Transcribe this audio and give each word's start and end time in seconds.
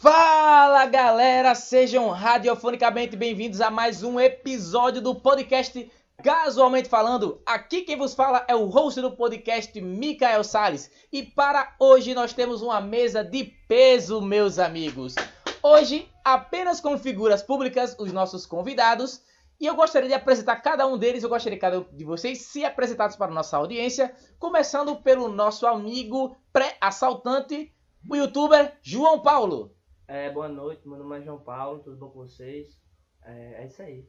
Fala 0.00 0.86
galera, 0.86 1.56
sejam 1.56 2.08
radiofonicamente 2.10 3.16
bem-vindos 3.16 3.60
a 3.60 3.68
mais 3.68 4.04
um 4.04 4.20
episódio 4.20 5.02
do 5.02 5.12
podcast 5.12 5.90
Casualmente 6.22 6.88
Falando. 6.88 7.42
Aqui 7.44 7.82
quem 7.82 7.98
vos 7.98 8.14
fala 8.14 8.44
é 8.46 8.54
o 8.54 8.66
host 8.66 9.00
do 9.00 9.10
podcast, 9.10 9.80
Mikael 9.80 10.44
Salles. 10.44 10.88
E 11.12 11.24
para 11.24 11.74
hoje 11.80 12.14
nós 12.14 12.32
temos 12.32 12.62
uma 12.62 12.80
mesa 12.80 13.24
de 13.24 13.42
peso, 13.66 14.22
meus 14.22 14.60
amigos. 14.60 15.16
Hoje, 15.60 16.08
apenas 16.24 16.80
com 16.80 16.96
figuras 16.96 17.42
públicas, 17.42 17.96
os 17.98 18.12
nossos 18.12 18.46
convidados. 18.46 19.20
E 19.60 19.66
eu 19.66 19.74
gostaria 19.74 20.08
de 20.08 20.14
apresentar 20.14 20.62
cada 20.62 20.86
um 20.86 20.96
deles, 20.96 21.24
eu 21.24 21.28
gostaria 21.28 21.58
que 21.58 21.60
cada 21.60 21.80
um 21.80 21.86
de 21.92 22.04
vocês 22.04 22.42
se 22.42 22.64
apresentassem 22.64 23.18
para 23.18 23.32
a 23.32 23.34
nossa 23.34 23.56
audiência, 23.56 24.14
começando 24.38 24.94
pelo 24.94 25.28
nosso 25.28 25.66
amigo 25.66 26.36
pré-assaltante, 26.52 27.74
o 28.08 28.14
youtuber 28.14 28.78
João 28.80 29.20
Paulo. 29.20 29.76
É, 30.08 30.30
boa 30.30 30.48
noite, 30.48 30.88
meu 30.88 30.96
nome 30.96 31.18
é 31.18 31.22
João 31.22 31.38
Paulo, 31.38 31.80
tudo 31.80 31.98
bom 31.98 32.08
com 32.08 32.20
vocês? 32.20 32.80
É, 33.22 33.62
é 33.62 33.66
isso 33.66 33.82
aí. 33.82 34.08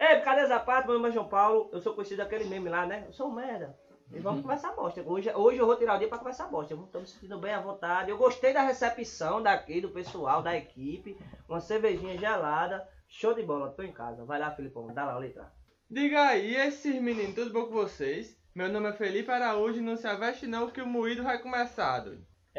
É, 0.00 0.18
cadê 0.18 0.40
essa 0.40 0.58
parte? 0.58 0.86
Meu 0.86 0.96
nome 0.96 1.10
é 1.10 1.12
João 1.12 1.28
Paulo, 1.28 1.70
eu 1.72 1.80
sou 1.80 1.94
conhecido 1.94 2.18
daquele 2.18 2.46
meme 2.46 2.68
lá, 2.68 2.84
né? 2.84 3.04
Eu 3.06 3.12
sou 3.12 3.28
um 3.28 3.32
merda. 3.32 3.78
E 4.12 4.18
vamos 4.18 4.42
conversar 4.42 4.74
bosta. 4.74 5.00
Hoje, 5.02 5.32
hoje 5.32 5.58
eu 5.58 5.66
vou 5.66 5.76
tirar 5.76 5.94
o 5.94 5.98
dia 6.00 6.08
pra 6.08 6.18
conversar 6.18 6.48
bosta. 6.48 6.76
Tô 6.92 6.98
me 6.98 7.06
sentindo 7.06 7.38
bem 7.38 7.54
à 7.54 7.60
vontade. 7.60 8.10
Eu 8.10 8.18
gostei 8.18 8.52
da 8.52 8.62
recepção 8.62 9.40
daqui, 9.40 9.80
do 9.80 9.90
pessoal, 9.90 10.42
da 10.42 10.56
equipe. 10.56 11.16
Uma 11.48 11.60
cervejinha 11.60 12.18
gelada. 12.18 12.86
Show 13.08 13.32
de 13.32 13.44
bola, 13.44 13.70
tô 13.70 13.84
em 13.84 13.92
casa. 13.92 14.24
Vai 14.24 14.40
lá, 14.40 14.50
Filipão, 14.50 14.92
dá 14.92 15.04
lá 15.04 15.12
a 15.12 15.18
letra. 15.18 15.52
Diga 15.88 16.20
aí, 16.20 16.56
esses 16.56 17.00
meninos, 17.00 17.36
tudo 17.36 17.52
bom 17.52 17.66
com 17.66 17.74
vocês? 17.74 18.36
Meu 18.52 18.68
nome 18.68 18.88
é 18.88 18.92
Felipe 18.92 19.30
Araújo 19.30 19.78
e 19.78 19.82
não 19.82 19.96
se 19.96 20.08
aveste 20.08 20.48
não 20.48 20.68
que 20.68 20.80
o 20.80 20.86
moído 20.86 21.22
vai 21.22 21.40
começar. 21.40 22.04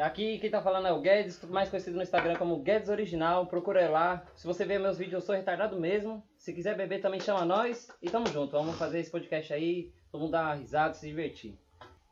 Aqui 0.02 0.38
quem 0.40 0.50
tá 0.52 0.62
falando 0.62 0.88
é 0.88 0.92
o 0.94 1.02
Guedes, 1.02 1.42
mais 1.46 1.70
conhecido 1.70 1.96
no 1.98 2.04
Instagram 2.04 2.36
como 2.36 2.58
Guedes 2.60 2.90
Original. 2.90 3.48
Procura 3.48 3.90
lá. 3.90 4.24
Se 4.36 4.46
você 4.46 4.64
ver 4.64 4.80
meus 4.80 4.98
vídeos, 4.98 5.16
eu 5.16 5.26
sou 5.26 5.36
retardado 5.36 5.80
mesmo. 5.80 6.24
Se 6.38 6.54
quiser 6.54 6.76
beber, 6.78 7.02
também 7.02 7.20
chama 7.20 7.44
nós. 7.46 7.88
E 8.02 8.10
tamo 8.10 8.28
junto. 8.28 8.52
Vamos 8.52 8.78
fazer 8.78 9.00
esse 9.00 9.10
podcast 9.10 9.52
aí. 9.54 9.92
Todo 10.12 10.22
mundo 10.22 10.32
dar 10.32 10.44
uma 10.44 10.54
risada, 10.54 10.94
se 10.94 11.08
divertir. 11.08 11.58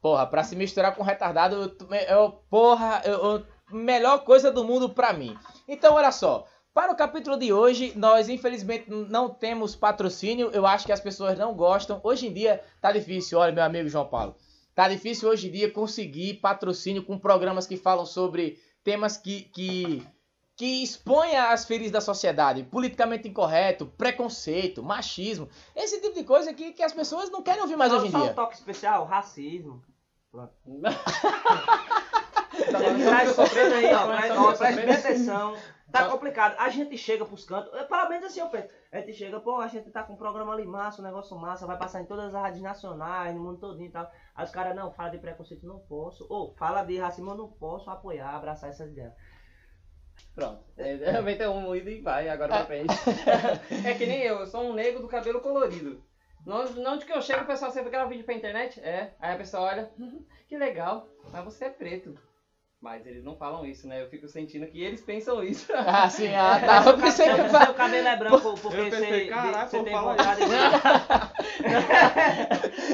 Porra, 0.02 0.26
pra 0.26 0.44
se 0.44 0.56
misturar 0.56 0.96
com 0.96 1.04
retardado, 1.04 1.56
eu, 1.56 1.98
eu- 2.10 2.32
porra, 2.50 3.02
eu, 3.06 3.14
eu- 3.24 3.46
melhor 3.72 4.24
coisa 4.24 4.52
do 4.52 4.64
mundo 4.64 4.90
pra 4.90 5.14
mim. 5.14 5.38
Então, 5.68 5.94
olha 5.96 6.12
só. 6.12 6.46
Para 6.74 6.92
o 6.92 6.96
capítulo 6.96 7.38
de 7.38 7.54
hoje, 7.54 7.94
nós 7.96 8.28
infelizmente 8.30 8.90
não 8.90 9.30
temos 9.30 9.76
patrocínio. 9.76 10.50
Eu 10.54 10.66
acho 10.68 10.86
que 10.86 10.92
as 10.92 11.00
pessoas 11.00 11.38
não 11.38 11.54
gostam. 11.54 12.02
Hoje 12.04 12.28
em 12.28 12.34
dia 12.34 12.62
tá 12.82 12.92
difícil, 12.92 13.40
olha, 13.40 13.54
meu 13.54 13.64
amigo 13.64 13.88
João 13.88 14.06
Paulo. 14.08 14.36
Tá 14.76 14.90
difícil 14.90 15.30
hoje 15.30 15.48
em 15.48 15.52
dia 15.52 15.72
conseguir 15.72 16.36
patrocínio 16.36 17.02
com 17.02 17.18
programas 17.18 17.66
que 17.66 17.78
falam 17.78 18.06
sobre 18.06 18.60
temas 18.84 19.16
que, 19.16 19.44
que, 19.44 20.06
que 20.58 20.84
expõem 20.84 21.38
as 21.38 21.64
feridas 21.64 21.94
da 21.94 22.02
sociedade. 22.02 22.64
Politicamente 22.64 23.26
incorreto, 23.26 23.86
preconceito, 23.98 24.84
machismo. 24.84 25.48
Esse 25.74 26.02
tipo 26.02 26.14
de 26.14 26.26
coisa 26.26 26.54
que, 26.54 26.74
que 26.74 26.84
as 26.84 26.92
pessoas 26.92 27.32
não 27.32 27.42
querem 27.42 27.62
ouvir 27.62 27.78
mais 27.78 27.90
só, 27.90 28.00
hoje 28.00 28.08
em 28.08 28.12
só 28.12 28.20
dia. 28.20 28.32
um 28.32 28.36
toque 28.36 28.56
especial, 28.56 29.06
racismo. 29.06 29.82
Pronto. 30.30 30.54
Tá 32.56 32.80
tá 32.80 33.34
sofrendo 33.34 33.76
aí, 33.76 33.94
ó, 33.94 34.54
presta, 34.54 34.94
atenção. 34.94 35.58
Tá 36.00 36.10
complicado. 36.10 36.56
A 36.60 36.70
gente 36.70 36.98
chega 36.98 37.26
pros 37.26 37.46
cantos, 37.46 37.74
é, 37.74 37.84
pelo 37.84 38.10
menos 38.10 38.26
assim 38.26 38.40
eu 38.40 38.50
penso. 38.50 38.68
A 38.92 38.98
gente 38.98 39.14
chega, 39.14 39.40
pô, 39.40 39.60
a 39.60 39.68
gente 39.68 39.90
tá 39.92 40.04
com 40.04 40.14
um 40.14 40.18
programa 40.18 40.54
ali 40.54 40.66
massa, 40.66 41.02
um 41.02 41.06
negócio 41.06 41.36
massa, 41.38 41.66
vai 41.66 41.78
passar 41.78 42.02
em 42.02 42.06
todas 42.06 42.34
as 42.34 42.42
rádios 42.42 42.62
nacionais, 42.62 43.34
no 43.36 43.42
mundo 43.42 43.60
todinho 43.60 43.88
e 43.88 43.92
tal. 43.92 44.10
Aí 44.36 44.46
os 44.46 44.52
caras, 44.52 44.76
não, 44.76 44.92
fala 44.92 45.10
de 45.10 45.18
preconceito, 45.18 45.66
não 45.66 45.80
posso. 45.80 46.26
Ou 46.30 46.54
fala 46.56 46.84
de 46.84 46.98
racismo, 46.98 47.32
eu 47.32 47.36
não 47.38 47.48
posso 47.50 47.90
apoiar, 47.90 48.36
abraçar 48.36 48.70
essas 48.70 48.90
ideias. 48.92 49.14
Pronto. 50.34 50.64
É, 50.78 50.96
Realmente 50.96 51.42
é 51.42 51.50
um 51.50 51.62
moído 51.62 51.90
e 51.90 52.02
vai 52.02 52.28
agora 52.30 52.50
pra 52.54 52.66
frente. 52.66 52.94
É 53.86 53.94
que 53.94 54.06
nem 54.06 54.22
eu, 54.22 54.40
eu 54.40 54.48
sou 54.48 54.62
um 54.62 54.74
negro 54.74 55.02
do 55.02 55.08
cabelo 55.08 55.40
colorido. 55.42 56.04
Não, 56.46 56.64
não 56.74 56.98
de 56.98 57.06
que 57.06 57.12
eu 57.14 57.22
chego, 57.22 57.44
o 57.44 57.48
pessoal 57.48 57.72
sempre 57.72 57.90
grava 57.90 58.10
vídeo 58.10 58.24
pra 58.26 58.34
internet. 58.36 58.80
É. 58.82 59.14
Aí 59.20 59.34
a 59.34 59.38
pessoa 59.38 59.64
olha, 59.64 59.90
"Hum, 59.98 60.24
que 60.48 60.58
legal, 60.58 61.08
mas 61.32 61.44
você 61.44 61.66
é 61.66 61.70
preto. 61.70 62.18
Mas 62.86 63.04
eles 63.08 63.24
não 63.24 63.36
falam 63.36 63.66
isso, 63.66 63.88
né? 63.88 64.00
Eu 64.00 64.10
fico 64.12 64.28
sentindo 64.28 64.68
que 64.68 64.80
eles 64.80 65.02
pensam 65.02 65.44
isso. 65.44 65.74
Ah, 65.76 66.08
sim, 66.08 66.28
ah, 66.36 66.60
tá. 66.64 66.86
Eu 66.86 67.00
pensei 67.00 67.28
que 67.30 67.36
Seu, 67.50 67.50
seu 67.50 67.74
cabelo 67.74 68.08
é 68.08 68.16
branco 68.16 68.54
porque 68.62 68.78
Eu 68.78 68.92
pensei, 68.92 69.10
você, 69.10 69.26
caraca, 69.26 69.68
você 69.68 69.84
tem 69.84 70.00
vontade 70.00 70.42
de... 70.42 70.52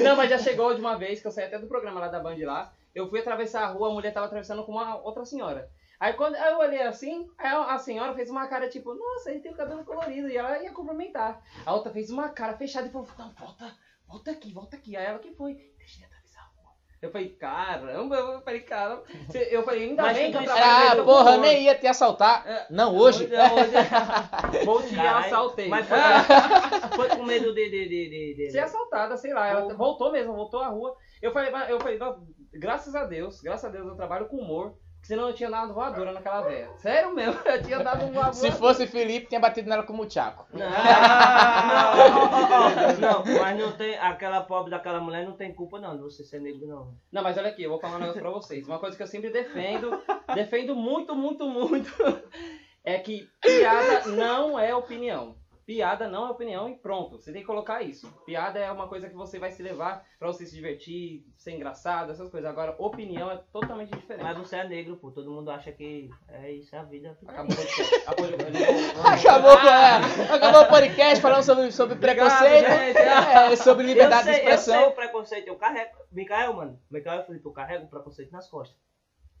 Não, 0.02 0.16
mas 0.16 0.30
já 0.30 0.38
chegou 0.38 0.74
de 0.74 0.80
uma 0.80 0.96
vez 0.96 1.20
que 1.20 1.26
eu 1.26 1.30
saí 1.30 1.44
até 1.44 1.58
do 1.58 1.66
programa 1.66 2.00
lá 2.00 2.08
da 2.08 2.20
Band 2.20 2.38
lá. 2.38 2.72
Eu 2.94 3.06
fui 3.10 3.20
atravessar 3.20 3.64
a 3.64 3.66
rua, 3.66 3.90
a 3.90 3.92
mulher 3.92 4.14
tava 4.14 4.24
atravessando 4.24 4.64
com 4.64 4.72
uma 4.72 4.96
outra 4.96 5.26
senhora. 5.26 5.70
Aí 6.00 6.14
quando 6.14 6.36
eu 6.36 6.58
olhei 6.58 6.80
assim, 6.82 7.28
a 7.38 7.76
senhora 7.78 8.14
fez 8.14 8.30
uma 8.30 8.46
cara 8.46 8.70
tipo, 8.70 8.94
nossa, 8.94 9.30
ele 9.30 9.40
tem 9.40 9.52
o 9.52 9.56
cabelo 9.56 9.84
colorido. 9.84 10.26
E 10.30 10.38
ela 10.38 10.62
ia 10.62 10.72
cumprimentar. 10.72 11.42
A 11.66 11.74
outra 11.74 11.92
fez 11.92 12.08
uma 12.08 12.30
cara 12.30 12.56
fechada 12.56 12.86
e 12.86 12.90
falou, 12.90 13.06
não, 13.18 13.30
volta, 13.34 13.76
volta 14.08 14.30
aqui, 14.30 14.54
volta 14.54 14.74
aqui. 14.74 14.96
Aí 14.96 15.04
ela 15.04 15.18
que 15.18 15.34
foi, 15.34 15.52
deixa 15.76 15.98
ele 15.98 16.06
atravessar 16.06 16.40
a 16.40 16.46
rua. 16.56 16.74
Eu 17.02 17.10
falei, 17.10 17.30
caramba, 17.30 18.14
eu 18.14 18.40
falei, 18.42 18.60
cara. 18.60 19.02
você- 19.26 19.48
Eu 19.50 19.64
falei, 19.64 19.88
ainda 19.88 20.02
Mas 20.04 20.16
bem 20.16 20.30
que 20.30 20.36
eu 20.38 20.44
trabalho 20.44 21.02
Ah, 21.02 21.04
porra, 21.04 21.36
nem 21.38 21.64
ia 21.64 21.74
te 21.74 21.86
assaltar. 21.88 22.46
É. 22.46 22.66
Não, 22.70 22.96
hoje. 22.96 23.24
Hoje, 23.24 23.34
hoje. 23.34 23.72
Vou 24.64 24.80
te 24.80 24.94
Caralho. 24.94 25.26
assaltei. 25.26 25.68
Mas 25.68 25.84
foi, 25.88 25.98
foi 26.96 27.08
com 27.08 27.24
medo 27.24 27.52
de... 27.52 27.68
de, 27.70 27.88
de, 27.88 28.08
de, 28.10 28.34
de- 28.36 28.50
ser 28.52 28.60
assaltada, 28.60 29.16
sei 29.16 29.34
lá. 29.34 29.48
Ela 29.48 29.74
voltou 29.74 30.12
mesmo, 30.12 30.32
voltou 30.32 30.60
à 30.60 30.68
rua. 30.68 30.94
Eu 31.20 31.32
falei, 31.32 31.50
mas- 31.50 31.68
eu 31.70 31.80
falei, 31.80 31.98
graças 32.52 32.94
a 32.94 33.04
Deus, 33.04 33.40
graças 33.40 33.64
a 33.64 33.68
Deus 33.72 33.86
eu 33.88 33.96
trabalho 33.96 34.28
com 34.28 34.36
humor. 34.36 34.74
Porque 35.02 35.14
senão 35.14 35.28
eu 35.28 35.34
tinha 35.34 35.50
dado 35.50 35.74
voadora 35.74 36.12
naquela 36.12 36.42
velha. 36.42 36.70
Sério 36.76 37.12
mesmo, 37.12 37.36
eu 37.44 37.60
tinha 37.60 37.82
dado 37.82 38.04
uma 38.04 38.12
voadora. 38.12 38.34
Se 38.34 38.52
fosse 38.52 38.86
Felipe, 38.86 39.26
tinha 39.26 39.40
batido 39.40 39.68
nela 39.68 39.82
como 39.82 40.04
o 40.04 40.06
Tchaco. 40.06 40.46
Não, 40.52 40.60
não, 41.98 42.30
não, 42.30 43.00
não, 43.00 43.24
não, 43.24 43.40
mas 43.40 43.58
não 43.58 43.72
tem, 43.72 43.98
aquela 43.98 44.42
pobre 44.42 44.70
daquela 44.70 45.00
mulher 45.00 45.26
não 45.26 45.32
tem 45.32 45.52
culpa 45.52 45.80
não, 45.80 45.96
de 45.96 46.02
você 46.04 46.22
ser 46.22 46.40
negro 46.40 46.68
não. 46.68 46.94
Não, 47.10 47.20
mas 47.20 47.36
olha 47.36 47.48
aqui, 47.48 47.64
eu 47.64 47.70
vou 47.70 47.80
falar 47.80 47.96
um 47.96 47.98
negócio 47.98 48.22
pra 48.22 48.30
vocês. 48.30 48.64
Uma 48.68 48.78
coisa 48.78 48.96
que 48.96 49.02
eu 49.02 49.08
sempre 49.08 49.30
defendo, 49.30 50.00
defendo 50.36 50.76
muito, 50.76 51.16
muito, 51.16 51.48
muito, 51.48 51.90
é 52.84 52.96
que 52.96 53.28
piada 53.40 54.06
não 54.06 54.56
é 54.56 54.72
opinião. 54.72 55.34
Piada 55.64 56.08
não 56.08 56.26
é 56.26 56.30
opinião 56.30 56.68
e 56.68 56.74
pronto. 56.74 57.18
Você 57.18 57.32
tem 57.32 57.42
que 57.42 57.46
colocar 57.46 57.82
isso. 57.82 58.10
Piada 58.26 58.58
é 58.58 58.70
uma 58.70 58.88
coisa 58.88 59.08
que 59.08 59.14
você 59.14 59.38
vai 59.38 59.50
se 59.50 59.62
levar 59.62 60.04
pra 60.18 60.28
você 60.28 60.44
se 60.44 60.54
divertir, 60.54 61.24
ser 61.36 61.52
engraçado, 61.52 62.10
essas 62.10 62.30
coisas. 62.30 62.50
Agora, 62.50 62.74
opinião 62.78 63.30
é 63.30 63.40
totalmente 63.52 63.90
diferente. 63.90 64.24
Mas 64.24 64.36
você 64.36 64.56
é 64.56 64.68
negro, 64.68 64.96
pô, 64.96 65.10
todo 65.10 65.30
mundo 65.30 65.50
acha 65.50 65.70
que 65.70 66.10
é 66.28 66.50
isso, 66.52 66.74
é 66.74 66.78
a 66.78 66.82
vida. 66.82 67.16
Acabou 67.26 67.52
o 67.52 67.56
podcast. 67.56 69.26
Acabou, 69.26 69.52
é, 69.52 69.96
acabou 70.34 70.62
o 70.62 70.68
podcast 70.68 71.22
falando 71.22 71.42
sobre, 71.42 71.72
sobre 71.72 71.96
preconceito, 71.96 72.68
gente. 72.68 72.98
é, 72.98 73.56
sobre 73.56 73.86
liberdade 73.86 74.28
eu 74.28 74.34
sei, 74.34 74.34
de 74.34 74.38
expressão. 74.40 74.74
Eu 74.74 74.80
sei 74.80 74.88
o 74.88 74.94
preconceito, 74.94 75.48
eu 75.48 75.56
carrego, 75.56 75.96
Micael, 76.10 76.54
mano, 76.54 76.80
Micael 76.90 77.20
e 77.20 77.24
Felipe, 77.24 77.46
eu 77.46 77.52
carrego 77.52 77.84
o 77.84 77.88
preconceito 77.88 78.32
nas 78.32 78.48
costas. 78.48 78.76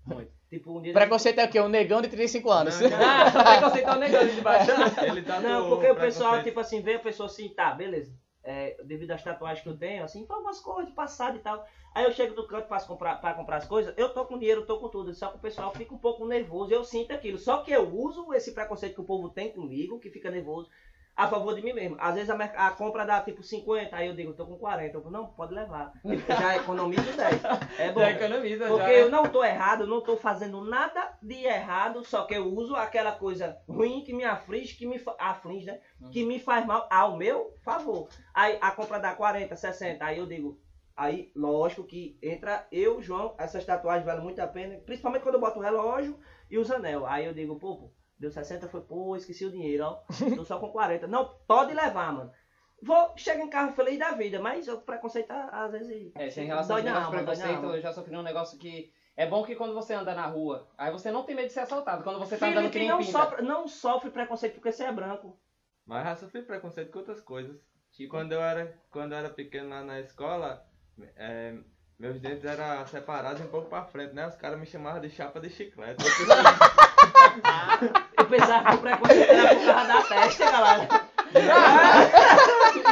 Muito. 0.06 0.32
Tipo, 0.48 0.78
um 0.78 0.82
dia... 0.82 0.92
Preconceito 0.92 1.38
é 1.38 1.44
o 1.44 1.48
quê? 1.48 1.60
Um 1.60 1.68
negão 1.68 2.02
de 2.02 2.08
35 2.08 2.50
anos. 2.50 2.80
Não, 2.80 2.90
não. 2.90 2.98
Ah, 3.02 3.30
preconceito 3.30 3.88
é 3.88 3.92
um 3.92 3.98
negócio 3.98 4.34
de 4.34 4.40
baixo. 4.40 4.70
Ele 5.06 5.22
tá 5.22 5.40
Não, 5.40 5.68
porque 5.68 5.90
o 5.90 5.96
pessoal, 5.96 6.42
tipo 6.42 6.60
assim, 6.60 6.82
vê 6.82 6.94
a 6.94 6.98
pessoa 6.98 7.26
assim, 7.26 7.48
tá, 7.48 7.72
beleza. 7.72 8.14
É, 8.44 8.76
devido 8.84 9.12
às 9.12 9.22
tatuagens 9.22 9.62
que 9.62 9.68
eu 9.68 9.78
tenho, 9.78 10.02
assim, 10.02 10.26
foi 10.26 10.36
umas 10.40 10.60
coisas 10.60 10.86
de 10.88 10.92
passado 10.92 11.36
e 11.36 11.40
tal. 11.40 11.64
Aí 11.94 12.04
eu 12.04 12.12
chego 12.12 12.34
do 12.34 12.46
canto 12.46 12.66
pra 12.66 12.80
comprar, 12.80 13.20
pra 13.20 13.34
comprar 13.34 13.58
as 13.58 13.66
coisas, 13.66 13.94
eu 13.96 14.08
tô 14.12 14.24
com 14.24 14.38
dinheiro, 14.38 14.62
eu 14.62 14.66
tô 14.66 14.78
com 14.78 14.88
tudo, 14.88 15.14
só 15.14 15.28
que 15.28 15.36
o 15.36 15.40
pessoal 15.40 15.72
fica 15.72 15.94
um 15.94 15.98
pouco 15.98 16.26
nervoso, 16.26 16.72
eu 16.72 16.82
sinto 16.84 17.12
aquilo. 17.12 17.38
Só 17.38 17.58
que 17.58 17.70
eu 17.70 17.88
uso 17.94 18.32
esse 18.34 18.52
preconceito 18.52 18.94
que 18.94 19.00
o 19.00 19.04
povo 19.04 19.28
tem 19.28 19.52
comigo, 19.52 20.00
que 20.00 20.10
fica 20.10 20.30
nervoso, 20.30 20.68
a 21.14 21.28
favor 21.28 21.54
de 21.54 21.62
mim 21.62 21.72
mesmo. 21.72 21.96
Às 21.98 22.14
vezes 22.14 22.30
a, 22.30 22.34
a 22.34 22.70
compra 22.70 23.04
dá 23.04 23.20
tipo 23.20 23.42
50, 23.42 23.94
aí 23.94 24.08
eu 24.08 24.14
digo, 24.14 24.32
tô 24.32 24.46
com 24.46 24.56
40. 24.56 24.96
Eu 24.96 25.02
falo, 25.02 25.12
não, 25.12 25.26
pode 25.26 25.54
levar. 25.54 25.92
Já 26.26 26.56
economizo 26.56 27.12
10. 27.16 27.42
É 27.78 27.92
bom. 27.92 28.00
Já 28.00 28.10
economiza, 28.12 28.66
Porque 28.66 28.84
já. 28.84 28.92
eu 28.92 29.10
não 29.10 29.24
tô 29.24 29.44
errado, 29.44 29.86
não 29.86 30.00
tô 30.00 30.16
fazendo 30.16 30.64
nada 30.64 31.18
de 31.22 31.44
errado, 31.44 32.04
só 32.04 32.24
que 32.24 32.34
eu 32.34 32.46
uso 32.46 32.74
aquela 32.74 33.12
coisa 33.12 33.58
ruim 33.68 34.02
que 34.04 34.14
me 34.14 34.24
aflige, 34.24 34.74
que 34.76 34.86
me 34.86 35.00
aflige, 35.18 35.66
né? 35.66 35.80
Que 36.10 36.24
me 36.24 36.38
faz 36.38 36.64
mal 36.66 36.88
ao 36.90 37.16
meu 37.16 37.54
favor. 37.62 38.08
Aí 38.34 38.58
a 38.60 38.70
compra 38.70 38.98
dá 38.98 39.14
40, 39.14 39.54
60, 39.54 40.04
aí 40.04 40.18
eu 40.18 40.26
digo, 40.26 40.58
aí 40.96 41.30
lógico 41.36 41.84
que 41.84 42.18
entra 42.22 42.66
eu, 42.72 43.02
João, 43.02 43.34
essas 43.38 43.64
tatuagens 43.64 44.06
valem 44.06 44.22
muito 44.24 44.40
a 44.40 44.46
pena, 44.46 44.78
principalmente 44.84 45.22
quando 45.22 45.34
eu 45.36 45.40
boto 45.40 45.58
o 45.58 45.62
relógio 45.62 46.18
e 46.50 46.58
os 46.58 46.70
anel. 46.70 47.06
Aí 47.06 47.26
eu 47.26 47.34
digo, 47.34 47.58
pô, 47.58 47.76
pô, 47.76 47.92
deu 48.22 48.30
60, 48.30 48.68
foi, 48.68 48.80
pô, 48.82 49.16
esqueci 49.16 49.44
o 49.44 49.50
dinheiro, 49.50 49.84
ó. 49.84 50.02
Tô 50.36 50.44
só 50.44 50.58
com 50.58 50.70
40. 50.70 51.08
Não, 51.08 51.34
pode 51.46 51.74
levar, 51.74 52.12
mano. 52.12 52.32
Vou, 52.80 53.12
chego 53.16 53.42
em 53.42 53.50
casa 53.50 53.72
feliz 53.72 53.98
da 53.98 54.12
vida, 54.12 54.40
mas 54.40 54.68
o 54.68 54.80
preconceito 54.80 55.30
às 55.30 55.72
vezes 55.72 56.12
É, 56.14 56.30
sem 56.30 56.46
relação 56.46 56.80
dói 56.80 56.88
ao 56.88 57.10
preconceito, 57.10 57.64
eu 57.64 57.80
já 57.80 57.92
sofri 57.92 58.16
um 58.16 58.22
negócio 58.22 58.58
que. 58.58 58.92
É 59.14 59.26
bom 59.26 59.44
que 59.44 59.54
quando 59.54 59.74
você 59.74 59.92
anda 59.92 60.14
na 60.14 60.26
rua, 60.26 60.66
aí 60.78 60.90
você 60.90 61.10
não 61.10 61.24
tem 61.24 61.36
medo 61.36 61.48
de 61.48 61.52
ser 61.52 61.60
assaltado. 61.60 62.02
Quando 62.02 62.18
você 62.18 62.38
tá 62.38 62.46
andando 62.46 62.70
que 62.70 62.78
Felipe 62.78 62.78
nem 62.78 62.88
não 62.88 62.98
pinta. 62.98 63.12
sofre, 63.12 63.42
não 63.42 63.68
sofre 63.68 64.10
preconceito 64.10 64.54
porque 64.54 64.72
você 64.72 64.84
é 64.84 64.92
branco. 64.92 65.38
Mas 65.84 66.04
já 66.04 66.16
sofri 66.16 66.42
preconceito 66.42 66.90
com 66.90 67.00
outras 67.00 67.20
coisas. 67.20 67.60
Tipo, 67.90 68.10
Quando 68.10 68.32
eu 68.32 68.40
era, 68.40 68.74
quando 68.90 69.12
eu 69.12 69.18
era 69.18 69.28
pequeno 69.28 69.68
lá 69.68 69.82
na 69.82 70.00
escola, 70.00 70.64
é, 71.14 71.58
meus 71.98 72.18
dentes 72.20 72.44
eram 72.44 72.86
separados 72.86 73.42
um 73.42 73.48
pouco 73.48 73.68
pra 73.68 73.84
frente, 73.84 74.14
né? 74.14 74.26
Os 74.26 74.36
caras 74.36 74.58
me 74.58 74.64
chamavam 74.64 75.00
de 75.00 75.10
chapa 75.10 75.40
de 75.40 75.50
chiclete. 75.50 76.02
Eu 78.32 78.38
pensava 78.38 78.70
que 78.70 78.74
o 78.76 78.78
preconceito 78.78 79.30
era 79.30 79.54
por 79.56 79.66
causa 79.66 79.88
da 79.88 80.02
testa, 80.02 80.50
galera. 80.50 80.88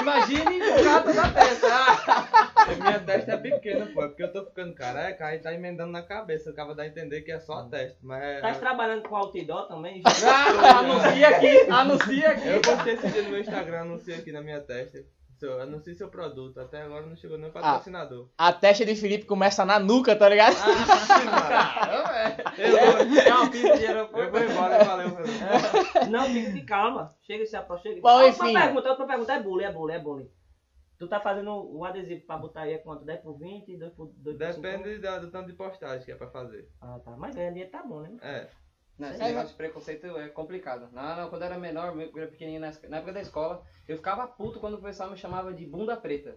Imagine 0.00 0.62
o 0.62 0.84
gato 0.84 1.12
da 1.14 1.28
testa. 1.30 1.66
Ah. 1.70 2.66
Minha 2.78 3.00
testa 3.00 3.32
é 3.32 3.36
pequena, 3.38 3.86
pô. 3.86 4.02
É 4.04 4.08
porque 4.08 4.22
eu 4.22 4.32
tô 4.32 4.44
ficando 4.44 4.74
careca, 4.74 5.26
aí 5.26 5.38
tá 5.38 5.54
emendando 5.54 5.92
na 5.92 6.02
cabeça. 6.02 6.50
Acaba 6.50 6.74
de 6.74 6.86
entender 6.86 7.22
que 7.22 7.32
é 7.32 7.40
só 7.40 7.54
a 7.54 7.64
testa. 7.64 7.98
Mas 8.02 8.22
é- 8.22 8.40
Tá 8.40 8.54
trabalhando 8.54 9.08
com 9.08 9.16
outdoor 9.16 9.66
também? 9.66 10.02
Ah, 10.06 10.78
anuncia 10.80 11.28
aqui, 11.28 11.70
anuncia 11.70 12.30
aqui. 12.30 12.48
eu 12.48 12.60
postei 12.60 12.94
esse 12.94 13.08
dia 13.08 13.22
no 13.22 13.30
meu 13.30 13.40
Instagram, 13.40 13.80
anunciei 13.80 14.16
aqui 14.18 14.30
na 14.32 14.42
minha 14.42 14.60
testa. 14.60 14.98
Seu, 15.40 15.58
anunciei 15.58 15.94
seu 15.96 16.10
produto. 16.10 16.60
Até 16.60 16.82
agora 16.82 17.06
não 17.06 17.16
chegou 17.16 17.38
nenhum 17.38 17.50
patrocinador. 17.50 18.28
A 18.36 18.52
testa 18.52 18.84
de 18.84 18.94
Felipe 18.94 19.24
começa 19.24 19.64
na 19.64 19.78
nuca, 19.78 20.14
tá 20.14 20.28
ligado? 20.28 20.54
Caramba, 20.54 22.18
é. 22.18 22.36
Eu, 22.58 22.92
vou- 22.92 23.24
Não, 23.30 23.48
dinheiro. 23.50 23.98
eu 23.98 24.30
vou 24.30 24.40
embora, 24.42 24.84
valeu. 24.84 25.08
valeu. 25.10 26.10
Não, 26.10 26.24
fica 26.26 26.52
de 26.52 26.62
calma. 26.62 27.14
Chega 27.22 27.46
se 27.46 27.56
aproxima. 27.56 27.94
Chega. 27.94 28.02
Bom, 28.02 28.22
outra 28.22 28.28
enfim. 28.28 28.52
pergunta, 28.52 28.88
outra 28.90 29.06
pergunta. 29.06 29.32
É 29.32 29.42
bullying, 29.42 29.64
é 29.64 29.72
bullying, 29.72 29.94
é 29.94 29.98
bullying. 29.98 30.30
Tu 30.98 31.08
tá 31.08 31.18
fazendo 31.18 31.50
o 31.74 31.82
adesivo 31.86 32.26
pra 32.26 32.36
botar 32.36 32.60
aí 32.62 32.74
é 32.74 32.78
quanto? 32.78 33.06
10 33.06 33.20
por 33.22 33.38
20, 33.38 33.74
2 33.78 33.92
por 33.94 34.12
2 34.18 34.36
por 34.36 34.52
50? 34.56 34.78
Depende 34.84 34.98
do 35.20 35.30
tanto 35.30 35.46
de 35.46 35.54
postagem 35.54 36.04
que 36.04 36.12
é 36.12 36.14
pra 36.14 36.28
fazer. 36.28 36.68
Ah, 36.82 36.98
tá. 37.02 37.12
Mas 37.16 37.34
ganhar 37.34 37.48
dinheiro 37.48 37.70
tá 37.70 37.82
bom, 37.82 38.00
né? 38.02 38.10
É. 38.20 38.48
Não, 39.00 39.10
esse 39.10 39.22
É, 39.22 39.24
negócio 39.28 39.48
de 39.48 39.54
preconceito 39.54 40.06
é 40.18 40.28
complicado. 40.28 40.88
Não, 40.92 41.16
não, 41.16 41.28
quando 41.30 41.42
eu 41.42 41.46
era 41.46 41.58
menor, 41.58 41.96
eu 41.98 42.10
era 42.18 42.26
pequenininho, 42.30 42.60
na 42.60 42.96
época 42.98 43.12
da 43.12 43.20
escola, 43.20 43.62
eu 43.88 43.96
ficava 43.96 44.26
puto 44.26 44.60
quando 44.60 44.74
o 44.74 44.82
pessoal 44.82 45.10
me 45.10 45.16
chamava 45.16 45.52
de 45.52 45.64
bunda 45.66 45.96
preta. 45.96 46.36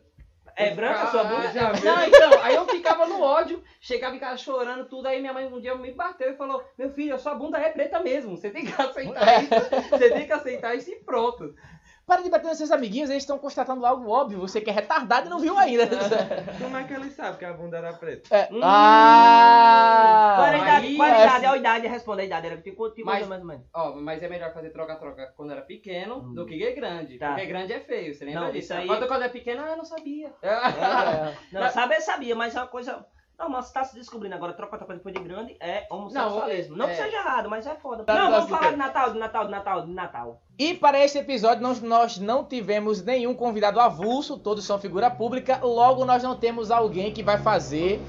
É 0.56 0.72
Eu 0.72 0.76
branca 0.76 1.02
a 1.04 1.06
ficava- 1.08 1.12
sua 1.12 1.24
bunda? 1.38 1.52
já 1.52 1.72
vi. 1.72 1.86
Não, 1.86 2.06
então, 2.06 2.44
aí 2.44 2.56
eu 2.56 2.66
ficava 2.68 3.06
no 3.08 3.22
ódio, 3.22 3.64
chegava 3.82 4.16
em 4.16 4.20
casa 4.20 4.38
chorando 4.38 4.86
tudo, 4.86 5.08
aí 5.08 5.20
minha 5.20 5.34
mãe 5.34 5.46
um 5.48 5.60
dia 5.60 5.74
me 5.76 5.92
bateu 5.94 6.32
e 6.32 6.36
falou, 6.38 6.64
meu 6.78 6.90
filho, 6.92 7.16
a 7.16 7.18
sua 7.18 7.34
bunda 7.36 7.58
é 7.58 7.70
preta 7.70 8.00
mesmo, 8.02 8.38
você 8.38 8.50
tem 8.50 8.66
que 8.66 8.82
aceitar 8.82 9.42
isso, 9.44 9.90
você 9.90 10.10
tem 10.12 10.26
que 10.26 10.32
aceitar 10.34 10.76
isso 10.76 10.92
e 10.92 10.96
pronto. 11.04 11.56
Para 12.06 12.22
de 12.22 12.30
bater 12.30 12.48
nos 12.48 12.58
seus 12.58 12.70
amiguinhos, 12.72 13.10
eles 13.10 13.24
estão 13.24 13.40
constatando 13.40 13.86
algo 13.86 14.10
óbvio. 14.10 14.40
Você 14.40 14.60
que 14.60 14.70
é 14.70 14.74
retardado 14.74 15.28
e 15.28 15.30
não 15.30 15.40
viu 15.40 15.58
ainda. 15.58 15.88
Como 16.62 16.76
é 16.76 16.84
que 16.84 16.94
ele 16.94 17.10
sabe 17.10 17.38
que 17.38 17.46
a 17.46 17.54
bunda 17.54 17.78
era 17.78 17.94
preta? 17.94 18.36
É. 18.36 18.50
Hum. 18.52 18.60
Ah! 18.62 20.34
Qual 20.38 20.48
era 20.48 20.58
a 20.58 20.62
idade? 20.62 20.96
Qual 20.96 21.08
era 21.08 21.18
a 21.18 21.22
é- 21.22 21.26
idade? 21.26 21.46
A 21.46 21.58
idade, 21.58 21.88
responde 21.88 22.22
a 22.22 22.26
idade. 22.26 22.48
Era 22.48 22.58
tipo, 22.58 22.90
tipo 22.90 23.06
Mas- 23.08 23.26
mais 23.28 23.42
ou 23.42 23.48
menos. 23.48 23.66
Ó, 23.74 23.96
mas 23.96 24.22
é 24.22 24.28
melhor 24.28 24.54
fazer 24.54 24.70
troca-troca 24.72 25.34
quando 25.38 25.52
era 25.52 25.62
pequeno 25.62 26.18
Hum. 26.18 26.34
do 26.34 26.46
que 26.46 26.72
grande, 26.74 27.18
Tá. 27.18 27.30
porque 27.30 27.46
grande 27.46 27.72
é 27.74 27.80
feio, 27.80 28.14
você 28.14 28.26
lembra 28.26 28.42
Não, 28.42 28.52
disso? 28.52 28.66
isso 28.66 28.74
aí- 28.74 28.88
Quando, 28.88 29.08
quando 29.08 29.24
é 29.24 29.30
pequeno, 29.30 29.64
ah, 29.64 29.70
eu 29.72 29.78
não 29.78 29.86
sabia. 29.86 30.34
É. 30.42 30.54
Não, 31.54 31.70
saber 31.72 32.02
sabia, 32.02 32.36
mas 32.36 32.54
é 32.56 32.60
uma 32.60 32.68
coisa. 32.68 33.06
Não, 33.38 33.50
mas 33.50 33.66
você 33.66 33.74
tá 33.74 33.84
se 33.84 33.96
descobrindo 33.96 34.36
agora, 34.36 34.54
troca-troca 34.54 34.94
depois 34.94 35.14
de 35.14 35.22
grande 35.22 35.58
é 35.60 35.86
homossexualismo. 35.90 36.78
Não, 36.78 36.86
Não, 36.86 36.94
que 36.94 37.00
é- 37.02 37.04
seja 37.06 37.18
errado, 37.18 37.50
mas 37.50 37.66
é 37.68 37.76
foda. 37.76 38.04
Tá, 38.04 38.14
não, 38.16 38.32
vamos 38.32 38.50
falar 38.50 38.72
de 38.72 38.78
Natal, 38.78 39.12
de 39.12 39.20
Natal, 39.20 39.46
de 39.46 39.52
Natal, 39.52 39.86
de 39.86 39.92
Natal. 39.92 40.42
E 40.58 40.74
para 40.76 41.04
este 41.04 41.18
episódio 41.18 41.62
nós, 41.64 41.82
nós 41.82 42.18
não 42.20 42.46
tivemos 42.46 43.02
nenhum 43.04 43.34
convidado 43.34 43.80
avulso, 43.80 44.38
todos 44.38 44.64
são 44.66 44.80
figura 44.80 45.10
pública, 45.10 45.60
logo 45.64 46.06
nós 46.06 46.22
não 46.24 46.38
temos 46.38 46.70
alguém 46.72 47.12
que 47.12 47.24
vai 47.24 47.38
fazer 47.40 48.00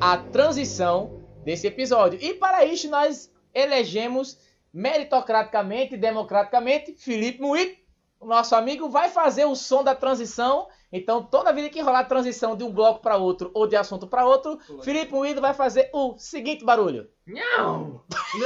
a 0.00 0.16
transição 0.18 1.20
desse 1.44 1.66
episódio. 1.66 2.18
E 2.22 2.34
para 2.34 2.64
isso 2.64 2.88
nós 2.90 3.32
elegemos 3.54 4.38
meritocraticamente, 4.72 5.96
democraticamente, 5.96 6.94
Felipe 6.94 7.40
Muit, 7.40 7.83
o 8.26 8.30
nosso 8.30 8.54
amigo, 8.54 8.88
vai 8.88 9.08
fazer 9.08 9.44
o 9.44 9.54
som 9.54 9.82
da 9.82 9.94
transição. 9.94 10.68
Então 10.92 11.22
toda 11.22 11.52
vida 11.52 11.68
que 11.68 11.80
rolar 11.80 12.00
a 12.00 12.04
transição 12.04 12.56
de 12.56 12.62
um 12.62 12.72
bloco 12.72 13.00
para 13.00 13.16
outro 13.16 13.50
ou 13.52 13.66
de 13.66 13.74
assunto 13.74 14.06
para 14.06 14.24
outro, 14.24 14.58
Felipe 14.82 15.12
Muido 15.12 15.40
vai 15.40 15.52
fazer 15.52 15.90
o 15.92 16.14
seguinte 16.16 16.64
barulho. 16.64 17.08
Não! 17.26 18.04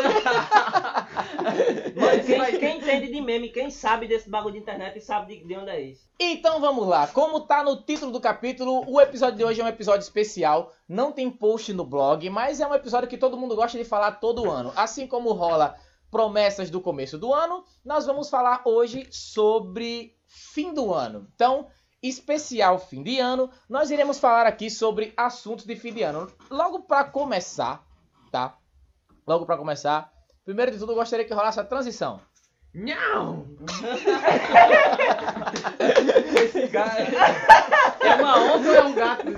Mano, 1.95 2.25
quem, 2.25 2.59
quem 2.59 2.79
entende 2.79 3.13
de 3.13 3.21
meme, 3.21 3.49
quem 3.51 3.71
sabe 3.71 4.07
desse 4.07 4.31
bagulho 4.31 4.55
de 4.55 4.61
internet 4.61 4.97
e 4.97 5.01
sabe 5.01 5.37
de, 5.37 5.45
de 5.45 5.57
onde 5.57 5.71
é 5.71 5.81
isso. 5.81 6.09
Então 6.19 6.61
vamos 6.61 6.87
lá, 6.87 7.07
como 7.09 7.41
tá 7.41 7.63
no 7.63 7.83
título 7.83 8.13
do 8.13 8.21
capítulo, 8.21 8.85
o 8.89 9.01
episódio 9.01 9.37
de 9.37 9.45
hoje 9.45 9.61
é 9.61 9.65
um 9.65 9.69
episódio 9.69 10.03
especial, 10.03 10.73
não 10.89 11.13
tem 11.13 11.31
post 11.31 11.73
no 11.73 11.85
blog, 11.85 12.31
mas 12.31 12.61
é 12.61 12.67
um 12.67 12.75
episódio 12.75 13.09
que 13.09 13.19
todo 13.19 13.37
mundo 13.37 13.55
gosta 13.55 13.77
de 13.77 13.85
falar 13.85 14.13
todo 14.13 14.51
ano. 14.51 14.73
Assim 14.75 15.07
como 15.07 15.33
rola 15.33 15.77
promessas 16.11 16.71
do 16.71 16.81
começo 16.81 17.19
do 17.19 17.33
ano, 17.33 17.65
nós 17.85 18.07
vamos 18.07 18.31
falar 18.31 18.63
hoje 18.65 19.07
sobre 19.11 20.17
fim 20.27 20.73
do 20.73 20.93
ano. 20.93 21.29
Então, 21.35 21.69
especial 22.03 22.79
fim 22.79 23.03
de 23.03 23.19
ano, 23.19 23.51
nós 23.69 23.91
iremos 23.91 24.19
falar 24.19 24.47
aqui 24.47 24.71
sobre 24.71 25.13
assuntos 25.17 25.65
de 25.65 25.77
fim 25.77 25.93
de 25.93 26.03
ano. 26.03 26.31
Logo 26.51 26.83
para 26.83 27.05
começar, 27.05 27.85
tá? 28.31 28.57
Logo 29.27 29.45
para 29.45 29.57
começar, 29.57 30.13
primeiro 30.45 30.71
de 30.73 30.79
tudo 30.79 30.93
eu 30.93 30.97
gostaria 30.97 31.25
que 31.25 31.35
rolasse 31.35 31.61
a 31.61 31.65
transição. 31.65 32.21
Não! 32.75 33.47
Esse 36.37 36.69
cara 36.69 37.01
é 38.01 38.15
uma 38.15 38.39
onça 38.39 38.69
ou 38.69 38.75
é 38.75 38.85
um 38.85 38.95
gato? 38.95 39.25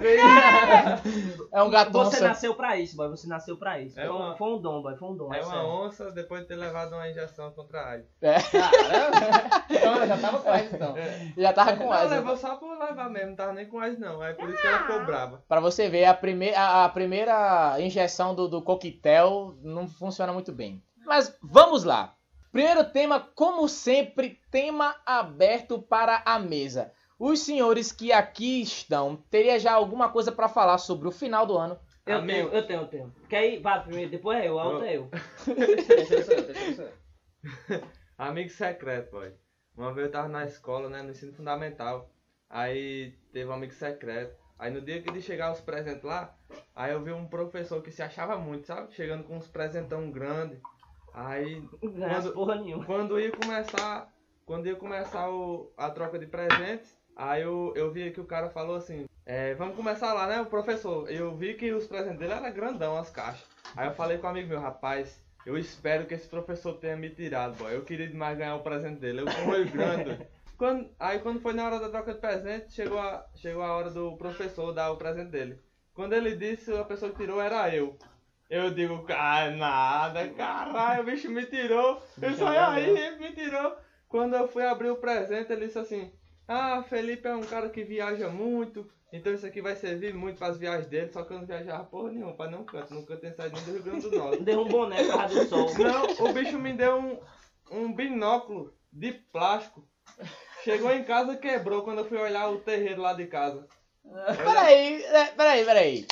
É 1.53 1.63
um 1.63 1.71
gato 1.71 1.91
Você 1.93 2.21
nasceu 2.21 2.55
pra 2.55 2.77
isso, 2.77 2.97
boy. 2.97 3.09
Você 3.09 3.27
nasceu 3.27 3.57
pra 3.57 3.81
isso. 3.81 3.99
É 3.99 4.07
foi, 4.07 4.13
um- 4.15 4.17
uma- 4.19 4.37
foi 4.37 4.49
um 4.49 4.59
dom, 4.61 4.83
boy. 4.83 4.97
Foi 4.97 5.09
um 5.09 5.17
dom. 5.17 5.33
É 5.35 5.39
é 5.39 5.43
uma 5.43 5.51
sério. 5.53 5.67
onça 5.69 6.11
depois 6.13 6.43
de 6.43 6.49
ter 6.49 6.57
levado 6.57 6.93
uma 6.95 7.09
injeção 7.09 7.51
contra 7.53 7.81
a 7.81 7.91
AIDS. 7.91 8.09
Caramba! 8.21 9.65
Então 9.71 9.97
eu 9.97 10.07
já 10.07 10.17
tava 10.19 10.39
com 10.41 10.51
essa 10.55 10.77
então. 10.77 10.95
Já 11.37 11.53
tava 11.53 11.77
com 11.77 11.85
Não, 11.85 11.93
asa. 11.93 12.17
levou 12.17 12.37
só 12.37 12.57
por 12.57 12.79
levar 12.79 13.09
mesmo, 13.11 13.29
não 13.31 13.37
tava 13.37 13.53
nem 13.53 13.67
com 13.67 13.79
AIDS 13.79 13.99
não. 13.99 14.21
Aí 14.21 14.35
por 14.35 14.49
isso 14.49 14.61
que 14.61 14.67
ela 14.67 14.79
ficou 14.81 15.05
brava. 15.05 15.43
Pra 15.49 15.61
você 15.61 15.89
ver, 15.89 16.05
a, 16.05 16.15
prime 16.15 16.55
a, 16.55 16.85
a 16.85 16.89
primeira 16.89 17.77
injeção 17.81 18.35
do, 18.35 18.49
do 18.49 18.63
coquetel 18.63 19.55
não 19.63 19.89
funciona 19.89 20.33
muito 20.33 20.53
bem. 20.53 20.83
Mas 21.05 21.37
vamos 21.43 21.85
lá. 21.85 22.15
Primeiro 22.53 22.85
tema, 22.85 23.21
como 23.35 23.69
sempre, 23.69 24.39
tema 24.51 24.95
aberto 25.07 25.81
para 25.81 26.21
a 26.25 26.39
mesa. 26.39 26.93
Os 27.23 27.41
senhores 27.41 27.93
que 27.93 28.13
aqui 28.13 28.63
estão, 28.63 29.17
teria 29.31 29.59
já 29.59 29.73
alguma 29.75 30.09
coisa 30.09 30.33
pra 30.33 30.49
falar 30.49 30.79
sobre 30.79 31.07
o 31.07 31.11
final 31.13 31.45
do 31.47 31.59
ano? 31.59 31.79
Eu 32.07 32.17
Amigo. 32.17 32.49
tenho, 32.49 32.49
eu 32.59 32.67
tenho, 32.67 32.81
eu 32.81 32.87
tenho. 32.89 33.15
Quer 33.29 33.47
ir? 33.47 33.61
Vai 33.61 33.83
primeiro, 33.85 34.11
depois 34.11 34.39
é 34.39 34.49
eu, 34.49 34.59
a 34.59 34.65
outra 34.65 34.89
é 34.89 34.97
eu. 34.97 35.11
Deixa 35.87 36.15
eu 36.15 36.23
ser, 36.25 36.43
deixa 36.43 36.83
eu. 37.69 37.83
Amigo 38.17 38.49
secreto, 38.49 39.11
boy. 39.11 39.33
Uma 39.77 39.93
vez 39.93 40.07
eu 40.07 40.13
tava 40.13 40.29
na 40.29 40.45
escola, 40.47 40.89
né, 40.89 41.03
no 41.03 41.11
ensino 41.11 41.33
fundamental. 41.35 42.11
Aí 42.49 43.13
teve 43.33 43.49
um 43.51 43.53
amigo 43.53 43.73
secreto. 43.75 44.35
Aí 44.59 44.71
no 44.71 44.81
dia 44.81 45.01
que 45.03 45.09
ele 45.11 45.21
chegar 45.23 45.53
os 45.53 45.61
presentes 45.61 46.03
lá, 46.03 46.35
aí 46.75 46.93
eu 46.93 47.03
vi 47.03 47.13
um 47.13 47.27
professor 47.27 47.83
que 47.83 47.91
se 47.91 48.03
achava 48.03 48.37
muito, 48.39 48.67
sabe? 48.67 48.93
Chegando 48.95 49.25
com 49.25 49.37
uns 49.37 49.47
presentão 49.47 50.11
grande. 50.11 50.59
Aí 51.15 51.63
Não 51.83 51.93
ganhasse 51.93 52.23
Quando- 52.29 52.35
porra 52.35 52.55
nenhuma. 52.57 52.85
quando 52.85 53.21
ia 53.21 53.31
começar, 53.33 54.13
quando 54.45 54.67
ia 54.67 54.77
começar 54.77 55.31
o- 55.31 55.71
a 55.77 55.91
troca 55.91 56.19
de 56.19 56.27
presentes, 56.27 56.99
aí 57.21 57.43
eu, 57.43 57.73
eu 57.77 57.93
vi 57.93 58.11
que 58.11 58.21
o 58.21 58.25
cara 58.25 58.49
falou 58.49 58.77
assim, 58.77 59.07
é, 59.27 59.55
vamos 59.55 59.77
começar 59.77 60.13
lá, 60.15 60.27
né, 60.27 60.41
o 60.41 60.47
professor. 60.47 61.11
Eu 61.11 61.37
vi 61.37 61.55
que 61.55 61.73
os 61.73 61.87
presentes 61.87 62.19
dele 62.19 62.33
eram 62.33 62.53
grandão, 62.53 62.97
as 62.97 63.11
caixas. 63.11 63.47
Aí 63.77 63.89
eu 63.89 63.95
falei 63.95 64.19
com 64.19 64.27
um 64.27 64.31
amigo 64.31 64.49
meu, 64.49 64.61
rapaz, 64.61 65.23
eu 65.45 65.59
espero 65.59 66.07
que 66.07 66.15
esse 66.15 66.27
professor 66.27 66.75
tenha 66.75 66.97
me 66.97 67.11
tirado, 67.11 67.57
boy. 67.57 67.75
Eu 67.75 67.85
queria 67.85 68.09
demais 68.09 68.39
ganhar 68.39 68.57
o 68.57 68.63
presente 68.63 69.01
dele. 69.01 69.21
Eu 69.21 69.27
com 69.27 69.51
olho 69.51 69.71
grande. 69.71 70.27
Quando, 70.57 70.91
aí 71.01 71.21
quando 71.21 71.41
foi 71.41 71.55
na 71.55 71.65
hora 71.65 71.81
da 71.81 71.89
troca 71.89 72.13
de 72.13 72.21
presente, 72.21 72.75
chegou 72.75 72.99
a, 72.99 73.25
chegou 73.35 73.63
a 73.63 73.75
hora 73.75 73.89
do 73.89 74.15
professor 74.19 74.75
dar 74.75 74.91
o 74.91 74.99
presente 74.99 75.31
dele. 75.31 75.59
Quando 75.95 76.13
ele 76.13 76.37
disse, 76.37 76.71
a 76.77 76.85
pessoa 76.85 77.11
que 77.11 77.17
tirou 77.17 77.41
era 77.41 77.75
eu. 77.75 77.97
Eu 78.51 78.71
digo, 78.71 79.07
ah, 79.09 79.49
nada, 79.49 80.29
caralho, 80.29 81.03
o 81.03 81.07
bicho 81.07 81.31
me 81.31 81.47
tirou. 81.47 82.03
Eu 82.21 82.35
saí 82.35 82.59
aí, 82.59 82.91
ele 82.91 83.17
me 83.17 83.33
tirou. 83.33 83.75
Quando 84.07 84.35
eu 84.37 84.49
fui 84.49 84.67
abrir 84.67 84.91
o 84.91 84.97
presente, 84.97 85.51
ele 85.51 85.67
disse 85.67 85.79
assim: 85.79 86.13
Ah, 86.53 86.83
Felipe 86.83 87.29
é 87.29 87.37
um 87.37 87.45
cara 87.45 87.69
que 87.71 87.85
viaja 87.85 88.29
muito, 88.29 88.85
então 89.13 89.33
isso 89.33 89.47
aqui 89.47 89.63
vai 89.63 89.77
servir 89.77 90.13
muito 90.13 90.37
para 90.37 90.49
as 90.49 90.59
viagens 90.59 90.89
dele. 90.89 91.09
Só 91.13 91.23
que 91.23 91.33
eu 91.33 91.39
não 91.39 91.47
viajava 91.47 91.85
porra 91.85 92.11
nenhuma, 92.11 92.33
para 92.33 92.51
nenhum 92.51 92.65
canto, 92.65 92.93
nunca 92.93 93.17
tenho 93.17 93.37
saído 93.37 93.55
nem 93.55 93.65
do 93.67 93.73
Rio 93.75 93.83
Grande 93.85 94.11
do 94.11 94.19
Norte. 94.19 94.43
Deu 94.43 94.61
um 94.61 94.67
boné 94.67 95.05
por 95.05 95.13
causa 95.17 95.45
do 95.45 95.49
sol. 95.49 95.69
Não, 95.79 96.29
o 96.29 96.33
bicho 96.33 96.59
me 96.59 96.73
deu 96.73 96.97
um, 96.99 97.21
um 97.71 97.93
binóculo 97.95 98.75
de 98.93 99.13
plástico. 99.13 99.87
Chegou 100.65 100.91
em 100.91 101.05
casa 101.05 101.37
quebrou 101.37 101.85
quando 101.85 101.99
eu 101.99 102.05
fui 102.09 102.19
olhar 102.19 102.51
o 102.51 102.59
terreiro 102.59 103.01
lá 103.01 103.13
de 103.13 103.27
casa. 103.29 103.69
Peraí, 104.37 105.05
é, 105.05 105.25
peraí, 105.27 105.65
peraí. 105.65 106.07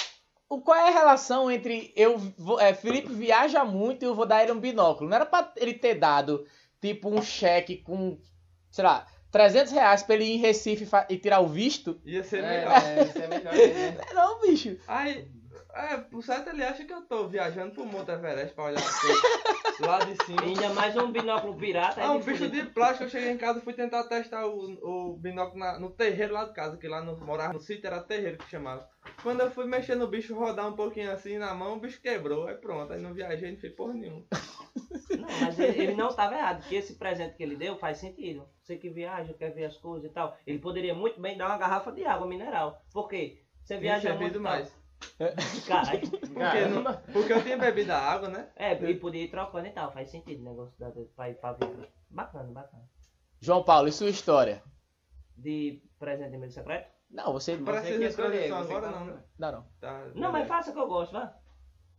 O, 0.48 0.60
qual 0.60 0.78
é 0.78 0.86
a 0.88 0.92
relação 0.92 1.50
entre 1.50 1.92
eu, 1.96 2.16
vou- 2.16 2.60
é, 2.60 2.72
Felipe 2.72 3.12
viaja 3.12 3.64
muito 3.64 4.04
e 4.04 4.06
eu 4.06 4.14
vou 4.14 4.24
dar 4.24 4.40
ele 4.44 4.52
um 4.52 4.60
binóculo? 4.60 5.10
Não 5.10 5.16
era 5.16 5.26
pra 5.26 5.52
ele 5.56 5.74
ter 5.74 5.94
dado, 5.94 6.46
tipo, 6.80 7.10
um 7.10 7.20
cheque 7.20 7.78
com, 7.78 8.20
sei 8.70 8.84
lá, 8.84 9.04
300 9.30 9.72
reais 9.72 10.02
pra 10.02 10.14
ele 10.14 10.24
ir 10.24 10.34
em 10.34 10.38
Recife 10.38 10.86
e 11.08 11.16
tirar 11.18 11.40
o 11.40 11.48
visto? 11.48 12.00
Ia 12.04 12.24
ser 12.24 12.42
É, 12.42 12.58
melhor. 12.60 12.82
é, 12.82 13.02
isso 13.04 13.18
é 13.18 13.26
melhor, 13.28 13.54
né? 13.54 13.96
Não, 14.14 14.40
bicho. 14.40 14.76
Aí, 14.86 15.26
é, 15.78 15.96
por 15.98 16.22
certo 16.22 16.50
ele 16.50 16.62
acha 16.64 16.84
que 16.84 16.92
eu 16.92 17.02
tô 17.02 17.28
viajando 17.28 17.72
pro 17.74 17.86
Monte 17.86 18.10
Everest 18.10 18.54
pra 18.54 18.64
olhar 18.64 18.78
as 18.80 19.00
coisas 19.00 19.22
lá 19.80 19.98
de 20.00 20.24
cima. 20.24 20.42
Ainda 20.42 20.68
mais 20.70 20.96
um 20.96 21.10
binóculo 21.12 21.56
pirata. 21.56 22.00
Ah, 22.00 22.04
é 22.06 22.10
um 22.10 22.20
bicho 22.20 22.48
de 22.48 22.62
plástico, 22.64 23.04
eu 23.04 23.08
cheguei 23.08 23.30
em 23.30 23.38
casa 23.38 23.58
e 23.58 23.62
fui 23.62 23.72
tentar 23.72 24.04
testar 24.04 24.46
o, 24.46 25.12
o 25.12 25.16
binóculo 25.16 25.58
na- 25.60 25.78
no 25.78 25.90
terreiro 25.90 26.34
lá 26.34 26.44
de 26.44 26.52
casa, 26.52 26.76
que 26.76 26.88
lá 26.88 27.00
no, 27.02 27.16
morava 27.18 27.52
no 27.52 27.60
sítio, 27.60 27.86
era 27.86 28.00
terreiro 28.02 28.38
que 28.38 28.50
chamava. 28.50 28.88
Quando 29.22 29.40
eu 29.40 29.50
fui 29.50 29.66
mexer 29.66 29.94
no 29.94 30.06
bicho, 30.08 30.34
rodar 30.34 30.68
um 30.68 30.74
pouquinho 30.76 31.10
assim 31.12 31.38
na 31.38 31.54
mão, 31.54 31.76
o 31.76 31.80
bicho 31.80 32.00
quebrou, 32.00 32.46
aí 32.46 32.56
pronto, 32.56 32.92
aí 32.92 33.00
não 33.00 33.14
viajei, 33.14 33.50
não 33.52 33.58
fiz 33.58 33.72
porra 33.74 33.94
nenhuma. 33.94 34.24
Não, 35.10 35.28
mas 35.40 35.58
ele, 35.58 35.82
ele 35.82 35.94
não 35.94 36.08
estava 36.08 36.34
errado, 36.36 36.60
porque 36.60 36.76
esse 36.76 36.94
presente 36.96 37.36
que 37.36 37.42
ele 37.42 37.56
deu 37.56 37.76
faz 37.78 37.98
sentido. 37.98 38.48
Você 38.62 38.76
que 38.76 38.90
viaja, 38.90 39.32
quer 39.34 39.50
ver 39.54 39.64
as 39.66 39.76
coisas 39.76 40.08
e 40.10 40.12
tal. 40.12 40.36
Ele 40.46 40.58
poderia 40.58 40.94
muito 40.94 41.20
bem 41.20 41.36
dar 41.36 41.46
uma 41.48 41.58
garrafa 41.58 41.90
de 41.92 42.04
água 42.04 42.26
mineral. 42.26 42.82
Por 42.92 43.08
quê? 43.08 43.40
Você 43.64 43.76
viaja 43.78 44.14
muito 44.14 44.40
mais. 44.40 44.77
Caralho. 45.66 46.10
Porque, 46.10 46.66
não- 46.66 47.02
porque 47.12 47.32
eu 47.32 47.42
tinha 47.42 47.56
bebido 47.58 47.92
a 47.92 47.98
água, 47.98 48.28
né? 48.28 48.48
É, 48.56 48.72
ele 48.72 48.94
podia 48.98 49.22
ir 49.24 49.30
trocando 49.30 49.66
e 49.66 49.70
tal. 49.70 49.92
Faz 49.92 50.10
sentido 50.10 50.40
o 50.40 50.44
negócio 50.44 50.78
da, 50.78 50.90
pra 51.14 51.30
ir 51.30 51.34
pra 51.34 51.52
vida. 51.52 51.88
Bacana, 52.10 52.50
bacana. 52.52 52.82
João 53.40 53.62
Paulo, 53.62 53.88
e 53.88 53.92
sua 53.92 54.08
história? 54.08 54.62
De 55.36 55.82
presente 55.98 56.30
de 56.30 56.36
amigo 56.36 56.52
secreto? 56.52 56.90
Não, 57.10 57.32
você. 57.32 57.56
Pra 57.56 57.80
Você 57.80 57.98
ser 57.98 58.10
você 58.12 58.22
agora 58.52 58.90
não, 58.90 59.04
né? 59.06 59.22
Não, 59.38 59.52
não. 59.52 59.66
Tá, 59.80 60.06
Não, 60.14 60.32
mas 60.32 60.46
faça 60.48 60.72
que 60.72 60.78
eu 60.78 60.86
gosto, 60.88 61.12
vai. 61.12 61.30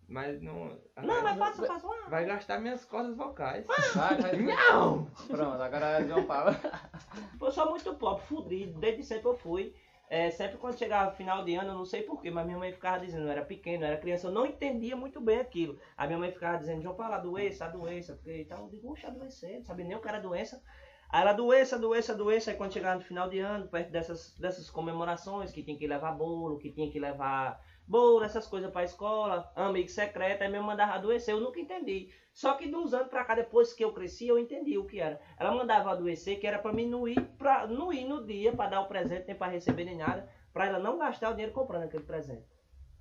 Mas 0.07 0.41
não. 0.41 0.77
Não, 0.97 1.23
mas 1.23 1.37
faça, 1.37 1.65
faça 1.65 1.85
uma. 1.85 2.09
Vai 2.09 2.25
gastar 2.25 2.59
minhas 2.59 2.83
cordas 2.83 3.15
vocais. 3.15 3.65
Vai, 3.95 4.17
vai. 4.17 4.37
Não! 4.37 5.05
Pronto, 5.27 5.61
agora 5.61 6.01
é 6.01 6.07
João 6.07 6.25
Paulo. 6.25 6.55
Eu 7.41 7.51
sou 7.51 7.69
muito 7.69 7.93
pobre, 7.95 8.25
fudido, 8.25 8.79
desde 8.79 9.03
sempre 9.03 9.27
eu 9.29 9.35
fui. 9.37 9.73
É, 10.09 10.31
sempre 10.31 10.57
quando 10.57 10.77
chegava 10.77 11.15
final 11.15 11.45
de 11.45 11.53
ano, 11.55 11.69
eu 11.69 11.75
não 11.75 11.85
sei 11.85 12.01
porquê, 12.01 12.31
mas 12.31 12.43
minha 12.43 12.57
mãe 12.57 12.73
ficava 12.73 12.99
dizendo, 12.99 13.25
eu 13.25 13.31
era 13.31 13.45
pequeno, 13.45 13.83
eu 13.83 13.89
era 13.89 13.97
criança, 13.97 14.25
eu 14.25 14.31
não 14.31 14.43
entendia 14.43 14.95
muito 14.95 15.21
bem 15.21 15.39
aquilo. 15.39 15.79
A 15.95 16.07
minha 16.07 16.17
mãe 16.17 16.31
ficava 16.31 16.57
dizendo, 16.57 16.81
João 16.81 16.95
Paulo, 16.95 17.13
a 17.13 17.19
doença, 17.19 17.65
a 17.65 17.69
doença, 17.69 18.15
porque 18.15 18.41
e 18.41 18.45
tal. 18.45 18.63
Eu 18.63 18.69
digo, 18.69 18.91
oxe, 18.91 19.05
adoecer, 19.05 19.57
não 19.57 19.63
sabia 19.63 19.85
nem 19.85 19.95
o 19.95 20.01
que 20.01 20.07
era 20.07 20.19
doença. 20.19 20.63
Aí 21.11 21.21
ela, 21.21 21.33
doença, 21.33 21.77
doença, 21.77 22.15
doença. 22.15 22.49
Aí 22.49 22.57
quando 22.57 22.73
chegava 22.73 22.95
no 22.95 23.01
final 23.05 23.29
de 23.29 23.39
ano, 23.39 23.67
perto 23.67 23.91
dessas, 23.91 24.35
dessas 24.39 24.67
comemorações, 24.69 25.51
que 25.51 25.61
tinha 25.63 25.77
que 25.77 25.85
levar 25.85 26.11
bolo, 26.13 26.57
que 26.57 26.71
tinha 26.71 26.91
que 26.91 26.99
levar 26.99 27.61
bolo, 27.89 28.23
essas 28.23 28.47
coisas 28.47 28.71
pra 28.71 28.83
escola, 28.83 29.51
amigo 29.55 29.89
secreto, 29.89 30.43
aí 30.43 30.49
me 30.49 30.59
mandava 30.59 30.93
adoecer, 30.93 31.33
eu 31.33 31.41
nunca 31.41 31.59
entendi. 31.59 32.09
Só 32.31 32.53
que 32.53 32.73
uns 32.73 32.93
anos 32.93 33.09
pra 33.09 33.25
cá, 33.25 33.33
depois 33.33 33.73
que 33.73 33.83
eu 33.83 33.91
cresci, 33.91 34.27
eu 34.27 34.37
entendi 34.37 34.77
o 34.77 34.85
que 34.85 34.99
era. 34.99 35.19
Ela 35.37 35.55
mandava 35.55 35.91
adoecer, 35.91 36.39
que 36.39 36.45
era 36.45 36.59
pra 36.59 36.71
mim 36.71 36.85
não 36.85 37.07
ir, 37.07 37.19
pra, 37.37 37.65
não 37.65 37.91
ir 37.91 38.05
no 38.05 38.23
dia 38.23 38.53
pra 38.53 38.67
dar 38.67 38.81
o 38.81 38.87
presente, 38.87 39.25
nem 39.25 39.35
pra 39.35 39.47
receber 39.47 39.85
nem 39.85 39.97
nada, 39.97 40.29
pra 40.53 40.67
ela 40.67 40.77
não 40.77 40.99
gastar 40.99 41.31
o 41.31 41.33
dinheiro 41.33 41.51
comprando 41.51 41.83
aquele 41.83 42.03
presente. 42.03 42.45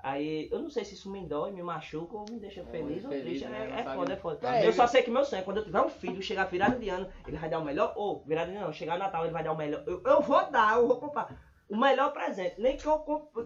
Aí, 0.01 0.49
eu 0.51 0.61
não 0.61 0.71
sei 0.71 0.85
se 0.85 0.95
isso 0.95 1.11
me 1.11 1.27
dói, 1.27 1.51
me 1.51 1.63
machuca 1.63 2.17
ou 2.17 2.25
me 2.31 2.39
deixa 2.39 2.65
feliz 2.65 3.05
ou 3.05 3.11
triste, 3.11 3.45
né? 3.45 3.69
é, 3.77 3.81
é 3.81 3.85
foda, 3.85 4.13
é 4.13 4.17
foda. 4.17 4.49
É, 4.49 4.67
eu 4.67 4.73
só 4.73 4.87
sei 4.87 5.03
que 5.03 5.11
meu 5.11 5.25
sonho 5.25 5.41
é 5.41 5.43
quando 5.43 5.57
eu 5.59 5.65
tiver 5.65 5.81
um 5.81 5.89
filho, 5.89 6.23
chegar 6.23 6.45
virado 6.45 6.79
de 6.79 6.89
ano, 6.89 7.09
ele 7.27 7.37
vai 7.37 7.51
dar 7.51 7.59
o 7.59 7.65
melhor, 7.65 7.93
ou 7.97 8.23
virado 8.25 8.51
de 8.51 8.57
ano, 8.57 8.67
não, 8.67 8.73
chegar 8.73 8.95
no 8.95 9.01
Natal, 9.01 9.25
ele 9.25 9.33
vai 9.33 9.43
dar 9.43 9.53
o 9.53 9.57
melhor. 9.57 9.83
Eu, 9.87 10.01
eu 10.05 10.23
vou 10.23 10.51
dar, 10.51 10.79
eu 10.79 10.87
vou 10.87 11.01
comprar 11.01 11.48
o 11.69 11.77
melhor 11.77 12.13
presente, 12.13 12.55
nem 12.61 12.77
que 12.77 12.87
eu, 12.87 12.99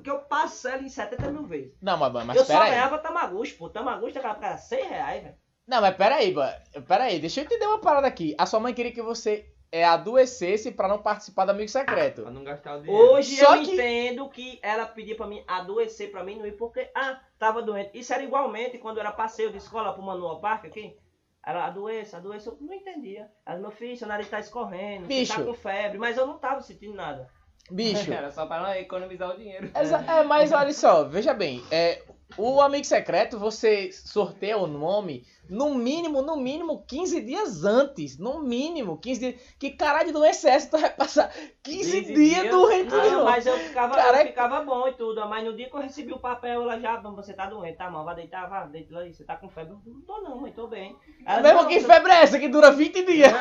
que 0.03 0.11
eu 0.11 0.19
parcele 0.21 0.87
em 0.87 0.89
70 0.89 1.31
mil 1.31 1.45
vezes. 1.47 1.75
Não, 1.83 1.97
mas, 1.97 2.13
mas 2.25 2.37
eu 2.37 2.45
só 2.45 2.61
aí. 2.61 2.71
ganhava 2.71 2.99
Tamaguchi, 2.99 3.55
pô, 3.55 3.69
Tamaguchi 3.69 4.17
era 4.19 4.57
100 4.57 4.85
reais, 4.89 5.23
velho. 5.25 5.35
Não, 5.67 5.81
mas 5.81 5.97
pera 5.97 6.17
aí, 6.17 6.33
ba- 6.33 6.61
pera 6.87 7.05
aí, 7.05 7.19
deixa 7.19 7.41
eu 7.41 7.45
entender 7.45 7.67
uma 7.67 7.81
parada 7.81 8.07
aqui. 8.07 8.35
A 8.39 8.47
sua 8.47 8.61
mãe 8.61 8.75
queria 8.75 8.93
que 8.93 9.03
você 9.03 9.49
é, 9.71 9.85
adoecesse 9.85 10.71
pra 10.73 10.87
não 10.89 10.99
participar 11.01 11.47
do 11.47 11.53
amigo 11.53 11.69
secreto. 11.69 12.23
Pra 12.23 12.31
não 12.31 12.45
gastar 12.45 12.77
o 12.77 12.83
dinheiro. 12.83 13.13
Hoje 13.13 13.37
Só 13.37 13.57
eu 13.57 13.63
que- 13.63 13.73
entendo 13.73 14.29
que 14.29 14.59
ela 14.63 14.85
pedia 14.87 15.17
pra 15.17 15.27
mim 15.27 15.43
adoecer 15.47 16.11
pra 16.11 16.23
mim 16.23 16.37
não 16.37 16.47
ir 16.47 16.53
porque, 16.59 16.91
ah, 16.95 17.19
tava 17.39 17.63
doente. 17.63 17.91
Isso 17.99 18.13
era 18.13 18.23
igualmente 18.23 18.77
quando 18.79 19.01
era 19.01 19.11
passeio 19.13 19.51
de 19.51 19.57
escola 19.59 19.95
pro 19.95 20.03
Manoel 20.03 20.41
Parque 20.41 20.67
aqui. 20.67 20.97
Ela 21.45 21.67
adoeça, 21.67 22.19
adoeça, 22.19 22.51
eu 22.51 22.59
não 22.61 22.75
entendia. 22.75 23.31
Ela, 23.47 23.59
meu 23.59 23.71
filho, 23.71 23.97
seu 23.97 24.07
nariz 24.07 24.29
tá 24.29 24.39
escorrendo, 24.39 25.07
Bicho. 25.07 25.33
você 25.33 25.39
tá 25.41 25.45
com 25.47 25.55
febre, 25.55 25.99
mas 25.99 26.17
eu 26.19 26.27
não 26.27 26.39
tava 26.39 26.61
sentindo 26.61 26.95
nada. 26.95 27.29
Bicho. 27.73 28.13
Era 28.13 28.31
só 28.31 28.47
para 28.47 28.79
economizar 28.79 29.31
o 29.31 29.37
dinheiro. 29.37 29.71
É, 29.75 30.23
mas 30.23 30.53
olha 30.53 30.73
só, 30.73 31.05
veja 31.05 31.33
bem, 31.33 31.63
é, 31.71 32.03
o 32.39 32.61
amigo 32.61 32.85
secreto 32.85 33.39
você 33.39 33.91
sorteia 33.93 34.57
o 34.59 34.67
nome 34.67 35.25
no 35.51 35.75
mínimo, 35.75 36.23
no 36.23 36.37
mínimo 36.37 36.85
15 36.87 37.21
dias 37.21 37.65
antes, 37.65 38.17
no 38.19 38.41
mínimo 38.41 38.97
15 38.97 39.21
dias. 39.21 39.41
Que 39.59 39.71
caralho 39.71 40.07
de 40.07 40.13
doença 40.13 40.49
é 40.49 40.53
essa? 40.55 40.71
Tu 40.71 40.79
vai 40.81 40.91
passar 40.91 41.31
15, 41.63 42.01
15 42.01 42.15
dias 42.15 42.41
dias? 42.43 42.51
doente, 42.55 42.95
Ah, 42.95 43.07
irmão. 43.07 43.25
mas 43.25 43.45
eu 43.47 43.59
ficava, 43.59 43.95
Caraca. 43.95 44.23
eu 44.23 44.27
ficava 44.29 44.61
bom 44.63 44.89
e 44.89 44.93
tudo, 44.95 45.29
mas 45.29 45.45
no 45.45 45.55
dia 45.55 45.69
que 45.69 45.77
eu 45.77 45.81
recebi 45.81 46.13
o 46.13 46.19
papel, 46.19 46.63
ela 46.63 46.79
já, 46.79 47.01
"Não, 47.03 47.15
você 47.15 47.35
tá 47.35 47.47
doente, 47.47 47.77
tá, 47.77 47.91
mão, 47.91 48.05
vai 48.05 48.15
deitar, 48.15 48.49
vai, 48.49 48.67
deita 48.69 48.99
aí, 48.99 49.13
você 49.13 49.25
tá 49.25 49.37
com 49.37 49.49
febre. 49.51 49.75
Não 49.85 50.01
tô 50.03 50.21
não, 50.23 50.41
mãe, 50.41 50.53
tô 50.53 50.67
bem. 50.69 50.97
Ela, 51.27 51.43
Mesmo 51.43 51.63
"Não, 51.63 51.69
que 51.69 51.81
febre 51.81 52.13
é 52.13 52.23
essa 52.23 52.39
que 52.39 52.49
dura 52.49 52.71
20 52.71 53.05
dias? 53.05 53.33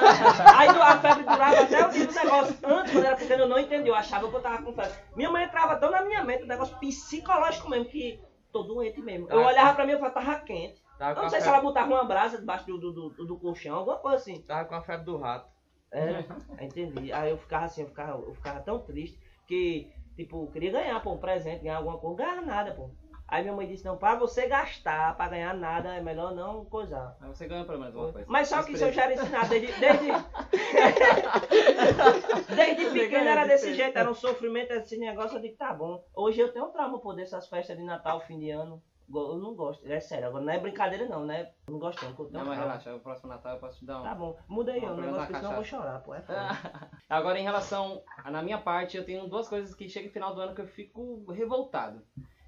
Aí 0.57 0.67
a 0.67 0.99
febre 0.99 1.23
durava 1.23 1.61
até 1.61 1.85
o 1.85 1.89
dia 1.91 2.07
do 2.07 2.13
negócio. 2.13 2.55
Antes, 2.63 2.91
quando 2.91 3.05
era 3.05 3.15
pequeno, 3.15 3.43
eu 3.43 3.47
não 3.49 3.59
entendi. 3.59 3.87
Eu 3.89 3.95
achava 3.95 4.27
que 4.27 4.35
eu 4.35 4.41
tava 4.41 4.61
com 4.63 4.73
febre. 4.73 4.91
Minha 5.15 5.29
mãe 5.29 5.45
entrava 5.45 5.75
tão 5.77 5.89
na 5.91 6.01
minha 6.03 6.23
mente, 6.23 6.43
um 6.43 6.47
negócio 6.47 6.75
psicológico 6.79 7.69
mesmo, 7.69 7.85
que 7.85 8.19
tô 8.51 8.63
doente 8.63 9.01
mesmo. 9.01 9.27
Eu 9.29 9.41
Tá. 9.41 9.47
olhava 9.47 9.73
pra 9.75 9.85
mim 9.85 9.93
e 9.93 9.97
falava, 9.97 10.13
tava 10.13 10.39
quente. 10.41 10.81
Tava 10.97 11.19
Eu 11.19 11.23
não 11.23 11.29
sei 11.29 11.39
se 11.39 11.45
febre, 11.45 11.59
ela 11.59 11.67
botava 11.67 11.91
uma 11.93 12.03
brasa 12.03 12.37
debaixo 12.37 12.65
do, 12.65 12.77
do, 12.79 13.09
do, 13.09 13.25
do 13.25 13.39
colchão, 13.39 13.75
alguma 13.75 13.97
coisa 13.97 14.17
assim. 14.17 14.41
tava 14.41 14.65
com 14.67 14.75
a 14.75 14.81
febre 14.81 15.05
do 15.05 15.17
rato. 15.17 15.49
É, 15.91 16.23
entendi. 16.63 17.11
Aí 17.11 17.29
eu 17.31 17.37
ficava 17.37 17.65
assim, 17.65 17.81
eu 17.81 17.87
ficava, 17.87 18.21
eu 18.21 18.33
ficava 18.33 18.59
tão 18.61 18.79
triste 18.79 19.19
que, 19.47 19.91
tipo, 20.15 20.43
eu 20.43 20.47
queria 20.51 20.71
ganhar, 20.71 20.99
pô, 21.01 21.11
um 21.13 21.17
presente, 21.17 21.63
ganhar 21.63 21.77
alguma 21.77 21.97
coisa, 21.97 22.09
não 22.09 22.15
ganhava 22.15 22.45
nada, 22.45 22.73
pô. 22.73 22.89
Aí 23.31 23.43
minha 23.43 23.55
mãe 23.55 23.65
disse, 23.65 23.85
não, 23.85 23.95
pra 23.95 24.15
você 24.15 24.45
gastar, 24.45 25.15
pra 25.15 25.29
ganhar 25.29 25.53
nada, 25.53 25.95
é 25.95 26.01
melhor 26.01 26.35
não 26.35 26.65
coisar. 26.65 27.15
Aí 27.21 27.29
você 27.29 27.47
ganha 27.47 27.63
pelo 27.63 27.79
menos 27.79 27.95
uma 27.95 28.11
coisa. 28.11 28.27
Mas 28.29 28.49
só 28.49 28.61
que 28.61 28.73
isso 28.73 28.83
eu 28.83 28.91
já 28.91 29.05
era 29.05 29.13
ensinado 29.13 29.47
desde. 29.47 29.71
Desde, 29.79 30.11
desde 32.53 32.89
pequeno 32.91 33.29
era 33.29 33.45
desse 33.45 33.73
jeito, 33.73 33.97
era 33.97 34.11
um 34.11 34.13
sofrimento, 34.13 34.73
esse 34.73 34.97
negócio. 34.97 35.39
Digo, 35.39 35.55
tá 35.55 35.73
bom. 35.73 36.03
Hoje 36.13 36.41
eu 36.41 36.51
tenho 36.51 36.65
um 36.65 36.71
trauma 36.71 36.99
por 36.99 37.15
dessas 37.15 37.47
festas 37.47 37.77
de 37.77 37.85
Natal, 37.85 38.19
fim 38.19 38.37
de 38.37 38.49
ano. 38.49 38.83
Eu 39.13 39.37
não 39.37 39.55
gosto, 39.55 39.85
é 39.87 39.99
sério. 40.01 40.27
Agora 40.27 40.43
não 40.43 40.53
é 40.53 40.59
brincadeira, 40.59 41.05
não, 41.05 41.25
né? 41.25 41.51
Eu 41.67 41.71
não 41.71 41.79
gosto, 41.79 42.03
não. 42.03 42.11
Não, 42.31 42.45
mas 42.45 42.59
relaxa, 42.59 42.93
o 42.93 42.99
próximo 42.99 43.29
Natal 43.29 43.53
eu 43.53 43.59
posso 43.59 43.79
te 43.79 43.85
dar 43.85 44.01
um. 44.01 44.03
Tá 44.03 44.15
bom, 44.15 44.37
muda 44.47 44.73
aí, 44.73 44.81
coisa 44.81 45.01
negócio, 45.01 45.35
senão 45.35 45.51
eu 45.51 45.55
vou 45.55 45.63
chorar, 45.63 45.99
pô. 45.99 46.13
É 46.13 46.21
foda. 46.21 46.39
Agora, 47.09 47.39
em 47.39 47.43
relação 47.43 48.03
na 48.25 48.41
minha 48.41 48.57
parte, 48.57 48.97
eu 48.97 49.05
tenho 49.05 49.27
duas 49.27 49.47
coisas 49.47 49.73
que 49.73 49.87
chega 49.87 50.07
no 50.07 50.13
final 50.13 50.35
do 50.35 50.41
ano 50.41 50.53
que 50.53 50.61
eu 50.61 50.67
fico 50.67 51.31
revoltado. 51.31 52.01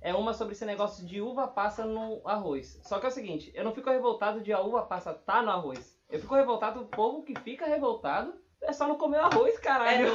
É 0.04 0.14
uma 0.14 0.34
sobre 0.34 0.54
esse 0.54 0.66
negócio 0.66 1.06
de 1.06 1.22
uva 1.22 1.48
passa 1.48 1.86
no 1.86 2.22
arroz. 2.28 2.80
Só 2.84 3.00
que 3.00 3.06
é 3.06 3.10
o 3.10 3.12
seguinte, 3.12 3.52
eu 3.56 3.64
não 3.64 3.74
fico 3.74 3.90
revoltado 3.90 4.42
de 4.42 4.52
a 4.52 4.60
uva 4.60 4.82
passa 4.84 5.14
tá 5.14 5.42
no 5.42 5.50
arroz. 5.50 5.98
Eu 6.10 6.20
fico 6.20 6.36
revoltado 6.36 6.82
do 6.82 6.86
povo 6.88 7.24
que 7.24 7.34
fica 7.40 7.66
revoltado 7.66 8.34
é 8.64 8.72
só 8.72 8.88
não 8.88 8.96
comer 8.96 9.18
o 9.18 9.26
arroz, 9.26 9.56
É 9.56 9.62
caralho. 9.62 10.08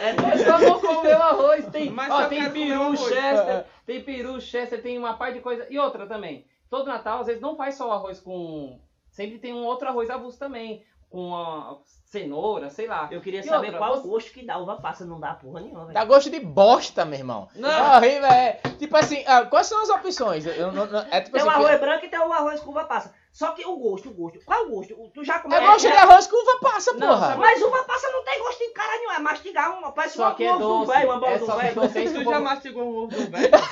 É 0.00 0.10
É 0.10 0.12
doido. 0.14 0.44
só 0.44 0.58
não 0.58 0.80
comer 0.80 1.16
o 1.16 1.22
arroz. 1.22 1.66
Tem, 1.66 1.90
Mas 1.90 2.10
ó, 2.10 2.26
tem 2.26 2.50
peru, 2.50 2.96
chester, 2.96 3.66
tem 3.84 4.02
peru, 4.02 4.40
chester, 4.40 4.82
tem 4.82 4.98
uma 4.98 5.14
parte 5.14 5.34
de 5.34 5.40
coisa. 5.40 5.66
E 5.70 5.78
outra 5.78 6.06
também. 6.06 6.46
Todo 6.70 6.86
Natal, 6.86 7.20
às 7.20 7.26
vezes, 7.26 7.42
não 7.42 7.54
faz 7.54 7.74
só 7.74 7.88
o 7.88 7.92
arroz 7.92 8.18
com... 8.18 8.80
Sempre 9.10 9.38
tem 9.38 9.52
um 9.52 9.64
outro 9.66 9.88
arroz 9.88 10.08
avulso 10.08 10.38
também. 10.38 10.82
Com 11.12 11.36
a 11.36 11.76
cenoura, 12.06 12.70
sei 12.70 12.86
lá. 12.86 13.06
Eu 13.10 13.20
queria 13.20 13.40
E 13.40 13.42
saber 13.42 13.66
outra, 13.66 13.78
qual 13.78 13.96
você- 13.96 14.06
o 14.08 14.10
gosto 14.10 14.32
que 14.32 14.44
dá 14.46 14.56
uva 14.58 14.76
passa, 14.76 15.04
não 15.04 15.20
dá 15.20 15.34
porra 15.34 15.60
nenhuma, 15.60 15.82
velho. 15.82 15.92
Dá 15.94 16.04
gosto 16.06 16.30
de 16.30 16.40
bosta, 16.40 17.04
meu 17.04 17.18
irmão. 17.18 17.48
Não. 17.54 17.68
É 17.70 17.96
horrível, 17.98 18.28
é. 18.28 18.52
Tipo 18.78 18.96
assim, 18.96 19.22
ah, 19.26 19.44
quais 19.44 19.66
são 19.66 19.82
as 19.82 19.90
opções? 19.90 20.46
Eu 20.46 20.72
não- 20.72 20.86
não- 20.86 21.06
é 21.10 21.20
tipo 21.20 21.36
Tem 21.36 21.40
assim, 21.46 21.48
o 21.48 21.64
arroz 21.66 21.78
branco 21.80 22.04
e 22.04 22.08
tem 22.08 22.18
o 22.18 22.32
arroz 22.32 22.60
com 22.60 22.70
uva 22.70 22.84
passa. 22.84 23.14
Só 23.32 23.52
que 23.52 23.64
o 23.66 23.76
gosto, 23.78 24.10
o 24.10 24.12
gosto. 24.12 24.38
Qual 24.44 24.66
o 24.66 24.70
gosto? 24.70 24.94
Tu 25.14 25.24
já 25.24 25.38
comeu? 25.38 25.56
é 25.58 25.66
gosto 25.66 25.86
de 25.88 25.96
arroz 25.96 26.26
com 26.26 26.36
uva 26.36 26.58
passa, 26.60 26.92
Não, 26.92 27.08
porra. 27.08 27.34
Mas 27.36 27.62
uva 27.62 27.82
passa 27.84 28.10
não 28.10 28.22
tem 28.24 28.38
gosto 28.40 28.60
em 28.62 28.72
cara 28.74 28.98
nenhum, 28.98 29.10
é 29.12 29.18
mastigar 29.20 29.78
uma, 29.78 29.90
parece 29.90 30.16
Só 30.16 30.24
uma 30.26 30.34
que 30.34 30.44
é 30.44 30.52
ovo 30.54 30.58
do 30.84 30.86
velho, 30.92 31.08
uma 31.08 31.18
bola 31.18 31.32
É 31.32 31.38
do 31.38 31.46
que 31.46 31.52
velho. 31.56 31.74
vocês 31.74 32.12
que 32.12 32.24
Tu 32.24 32.30
já 32.30 32.40
mastigou 32.40 32.82
um 32.84 32.96
ovo 33.04 33.06
do 33.06 33.30
velho? 33.30 33.50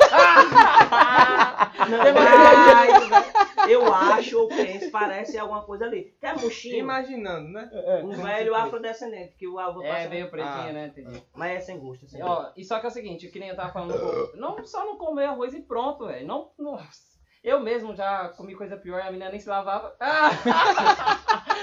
Não, 1.90 2.04
Tem 2.04 2.12
mas 2.12 3.68
eu 3.68 3.92
acho 3.94 4.38
ou 4.40 4.48
penso, 4.48 4.90
parece 4.90 5.38
alguma 5.38 5.62
coisa 5.62 5.84
ali. 5.84 6.14
Tem 6.20 6.34
murchinho, 6.36 6.76
Imaginando, 6.78 7.48
né? 7.48 7.70
um 8.02 8.10
velho 8.10 8.54
afrodescendente, 8.54 9.34
que 9.36 9.46
o 9.46 9.58
avô 9.58 9.82
É, 9.82 9.88
passa, 9.92 10.08
meio 10.08 10.30
pretinho, 10.30 10.52
Ah. 10.68 10.72
né? 10.72 10.86
Entendi. 10.86 11.22
mas 11.34 11.52
é 11.56 11.60
sem 11.60 11.78
gosto. 11.78 12.06
Sem 12.08 12.20
E, 12.20 12.60
e 12.60 12.64
só 12.64 12.78
que 12.80 12.86
é 12.86 12.88
o 12.88 12.92
seguinte, 12.92 13.28
que 13.28 13.38
nem 13.38 13.48
eu 13.50 13.56
tava 13.56 13.72
falando, 13.72 14.30
não 14.34 14.62
só 14.64 14.84
não 14.84 14.96
comer 14.96 15.26
arroz 15.26 15.52
e 15.54 15.60
pronto, 15.60 16.06
velho. 16.06 16.26
Não, 16.26 16.50
nossa. 16.58 17.09
Eu 17.42 17.58
mesmo 17.60 17.94
já 17.94 18.28
comi 18.30 18.54
coisa 18.54 18.76
pior, 18.76 19.00
a 19.00 19.10
menina 19.10 19.30
nem 19.30 19.40
se 19.40 19.48
lavava. 19.48 19.96
Ah! 19.98 20.30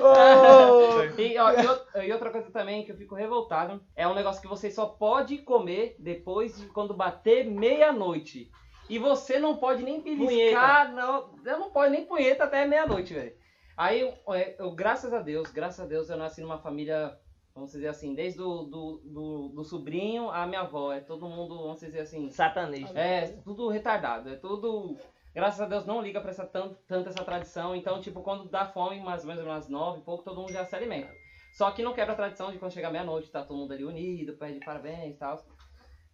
Ô, 0.00 1.20
E, 1.20 1.38
ó, 1.38 1.50
e 1.50 2.06
e 2.06 2.12
outra 2.12 2.30
coisa 2.30 2.50
também 2.50 2.84
que 2.84 2.92
eu 2.92 2.96
fico 2.96 3.14
revoltado 3.14 3.82
é 3.96 4.06
um 4.06 4.14
negócio 4.14 4.40
que 4.40 4.48
você 4.48 4.70
só 4.70 4.86
pode 4.86 5.38
comer 5.38 5.96
depois 5.98 6.56
de 6.56 6.66
quando 6.66 6.94
bater 6.94 7.46
meia-noite. 7.46 8.50
E 8.88 8.98
você 8.98 9.38
não 9.38 9.56
pode 9.56 9.82
nem 9.82 10.00
beliscar, 10.00 10.92
não, 10.92 11.34
eu 11.44 11.58
não 11.58 11.70
pode 11.70 11.90
nem 11.90 12.04
punheta 12.04 12.44
até 12.44 12.66
meia-noite, 12.66 13.14
velho. 13.14 13.32
Aí, 13.76 14.00
eu, 14.02 14.14
é, 14.34 14.54
eu, 14.58 14.70
graças 14.72 15.12
a 15.12 15.20
Deus, 15.20 15.50
graças 15.50 15.80
a 15.80 15.88
Deus, 15.88 16.08
eu 16.08 16.16
nasci 16.16 16.40
numa 16.40 16.58
família, 16.58 17.18
vamos 17.54 17.72
dizer 17.72 17.88
assim, 17.88 18.14
desde 18.14 18.38
do, 18.38 18.64
do, 18.64 19.00
do, 19.04 19.48
do 19.50 19.64
sobrinho 19.64 20.28
à 20.30 20.46
minha 20.46 20.62
avó. 20.62 20.92
É 20.92 21.00
todo 21.00 21.28
mundo, 21.28 21.56
vamos 21.56 21.80
dizer 21.80 22.00
assim, 22.00 22.30
Satanista. 22.30 22.98
é, 22.98 23.28
tudo 23.44 23.68
retardado, 23.68 24.28
é 24.28 24.36
tudo. 24.36 24.98
Graças 25.32 25.60
a 25.60 25.66
Deus 25.66 25.84
não 25.86 26.02
liga 26.02 26.20
pra 26.20 26.30
essa 26.30 26.46
tanto, 26.46 26.76
tanto 26.86 27.08
essa 27.08 27.24
tradição. 27.24 27.74
Então, 27.74 28.00
tipo, 28.00 28.22
quando 28.22 28.48
dá 28.48 28.66
fome, 28.66 29.00
mais 29.00 29.22
ou 29.22 29.28
menos 29.28 29.44
umas 29.44 29.68
nove 29.68 30.00
e 30.00 30.04
pouco, 30.04 30.24
todo 30.24 30.40
mundo 30.40 30.52
já 30.52 30.64
se 30.64 30.74
alimenta. 30.74 31.12
Só 31.52 31.70
que 31.70 31.82
não 31.82 31.92
quebra 31.92 32.12
a 32.12 32.16
tradição 32.16 32.50
de 32.50 32.58
quando 32.58 32.72
chegar 32.72 32.90
meia-noite, 32.90 33.30
tá 33.30 33.44
todo 33.44 33.56
mundo 33.56 33.72
ali 33.72 33.84
unido, 33.84 34.36
pede 34.36 34.58
parabéns 34.64 35.14
e 35.14 35.18
tal. 35.18 35.44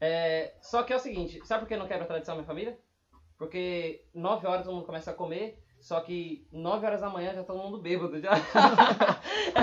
É, 0.01 0.55
só 0.61 0.83
que 0.83 0.93
é 0.93 0.97
o 0.97 1.01
seguinte, 1.01 1.41
sabe 1.47 1.61
por 1.63 1.69
que 1.69 1.77
não 1.77 1.87
quebra 1.87 2.05
a 2.05 2.07
tradição, 2.07 2.35
minha 2.35 2.47
família? 2.47 2.79
Porque 3.37 4.05
nove 4.15 4.47
horas 4.47 4.65
todo 4.65 4.75
mundo 4.75 4.87
começa 4.87 5.11
a 5.11 5.15
comer, 5.15 5.60
Só 5.81 6.01
que 6.01 6.47
9 6.53 6.87
horas 6.87 7.01
da 7.01 7.09
manhã 7.09 7.33
já 7.35 7.43
todo 7.43 7.59
mundo 7.59 7.79
bêbado 7.79 8.21
já. 8.21 8.33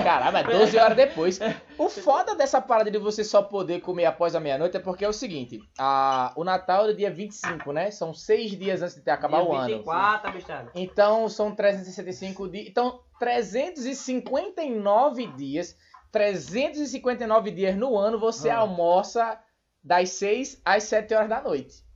Caramba, 0.02 0.40
é 0.40 0.44
12 0.44 0.76
horas 0.76 0.96
depois. 0.96 1.38
O 1.78 1.88
foda 1.88 2.34
dessa 2.34 2.60
parada 2.60 2.90
de 2.90 2.98
você 2.98 3.22
só 3.22 3.40
poder 3.42 3.80
comer 3.80 4.06
após 4.06 4.34
a 4.34 4.40
meia-noite 4.40 4.76
é 4.76 4.80
porque 4.80 5.04
é 5.04 5.08
o 5.08 5.12
seguinte: 5.12 5.60
a, 5.78 6.32
o 6.36 6.42
Natal 6.44 6.84
é 6.84 6.86
do 6.88 6.94
dia 6.96 7.10
25, 7.10 7.72
né? 7.72 7.90
São 7.92 8.12
seis 8.12 8.50
dias 8.50 8.82
antes 8.82 8.96
de 8.96 9.02
ter 9.02 9.12
acabar 9.12 9.40
Dia 9.42 9.48
o 9.48 9.54
ano. 9.54 9.68
24, 9.76 10.28
abestado. 10.30 10.70
Então 10.74 11.28
são 11.28 11.54
365 11.54 12.48
dias. 12.48 12.66
Então, 12.66 13.00
359 13.20 15.26
dias. 15.36 15.76
359 16.10 17.50
dias 17.50 17.76
no 17.76 17.96
ano 17.96 18.18
você 18.18 18.48
Ah. 18.48 18.58
almoça 18.58 19.38
das 19.84 20.08
6 20.10 20.60
às 20.64 20.84
7 20.84 21.14
horas 21.14 21.28
da 21.28 21.40
noite. 21.42 21.86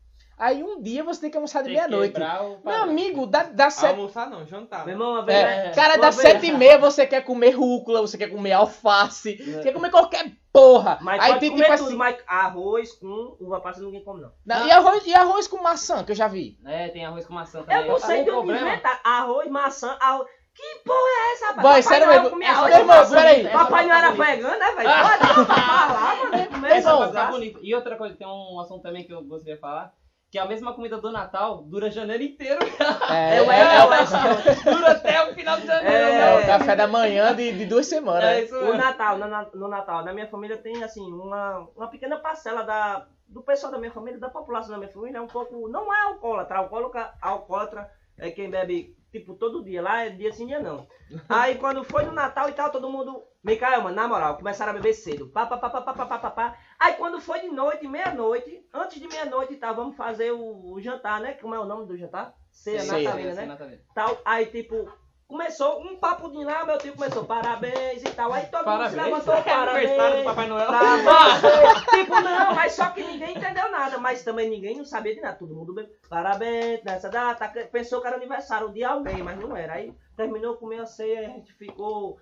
Aí 0.43 0.61
um 0.61 0.83
dia 0.83 1.05
você 1.05 1.21
tem 1.21 1.31
que 1.31 1.37
almoçar 1.37 1.63
de 1.63 1.71
meia-noite. 1.71 2.19
Meu 2.65 2.75
amigo, 2.83 3.27
dá, 3.29 3.45
dá 3.45 3.71
7 3.71 3.91
Almoçar 3.95 4.29
não, 4.29 4.45
jantar. 4.45 4.85
Meu 4.85 4.95
irmão, 4.95 5.13
uma 5.13 5.25
vez. 5.25 5.39
é, 5.39 5.43
né? 5.67 5.71
cara, 5.73 5.95
Uma 5.95 6.11
vez- 6.11 6.17
sete 6.17 6.47
e 6.47 6.53
meia 6.53 6.79
você 6.79 7.07
quer 7.07 7.21
comer 7.21 7.51
rúcula, 7.51 8.01
você 8.01 8.19
quer 8.19 8.29
comer 8.29 8.51
alface, 8.53 9.37
quer 9.63 9.73
comer 9.73 9.91
qualquer 9.91 10.33
porra. 10.53 10.99
Mas 11.01 11.21
Aí 11.23 11.29
pode 11.29 11.41
tem 11.41 11.51
comer 11.51 11.65
tipo 11.65 11.77
tudo, 11.77 11.87
assim. 11.87 11.97
mas 11.97 12.17
arroz 12.27 12.93
com 12.95 13.37
uva 13.41 13.61
passa 13.61 13.81
ninguém 13.83 14.03
come, 14.03 14.21
não. 14.23 14.33
Não, 14.45 14.67
e, 14.67 14.71
arroz, 14.73 15.07
e 15.07 15.15
arroz 15.15 15.47
com 15.47 15.63
maçã, 15.63 16.03
que 16.03 16.11
eu 16.11 16.17
já 16.17 16.27
vi. 16.27 16.59
É, 16.67 16.89
tem 16.89 17.05
arroz 17.07 17.25
com 17.25 17.35
maçã 17.35 17.63
também. 17.63 17.83
Eu 17.87 17.93
não 17.93 17.99
sei 18.01 18.23
o 18.23 18.25
de 18.25 18.31
onde 18.31 18.47
problema... 18.49 18.69
inventar. 18.73 19.01
Arroz, 19.05 19.49
maçã, 19.49 19.97
arroz. 20.01 20.27
Que 20.55 20.81
porra 20.85 20.99
é 20.99 21.33
essa, 21.33 21.47
rapaz? 21.47 21.63
Vai, 21.63 21.83
Papai 21.83 21.83
sério 21.83 22.09
mesmo. 22.09 22.31
comia 22.31 22.49
Meu 22.49 22.59
arroz 22.59 22.75
irmão, 22.77 23.11
peraí. 23.11 23.49
Papai 23.49 23.87
não 23.87 23.95
era 23.95 24.07
Essa 24.09 24.17
tá 24.17 24.25
vegano, 24.25 24.59
né, 24.59 24.71
velho? 24.73 24.91
Pode 24.91 25.47
falar, 25.47 26.17
mano. 26.19 26.37
Meu 26.37 26.47
Começa 26.51 26.77
irmão, 26.77 26.93
a 26.95 26.99
Tá 26.99 27.07
gostar. 27.07 27.31
bonito. 27.31 27.59
E 27.63 27.75
outra 27.75 27.97
coisa, 27.97 28.17
tem 28.17 28.27
um 28.27 28.61
assunto 28.61 28.83
também 28.83 29.05
que 29.07 29.13
eu 29.15 29.23
gostaria 29.23 29.55
de 29.55 29.61
falar, 29.61 29.95
que 30.33 30.39
é 30.39 30.41
a 30.41 30.47
mesma 30.47 30.73
comida 30.73 30.97
do 30.97 31.13
Natal 31.13 31.63
dura 31.65 31.91
janeiro 31.91 32.23
inteiro. 32.23 32.59
É, 33.11 33.37
É 33.37 33.43
o 33.43 33.53
é- 33.53 33.61
é, 33.61 33.65
é 33.65 34.71
é, 34.71 34.73
dura 34.73 34.93
até 34.93 35.31
o 35.31 35.35
final 35.35 35.61
de 35.61 35.67
janeiro. 35.67 35.95
É. 35.95 36.21
é 36.21 36.43
o 36.43 36.47
café 36.47 36.75
da 36.75 36.87
manhã 36.89 37.35
de, 37.37 37.53
de 37.53 37.67
duas 37.67 37.87
semanas. 37.87 38.25
É 38.25 38.35
né? 38.37 38.45
isso 38.45 38.57
O. 38.57 38.75
Natal, 38.75 39.19
no, 39.19 39.29
no 39.61 39.69
Natal, 39.69 40.03
na 40.03 40.15
minha 40.15 40.27
família 40.27 40.57
tem 40.57 40.83
assim, 40.83 41.03
uma, 41.13 41.69
uma 41.77 41.89
pequena 41.89 42.17
parcela 42.17 42.63
da, 42.63 43.07
do 43.29 43.43
pessoal 43.43 43.71
da 43.73 43.79
minha 43.79 43.93
família, 43.93 44.19
da 44.19 44.31
população 44.31 44.71
da 44.71 44.79
minha 44.79 44.91
família, 44.91 45.19
é 45.19 45.21
um 45.21 45.27
pouco. 45.27 45.69
Não 45.69 45.93
é 45.95 46.01
alcoólatra, 46.07 46.57
alcoólatra, 46.61 47.13
alcoólatra 47.21 47.91
é 48.17 48.31
quem 48.31 48.49
bebe 48.51 48.97
tipo 49.11 49.35
todo 49.35 49.63
dia, 49.63 49.83
lá 49.83 50.07
é 50.07 50.11
dia 50.11 50.33
sim, 50.33 50.47
dia 50.47 50.61
não. 50.61 50.87
Aí 51.29 51.57
quando 51.57 51.85
foi 51.85 52.05
no 52.05 52.13
Natal 52.13 52.49
e 52.49 52.53
tal, 52.53 52.71
todo 52.71 52.91
mundo. 52.91 53.23
Micael, 53.45 53.83
mano, 53.83 53.97
na 53.97 54.07
moral, 54.07 54.37
começaram 54.37 54.71
a 54.71 54.75
beber 54.75 54.95
cedo. 54.95 55.29
Pá, 55.29 55.45
pá, 55.45 55.57
pá, 55.57 55.69
pá, 55.69 55.83
pá, 55.83 55.93
pá, 55.93 56.07
pá, 56.07 56.19
pá, 56.19 56.31
pá. 56.31 56.59
Aí 56.83 56.95
quando 56.95 57.21
foi 57.21 57.41
de 57.41 57.49
noite, 57.49 57.87
meia-noite, 57.87 58.67
antes 58.75 59.01
de 59.01 59.07
meia-noite 59.07 59.53
e 59.55 59.57
tal, 59.57 59.73
vamos 59.73 59.97
fazer 59.97 60.33
o, 60.33 60.73
o 60.73 60.81
jantar, 60.81 61.21
né? 61.21 61.35
Como 61.35 61.55
é 61.55 61.59
o 61.61 61.65
nome 61.65 61.87
do 61.87 61.97
jantar? 61.97 62.35
Ceia 62.51 62.83
natalina, 62.83 63.35
né? 63.35 63.47
Natalina. 63.47 63.81
tal. 63.95 64.19
Aí, 64.25 64.47
tipo, 64.47 64.93
começou 65.29 65.81
um 65.81 65.97
papo 65.97 66.29
de 66.29 66.45
lá, 66.45 66.65
meu 66.65 66.79
tio 66.79 66.93
começou, 66.95 67.25
parabéns 67.25 68.03
e 68.03 68.11
tal. 68.11 68.33
Aí 68.33 68.47
todo 68.47 68.69
mundo 68.69 68.89
se 68.91 68.97
Parabéns. 68.97 69.05
levantou, 69.05 69.35
Aniversário 69.35 69.87
do 69.87 69.97
parabéns. 69.97 70.25
Papai 70.25 70.47
Noel. 70.49 70.67
Pra 70.67 70.81
você. 70.81 71.97
tipo, 71.99 72.21
não, 72.21 72.55
mas 72.57 72.73
só 72.73 72.91
que 72.91 73.05
ninguém 73.05 73.37
entendeu 73.37 73.71
nada. 73.71 73.99
Mas 73.99 74.25
também 74.25 74.51
ninguém 74.51 74.77
não 74.77 74.85
sabia 74.85 75.15
de 75.15 75.21
nada. 75.21 75.39
Todo 75.39 75.55
mundo 75.55 75.73
bem, 75.73 75.89
parabéns 76.09 76.83
nessa 76.83 77.09
data. 77.09 77.49
Pensou 77.71 78.01
que 78.01 78.09
era 78.09 78.17
aniversário 78.17 78.71
de 78.71 78.83
alguém, 78.83 79.23
mas 79.23 79.39
não 79.39 79.57
era. 79.57 79.75
Aí 79.75 79.95
terminou 80.17 80.57
com 80.57 80.69
a 80.73 80.85
ceia, 80.85 81.21
a 81.21 81.31
gente 81.31 81.53
ficou. 81.53 82.19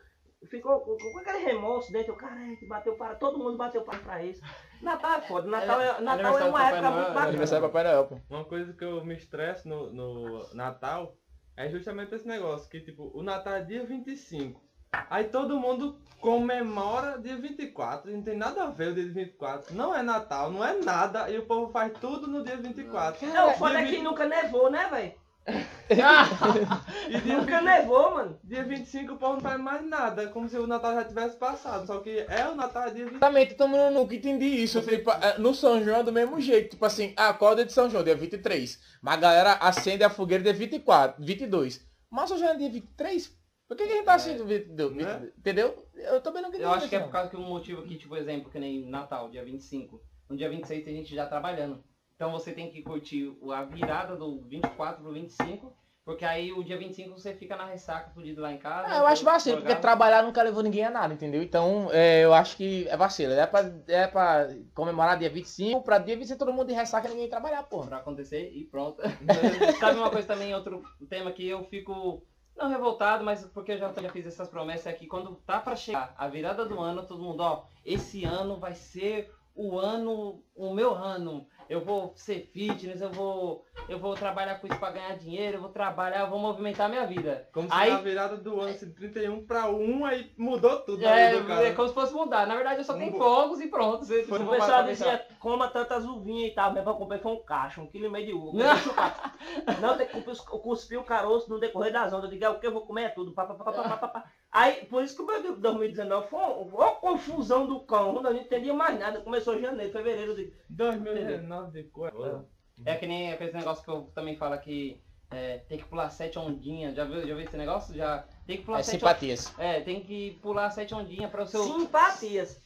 Ficou 0.49 0.81
com, 0.81 0.97
com 0.97 1.19
aquele 1.19 1.45
remorso 1.45 1.93
dentro, 1.93 2.17
cara, 2.17 2.35
a 2.35 2.45
gente 2.45 2.67
bateu 2.67 2.95
para, 2.95 3.15
todo 3.15 3.39
mundo 3.39 3.59
bateu 3.59 3.83
para 3.83 3.99
pra 3.99 4.25
isso. 4.25 4.41
Natal 4.81 5.19
é 5.19 5.21
foda, 5.21 5.47
Natal 5.47 5.81
é, 5.81 6.01
Natal 6.01 6.39
é 6.39 6.45
uma 6.45 6.65
época 6.67 6.81
Noel, 6.81 6.93
muito 6.93 7.07
é 7.07 7.09
bacana. 7.09 7.29
Aniversário 7.29 7.67
Papai 7.67 7.85
Noel, 7.85 8.07
pô. 8.07 8.21
Uma 8.31 8.45
coisa 8.45 8.73
que 8.73 8.85
eu 8.85 9.05
me 9.05 9.15
estresso 9.15 9.69
no, 9.69 9.93
no 9.93 10.55
Natal 10.55 11.15
é 11.57 11.69
justamente 11.69 12.15
esse 12.15 12.27
negócio, 12.27 12.71
que 12.71 12.81
tipo, 12.81 13.11
o 13.15 13.23
Natal 13.23 13.55
é 13.55 13.63
dia 13.63 13.85
25. 13.85 14.61
Aí 15.09 15.25
todo 15.25 15.59
mundo 15.59 16.01
comemora 16.21 17.19
dia 17.19 17.37
24, 17.37 18.11
não 18.11 18.23
tem 18.23 18.37
nada 18.37 18.65
a 18.65 18.71
ver 18.71 18.89
o 18.89 18.95
dia 18.95 19.13
24. 19.13 19.75
Não 19.75 19.95
é 19.95 20.03
Natal, 20.03 20.51
não 20.51 20.65
é 20.65 20.79
nada, 20.79 21.31
e 21.31 21.39
o 21.39 21.47
povo 21.47 21.71
faz 21.71 21.93
tudo 22.01 22.27
no 22.27 22.43
dia 22.43 22.57
24. 22.57 23.27
Não, 23.29 23.51
o 23.51 23.55
foda 23.55 23.81
é 23.81 23.85
que 23.85 23.93
20 23.93 24.03
nunca 24.03 24.27
nevou, 24.27 24.71
né, 24.71 24.89
velho? 24.89 25.71
E 27.09 27.21
dia, 27.21 27.37
Nunca 27.39 27.59
20 27.59 27.65
nevou, 27.65 28.11
mano. 28.13 28.39
dia 28.45 28.63
25 28.63 29.13
o 29.15 29.17
povo 29.19 29.35
não 29.35 29.41
faz 29.41 29.61
mais 29.61 29.85
nada, 29.85 30.29
como 30.29 30.49
se 30.49 30.57
o 30.57 30.67
Natal 30.67 30.95
já 30.95 31.05
tivesse 31.05 31.37
passado. 31.37 31.87
Só 31.87 31.99
que 31.99 32.25
é 32.29 32.49
o 32.49 32.55
Natal 32.55 32.85
é 32.85 32.91
dia 32.91 33.05
25. 33.05 33.17
Exatamente, 33.17 33.55
então 33.55 33.77
eu 33.77 33.91
nunca 33.91 34.15
entendi 34.15 34.47
isso. 34.47 34.81
Tipo, 34.83 35.11
é, 35.11 35.39
no 35.39 35.55
São 35.55 35.83
João 35.83 36.01
é 36.01 36.03
do 36.05 36.13
mesmo 36.13 36.41
jeito. 36.41 36.71
Tipo 36.71 36.85
assim, 36.85 37.13
ah, 37.17 37.35
qual 37.35 37.51
é 37.51 37.55
o 37.55 37.57
dia 37.57 37.65
de 37.67 37.73
São 37.73 37.91
João? 37.91 38.05
Dia 38.05 38.15
23. 38.15 38.81
Mas 39.03 39.15
a 39.15 39.21
galera 39.21 39.53
acende 39.55 40.05
a 40.05 40.11
fogueira 40.11 40.45
dia 40.45 40.53
24, 40.53 41.25
22. 41.25 41.85
Mas 42.11 42.25
o 42.25 42.29
São 42.29 42.39
João 42.39 42.51
é 42.51 42.57
dia 42.57 42.71
23? 42.71 43.41
Por 43.67 43.77
que, 43.77 43.87
que 43.87 43.93
a 43.93 43.97
gente 43.97 44.05
tá 44.05 44.15
acendendo 44.15 44.47
22? 44.47 44.97
Né? 44.97 45.31
Entendeu? 45.39 45.87
Eu 45.95 46.21
também 46.21 46.43
não 46.43 46.49
entendi 46.49 46.65
Eu 46.65 46.73
acho 46.73 46.89
que 46.89 46.97
é 46.97 47.01
por 47.01 47.13
causa 47.13 47.31
que 47.31 47.37
um 47.37 47.49
motivo 47.49 47.83
aqui, 47.83 47.97
tipo, 47.97 48.17
exemplo, 48.17 48.51
que 48.51 48.59
nem 48.59 48.89
Natal, 48.89 49.31
dia 49.31 49.45
25. 49.45 50.01
No 50.29 50.37
dia 50.37 50.49
26 50.51 50.85
tem 50.85 50.97
gente 50.97 51.15
já 51.15 51.27
trabalhando. 51.27 51.83
Então 52.17 52.33
você 52.33 52.53
tem 52.53 52.71
que 52.71 52.83
curtir 52.83 53.33
a 53.53 53.63
virada 53.65 54.17
do 54.17 54.43
24 54.43 55.03
pro 55.03 55.13
25, 55.13 55.73
porque 56.05 56.25
aí 56.25 56.53
o 56.53 56.65
dia 56.65 56.79
25 56.79 57.19
você 57.19 57.35
fica 57.35 57.57
na 57.57 57.67
ressaca, 57.67 58.11
fudido 58.11 58.41
lá 58.41 58.53
em 58.53 58.59
casa. 58.59 58.89
Ah, 58.89 58.99
eu 58.99 59.07
acho 59.07 59.25
vacilo, 59.25 59.59
porque 59.59 59.75
trabalhar 59.77 60.23
nunca 60.23 60.43
levou 60.43 60.63
ninguém 60.63 60.85
a 60.85 60.91
nada, 60.91 61.13
entendeu? 61.13 61.43
Então, 61.43 61.89
é, 61.93 62.25
eu 62.25 62.33
acho 62.33 62.57
que 62.57 62.89
é 62.89 62.97
vacilo. 62.97 63.33
É 63.33 63.47
pra, 63.47 63.71
é 63.87 64.07
pra 64.07 64.49
comemorar 64.75 65.19
dia 65.19 65.29
25, 65.29 65.83
pra 65.83 65.99
dia 65.99 66.17
26 66.17 66.39
todo 66.39 66.53
mundo 66.53 66.69
de 66.69 66.75
ressaca 66.75 67.07
e 67.07 67.11
ninguém 67.11 67.29
trabalhar, 67.29 67.63
porra. 67.65 67.89
pra 67.89 67.97
acontecer 67.99 68.51
e 68.53 68.65
pronto. 68.65 69.03
Sabe 69.79 69.99
uma 69.99 70.11
coisa 70.11 70.27
também, 70.27 70.55
outro 70.55 70.83
tema 71.09 71.31
que 71.33 71.47
eu 71.47 71.65
fico, 71.65 72.25
não 72.57 72.69
revoltado, 72.69 73.23
mas 73.23 73.45
porque 73.45 73.73
eu 73.73 73.79
já, 73.79 73.93
já 73.93 74.11
fiz 74.11 74.27
essas 74.27 74.49
promessas 74.49 74.87
aqui, 74.87 75.07
quando 75.07 75.37
tá 75.47 75.61
pra 75.61 75.77
chegar 75.77 76.15
a 76.17 76.29
virada 76.29 76.65
do 76.65 76.81
ano, 76.81 77.07
todo 77.07 77.23
mundo, 77.23 77.41
ó, 77.41 77.65
esse 77.85 78.25
ano 78.25 78.59
vai 78.59 78.75
ser 78.75 79.31
o 79.55 79.79
ano, 79.79 80.43
o 80.55 80.73
meu 80.73 80.95
ano. 80.95 81.47
Eu 81.71 81.81
vou 81.81 82.13
ser 82.17 82.51
fitness, 82.53 83.01
eu 83.01 83.13
vou, 83.13 83.65
eu 83.89 83.97
vou 83.97 84.17
trabalhar 84.17 84.57
com 84.57 84.67
isso 84.67 84.77
pra 84.77 84.91
ganhar 84.91 85.17
dinheiro, 85.17 85.59
eu 85.59 85.61
vou 85.61 85.71
trabalhar, 85.71 86.23
eu 86.23 86.29
vou 86.29 86.41
movimentar 86.41 86.89
minha 86.89 87.07
vida. 87.07 87.49
Como 87.53 87.69
se 87.69 87.73
Aí- 87.73 87.93
na 87.93 88.01
virada 88.01 88.37
do 88.37 88.61
ano, 88.61 88.71
assim, 88.71 88.91
31 88.91 89.47
pra 89.47 89.71
1, 89.71 90.05
aí 90.05 90.33
mudou 90.37 90.81
tudo 90.81 91.07
É, 91.07 91.37
é 91.37 91.73
como 91.73 91.87
se 91.87 91.95
fosse 91.95 92.13
mudar. 92.13 92.45
Na 92.45 92.57
verdade, 92.57 92.79
eu 92.81 92.85
só 92.85 92.95
tenho 92.95 93.17
fogos 93.17 93.61
e 93.61 93.69
pronto. 93.69 94.05
Você, 94.05 94.25
Foi 94.25 94.41
O 94.41 94.51
pessoal 94.51 94.83
dizia, 94.83 95.25
coma 95.39 95.69
tantas 95.69 96.05
uvinhas 96.05 96.51
e 96.51 96.55
tal, 96.57 96.73
mas 96.75 96.83
pra 96.83 96.93
comer 96.93 97.21
foi 97.21 97.31
um 97.31 97.43
cacho, 97.45 97.83
um 97.83 97.87
quilo 97.87 98.07
e 98.07 98.11
meio 98.11 98.27
de 98.27 98.33
uva. 98.33 98.59
Não. 98.59 99.81
Não, 99.81 99.97
tem 99.97 100.09
que 100.09 100.21
cuspir, 100.23 100.51
cuspir 100.61 100.99
o 100.99 101.05
caroço 101.05 101.49
no 101.49 101.61
decorrer 101.61 101.93
das 101.93 102.13
ondas. 102.13 102.25
Eu 102.25 102.31
digo, 102.31 102.45
é 102.45 102.49
o 102.49 102.59
que 102.59 102.67
eu 102.67 102.73
vou 102.73 102.85
comer 102.85 103.05
é 103.05 103.09
tudo. 103.11 103.31
Pá, 103.31 103.47
pá, 103.47 103.55
pá, 103.55 103.73
pá, 103.73 103.97
pá, 103.97 104.09
pá. 104.09 104.25
Aí, 104.53 104.85
por 104.87 105.05
isso 105.05 105.15
que 105.15 105.23
o 105.23 105.27
meu 105.27 105.41
de 105.43 105.61
2019 105.61 106.29
foi 106.29 106.41
uma, 106.41 106.91
confusão 106.97 107.67
do 107.67 107.81
cão. 107.81 108.17
Eu 108.17 108.23
não 108.23 108.35
entendia 108.37 108.75
mais 108.75 108.99
nada. 108.99 109.21
Começou 109.21 109.55
em 109.57 109.63
janeiro, 109.63 109.93
fevereiro. 109.93 110.35
Digo, 110.35 110.53
2019 110.69 111.71
de 111.83 111.89
cor. 111.89 112.45
É 112.85 112.97
que 112.97 113.07
nem 113.07 113.33
aquele 113.33 113.53
negócio 113.53 113.85
que 113.85 113.91
eu 113.91 114.11
também 114.15 114.37
falo 114.37 114.59
que 114.59 115.01
é, 115.31 115.59
tem 115.69 115.79
que 115.79 115.85
pular 115.85 116.11
sete 116.11 116.37
ondinhas. 116.39 116.97
Já 116.97 117.05
viu, 117.05 117.21
já 117.21 117.35
viu 117.35 117.41
esse 117.41 117.57
negócio? 117.57 117.95
Já 117.95 118.25
tem 118.47 118.57
que 118.57 118.65
pular 118.65 118.81
É 118.81 118.83
sete 118.83 118.99
simpatias. 118.99 119.55
on- 119.57 119.63
É, 119.63 119.81
tem 119.81 120.01
que 120.03 120.33
pular 120.43 120.71
sete 120.71 120.95
ondinhas 120.95 121.31
para 121.31 121.43
o 121.45 121.47
seu. 121.47 121.63
simpatias. 121.63 122.61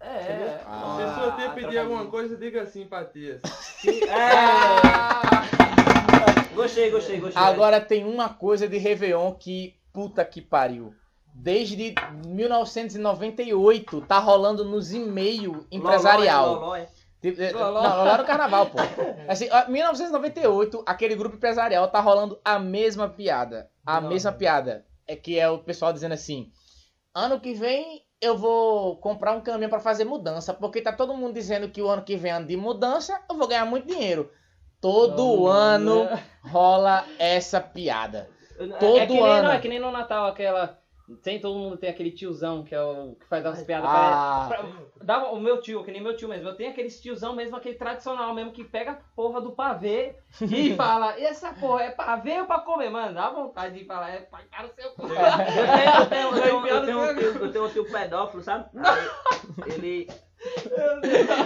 É, 0.00 0.06
é. 0.06 0.62
Ah, 0.66 0.96
Se 0.96 1.36
tia 1.36 1.46
Ah, 1.50 1.54
pedir 1.54 1.78
alguma 1.78 2.06
coisa, 2.06 2.36
diga 2.36 2.66
simpatias. 2.66 3.40
É, 3.84 4.82
gostei, 6.54 6.90
gostei, 6.90 7.20
gostei. 7.20 7.42
Agora 7.42 7.80
tem 7.80 8.04
uma 8.04 8.28
coisa 8.28 8.68
de 8.68 8.78
Réveillon 8.78 9.32
que, 9.34 9.76
puta 9.92 10.24
que 10.24 10.40
pariu. 10.40 10.94
Desde 11.34 11.94
1998 12.24 14.00
tá 14.02 14.18
rolando 14.18 14.64
nos 14.64 14.92
e-mail 14.92 15.66
empresarial. 15.70 16.54
Loló, 16.54 16.76
é. 16.76 16.88
É, 17.24 17.52
Loló. 17.52 17.82
Não, 17.82 17.96
Loló 17.98 18.10
era 18.10 18.22
o 18.22 18.26
carnaval, 18.26 18.66
pô. 18.66 18.78
Assim, 19.28 19.48
ó, 19.50 19.68
1998, 19.68 20.82
aquele 20.86 21.14
grupo 21.14 21.36
empresarial 21.36 21.88
tá 21.88 22.00
rolando 22.00 22.40
a 22.44 22.58
mesma 22.58 23.08
piada. 23.08 23.70
A 23.86 24.00
Não. 24.00 24.08
mesma 24.08 24.32
piada. 24.32 24.84
É 25.06 25.16
que 25.16 25.38
é 25.38 25.48
o 25.48 25.58
pessoal 25.58 25.92
dizendo 25.92 26.12
assim: 26.12 26.50
ano 27.14 27.40
que 27.40 27.52
vem 27.54 28.02
eu 28.20 28.36
vou 28.38 28.96
comprar 28.98 29.32
um 29.32 29.40
caminhão 29.40 29.68
pra 29.70 29.80
fazer 29.80 30.04
mudança, 30.04 30.54
porque 30.54 30.80
tá 30.80 30.92
todo 30.92 31.14
mundo 31.16 31.34
dizendo 31.34 31.68
que 31.68 31.82
o 31.82 31.88
ano 31.88 32.02
que 32.02 32.16
vem 32.16 32.30
é 32.30 32.34
ano 32.36 32.46
de 32.46 32.56
mudança, 32.56 33.20
eu 33.28 33.36
vou 33.36 33.48
ganhar 33.48 33.64
muito 33.64 33.86
dinheiro. 33.88 34.30
Todo 34.80 35.46
ano 35.48 36.08
rola 36.44 37.04
essa 37.18 37.60
piada. 37.60 38.28
Eu- 38.56 38.78
Todo 38.78 38.98
é 38.98 39.06
que 39.06 39.12
nem, 39.14 39.22
ano. 39.22 39.42
Não, 39.48 39.52
é 39.52 39.58
que 39.58 39.68
nem 39.68 39.80
no 39.80 39.90
Natal, 39.90 40.26
aquela. 40.26 40.78
Tem 41.22 41.40
todo 41.40 41.58
mundo 41.58 41.76
tem 41.76 41.90
aquele 41.90 42.10
tiozão 42.10 42.62
que 42.64 42.74
é 42.74 42.82
o 42.82 43.14
que 43.18 43.26
faz 43.26 43.44
as 43.44 43.62
piadas. 43.62 43.88
Ah. 43.90 44.46
pra- 44.48 44.58
pra- 44.58 44.68
dá 45.02 45.30
o 45.30 45.40
meu 45.40 45.60
tio, 45.60 45.82
que 45.84 45.90
nem 45.90 46.00
meu 46.02 46.16
tio 46.16 46.28
mesmo. 46.28 46.48
Eu 46.48 46.54
tenho 46.56 46.70
aquele 46.70 46.88
tiozão 46.88 47.34
mesmo, 47.34 47.56
aquele 47.56 47.74
tradicional 47.76 48.34
mesmo, 48.34 48.52
que 48.52 48.64
pega 48.64 48.92
a 48.92 48.98
porra 49.16 49.40
do 49.40 49.52
pavê 49.52 50.14
e 50.40 50.74
fala: 50.76 51.18
e 51.18 51.24
essa 51.24 51.52
porra 51.52 51.82
é 51.84 51.90
pavê 51.90 52.40
ou 52.40 52.46
pra 52.46 52.60
comer? 52.60 52.90
Mano, 52.90 53.14
dá 53.14 53.30
vontade 53.30 53.78
de 53.78 53.84
falar, 53.84 54.10
é 54.10 54.18
pra 54.20 54.40
cara 54.44 54.68
o 54.68 54.74
seu 54.74 54.90
cu. 54.92 55.02
Eu 56.02 56.08
tenho, 56.08 56.28
um 56.28 57.64
um 57.64 57.68
tio 57.70 57.84
pedófilo, 57.90 58.42
sabe? 58.42 58.66
Aí, 58.76 59.08
ele, 59.74 60.08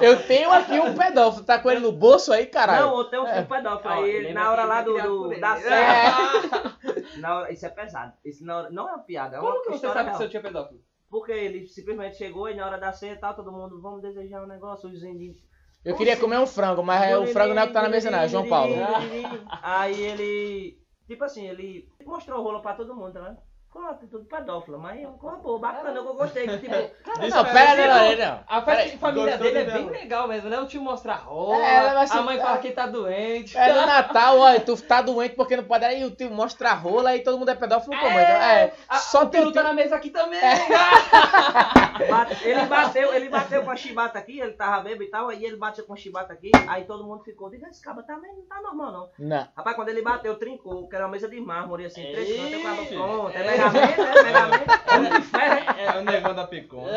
Eu 0.03 0.23
tenho 0.27 0.51
aqui 0.53 0.79
um 0.79 0.95
pedófilo. 0.95 1.45
Tá 1.45 1.59
com 1.59 1.71
ele 1.71 1.81
no 1.81 1.93
bolso 1.93 2.33
aí, 2.33 2.47
caralho? 2.47 2.87
Não, 2.87 2.99
eu 2.99 3.05
tenho 3.05 3.23
um 3.25 3.27
filho 3.27 3.47
pedófilo. 3.47 3.93
Aí, 3.93 4.11
ele 4.11 4.33
na 4.33 4.51
hora 4.51 4.65
lá 4.65 4.83
do, 4.83 4.95
do- 5.01 5.41
da 5.41 5.57
serra. 5.57 6.77
É. 7.15 7.19
Na 7.19 7.37
hora, 7.39 7.53
isso 7.53 7.67
é 7.67 7.69
pesado. 7.69 8.13
Isso 8.25 8.45
na 8.45 8.59
hora, 8.59 8.71
não 8.71 8.89
é 8.89 8.93
uma 8.93 9.03
piada, 9.05 9.37
é 9.37 9.41
Como 9.41 9.53
uma 9.53 9.63
que 9.63 9.71
você 9.73 9.89
sabe 9.89 10.11
que 10.11 10.17
seu 10.17 10.29
tio 10.29 10.39
é 10.39 10.43
pedófilo? 10.43 10.81
Porque 11.11 11.33
ele 11.33 11.67
simplesmente 11.69 12.17
chegou 12.17 12.49
e 12.49 12.55
na 12.55 12.67
hora 12.67 12.79
da 12.79 12.93
ceia 12.93 13.13
e 13.13 13.17
tal, 13.17 13.35
todo 13.35 13.53
mundo, 13.53 13.81
vamos 13.81 14.03
desejar 14.03 14.43
um 14.43 14.47
negócio, 14.47 14.89
os 14.89 15.03
índios. 15.03 15.37
Eu 15.85 15.95
queria 15.97 16.17
comer 16.17 16.39
um 16.39 16.47
frango, 16.47 16.83
mas 16.83 17.03
é 17.11 17.17
o 17.17 17.27
frango 17.29 17.55
não 17.55 17.63
é 17.63 17.65
o 17.65 17.69
que 17.69 17.73
tá 17.73 17.83
na 17.83 17.89
mesa, 17.89 18.11
não. 18.11 18.19
É 18.19 18.29
João 18.29 18.49
Paulo. 18.49 18.75
Aí 19.63 20.01
ele, 20.03 20.79
tipo 21.07 21.23
assim, 21.23 21.47
ele 21.49 21.89
mostrou 22.05 22.41
o 22.41 22.43
rolo 22.43 22.61
pra 22.61 22.75
todo 22.75 22.95
mundo, 22.95 23.21
né? 23.21 23.37
Com 23.77 23.83
uma 23.83 23.91
atitude 23.91 24.25
pedófila, 24.25 24.79
mas 24.79 25.03
é 25.03 25.07
uma 25.07 25.37
boa, 25.37 25.59
bacana, 25.59 25.99
eu 25.99 26.15
gostei. 26.15 26.49
Tipo, 26.49 26.75
Não, 27.29 27.45
pera, 27.45 27.87
não, 27.87 28.17
não. 28.17 28.41
A 28.49 28.63
Pera 28.63 28.77
festa 28.79 28.91
de 28.93 28.97
família 28.97 29.37
dele 29.37 29.59
é 29.59 29.65
bem 29.65 29.87
legal 29.91 30.27
mesmo, 30.27 30.49
né? 30.49 30.59
O 30.59 30.67
tio 30.67 30.81
mostra 30.81 31.13
a 31.13 31.17
rola, 31.17 31.59
É, 31.63 31.93
mas 31.95 32.11
a 32.11 32.23
mãe 32.23 32.39
tá- 32.39 32.45
fala 32.47 32.59
que 32.59 32.71
tá 32.71 32.87
doente. 32.87 33.55
É 33.55 33.75
no 33.75 33.85
Natal, 33.87 34.39
ó, 34.39 34.59
tu 34.61 34.81
tá 34.81 35.03
doente 35.03 35.35
porque 35.35 35.59
não 35.59 35.65
pode. 35.65 35.85
Aí 35.85 36.03
o 36.07 36.11
tio 36.11 36.31
mostra 36.31 36.71
a 36.71 36.75
rola 36.75 37.15
e 37.17 37.21
todo 37.23 37.39
mundo 37.39 37.51
é 37.51 37.55
pedófilo 37.55 37.95
como? 37.99 38.19
Então, 38.19 38.23
é, 38.43 38.73
a- 38.89 38.97
só 38.97 39.25
o 39.25 39.27
tem 39.27 39.43
peru 39.43 39.53
tá 39.53 39.63
na 39.63 39.75
mesa 39.75 39.95
aqui 39.97 40.09
também. 40.09 40.41
bate- 42.09 42.49
ele 42.49 42.65
bateu, 42.67 43.13
ele 43.15 43.29
bateu 43.29 43.63
com 43.63 43.71
a 43.71 43.77
chibata 43.77 44.19
aqui, 44.19 44.41
ele 44.41 44.53
tava 44.53 44.81
bêbado 44.85 45.03
e 45.03 45.11
tal, 45.11 45.29
aí 45.29 45.45
ele 45.45 45.57
bateu 45.57 45.85
com 45.85 45.93
a 45.93 45.97
chibata 45.97 46.33
aqui, 46.33 46.51
aí 46.67 46.85
todo 46.85 47.05
mundo 47.05 47.23
ficou, 47.23 47.51
diga, 47.51 47.69
esse 47.69 47.83
cara 47.83 48.03
também 48.03 48.33
não 48.35 48.43
tá 48.47 48.59
normal 48.63 48.93
não. 48.93 49.09
Não. 49.19 49.49
Rapaz, 49.55 49.77
quando 49.77 49.91
ele 49.91 50.01
bateu, 50.01 50.35
trincou, 50.39 50.89
que 50.89 50.97
era 50.97 51.05
uma 51.05 51.11
mesa 51.13 51.29
de 51.29 51.39
mármore, 51.41 51.85
assim, 51.85 52.03
três 52.03 52.37
cantos, 52.37 52.53
eu 52.53 52.61
falava, 52.61 52.87
pronto, 52.87 53.37
é 53.37 53.66
Mega 53.73 54.03
Man, 54.03 54.23
né? 54.23 54.23
Mega 54.25 54.47
Man, 54.47 55.07
é 55.17 55.21
de 55.21 55.27
ferro. 55.27 55.79
É 55.79 55.99
o 55.99 56.05
negão 56.05 56.35
da 56.35 56.47
picona. 56.47 56.91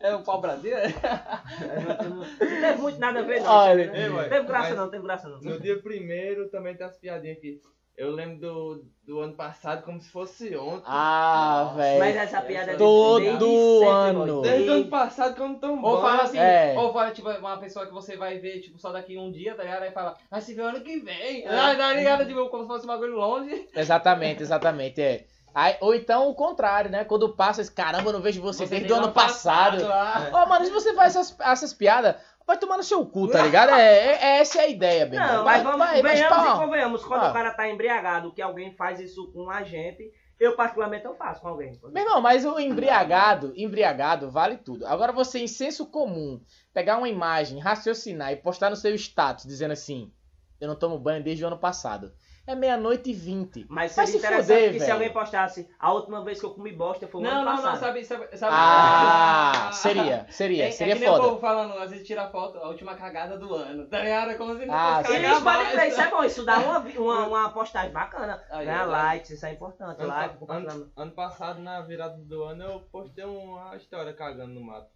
É 0.00 0.14
o 0.14 0.22
pau 0.22 0.40
Brasil? 0.40 0.72
Não 0.76 2.60
teve 2.60 2.80
muito 2.80 2.98
nada 2.98 3.20
a 3.20 3.22
ver, 3.22 3.40
não. 3.40 3.50
Olha, 3.50 3.80
ei, 3.82 3.88
né? 3.88 4.08
mãe, 4.08 4.28
Teve 4.28 4.46
graça 4.46 4.68
mas- 4.70 4.78
não, 4.78 4.90
teve 4.90 5.02
graça 5.04 5.28
não. 5.28 5.40
No 5.40 5.60
dia 5.60 5.80
primeiro 5.80 6.48
também 6.50 6.76
tem 6.76 6.86
as 6.86 6.96
piadinhas 6.96 7.36
aqui. 7.38 7.60
Eu 7.96 8.12
lembro 8.12 8.38
do, 8.38 8.84
do 9.06 9.20
ano 9.20 9.34
passado 9.34 9.82
como 9.84 10.00
se 10.00 10.08
fosse 10.10 10.56
ontem. 10.56 10.84
Ah, 10.86 11.74
Mas 11.76 11.98
velho. 11.98 12.18
essa 12.18 12.40
piada 12.40 12.70
é 12.70 12.72
de- 12.72 12.78
Todo 12.78 13.86
ano. 13.86 14.40
Desde 14.40 14.70
o 14.70 14.72
ano 14.72 14.86
passado 14.88 15.36
quando 15.36 15.60
tão 15.60 15.78
bom. 15.78 15.88
Ou 15.96 16.00
fala 16.00 16.22
assim, 16.22 16.38
É. 16.38 16.74
ou 16.78 16.94
fala, 16.94 17.10
tipo, 17.10 17.28
uma 17.28 17.58
pessoa 17.58 17.84
que 17.86 17.92
você 17.92 18.16
vai 18.16 18.38
ver, 18.38 18.60
tipo, 18.60 18.78
só 18.78 18.90
daqui 18.90 19.18
um 19.18 19.30
dia, 19.30 19.54
tá 19.54 19.64
ligado? 19.64 19.82
Aí 19.82 19.90
fala, 19.90 20.16
vai 20.30 20.40
se 20.40 20.54
ver 20.54 20.62
ano 20.62 20.80
que 20.80 20.98
vem. 21.00 21.44
É. 21.44 21.48
Ah, 21.48 21.74
tá 21.76 21.92
ligado? 21.92 22.24
Tipo, 22.26 22.48
como 22.48 22.62
se 22.62 22.68
fosse 22.68 22.84
um 22.86 22.88
bagulho 22.88 23.16
longe. 23.16 23.68
Exatamente, 23.76 24.42
exatamente, 24.42 25.02
é. 25.02 25.26
Aí, 25.54 25.76
ou 25.80 25.94
então 25.94 26.28
o 26.28 26.34
contrário, 26.34 26.90
né? 26.90 27.04
Quando 27.04 27.34
passa 27.34 27.64
caramba, 27.72 28.08
eu 28.10 28.12
não 28.14 28.20
vejo 28.20 28.40
você, 28.40 28.66
desde 28.66 28.92
o 28.92 28.96
ano 28.96 29.12
passado. 29.12 29.84
ah. 29.86 30.30
Ô, 30.32 30.48
mano, 30.48 30.64
se 30.64 30.70
você 30.70 30.94
faz 30.94 31.16
essas, 31.16 31.36
essas 31.40 31.72
piadas, 31.74 32.14
vai 32.46 32.56
tomar 32.56 32.76
no 32.76 32.82
seu 32.82 33.04
cu, 33.06 33.28
tá 33.28 33.42
ligado? 33.42 33.70
É, 33.70 33.82
é- 33.82 34.12
é- 34.22 34.38
essa 34.40 34.58
é 34.58 34.64
a 34.64 34.68
ideia, 34.68 35.06
bem. 35.06 35.18
Não, 35.18 35.44
mas 35.44 35.62
vamos, 35.62 35.78
vai, 35.78 36.02
venhamos 36.02 36.36
pau. 36.36 36.56
e 36.56 36.60
convenhamos, 36.60 37.04
quando 37.04 37.24
Ah. 37.24 37.30
o 37.30 37.32
cara 37.32 37.52
tá 37.52 37.68
embriagado, 37.68 38.32
que 38.32 38.40
alguém 38.42 38.72
faz 38.76 39.00
isso 39.00 39.30
com 39.32 39.50
a 39.50 39.62
gente, 39.62 40.10
eu 40.38 40.56
particularmente 40.56 41.04
eu 41.04 41.14
faço 41.16 41.40
com 41.40 41.48
alguém. 41.48 41.78
Meu 41.92 42.02
irmão, 42.04 42.20
mas 42.20 42.44
o 42.46 42.58
embriagado, 42.58 43.52
embriagado 43.56 44.30
vale 44.30 44.56
tudo. 44.56 44.86
Agora 44.86 45.12
você, 45.12 45.38
em 45.40 45.46
senso 45.48 45.86
comum, 45.86 46.40
pegar 46.72 46.96
uma 46.96 47.08
imagem, 47.08 47.58
raciocinar 47.60 48.32
e 48.32 48.36
postar 48.36 48.70
no 48.70 48.76
seu 48.76 48.94
status 48.94 49.44
dizendo 49.44 49.72
assim: 49.72 50.12
Eu 50.60 50.68
não 50.68 50.76
tomo 50.76 50.98
banho 50.98 51.22
desde 51.22 51.42
o 51.44 51.46
ano 51.46 51.58
passado. 51.58 52.12
É 52.50 52.54
meia-noite 52.56 53.10
e 53.10 53.14
vinte. 53.14 53.64
Mas 53.68 53.94
Vai 53.94 54.06
seria 54.06 54.20
se 54.20 54.26
interessante 54.26 54.46
foder, 54.58 54.66
que 54.72 54.72
se 54.74 54.78
velho. 54.80 54.92
alguém 54.94 55.12
postasse 55.12 55.68
a 55.78 55.92
última 55.92 56.24
vez 56.24 56.40
que 56.40 56.46
eu 56.46 56.50
comi 56.50 56.72
bosta 56.72 57.06
foi 57.06 57.20
o 57.20 57.24
Não, 57.24 57.30
ano 57.30 57.44
não, 57.44 57.52
passado. 57.56 57.72
não, 57.72 57.80
sabe, 57.80 58.04
sabe, 58.04 58.36
sabe. 58.36 58.52
Ah, 58.56 59.70
seria, 59.74 60.26
seria, 60.30 60.66
É, 60.66 60.70
seria 60.72 60.94
é 60.94 60.96
que 60.96 61.00
nem 61.02 61.08
o 61.08 61.12
foda. 61.12 61.24
povo 61.28 61.40
falando, 61.40 61.74
às 61.78 61.90
vezes 61.90 62.06
tira 62.06 62.28
foto, 62.28 62.58
a 62.58 62.68
última 62.68 62.94
cagada 62.96 63.38
do 63.38 63.54
ano. 63.54 63.86
Tá 63.86 64.00
ligado? 64.00 64.30
É 64.30 64.34
como 64.34 64.56
se 64.58 64.66
não 64.66 64.74
Ah, 64.74 65.02
fosse 65.04 65.12
sim. 65.16 65.20
Isso, 65.22 65.28
cagar 65.28 65.42
pode 65.44 65.56
mais. 65.64 65.72
crer, 65.74 65.88
isso 65.88 66.00
é 66.00 66.10
bom, 66.10 66.24
isso 66.24 66.44
dá 66.44 66.58
uma, 66.58 66.78
uma, 66.80 67.26
uma 67.28 67.48
postagem 67.50 67.92
bacana. 67.92 68.42
Aí, 68.50 68.66
Ganhar 68.66 68.82
é. 68.82 68.86
likes, 68.86 69.30
isso 69.30 69.46
é 69.46 69.52
importante. 69.52 70.00
Ano, 70.00 70.08
Like, 70.08 70.36
ano- 70.48 70.92
ano 70.96 71.10
passado, 71.12 71.60
na 71.60 71.80
virada 71.82 72.16
do 72.18 72.42
ano, 72.42 72.64
eu 72.64 72.80
postei 72.90 73.24
uma 73.24 73.76
história 73.76 74.12
cagando 74.12 74.52
no 74.54 74.60
mato. 74.64 74.88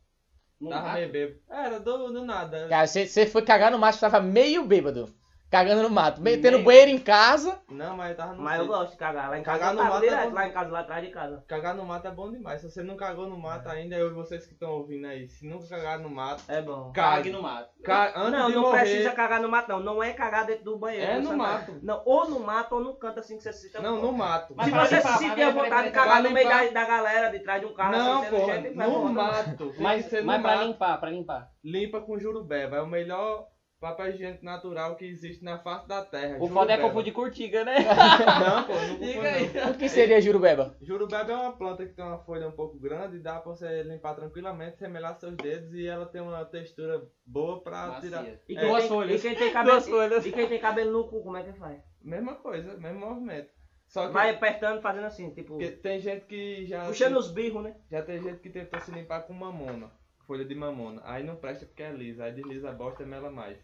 Não 0.61 0.71
Tava 0.71 0.93
meio 0.95 1.11
bêbado. 1.13 1.41
Era 1.51 1.79
do, 1.79 2.13
do 2.13 2.25
nada. 2.25 2.67
Cara, 2.69 2.87
você, 2.87 3.07
você 3.07 3.27
foi 3.27 3.43
cagar 3.43 3.71
no 3.71 3.79
mato, 3.79 4.01
tava 4.01 4.21
meio 4.21 4.65
bêbado. 4.65 5.15
Cagando 5.55 5.83
no 5.85 5.91
mato. 5.91 6.21
Meio, 6.21 6.43
tendo 6.43 6.55
Meio. 6.55 6.65
banheiro 6.65 6.91
em 6.91 6.99
casa. 6.99 7.61
Não, 7.71 7.97
mas 7.97 8.11
eu 8.11 8.17
tava 8.17 8.33
no 8.35 8.43
Mas 8.43 8.59
eu 8.59 8.67
gosto 8.67 8.91
de 8.91 8.97
cagar. 8.97 9.31
Lá 9.31 9.39
em 9.39 9.43
casa 9.45 9.59
Cagar 9.61 9.73
eu 9.75 9.79
no 9.79 9.85
mato 9.89 10.05
é 10.05 10.09
direto, 10.09 10.29
bom. 10.29 10.35
lá 10.35 10.49
em 10.49 10.53
casa, 10.53 10.71
lá 10.73 10.81
atrás 10.81 11.05
de 11.05 11.11
casa. 11.13 11.45
Cagar 11.47 11.75
no 11.77 11.85
mato 11.85 12.09
é 12.09 12.11
bom 12.11 12.33
demais. 12.33 12.61
Se 12.61 12.69
você 12.71 12.83
não 12.83 12.97
cagou 12.97 13.29
no 13.29 13.39
mato 13.39 13.69
ainda, 13.69 13.95
eu 13.95 14.09
e 14.11 14.15
vocês 14.15 14.45
que 14.47 14.53
estão 14.55 14.71
ouvindo 14.73 15.07
aí, 15.07 15.29
se 15.29 15.47
nunca 15.49 15.69
cagar 15.69 16.01
no 16.01 16.11
mato, 16.11 16.43
É 16.49 16.61
bom. 16.61 16.91
Cague 16.93 17.17
cague. 17.17 17.31
no 17.31 17.41
mato. 17.43 17.69
Ca... 17.85 18.13
Antes 18.17 18.33
não, 18.33 18.49
de 18.49 18.55
não 18.57 18.63
morrer, 18.63 18.81
precisa 18.81 19.13
cagar 19.13 19.41
no 19.41 19.49
mato, 19.49 19.69
não. 19.69 19.79
Não 19.81 20.03
é 20.03 20.13
cagar 20.13 20.45
dentro 20.45 20.65
do 20.65 20.77
banheiro. 20.77 21.09
É 21.09 21.21
no 21.21 21.29
você 21.31 21.37
mato. 21.37 21.79
Não, 21.83 22.03
ou 22.05 22.29
no 22.29 22.41
mato 22.41 22.75
ou 22.75 22.81
no 22.83 22.95
canto 22.97 23.21
assim 23.21 23.37
que 23.37 23.43
você 23.45 23.53
se 23.53 23.69
sente. 23.71 23.83
Não, 23.85 24.03
no 24.03 24.11
mato. 24.13 24.55
Mas 24.57 24.67
Se 24.67 24.73
pra 24.73 24.87
você 24.87 24.97
limpar, 24.97 25.13
se 25.19 25.19
sentir 25.25 25.43
a 25.43 25.51
vontade 25.51 25.87
de 25.89 25.93
cagar 25.95 26.23
no 26.23 26.31
meio 26.33 26.49
da, 26.49 26.63
limpar. 26.65 26.75
da 26.75 26.85
galera, 26.89 27.29
de 27.31 27.39
trás 27.41 27.61
de 27.61 27.67
um 27.67 27.75
carro, 27.75 27.93
Não, 27.93 28.23
assim, 28.23 28.31
porra, 28.31 28.47
vai 28.47 28.61
no 28.91 29.11
embora. 29.11 29.13
mato. 29.13 29.71
Tem 29.75 29.81
Mas, 29.83 30.05
que 30.05 30.11
ser 30.11 30.21
no 30.23 30.27
mas 30.27 30.43
pra 30.43 30.57
mato. 30.57 30.67
limpar, 30.67 30.99
pra 30.99 31.11
limpar. 31.11 31.49
Limpa 31.63 32.01
com 32.01 32.19
jurubeba. 32.19 32.77
É 32.77 32.83
o 32.83 32.87
melhor 32.87 33.47
papel 33.81 34.11
higiênico 34.11 34.45
natural 34.45 34.97
que 34.97 35.05
existe 35.05 35.45
na 35.45 35.59
face 35.59 35.87
da 35.87 36.03
terra. 36.05 36.39
O 36.41 36.49
foda 36.49 36.73
é 36.73 36.79
confundir 36.79 37.13
curtiga, 37.13 37.65
né? 37.65 37.77
Não, 37.85 38.65
pô, 38.65 38.73
não 38.73 38.99
Diga 38.99 39.29
aí. 39.29 39.71
O 39.71 39.75
que 39.77 39.89
seria 39.89 40.21
jurubeba? 40.21 40.75
Jurubeba 40.81 41.33
é 41.33 41.37
uma 41.37 41.53
planta 41.53 41.85
que 41.87 41.93
tem 41.93 42.05
uma 42.05 42.19
folha 42.19 42.49
um 42.49 42.53
pouco 42.53 42.79
grande 42.79 43.17
e 43.17 43.21
dá 43.21 43.39
pra 43.41 43.53
você 43.53 43.83
limpar 43.83 44.15
tranquilamente, 44.15 44.79
semelar 44.79 45.19
seus 45.19 45.37
dedos 45.37 45.73
e 45.75 45.87
ela 45.87 46.07
tem 46.07 46.21
uma 46.23 46.45
textura 46.45 47.03
boa 47.27 47.63
pra 47.63 48.01
tirar. 48.01 48.19
Macia. 48.23 48.41
E 48.49 48.57
É. 48.57 48.61
quem, 48.61 48.75
tem, 48.79 48.89
folhas. 48.89 49.25
e 49.25 49.29
quem 49.29 49.37
tem 49.37 49.53
cabelo, 49.53 49.73
Duas 49.77 49.89
folhas. 49.89 50.27
e 50.27 50.33
quem 50.33 50.49
tem 50.49 50.59
cabelo 50.61 50.93
no 50.93 51.09
cu, 51.09 51.23
como 51.23 51.37
é 51.37 51.43
que 51.43 51.53
faz? 51.53 51.79
Mesma 52.03 52.35
coisa, 52.37 52.77
mesmo 52.79 53.01
movimento. 53.01 53.51
Só 53.87 54.07
que 54.07 54.13
Vai 54.13 54.31
apertando, 54.31 54.81
fazendo 54.81 55.05
assim, 55.05 55.31
tipo, 55.31 55.49
porque 55.59 55.71
tem 55.71 56.01
gente 56.01 56.25
que 56.25 56.65
já. 56.67 56.87
puxando 56.87 57.17
os 57.19 57.31
birros, 57.31 57.63
né? 57.63 57.77
Já 57.91 58.03
tem 58.03 58.21
gente 58.21 58.39
que 58.41 58.49
tentou 58.51 58.81
se 58.81 58.91
limpar 58.91 59.21
com 59.27 59.33
mamona. 59.35 59.91
Folha 60.27 60.45
de 60.45 60.55
mamona. 60.55 61.01
Aí 61.05 61.23
não 61.23 61.37
presta 61.37 61.67
porque 61.67 61.83
é 61.83 61.93
lisa. 61.93 62.25
Aí 62.25 62.33
desliza 62.33 62.71
a 62.71 62.73
bosta 62.73 63.03
e 63.03 63.07
mela 63.07 63.31
mais. 63.31 63.59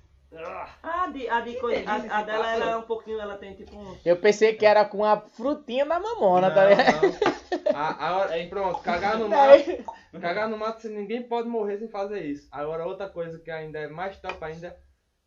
A, 0.83 1.09
de, 1.09 1.29
a, 1.29 1.41
de 1.41 1.57
coisa, 1.59 1.91
a, 1.91 2.19
a 2.19 2.23
dela 2.23 2.53
ela 2.53 2.71
é 2.71 2.77
um 2.77 2.83
pouquinho, 2.83 3.19
ela 3.21 3.37
tem 3.37 3.53
tipo 3.55 3.77
um. 3.77 3.99
Eu 4.05 4.17
pensei 4.17 4.55
que 4.55 4.65
era 4.65 4.85
com 4.85 5.05
a 5.05 5.21
frutinha 5.21 5.85
da 5.85 5.99
mamona, 5.99 6.49
não, 6.49 6.55
tá 6.55 6.67
ligado? 6.69 7.03
não. 7.03 7.77
A, 7.77 8.07
a 8.07 8.17
hora- 8.17 8.47
pronto, 8.49 8.81
cagar 8.81 9.19
no 9.19 9.27
mato. 9.29 9.51
Aí- 9.51 9.85
Cagar 10.21 10.49
no 10.49 10.57
mato, 10.57 10.89
ninguém 10.89 11.23
pode 11.23 11.49
morrer 11.49 11.79
sem 11.79 11.89
fazer 11.89 12.25
isso. 12.25 12.47
Agora, 12.53 12.87
outra 12.87 13.09
coisa 13.09 13.39
que 13.41 13.51
ainda 13.51 13.79
é 13.81 13.89
mais 13.89 14.19
top 14.21 14.37
ainda 14.45 14.77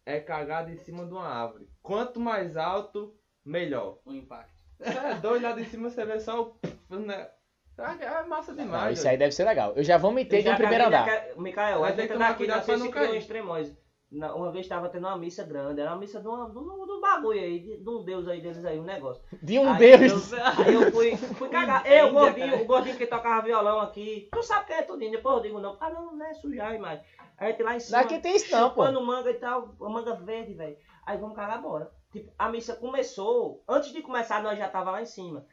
é 0.06 0.20
cagar 0.22 0.66
de 0.66 0.78
cima 0.78 1.06
de 1.06 1.12
uma 1.14 1.28
árvore. 1.28 1.68
Quanto 1.82 2.20
mais 2.20 2.56
alto, 2.56 3.14
melhor. 3.46 4.00
O 4.06 4.14
impacto. 4.14 4.54
É 4.80 5.16
dois 5.16 5.42
lá 5.42 5.52
de 5.54 5.66
cima 5.66 5.90
você 5.90 6.06
vê 6.06 6.20
só 6.20 6.42
o. 6.44 6.60
Né? 6.98 7.30
É 7.78 8.24
massa 8.26 8.54
Não, 8.54 8.64
demais. 8.64 9.00
isso 9.00 9.08
aí 9.08 9.18
deve 9.18 9.32
ser 9.32 9.46
legal. 9.46 9.74
Eu 9.76 9.84
já 9.84 9.98
vou 9.98 10.12
meter 10.12 10.44
de 10.44 10.50
um 10.50 10.56
primeiro 10.56 10.86
andar. 10.86 11.08
Micael, 11.38 11.84
a 11.84 11.88
tem 11.88 11.96
gente 11.98 12.08
que 12.08 12.14
tomar 12.14 12.28
daqui 12.28 12.38
cuidado 12.38 12.58
não 12.60 12.66
pra 12.66 12.74
sei 12.76 12.78
não 12.78 12.86
se 12.86 12.92
criou 12.92 13.08
cair. 13.08 13.16
em 13.16 13.20
Extremóis. 13.20 13.84
Na- 14.12 14.36
Uma 14.36 14.52
vez 14.52 14.66
estava 14.66 14.90
tendo 14.90 15.08
uma 15.08 15.18
missa 15.18 15.44
grande, 15.44 15.82
era 15.82 15.90
uma 15.90 15.98
missa 15.98 16.22
de, 16.22 16.28
uma, 16.28 16.48
de, 16.48 16.56
um, 16.56 16.86
de 16.86 16.92
um 16.92 17.02
bagulho 17.02 17.40
aí, 17.40 17.60
de, 17.60 17.78
de 17.78 17.90
um 17.90 18.04
deus 18.06 18.28
aí 18.28 18.42
deles 18.42 18.64
aí, 18.64 18.80
um 18.80 18.84
negócio. 18.84 19.24
De 19.42 19.58
um 19.58 19.68
Aí 19.72 19.80
Deus. 19.98 20.32
Eu, 20.32 20.40
aí 20.46 20.74
eu 20.76 20.92
fui, 20.92 21.18
fui 21.18 21.50
cagar. 21.50 21.84
Eu, 21.88 22.10
o 22.10 22.12
gordinho, 22.14 22.62
o 22.62 22.66
gordinho 22.66 22.96
que 22.96 23.08
tocava 23.08 23.42
violão 23.42 23.80
aqui. 23.82 24.30
Tu 24.32 24.44
sabe 24.44 24.68
quem 24.68 24.76
é 24.76 24.82
tudinho, 24.84 25.12
depois 25.12 25.38
eu 25.38 25.42
digo 25.42 25.60
não. 25.60 25.76
Ah, 25.80 25.90
não, 25.90 26.16
não 26.16 26.26
é 26.28 26.34
sujar, 26.36 26.78
mas. 26.80 27.02
Aí 27.40 27.48
a 27.48 27.52
gente 27.52 27.64
lá 27.64 27.76
em 27.76 27.80
cima. 27.80 27.98
Daqui 27.98 28.20
tem 28.20 28.36
isso 28.36 28.52
não, 28.56 28.70
pô. 28.70 28.84
manga 29.02 29.32
e 29.32 29.34
tal, 29.34 29.74
a 29.82 29.90
manga 29.90 30.14
verde, 30.14 30.54
velho. 30.54 30.78
Aí 31.08 31.18
vamos 31.18 31.36
cagar 31.36 31.60
bora. 31.60 31.90
Tipo, 32.12 32.32
a 32.38 32.50
missa 32.50 32.76
começou, 32.76 33.64
antes 33.68 33.92
de 33.92 34.04
começar 34.04 34.44
nós 34.44 34.60
já 34.60 34.70
tava 34.70 34.92
lá 34.92 35.02
em 35.02 35.06
cima. 35.08 35.44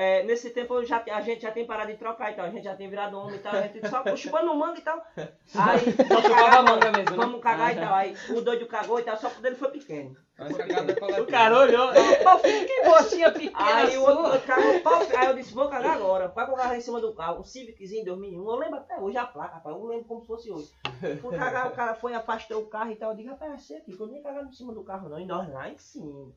É, 0.00 0.22
nesse 0.22 0.50
tempo 0.50 0.84
já, 0.84 1.02
a 1.10 1.20
gente 1.22 1.42
já 1.42 1.50
tem 1.50 1.66
parado 1.66 1.90
de 1.90 1.98
trocar 1.98 2.30
e 2.30 2.36
tal, 2.36 2.44
a 2.44 2.50
gente 2.50 2.62
já 2.62 2.76
tem 2.76 2.88
virado 2.88 3.18
homem 3.18 3.34
e 3.34 3.38
tal, 3.40 3.52
a 3.52 3.62
gente 3.62 3.88
só 3.88 4.04
chupando 4.14 4.54
manga 4.54 4.78
e 4.78 4.80
tal. 4.80 5.04
Aí, 5.16 5.90
vamos 5.90 6.22
chupava 6.22 6.28
cagar 6.28 6.62
manga 6.62 6.92
mesmo, 6.92 7.16
né? 7.16 7.16
Vamos 7.16 7.40
cagar 7.40 7.72
e 7.72 7.80
tal. 7.80 7.94
Aí 7.94 8.16
o 8.30 8.40
doido 8.40 8.68
cagou 8.68 9.00
e 9.00 9.02
tal, 9.02 9.16
só 9.16 9.28
que 9.28 9.40
o 9.40 9.42
dele 9.42 9.56
foi 9.56 9.72
pequeno. 9.72 10.16
Mas 10.38 10.56
cagada 10.56 10.92
é 10.92 10.94
coletiva. 10.94 11.22
O 11.22 11.26
cara 11.26 11.58
olhou. 11.58 11.88
Pô, 12.22 12.38
filho, 12.38 12.64
que 12.64 12.84
bostinha 12.84 13.32
pequena 13.32 13.74
Aí 13.74 13.98
o 13.98 14.02
outro 14.02 14.40
cagou, 14.42 14.80
pau, 14.82 15.00
aí 15.16 15.26
eu 15.26 15.34
disse, 15.34 15.52
vou 15.52 15.68
cagar 15.68 15.96
agora. 15.96 16.28
Vai 16.28 16.46
colocar 16.46 16.76
em 16.76 16.80
cima 16.80 17.00
do 17.00 17.12
carro, 17.12 17.40
um 17.40 17.42
Civiczinho 17.42 18.04
2001. 18.04 18.48
Eu 18.48 18.56
lembro 18.56 18.78
até 18.78 19.00
hoje 19.00 19.16
a 19.16 19.26
placa, 19.26 19.56
rapaz. 19.56 19.74
Eu 19.74 19.84
lembro 19.84 20.04
como 20.04 20.20
se 20.20 20.28
fosse 20.28 20.48
hoje. 20.48 20.70
Fui 21.20 21.36
cagar, 21.36 21.66
o 21.66 21.72
cara 21.72 21.96
foi, 21.96 22.14
afastou 22.14 22.62
o 22.62 22.66
carro 22.66 22.92
e 22.92 22.94
tal. 22.94 23.10
Eu 23.10 23.16
digo, 23.16 23.30
rapaz, 23.30 23.52
é 23.52 23.56
você 23.56 23.74
aqui, 23.74 23.96
que 23.96 24.00
eu 24.00 24.06
nem 24.06 24.22
cagar 24.22 24.44
em 24.44 24.52
cima 24.52 24.72
do 24.72 24.84
carro 24.84 25.08
não. 25.08 25.18
E 25.18 25.26
nós 25.26 25.52
lá 25.52 25.68
em 25.68 25.76
cima. 25.76 26.32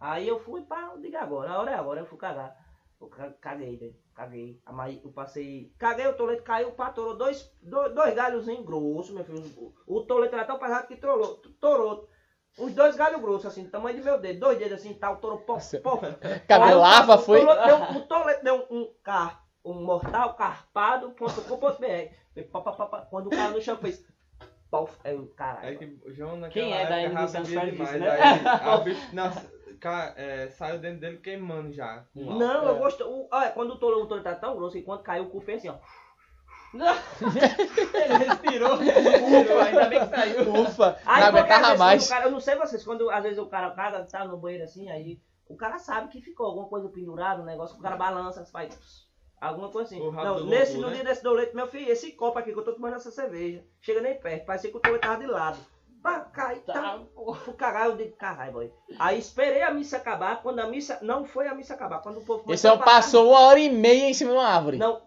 Aí 0.00 0.26
eu 0.26 0.40
fui 0.40 0.62
para, 0.62 0.92
eu 0.92 1.00
digo 1.00 1.16
agora, 1.16 1.52
a 1.52 1.60
hora 1.60 1.70
é 1.70 1.74
agora, 1.74 2.00
eu 2.00 2.06
fui 2.06 2.18
cagar. 2.18 2.65
Eu 3.00 3.08
ca- 3.08 3.34
caguei, 3.40 3.76
velho. 3.76 3.94
Caguei. 4.14 4.60
A 4.64 4.72
Mas 4.72 4.98
eu 5.04 5.10
passei. 5.12 5.72
Caguei, 5.78 6.06
o 6.06 6.14
tolete 6.14 6.42
caiu, 6.42 6.72
pá, 6.72 6.90
torou 6.90 7.16
dois, 7.16 7.50
dois, 7.62 7.94
dois 7.94 8.14
galhozinhos 8.14 8.64
grossos, 8.64 9.14
meu 9.14 9.24
filho. 9.24 9.44
O, 9.86 9.96
o 9.98 10.00
tolete 10.06 10.34
era 10.34 10.44
tão 10.44 10.58
pesado 10.58 10.86
que 10.86 10.96
torou. 10.96 11.36
torou. 11.60 12.08
Uns 12.58 12.72
dois 12.72 12.96
galhos 12.96 13.20
grossos, 13.20 13.46
assim, 13.46 13.64
do 13.64 13.70
tamanho 13.70 13.98
do 13.98 14.04
meu 14.04 14.18
dedo. 14.18 14.40
Dois 14.40 14.58
dedos 14.58 14.78
assim, 14.78 14.94
tal, 14.94 15.18
torou, 15.18 15.38
pó, 15.40 15.54
Nossa. 15.54 15.78
pó. 15.80 16.00
Cabelava, 16.48 17.18
foi. 17.18 17.44
O 17.44 18.00
Tolete 18.06 18.42
deu 18.42 18.66
um, 18.70 18.90
car, 19.02 19.44
um 19.62 19.74
mortal 19.84 20.34
carpado, 20.34 21.10
ponto 21.10 21.42
com 21.42 21.58
ponto 21.58 21.78
BR. 21.78 22.14
Fez 22.32 22.46
pá, 22.48 22.62
pá, 22.62 22.72
pá, 22.72 22.86
pá. 22.86 23.00
Quando 23.02 23.26
o 23.26 23.30
cara 23.30 23.50
no 23.50 23.60
chão 23.60 23.76
fez. 23.76 24.02
Pof, 24.70 24.96
é 25.04 25.14
o 25.14 25.26
caralho. 25.28 25.68
É 25.68 25.74
que 25.76 25.84
o 26.04 26.12
João 26.12 26.36
naquela 26.38 26.66
Quem 26.66 26.74
é 26.74 26.86
da 26.86 26.96
época 26.96 27.40
né? 27.98 28.10
Aí, 28.10 28.80
bicho, 28.84 29.14
nossa, 29.14 29.52
ca- 29.80 30.12
é, 30.16 30.48
saiu 30.50 30.78
dentro 30.78 31.00
dele 31.00 31.18
queimando 31.18 31.72
já. 31.72 32.04
Não, 32.14 32.64
eu 32.64 32.76
É. 32.76 32.78
gosto. 32.78 33.04
O, 33.04 33.28
olha, 33.30 33.50
quando 33.52 33.70
o 33.72 33.78
tolo, 33.78 34.02
o 34.02 34.06
tolo 34.06 34.22
tá 34.22 34.34
tão 34.34 34.56
grosso 34.56 34.74
que 34.76 34.82
quando 34.82 35.02
caiu 35.02 35.24
o 35.24 35.30
cu 35.30 35.40
fez 35.40 35.58
assim, 35.58 35.68
ó. 35.68 35.76
Ele 37.94 38.14
respirou. 38.24 38.74
Ufa, 38.74 39.64
ainda 39.64 39.86
bem 39.86 40.00
que 40.00 40.06
saiu. 40.14 40.52
Ufa, 40.62 40.98
Aí, 41.06 41.24
não 41.24 41.32
porque, 41.32 41.52
às 41.52 41.62
aguentava 41.62 41.66
vezes, 41.68 41.78
mais. 41.78 42.02
quando 42.02 42.06
o 42.06 42.08
cara, 42.10 42.24
eu 42.26 42.30
não 42.32 42.40
sei 42.40 42.56
vocês, 42.56 42.84
quando 42.84 43.10
às 43.10 43.22
vezes 43.22 43.38
o 43.38 43.46
cara 43.46 43.70
caga, 43.70 44.04
tá 44.04 44.24
no 44.24 44.36
banheiro 44.36 44.64
assim, 44.64 44.90
aí 44.90 45.18
o 45.48 45.56
cara 45.56 45.78
sabe 45.78 46.08
que 46.08 46.20
ficou 46.20 46.46
alguma 46.46 46.68
coisa 46.68 46.88
pendurada, 46.88 47.40
um 47.42 47.46
negócio 47.46 47.74
que 47.76 47.80
o 47.80 47.82
cara 47.82 47.96
balança, 47.96 48.44
faz 48.46 48.74
pss, 48.74 49.06
alguma 49.40 49.70
coisa 49.70 49.86
assim. 49.88 50.00
O 50.00 50.10
rabo 50.10 50.26
Não, 50.26 50.36
do 50.36 50.46
nesse, 50.46 50.72
Gugu, 50.72 50.82
no 50.82 50.88
né? 50.88 50.94
dia 50.96 51.04
desse 51.04 51.22
do 51.22 51.32
leite, 51.32 51.54
meu 51.54 51.66
filho, 51.68 51.90
esse 51.90 52.12
copo 52.12 52.38
aqui 52.38 52.52
que 52.52 52.58
eu 52.58 52.64
tô 52.64 52.72
tomando 52.74 52.96
essa 52.96 53.10
cerveja, 53.10 53.64
chega 53.80 54.00
nem 54.00 54.18
perto, 54.18 54.44
parecia 54.44 54.70
que 54.70 54.76
o 54.76 54.80
tolo 54.80 54.98
tava 54.98 55.18
de 55.20 55.26
lado. 55.26 55.58
Pá, 56.02 56.20
cai, 56.20 56.56
tá, 56.60 56.72
Tá, 56.72 57.00
fui 57.44 57.54
cagar, 57.54 57.86
eu 57.86 57.96
digo, 57.96 58.14
caralho, 58.16 58.52
boy. 58.52 58.72
Aí 58.98 59.18
esperei 59.18 59.62
a 59.62 59.72
missa 59.72 59.96
acabar, 59.96 60.40
quando 60.42 60.60
a 60.60 60.66
missa, 60.66 60.98
não 61.02 61.24
foi 61.24 61.48
a 61.48 61.54
missa 61.54 61.74
acabar, 61.74 62.00
quando 62.00 62.18
o 62.18 62.24
povo 62.24 62.40
Esse 62.52 62.68
começou 62.68 62.70
é 62.70 62.74
a 62.74 62.78
passou 62.78 63.28
uma 63.30 63.40
hora 63.40 63.58
e 63.58 63.68
meia 63.68 64.08
em 64.08 64.14
cima 64.14 64.30
de 64.30 64.36
uma 64.36 64.46
árvore. 64.46 64.76
Não, 64.78 65.02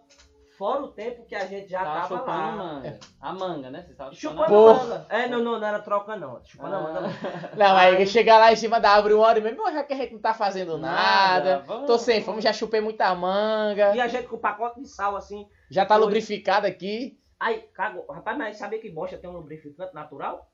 fora 0.58 0.82
o 0.82 0.88
tempo 0.88 1.24
que 1.24 1.34
a 1.34 1.46
gente 1.46 1.70
já 1.70 1.82
Tava 1.82 2.18
tava 2.18 2.30
lá. 2.30 2.52
manga. 2.52 2.98
A 3.18 3.32
manga, 3.32 3.70
né? 3.70 3.78
Vocês 3.78 3.92
estavam 3.92 4.12
Chupando 4.12 4.44
Porra. 4.46 4.84
manga. 4.84 5.06
É, 5.08 5.26
não, 5.26 5.38
não, 5.42 5.58
não 5.58 5.66
era 5.66 5.78
troca 5.78 6.16
não. 6.16 6.38
Chupando 6.44 6.74
Ah. 6.76 6.80
manga 6.82 7.00
não. 7.00 7.10
Não, 7.56 7.76
aí 7.78 8.06
chegar 8.06 8.38
lá 8.38 8.52
em 8.52 8.56
cima 8.56 8.78
da 8.78 8.90
árvore 8.90 9.14
uma 9.14 9.26
hora 9.26 9.38
e 9.38 9.42
meia, 9.42 9.54
"Meu, 9.56 9.72
já 9.72 9.82
que 9.82 9.94
a 9.94 9.96
gente 9.96 10.12
não 10.12 10.20
tá 10.20 10.34
fazendo 10.34 10.76
nada, 10.76 11.52
Nada, 11.54 11.64
vamos- 11.66 11.86
tô 11.86 11.96
sem 11.96 12.20
fome, 12.22 12.42
já 12.42 12.52
chupei 12.52 12.82
muita 12.82 13.14
manga, 13.14 13.94
E 13.96 14.00
a 14.02 14.06
gente 14.06 14.26
com 14.28 14.36
o 14.36 14.40
pacote 14.40 14.82
de 14.82 14.88
sal 14.88 15.16
assim. 15.16 15.48
já 15.70 15.86
tá 15.86 15.94
Foi. 15.94 16.04
lubrificado 16.04 16.66
aqui. 16.66 17.18
Aí, 17.38 17.60
cagou. 17.72 18.04
Rapaz, 18.12 18.36
mas 18.36 18.58
sabia 18.58 18.78
que 18.78 18.90
bosta 18.90 19.16
tem 19.16 19.30
um 19.30 19.32
lubrificante 19.32 19.94
natural? 19.94 20.46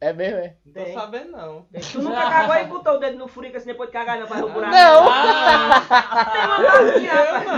É 0.00 0.12
mesmo, 0.12 0.38
é? 0.38 0.54
Não 0.64 0.84
tô 0.84 0.92
sabendo 0.92 1.32
não. 1.32 1.62
Tem. 1.72 1.80
Tu 1.80 2.00
nunca 2.00 2.20
cagou 2.30 2.54
e 2.54 2.64
botou 2.66 2.94
o 2.94 2.98
dedo 2.98 3.18
no 3.18 3.26
furico 3.26 3.56
assim 3.56 3.66
depois 3.66 3.88
de 3.88 3.92
cagar 3.94 4.16
não, 4.20 4.28
faz 4.28 4.42
o 4.44 4.48
buraco. 4.48 4.72
Não. 4.72 5.04
Tem 6.30 6.44
uma 6.44 6.60
barbinha, 6.62 7.12
rapaz. 7.14 7.48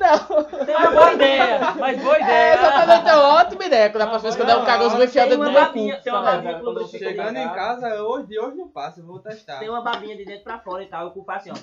Não. 0.00 0.64
Tem 0.66 0.76
uma 0.76 0.90
boa 0.90 1.12
ideia, 1.12 1.60
mas 1.78 2.02
boa 2.02 2.16
É, 2.16 2.22
ideia. 2.22 2.54
exatamente, 2.54 3.08
é 3.08 3.14
uma 3.14 3.34
ótima 3.36 3.64
ideia. 3.64 3.90
Quando 3.90 4.02
a 4.02 4.06
próxima 4.08 4.22
vez 4.30 4.34
que 4.34 4.42
eu 4.42 4.46
der 4.46 4.56
um 4.56 4.58
não, 4.58 4.66
cagão, 4.66 4.84
eu 4.86 4.90
vou 4.90 5.04
enfiar 5.04 5.26
o 5.26 5.28
Tem 5.28 5.38
dedo 5.38 5.44
no 5.44 5.50
uma 5.50 5.52
meu 5.60 5.68
babinha, 5.68 5.96
cu. 5.96 6.02
tem 6.02 6.12
uma 6.12 6.22
babinha 6.22 6.52
quando 6.54 6.66
lubrificante. 6.66 7.04
Chegando 7.04 7.36
em 7.36 7.48
casa, 7.50 8.02
hoje 8.02 8.26
de 8.26 8.40
hoje 8.40 8.56
não 8.56 8.68
passa, 8.68 8.98
eu 9.00 9.06
vou 9.06 9.20
testar. 9.20 9.58
Tem 9.60 9.68
uma 9.68 9.80
babinha 9.82 10.16
de 10.16 10.24
dentro 10.24 10.42
pra 10.42 10.58
fora 10.58 10.82
e 10.82 10.86
tal. 10.86 11.06
O 11.06 11.10
cu 11.12 11.22
faz 11.24 11.42
assim, 11.46 11.52
ó. 11.52 11.54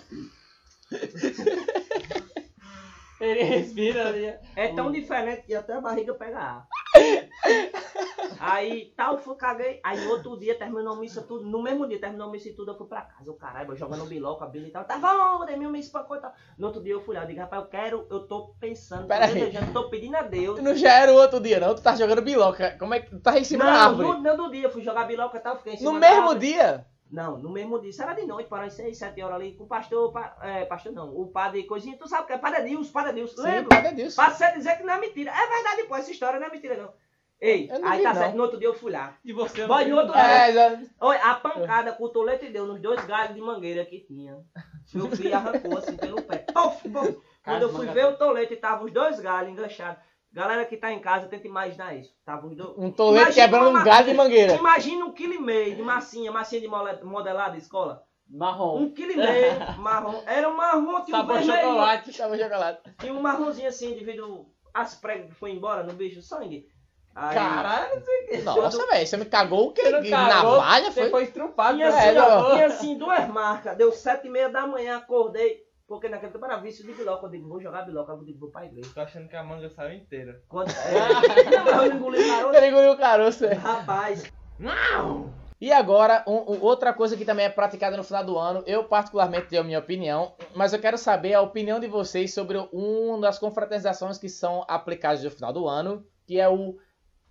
Ele 3.19 3.43
respira 3.43 4.10
ali. 4.10 4.34
É 4.56 4.67
tão 4.73 4.91
diferente 4.91 5.43
que 5.43 5.56
até 5.56 5.73
a 5.73 5.82
barriga 5.82 6.13
pega 6.13 6.38
ar. 6.38 6.67
Aí, 8.39 8.93
tal, 8.95 9.17
fui, 9.17 9.36
caguei. 9.36 9.80
Aí, 9.84 10.04
no 10.04 10.12
outro 10.12 10.38
dia, 10.38 10.56
terminou 10.58 10.93
a 10.93 10.99
missa 10.99 11.21
tudo. 11.21 11.45
No 11.45 11.62
mesmo 11.62 11.88
dia, 11.88 11.99
terminou 11.99 12.28
a 12.28 12.32
missa 12.32 12.49
e 12.49 12.54
tudo, 12.54 12.71
eu 12.71 12.78
fui 12.78 12.88
pra 12.88 13.01
casa. 13.01 13.30
Eu, 13.30 13.34
caralho, 13.36 13.71
eu 13.71 13.75
jogando 13.75 14.06
biloca, 14.06 14.45
bila 14.47 14.67
e 14.67 14.71
tal. 14.71 14.84
Tá 14.84 14.97
bom, 14.97 15.45
Demil 15.45 15.69
me 15.69 15.80
espancou 15.80 16.17
e 16.17 16.19
tal. 16.19 16.34
No 16.58 16.67
outro 16.67 16.84
dia, 16.84 16.93
eu 16.93 17.01
fui 17.01 17.15
lá. 17.15 17.23
Eu 17.23 17.28
digo, 17.28 17.39
rapaz, 17.39 17.63
eu 17.63 17.69
quero, 17.69 18.08
eu 18.10 18.28
tô 18.28 18.54
pensando, 18.60 19.04
tô 19.04 19.08
Pera 19.08 19.25
aí. 19.25 19.34
desejando, 19.34 19.73
tô 19.73 19.89
pedindo 19.89 20.15
a 20.17 20.21
Deus. 20.21 20.62
Não 20.62 20.75
já 20.75 20.93
era 20.93 21.13
o 21.13 21.15
outro 21.15 21.39
dia, 21.39 21.60
não? 21.60 21.73
Tu 21.75 21.82
tá 21.82 21.95
jogando 21.95 22.21
biloca. 22.21 22.75
Como 22.78 22.93
é 22.93 22.99
que 22.99 23.10
tu 23.12 23.19
tá 23.19 23.38
em 23.39 23.43
cima 23.43 23.63
da 23.65 23.71
Não, 23.71 23.80
árvore? 23.89 24.08
no, 24.10 24.23
no 24.23 24.30
outro 24.32 24.51
dia, 24.51 24.63
eu 24.63 24.71
fui 24.71 24.82
jogar 24.82 25.06
biloca 25.06 25.38
e 25.38 25.41
tal, 25.41 25.58
fiquei 25.58 25.73
em 25.73 25.78
cima 25.78 25.93
No 25.93 25.99
da 25.99 26.08
mesmo 26.10 26.21
árvore. 26.30 26.39
dia? 26.39 26.86
Não, 27.12 27.38
no 27.38 27.50
mesmo 27.50 27.80
dia. 27.80 27.91
Isso 27.91 28.02
era 28.02 28.13
de 28.13 28.26
noite, 28.26 28.50
para 28.50 28.65
as 28.65 28.74
6, 28.74 28.98
7 28.98 29.22
horas 29.22 29.36
ali, 29.36 29.54
com 29.56 29.63
o 29.65 29.68
pastor, 29.68 30.12
pa- 30.12 30.36
é, 30.41 30.65
pastor 30.65 30.91
não, 30.91 31.15
o 31.15 31.28
padre 31.28 31.63
coisinha. 31.63 31.98
Tu 31.98 32.08
sabe 32.10 32.24
o 32.24 32.26
que 32.28 32.34
é? 32.34 32.38
Padre 32.38 32.63
Deus, 32.63 32.89
Padre 32.89 33.13
Deus, 33.13 33.36
lembra? 33.38 33.70
Padre 33.82 33.96
Deus. 33.96 34.15
Pra 34.15 34.32
você 34.32 34.52
dizer 34.54 34.78
que 34.78 34.84
não 34.84 34.94
é 34.96 35.00
mentira. 35.00 35.32
É 35.32 35.48
verdade, 35.48 35.84
pô, 35.88 35.96
essa 35.96 36.12
história 36.12 36.39
não 36.39 36.48
é 36.48 36.52
mentira, 36.52 36.76
não. 36.78 36.91
Ei, 37.39 37.68
não 37.68 37.88
aí 37.88 37.98
vi, 37.98 38.04
tá 38.04 38.13
não. 38.13 38.22
certo, 38.22 38.36
no 38.36 38.44
outro 38.44 38.58
dia 38.58 38.68
eu 38.68 38.74
fui 38.74 38.91
lá. 38.91 39.18
De 39.24 39.34
você 39.34 39.68
Boy, 39.68 39.86
no 39.86 39.98
outro 39.98 40.15
É, 40.15 40.52
dia, 40.52 40.89
olha, 41.00 41.22
a 41.22 41.36
pancada 41.36 41.91
com 41.94 42.06
o 42.06 42.10
tolete 42.10 42.50
deu 42.50 42.65
nos 42.65 42.82
dois 42.82 43.04
galhos 43.06 43.36
de 43.36 43.41
mangueira 43.41 43.86
que 43.86 44.00
tinha. 44.00 44.38
Meu 44.94 45.12
filho 45.12 45.36
arrancou 45.36 45.78
assim 45.78 45.98
pelo 45.98 46.22
pé. 46.24 46.38
Puf, 46.54 46.89
puf. 46.89 47.18
Quando 47.44 47.62
eu 47.62 47.70
fui 47.70 47.86
ver 47.88 48.06
o 48.08 48.18
tolete, 48.18 48.56
tava 48.56 48.86
os 48.86 48.91
dois 48.91 49.20
galhos 49.20 49.52
enganchados. 49.52 50.02
Galera 50.36 50.65
que 50.65 50.76
tá 50.76 50.91
em 50.91 51.00
casa, 51.00 51.28
tenta 51.28 51.48
imaginar 51.48 51.95
isso. 51.95 52.13
Dois. 52.58 52.78
um 52.78 52.91
Imagina 53.15 53.34
quebrando 53.34 53.69
um 53.69 53.84
galho 53.86 54.06
de 54.06 54.13
mangueira. 54.13 54.56
Imagina 54.56 55.06
um 55.06 55.13
quilo 55.13 55.34
e 55.34 55.39
meio 55.39 55.78
de 55.78 55.82
massinha, 55.82 56.30
massinha 56.30 56.60
de 56.60 56.67
modelada 56.67 57.54
de 57.54 57.60
escola. 57.60 58.04
Marrom. 58.30 58.80
Um 58.82 58.93
quilo 58.93 59.13
e 59.13 59.15
meio, 59.15 59.54
marrom. 59.80 60.21
Era 60.26 60.50
um 60.50 60.58
marrom, 60.58 61.06
tinha 61.06 61.21
um 61.21 61.26
vermelho. 61.26 61.54
chocolate. 61.54 62.17
Tava 62.17 62.38
chocolate. 62.38 62.82
Tinha 63.00 63.13
um 63.13 63.21
marronzinho 63.21 63.69
assim, 63.69 63.93
devido 63.93 64.45
as 64.74 64.93
pregas 64.95 65.30
que 65.30 65.36
foi 65.36 65.52
embora 65.52 65.84
no 65.84 65.93
bicho, 65.93 66.21
sangue. 66.21 66.67
Aí, 67.15 67.34
Caralho, 67.34 68.04
Nossa, 68.43 68.86
velho, 68.88 69.08
você 69.08 69.15
me 69.15 69.24
cagou 69.24 69.69
o 69.69 69.71
quê? 69.71 69.84
você 69.89 70.10
Navalha 70.10 70.91
Você 70.91 71.00
foi? 71.00 71.10
foi 71.12 71.24
estrupado. 71.24 71.78
Né? 71.78 71.86
assim, 71.88 72.17
ó, 72.17 72.65
assim 72.65 72.98
duas 72.98 73.26
marcas. 73.30 73.78
Deu 73.78 73.93
sete 73.93 74.28
e 74.28 74.30
meia 74.30 74.50
da 74.50 74.67
manhã, 74.67 74.98
acordei. 74.98 75.64
Porque 75.88 76.10
naquele 76.10 76.32
tempo 76.32 76.45
era 76.45 76.58
vício 76.58 76.84
de 76.86 76.93
biloca. 76.93 77.26
Eu 77.28 77.30
digo, 77.30 77.48
vou 77.48 77.62
jogar 77.62 77.84
biloca, 77.84 78.12
eu 78.12 78.24
digo, 78.24 78.39
vou 78.39 78.50
pra 78.50 78.65
igreja. 78.65 78.89
Tô 78.93 79.02
achando 79.02 79.28
que 79.30 79.36
a 79.36 79.43
manga 79.43 79.69
saiu 79.69 79.95
inteira. 79.98 80.41
Quando... 80.50 80.69
É, 80.74 81.50
não, 81.50 81.67
eu 81.84 81.89
não 81.89 81.98
engoli 81.98 82.28
caroço. 82.28 82.56
Ele 82.58 82.67
engoliu 82.67 82.91
o 82.91 82.98
caroço. 82.98 83.45
é. 83.45 83.54
Rapaz, 83.54 84.24
E 85.62 85.71
agora, 85.71 86.24
um- 86.28 86.54
um- 86.54 86.62
outra 86.62 86.91
coisa 86.93 87.15
que 87.15 87.24
também 87.26 87.45
é 87.45 87.50
praticada 87.50 87.95
no 87.95 88.04
final 88.04 88.24
do 88.24 88.38
ano, 88.38 88.63
eu 88.65 88.84
particularmente 88.84 89.48
tenho 89.48 89.62
a 89.62 89.65
minha 89.65 89.80
opinião, 89.80 90.34
mas 90.56 90.74
eu 90.74 90.80
quero 90.80 90.98
saber 90.98 91.34
a 91.34 91.41
opinião 91.41 91.80
de 91.80 91.88
vocês 91.88 92.34
sobre 92.34 92.58
uma 92.74 93.19
das 93.21 93.39
confraternizações 93.39 94.17
que 94.17 94.28
são 94.30 94.65
aplicadas 94.67 95.24
no 95.24 95.32
final 95.32 95.54
do 95.54 95.67
ano, 95.67 96.06
que 96.26 96.39
é 96.39 96.50
o 96.50 96.78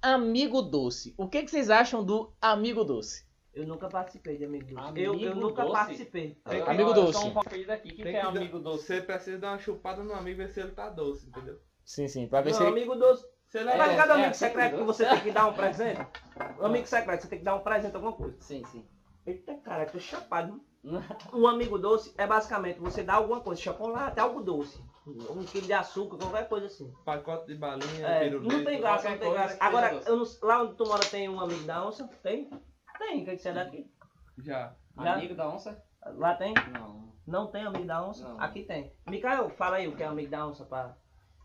Amigo 0.01 0.63
Doce. 0.63 1.15
O 1.19 1.29
que, 1.29 1.43
que 1.43 1.51
vocês 1.51 1.71
acham 1.71 2.05
do 2.05 2.33
Amigo 2.41 2.85
Doce? 2.85 3.25
Eu 3.55 3.67
nunca 3.67 3.89
participei 3.89 4.37
de 4.37 4.45
amigo 4.45 4.67
doce. 4.75 4.89
Amigo 4.89 5.15
eu, 5.15 5.21
eu 5.21 5.35
nunca 5.37 5.63
doce? 5.63 5.73
participei. 5.75 6.39
Tem 6.49 6.63
que- 6.65 6.71
Amigo 6.71 6.91
Eu 6.91 6.95
doce. 6.95 7.13
sou 7.19 7.27
um 7.27 7.35
conhecido 7.35 7.71
aqui. 7.73 7.89
O 7.89 7.95
que, 7.95 8.03
Tem 8.03 8.13
que 8.13 8.19
é 8.19 8.23
amigo 8.23 8.59
doce? 8.59 8.85
Você 8.87 9.01
precisa 9.01 9.39
dar 9.39 9.53
uma 9.53 9.59
chupada 9.59 10.03
no 10.03 10.13
amigo 10.13 10.41
e 10.43 10.45
ver 10.47 10.53
se 10.53 10.61
ele 10.61 10.73
tá 10.73 10.89
doce, 10.89 11.27
entendeu? 11.29 11.59
Sim, 11.85 12.09
sim, 12.09 12.27
pra 12.27 12.41
ver 12.41 12.51
Não, 12.51 12.57
se 12.59 12.63
ele... 12.65 12.73
amigo 12.73 12.95
doce. 12.97 13.25
Se 13.47 13.59
ele 13.59 13.71
Tá 13.71 13.87
é, 13.87 13.91
ligado, 13.91 14.11
é, 14.11 14.13
amigo 14.15 14.29
é, 14.31 14.33
secreto, 14.33 14.77
que 14.79 14.83
você 14.83 15.07
tem 15.07 15.21
que 15.21 15.31
dar 15.31 15.47
um 15.47 15.53
presente? 15.55 16.01
Amigo 16.61 16.87
secreto, 16.87 17.23
você 17.23 17.29
tem 17.29 17.39
que 17.39 17.45
dar 17.45 17.55
um 17.55 17.61
presente, 17.61 17.95
alguma 17.95 18.13
coisa. 18.13 18.37
Sim, 18.41 18.65
sim. 18.67 18.85
Eita, 19.27 19.55
cara, 19.59 19.85
eu 19.85 19.91
tô 19.93 19.99
chapado. 20.01 20.61
Um 21.33 21.47
amigo 21.47 21.79
doce 21.79 22.13
é 22.19 22.27
basicamente 22.27 22.79
você 22.79 23.03
dá 23.03 23.15
alguma 23.15 23.41
coisa, 23.41 23.61
chocolate, 23.61 24.19
algo 24.21 24.43
doce. 24.43 24.79
Um 25.07 25.45
quilo 25.45 25.67
de 25.67 25.73
açúcar, 25.73 26.17
qualquer 26.19 26.49
coisa 26.49 26.67
assim. 26.67 26.93
pacote 27.05 27.47
de 27.47 27.55
balinha, 27.55 28.07
É, 28.07 28.25
pirulito. 28.25 28.55
não 28.57 28.65
tem 28.65 28.81
graça, 28.81 29.09
não 29.11 29.19
tem 29.19 29.31
graça. 29.33 29.57
Agora, 29.61 29.93
não- 29.93 30.27
lá 30.43 30.63
onde 30.63 30.75
tu 30.77 30.87
mora 30.87 31.05
tem 31.07 31.29
um 31.29 31.41
amigo 31.41 31.63
da 31.65 31.87
onça? 31.87 32.09
Tem? 32.23 32.51
Tem, 32.99 33.25
quer 33.25 33.37
que 33.37 33.43
você 33.43 33.49
é 33.49 33.53
daqui? 33.53 33.91
Já. 34.39 34.75
Já? 35.01 35.15
Amigo 35.15 35.35
da 35.35 35.49
onça? 35.49 35.83
Lá 36.17 36.35
tem? 36.35 36.55
Não. 36.73 37.13
Não 37.27 37.47
tem 37.47 37.65
amigo 37.65 37.87
da 37.87 38.07
onça? 38.07 38.29
Não. 38.29 38.41
Aqui 38.41 38.63
tem. 38.63 38.93
Micael, 39.07 39.51
fala 39.51 39.77
aí 39.77 39.89
o 39.89 39.97
que 39.97 40.03
é 40.03 40.07
amigo 40.07 40.31
da 40.31 40.47
onça 40.47 40.65
pra, 40.65 40.97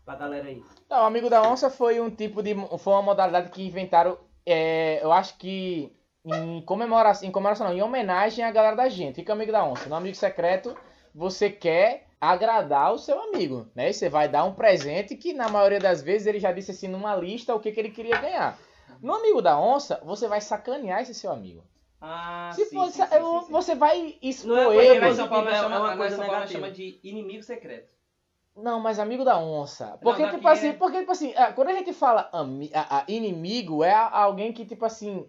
pra 0.04 0.14
galera 0.14 0.48
aí. 0.48 0.62
Não, 0.88 1.02
o 1.02 1.06
Amigo 1.06 1.30
da 1.30 1.42
Onça 1.42 1.70
foi 1.70 2.00
um 2.00 2.10
tipo 2.10 2.42
de... 2.42 2.54
Foi 2.78 2.92
uma 2.92 3.02
modalidade 3.02 3.50
que 3.50 3.66
inventaram, 3.66 4.18
é, 4.44 5.02
eu 5.02 5.12
acho 5.12 5.38
que 5.38 5.96
em 6.24 6.62
comemoração, 6.62 7.28
em 7.28 7.32
comemoração 7.32 7.68
não, 7.68 7.74
em 7.74 7.82
homenagem 7.82 8.44
à 8.44 8.50
galera 8.50 8.76
da 8.76 8.88
gente. 8.88 9.16
Fica 9.16 9.32
Amigo 9.32 9.52
da 9.52 9.64
Onça. 9.64 9.88
No 9.88 9.94
Amigo 9.94 10.16
Secreto, 10.16 10.76
você 11.14 11.48
quer 11.50 12.06
agradar 12.20 12.92
o 12.92 12.98
seu 12.98 13.18
amigo, 13.20 13.66
né? 13.74 13.88
E 13.88 13.94
Você 13.94 14.08
vai 14.08 14.28
dar 14.28 14.44
um 14.44 14.52
presente 14.52 15.16
que 15.16 15.32
na 15.32 15.48
maioria 15.48 15.80
das 15.80 16.02
vezes 16.02 16.26
ele 16.26 16.38
já 16.38 16.52
disse 16.52 16.70
assim 16.70 16.88
numa 16.88 17.16
lista 17.16 17.54
o 17.54 17.60
que, 17.60 17.72
que 17.72 17.80
ele 17.80 17.90
queria 17.90 18.20
ganhar. 18.20 18.58
No 19.02 19.14
Amigo 19.14 19.40
da 19.42 19.58
Onça, 19.58 20.00
você 20.04 20.28
vai 20.28 20.40
sacanear 20.40 21.00
esse 21.02 21.14
seu 21.14 21.30
amigo. 21.30 21.64
Ah, 22.00 22.50
Se 22.54 22.64
sim, 22.64 22.74
for, 22.76 22.90
sim, 22.90 23.02
sim, 23.06 23.14
eu- 23.14 23.40
sim, 23.40 23.46
sim. 23.46 23.52
você 23.52 23.74
vai 23.74 24.18
expor 24.22 24.56
Não 24.56 24.72
é 24.72 24.86
ele. 24.86 25.06
em 25.06 25.14
São 25.14 25.28
Paulo 25.28 25.48
É 25.48 25.52
uma 25.52 25.60
chama, 25.62 25.78
lá 25.78 25.94
em 25.94 25.96
coisa 25.98 26.16
São 26.16 26.26
Paulo 26.26 26.48
chama 26.48 26.70
de 26.70 26.98
inimigo 27.04 27.42
secreto. 27.42 27.90
Não, 28.56 28.80
mas 28.80 28.98
amigo 28.98 29.24
da 29.24 29.38
onça. 29.38 29.98
Porque, 30.02 30.22
daqui 30.22 30.36
tipo 30.36 30.48
assim, 30.48 30.68
é- 30.68 30.72
porque, 30.72 30.98
tipo 31.00 31.12
assim, 31.12 31.34
ah, 31.36 31.52
quando 31.52 31.68
a 31.68 31.72
gente 31.74 31.92
fala 31.92 32.28
ami- 32.32 32.70
a- 32.74 32.98
a 32.98 33.04
inimigo, 33.08 33.84
é 33.84 33.92
alguém 33.94 34.52
que, 34.52 34.64
tipo 34.66 34.84
assim, 34.84 35.26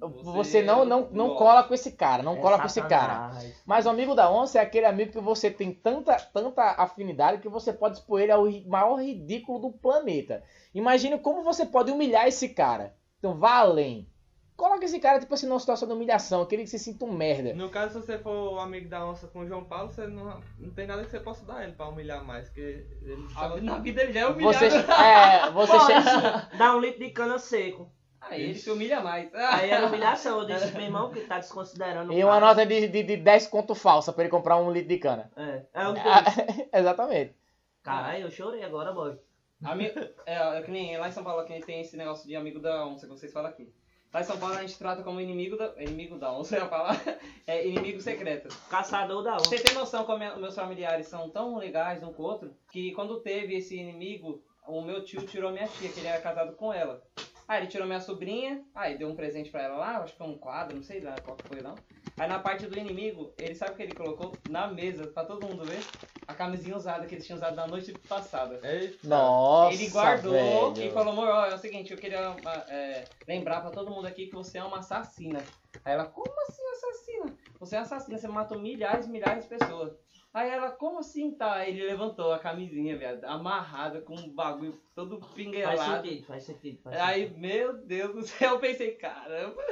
você, 0.00 0.22
Você 0.32 0.62
não, 0.62 0.84
não, 0.84 1.08
não 1.10 1.28
gosta. 1.28 1.38
cola 1.44 1.62
com 1.64 1.74
esse 1.74 1.92
cara, 1.92 2.22
não 2.22 2.34
É 2.36 2.40
cola 2.40 2.58
com 2.60 2.66
esse 2.66 2.80
cara. 2.82 3.14
Satanás. 3.30 3.62
Mas 3.66 3.84
o 3.86 3.90
amigo 3.90 4.14
da 4.14 4.30
onça 4.30 4.58
é 4.58 4.62
aquele 4.62 4.86
amigo 4.86 5.10
que 5.12 5.20
você 5.20 5.50
tem 5.50 5.72
tanta, 5.72 6.14
tanta 6.32 6.62
afinidade 6.62 7.40
que 7.42 7.48
você 7.48 7.72
pode 7.72 7.96
expor 7.98 8.20
ele 8.20 8.30
ao 8.30 8.44
maior 8.66 8.96
ridículo 8.96 9.58
do 9.58 9.72
planeta. 9.72 10.42
Imagine 10.72 11.18
como 11.18 11.42
você 11.42 11.66
pode 11.66 11.90
humilhar 11.90 12.28
esse 12.28 12.48
cara. 12.50 12.94
Então 13.18 13.34
vá 13.38 13.56
além. 13.58 14.08
Coloca 14.56 14.84
esse 14.84 14.98
cara, 14.98 15.20
tipo 15.20 15.32
assim, 15.32 15.46
numa 15.46 15.60
situação 15.60 15.86
de 15.86 15.94
humilhação, 15.94 16.42
aquele 16.42 16.64
que 16.64 16.70
se 16.70 16.80
sinta 16.80 17.04
um 17.04 17.12
merda. 17.12 17.54
No 17.54 17.68
caso, 17.68 18.00
se 18.00 18.06
você 18.06 18.18
for 18.18 18.54
o 18.54 18.58
amigo 18.58 18.88
da 18.88 19.06
onça 19.06 19.28
com 19.28 19.40
o 19.40 19.46
João 19.46 19.62
Paulo, 19.64 19.88
você 19.88 20.06
não, 20.08 20.40
não 20.58 20.70
tem 20.70 20.84
nada 20.84 21.04
que 21.04 21.10
você 21.10 21.20
possa 21.20 21.44
dar 21.46 21.62
ele 21.62 21.74
pra 21.74 21.88
humilhar 21.88 22.24
mais, 22.24 22.48
porque 22.48 22.84
ele 23.02 23.24
A 23.36 23.40
só... 23.40 23.54
vida- 23.54 23.66
Na 23.66 23.78
vida 23.78 24.02
ele 24.02 24.12
já 24.12 24.20
é 24.20 24.26
humilhado. 24.26 24.56
Você, 24.58 24.66
é, 24.92 25.50
você 25.50 25.72
Pô, 25.72 25.80
chega. 25.86 25.98
assim, 25.98 26.56
dá 26.58 26.74
um 26.74 26.80
litro 26.80 26.98
de 26.98 27.10
cana 27.10 27.38
seco. 27.38 27.88
Aí 28.20 28.42
ele 28.42 28.54
se 28.56 28.68
humilha 28.68 29.00
mais. 29.00 29.32
Aí 29.32 29.70
era 29.70 29.86
humilhação. 29.86 30.40
Eu 30.40 30.46
disse, 30.46 30.72
meu 30.74 30.82
irmão, 30.82 31.12
que 31.12 31.20
tá 31.20 31.38
desconsiderando. 31.38 32.12
o 32.12 32.16
E 32.16 32.24
uma 32.24 32.32
cara. 32.34 32.46
nota 32.46 32.66
de, 32.66 32.88
de, 32.88 33.02
de 33.04 33.16
10 33.16 33.46
conto 33.46 33.76
falsa 33.76 34.12
pra 34.12 34.24
ele 34.24 34.30
comprar 34.30 34.56
um 34.56 34.72
litro 34.72 34.88
de 34.88 34.98
cana. 34.98 35.30
É, 35.36 35.62
é 35.72 35.88
um 35.88 35.94
Ah, 35.96 36.24
Exatamente. 36.80 37.36
Caralho, 37.80 38.24
eu 38.24 38.30
chorei 38.32 38.64
agora, 38.64 38.92
boy. 38.92 39.16
Amigo, 39.62 39.98
é, 40.24 40.34
é 40.34 40.62
que 40.62 40.70
nem 40.70 40.96
lá 40.96 41.08
em 41.08 41.12
São 41.12 41.24
Paulo 41.24 41.44
que 41.44 41.60
tem 41.60 41.80
esse 41.80 41.96
negócio 41.96 42.26
de 42.26 42.36
amigo 42.36 42.60
da 42.60 42.86
onça 42.86 43.06
que 43.06 43.12
vocês 43.12 43.32
falam 43.32 43.50
aqui. 43.50 43.72
Lá 44.12 44.20
em 44.20 44.24
São 44.24 44.38
Paulo 44.38 44.54
a 44.54 44.62
gente 44.62 44.78
trata 44.78 45.02
como 45.02 45.20
inimigo 45.20 45.56
da. 45.56 45.74
Inimigo 45.82 46.16
da 46.16 46.32
onça, 46.32 46.56
eu 46.56 46.62
ia 46.62 46.68
falar. 46.68 47.00
É 47.46 47.66
inimigo 47.66 48.00
secreto. 48.00 48.48
Caçador 48.70 49.22
da 49.22 49.34
onça. 49.34 49.48
Você 49.48 49.58
tem 49.58 49.74
noção 49.74 50.04
como 50.04 50.18
meus 50.18 50.54
familiares 50.54 51.08
são 51.08 51.28
tão 51.28 51.56
legais 51.56 52.02
um 52.02 52.12
com 52.12 52.22
o 52.22 52.26
outro 52.26 52.54
que 52.70 52.92
quando 52.92 53.20
teve 53.20 53.56
esse 53.56 53.76
inimigo, 53.76 54.42
o 54.66 54.80
meu 54.80 55.04
tio 55.04 55.26
tirou 55.26 55.50
minha 55.50 55.66
tia, 55.66 55.90
que 55.90 56.00
ele 56.00 56.08
era 56.08 56.20
casado 56.20 56.54
com 56.56 56.72
ela. 56.72 57.02
Aí 57.48 57.60
ele 57.62 57.68
tirou 57.68 57.86
minha 57.86 58.00
sobrinha, 58.00 58.62
aí 58.74 58.98
deu 58.98 59.08
um 59.08 59.16
presente 59.16 59.50
pra 59.50 59.62
ela 59.62 59.76
lá, 59.78 59.98
acho 60.02 60.12
que 60.12 60.18
foi 60.18 60.26
um 60.26 60.36
quadro, 60.36 60.76
não 60.76 60.82
sei 60.82 61.00
lá 61.00 61.18
qual 61.18 61.38
que 61.38 61.48
foi 61.48 61.62
não. 61.62 61.80
Aí 62.18 62.28
na 62.28 62.38
parte 62.38 62.66
do 62.66 62.76
inimigo, 62.76 63.32
ele 63.38 63.54
sabe 63.54 63.72
o 63.72 63.76
que 63.76 63.82
ele 63.82 63.94
colocou 63.94 64.38
na 64.44 64.66
mesa 64.66 65.06
pra 65.06 65.24
todo 65.24 65.46
mundo 65.46 65.64
ver? 65.64 65.80
A 66.26 66.34
camisinha 66.34 66.76
usada 66.76 67.06
que 67.06 67.14
eles 67.14 67.24
tinham 67.24 67.38
usado 67.38 67.56
na 67.56 67.66
noite 67.66 67.94
passada. 68.06 68.60
Eita. 68.62 69.08
Nossa, 69.08 69.74
Ele 69.74 69.88
guardou 69.88 70.74
velho. 70.74 70.82
e 70.82 70.90
falou, 70.90 71.14
amor, 71.14 71.28
ó, 71.28 71.46
é 71.46 71.54
o 71.54 71.58
seguinte, 71.58 71.90
eu 71.90 71.98
queria 71.98 72.28
ah, 72.44 72.66
é, 72.68 73.08
lembrar 73.26 73.62
pra 73.62 73.70
todo 73.70 73.90
mundo 73.90 74.06
aqui 74.06 74.26
que 74.26 74.34
você 74.34 74.58
é 74.58 74.64
uma 74.64 74.80
assassina. 74.80 75.38
Aí 75.82 75.94
ela, 75.94 76.04
como 76.04 76.34
assim 76.42 76.62
assassina? 76.72 77.34
Você 77.58 77.76
é 77.76 77.78
assassina, 77.78 78.18
você 78.18 78.28
matou 78.28 78.58
milhares 78.58 79.06
e 79.06 79.10
milhares 79.10 79.44
de 79.44 79.48
pessoas. 79.48 79.96
Aí 80.32 80.50
ela, 80.50 80.70
como 80.70 80.98
assim 80.98 81.32
tá? 81.32 81.54
Aí 81.54 81.70
ele 81.70 81.86
levantou 81.86 82.32
a 82.32 82.38
camisinha, 82.38 82.96
viado, 82.96 83.24
amarrada 83.24 84.00
com 84.02 84.14
um 84.14 84.28
bagulho 84.28 84.78
todo 84.94 85.18
Faz 85.18 85.32
pinguelado. 85.32 86.06
sentido, 86.06 86.26
faz 86.26 86.42
sentido. 86.44 86.82
Faz 86.82 86.96
Aí, 87.00 87.30
meu 87.30 87.78
Deus 87.78 88.14
do 88.14 88.22
céu, 88.22 88.50
eu 88.54 88.60
pensei, 88.60 88.92
caramba, 88.92 89.62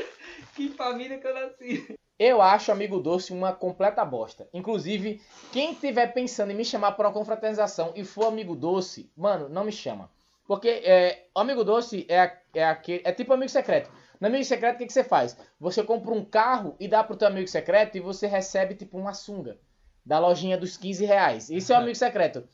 que 0.55 0.71
família 0.71 1.19
que 1.19 1.27
eu 1.27 1.35
nasci. 1.35 1.97
Eu 2.19 2.41
acho 2.41 2.73
Amigo 2.73 2.99
Doce 2.99 3.33
uma 3.33 3.53
completa 3.53 4.03
bosta. 4.03 4.49
Inclusive, 4.53 5.21
quem 5.53 5.73
estiver 5.73 6.15
pensando 6.15 6.51
em 6.51 6.57
me 6.57 6.65
chamar 6.65 6.93
para 6.93 7.09
uma 7.09 7.15
confraternização 7.15 7.93
e 7.95 8.05
for 8.05 8.27
Amigo 8.27 8.57
Doce, 8.57 9.11
mano, 9.15 9.51
não 9.51 9.65
me 9.65 9.73
chama. 9.73 10.11
Porque 10.47 10.69
é, 10.69 11.27
Amigo 11.35 11.63
Doce 11.63 12.07
é, 12.09 12.33
é, 12.55 12.65
aquele, 12.65 13.03
é 13.05 13.13
tipo 13.13 13.35
Amigo 13.35 13.51
Secreto. 13.51 13.91
No 14.19 14.29
Amigo 14.29 14.45
Secreto, 14.45 14.77
o 14.77 14.79
que, 14.79 14.87
que 14.87 14.93
você 14.93 15.05
faz? 15.05 15.37
Você 15.61 15.83
compra 15.83 16.15
um 16.15 16.25
carro 16.25 16.75
e 16.81 16.89
dá 16.89 17.05
pro 17.05 17.17
teu 17.17 17.29
Amigo 17.29 17.49
Secreto 17.49 17.99
e 17.99 18.01
você 18.01 18.27
recebe 18.27 18.75
tipo 18.75 18.97
uma 18.97 19.13
sunga. 19.13 19.59
Da 20.07 20.19
lojinha 20.21 20.57
dos 20.57 20.77
15 20.77 21.05
reais. 21.05 21.51
Isso 21.51 21.73
é 21.73 21.77
o 21.77 21.81
Amigo 21.81 21.97
Secreto. 21.97 22.45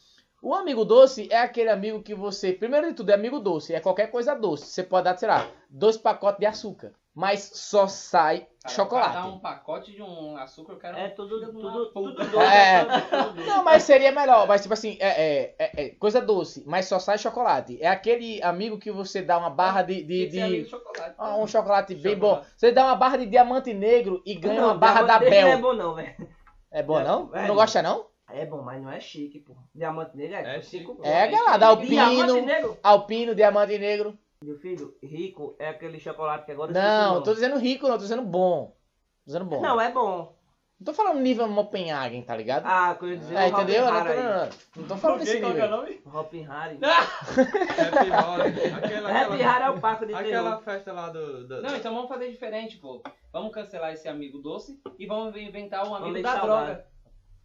O 0.43 0.55
Amigo 0.55 0.85
Doce 0.85 1.29
é 1.31 1.39
aquele 1.39 1.69
amigo 1.69 2.03
que 2.03 2.15
você... 2.15 2.53
Primeiro 2.53 2.89
de 2.89 2.95
tudo, 2.95 3.11
é 3.11 3.15
Amigo 3.15 3.39
Doce. 3.39 3.75
É 3.75 3.79
qualquer 3.81 4.09
coisa 4.11 4.35
doce. 4.35 4.67
Você 4.67 4.83
pode 4.83 5.05
dar, 5.05 5.17
sei 5.17 5.29
lá, 5.29 5.47
dois 5.71 5.97
pacotes 5.97 6.41
de 6.41 6.47
açúcar. 6.47 6.93
Mas 7.15 7.51
só 7.55 7.87
sai 7.87 8.47
Cara, 8.63 8.75
chocolate. 8.75 9.11
Pra 9.13 9.21
dar 9.21 9.27
um 9.29 9.39
pacote 9.39 9.93
de 9.93 10.03
um 10.03 10.35
açúcar, 10.39 10.73
eu 10.73 10.79
quero 10.79 10.97
É 10.97 11.11
tudo, 11.11 11.39
tudo, 11.53 11.61
uma 11.61 11.93
tudo, 11.93 12.15
doce. 12.15 12.37
É. 12.47 12.87
Não, 13.47 13.63
mas 13.63 13.83
seria 13.83 14.11
melhor. 14.11 14.49
Mas, 14.49 14.63
tipo 14.63 14.73
assim, 14.73 14.97
é, 14.99 15.09
é- 15.09 15.55
é- 15.59 15.85
é 15.85 15.89
coisa 15.91 16.23
doce, 16.23 16.65
mas 16.67 16.87
só 16.87 16.99
sai 16.99 17.19
chocolate. 17.19 17.77
É 17.83 17.87
aquele 17.89 18.43
amigo 18.43 18.79
que 18.79 18.91
você 18.91 19.21
dá 19.21 19.37
uma 19.37 19.51
barra 19.51 19.83
de. 19.83 20.03
de, 20.03 20.27
de- 20.27 20.63
de 20.65 20.71
chocolate. 20.71 21.15
ah, 21.19 21.37
um 21.37 21.47
chocolate 21.47 21.95
bem 21.95 22.15
Chocolate. 22.15 22.41
bom. 22.47 22.51
Você 22.57 22.73
dá 22.73 22.85
uma 22.87 22.97
barra 22.97 23.19
de 23.19 23.27
diamante 23.27 23.75
negro 23.75 24.23
e 24.25 24.35
ganha 24.35 24.63
uma 24.63 24.73
Não, 24.73 24.81
barra 24.81 25.03
da 25.03 25.21
negro 25.21 25.31
Não 25.31 25.49
é 25.49 25.51
Bel. 25.53 25.61
bom 25.61 25.73
não, 25.75 25.95
velho. 25.95 26.17
É 26.73 26.83
bom, 26.83 26.99
É, 26.99 27.05
não? 27.05 27.31
é. 27.35 27.47
Não 27.47 27.55
gosta, 27.55 27.83
não? 27.83 28.07
É 28.31 28.47
bom, 28.47 28.63
mas 28.63 28.83
não 28.83 28.91
é 28.91 28.99
chique, 28.99 29.41
pô. 29.41 29.53
Diamante 29.75 30.17
negro 30.17 30.37
é, 30.37 30.57
É 30.57 30.63
cinco 30.63 30.93
chique. 30.93 30.97
conto. 30.97 31.07
É, 31.07 31.29
galera, 31.29 31.67
alpino. 31.67 32.47
negro? 32.47 32.79
Alpino, 32.83 33.35
diamante 33.35 33.79
negro. 33.79 34.19
Meu 34.43 34.59
filho, 34.59 34.97
rico 35.03 35.55
é 35.59 35.69
aquele 35.69 36.01
chocolate 36.01 36.47
que 36.47 36.53
agora 36.53 36.73
Não, 36.73 37.23
tô 37.23 37.35
dizendo 37.35 37.59
rico, 37.59 37.87
não, 37.87 37.97
tô 37.97 38.03
dizendo 38.03 38.23
bom. 38.23 38.69
Tô 39.25 39.27
dizendo 39.27 39.45
bom. 39.45 39.61
Não, 39.61 39.81
é 39.81 39.93
bom. 39.93 40.35
Não 40.83 40.87
tô 40.87 40.95
falando 40.95 41.21
nível 41.21 41.47
Mopenhagen, 41.47 42.23
tá 42.23 42.35
ligado? 42.35 42.65
Ah, 42.67 42.99
ia 43.01 43.17
dizer 43.17 43.37
é, 43.37 43.49
entendeu? 43.49 43.85
Não, 43.85 43.93
não, 43.93 44.05
não, 44.05 44.49
não 44.79 44.85
tô 44.89 44.97
falando 44.97 45.21
desse 45.21 45.39
Qual 45.41 45.53
que 45.55 45.61
é 45.61 45.65
o 45.65 45.69
nível. 45.69 45.77
nome? 45.79 46.03
Hop 46.13 46.33
Hari. 46.51 46.79
Happy. 46.83 48.75
Aquela, 48.85 49.21
Happy 49.23 49.43
Hari 49.45 49.65
é 49.65 49.71
o 49.71 49.81
parque 49.81 50.07
de 50.07 50.15
aquela 50.15 50.59
festa 50.59 50.93
lá 50.93 51.09
do. 51.09 51.47
do- 51.47 51.63
Não, 51.63 51.77
então 51.77 51.95
vamos 51.95 52.09
fazer 52.09 52.29
diferente, 52.33 52.79
pô. 52.79 53.01
Vamos 53.33 53.55
cancelar 53.55 53.93
esse 53.93 54.09
amigo 54.09 54.39
doce 54.41 54.77
e 54.99 55.07
vamos 55.07 55.37
inventar 55.37 55.87
um 55.87 55.95
amigo 55.95 56.11
Amigo 56.11 56.23
da 56.25 56.35
droga. 56.35 56.87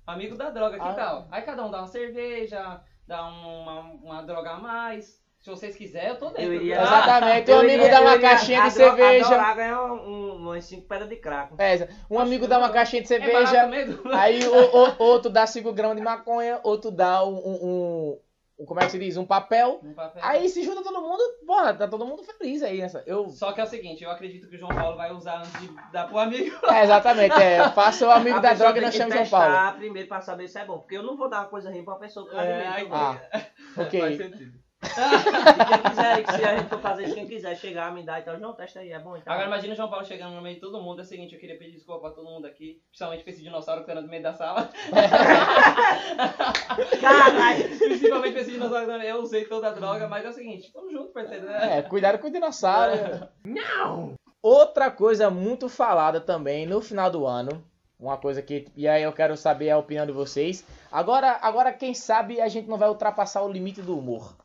Amigo 0.07 0.35
da 0.35 0.49
droga, 0.49 0.77
que 0.79 0.87
Ah. 0.87 0.93
tal? 0.95 1.27
Aí 1.29 1.43
cada 1.43 1.63
um 1.63 1.69
dá 1.69 1.77
uma 1.77 1.87
cerveja, 1.87 2.81
dá 3.05 3.23
uma, 3.23 3.81
uma 3.81 4.21
droga 4.23 4.49
a 4.51 4.57
mais. 4.59 5.21
Se 5.47 5.51
vocês 5.51 5.77
quiserem, 5.77 6.09
eu 6.09 6.17
tô 6.17 6.25
dentro. 6.27 6.41
Eu 6.43 6.53
iria- 6.55 6.77
Ah, 6.81 6.83
Exatamente. 6.83 7.51
Um 7.51 7.59
amigo 7.59 7.83
dá 7.83 7.97
eu 7.99 8.01
uma 8.01 8.15
iria 8.15 8.29
caixinha 8.29 8.61
de 8.63 8.67
adoro- 8.67 8.97
cerveja. 8.97 9.25
Adorar 9.27 9.55
ganhar 9.55 9.83
um, 9.85 9.93
um, 9.95 10.35
umas 10.35 10.65
5 10.65 10.85
pedras 10.85 11.07
de 11.07 11.15
crack. 11.15 11.53
É, 11.57 11.87
um 12.11 12.19
amigo 12.19 12.47
dá 12.49 12.57
uma 12.57 12.69
caixinha 12.69 13.01
de 13.01 13.13
É 13.13 13.17
cerveja. 13.17 13.69
Aí 14.11 14.45
o, 14.45 14.53
o- 14.53 14.95
outro 15.05 15.31
dá 15.31 15.47
5 15.47 15.71
gramas 15.71 15.95
de 15.95 16.03
maconha, 16.03 16.59
outro 16.65 16.91
dá 16.91 17.23
um, 17.23 17.29
um- 17.29 17.59
um- 17.63 18.19
um- 18.59 18.65
Como 18.65 18.77
é 18.81 18.85
que 18.87 18.91
se 18.91 18.99
diz? 18.99 19.15
Um 19.15 19.25
papel. 19.25 19.79
Um 19.81 19.93
papel. 19.93 20.21
Aí 20.21 20.49
se 20.49 20.63
junta 20.63 20.83
todo 20.83 20.99
mundo, 20.99 21.23
porra, 21.45 21.73
tá 21.73 21.87
todo 21.87 22.05
mundo 22.05 22.23
feliz 22.23 22.61
aí 22.61 22.81
nessa. 22.81 23.01
Eu. 23.07 23.29
Só 23.29 23.53
que 23.53 23.61
é 23.61 23.63
o 23.63 23.67
seguinte, 23.67 24.03
eu 24.03 24.11
acredito 24.11 24.49
que 24.49 24.57
o 24.57 24.59
João 24.59 24.75
Paulo 24.75 24.97
vai 24.97 25.13
usar 25.13 25.37
antes 25.37 25.61
de 25.61 25.69
dar 25.93 26.07
pro 26.09 26.17
amigo. 26.19 26.57
É, 26.69 26.83
exatamente, 26.83 27.41
é. 27.41 27.69
Faça 27.69 28.05
o 28.05 28.11
amigo 28.11 28.35
A 28.39 28.41
da 28.41 28.53
droga 28.53 28.79
e 28.79 28.81
não 28.81 28.91
chame 28.91 29.13
João 29.13 29.27
Paulo. 29.29 29.77
primeiro 29.77 30.09
pra 30.09 30.19
saber 30.19 30.49
se 30.49 30.59
é 30.59 30.65
bom. 30.65 30.79
Porque 30.79 30.97
eu 30.97 31.03
não 31.03 31.15
vou 31.15 31.29
dar 31.29 31.39
uma 31.43 31.45
coisa 31.47 31.69
ruim 31.71 31.85
pra 31.85 31.95
pessoa 31.95 32.29
É, 32.33 32.67
Ah, 32.91 33.17
Faz 33.75 33.87
ok. 33.87 34.17
sentido. 34.17 34.66
Se 34.83 35.65
quem 35.65 35.89
quiser, 35.89 36.25
se 36.31 36.45
a 36.45 36.57
gente 36.57 36.69
for 36.69 36.79
fazer 36.79 37.05
isso, 37.05 37.15
quem 37.15 37.27
quiser 37.27 37.55
chegar, 37.55 37.91
me 37.93 38.03
dá, 38.03 38.19
então, 38.19 38.37
João, 38.37 38.53
testa 38.53 38.79
aí, 38.79 38.91
é 38.91 38.99
bom 38.99 39.17
então. 39.17 39.33
Agora 39.33 39.47
imagina 39.47 39.73
o 39.73 39.75
João 39.75 39.89
Paulo 39.89 40.05
chegando 40.05 40.35
no 40.35 40.41
meio 40.41 40.55
de 40.55 40.61
todo 40.61 40.81
mundo. 40.81 40.99
É 40.99 41.01
o 41.01 41.05
seguinte, 41.05 41.33
eu 41.33 41.39
queria 41.39 41.57
pedir 41.57 41.71
desculpa 41.73 42.01
pra 42.01 42.11
todo 42.11 42.29
mundo 42.29 42.45
aqui. 42.45 42.79
Principalmente 42.89 43.23
pra 43.23 43.33
esse 43.33 43.41
dinossauro 43.41 43.81
que 43.81 43.87
tá 43.93 43.99
no 43.99 44.07
meio 44.07 44.23
da 44.23 44.33
sala. 44.33 44.69
Caralho! 47.01 47.77
Principalmente 47.77 48.31
pra 48.33 48.41
esse 48.41 48.51
dinossauro 48.51 48.85
que 48.85 48.91
tá. 48.91 49.05
Eu 49.05 49.21
usei 49.21 49.45
toda 49.45 49.69
a 49.69 49.71
droga, 49.71 50.07
mas 50.07 50.25
é 50.25 50.29
o 50.29 50.33
seguinte, 50.33 50.71
tamo 50.71 50.91
junto, 50.91 51.11
parceiro. 51.11 51.45
né? 51.45 51.79
É, 51.79 51.81
cuidado 51.81 52.19
com 52.19 52.27
o 52.27 52.31
dinossauro. 52.31 53.27
Não! 53.43 54.13
Outra 54.41 54.91
coisa 54.91 55.29
muito 55.29 55.67
falada 55.67 56.21
também 56.21 56.65
no 56.65 56.81
final 56.81 57.09
do 57.09 57.25
ano. 57.25 57.63
Uma 57.99 58.17
coisa 58.17 58.41
que. 58.43 58.67
E 58.75 58.87
aí 58.87 59.01
eu 59.01 59.11
quero 59.11 59.35
saber 59.35 59.71
a 59.71 59.77
opinião 59.77 60.05
de 60.05 60.11
vocês. 60.11 60.63
Agora, 60.91 61.39
agora 61.41 61.73
quem 61.73 61.95
sabe 61.95 62.39
a 62.39 62.47
gente 62.47 62.69
não 62.69 62.77
vai 62.77 62.87
ultrapassar 62.89 63.41
o 63.41 63.51
limite 63.51 63.81
do 63.81 63.97
humor. 63.97 64.35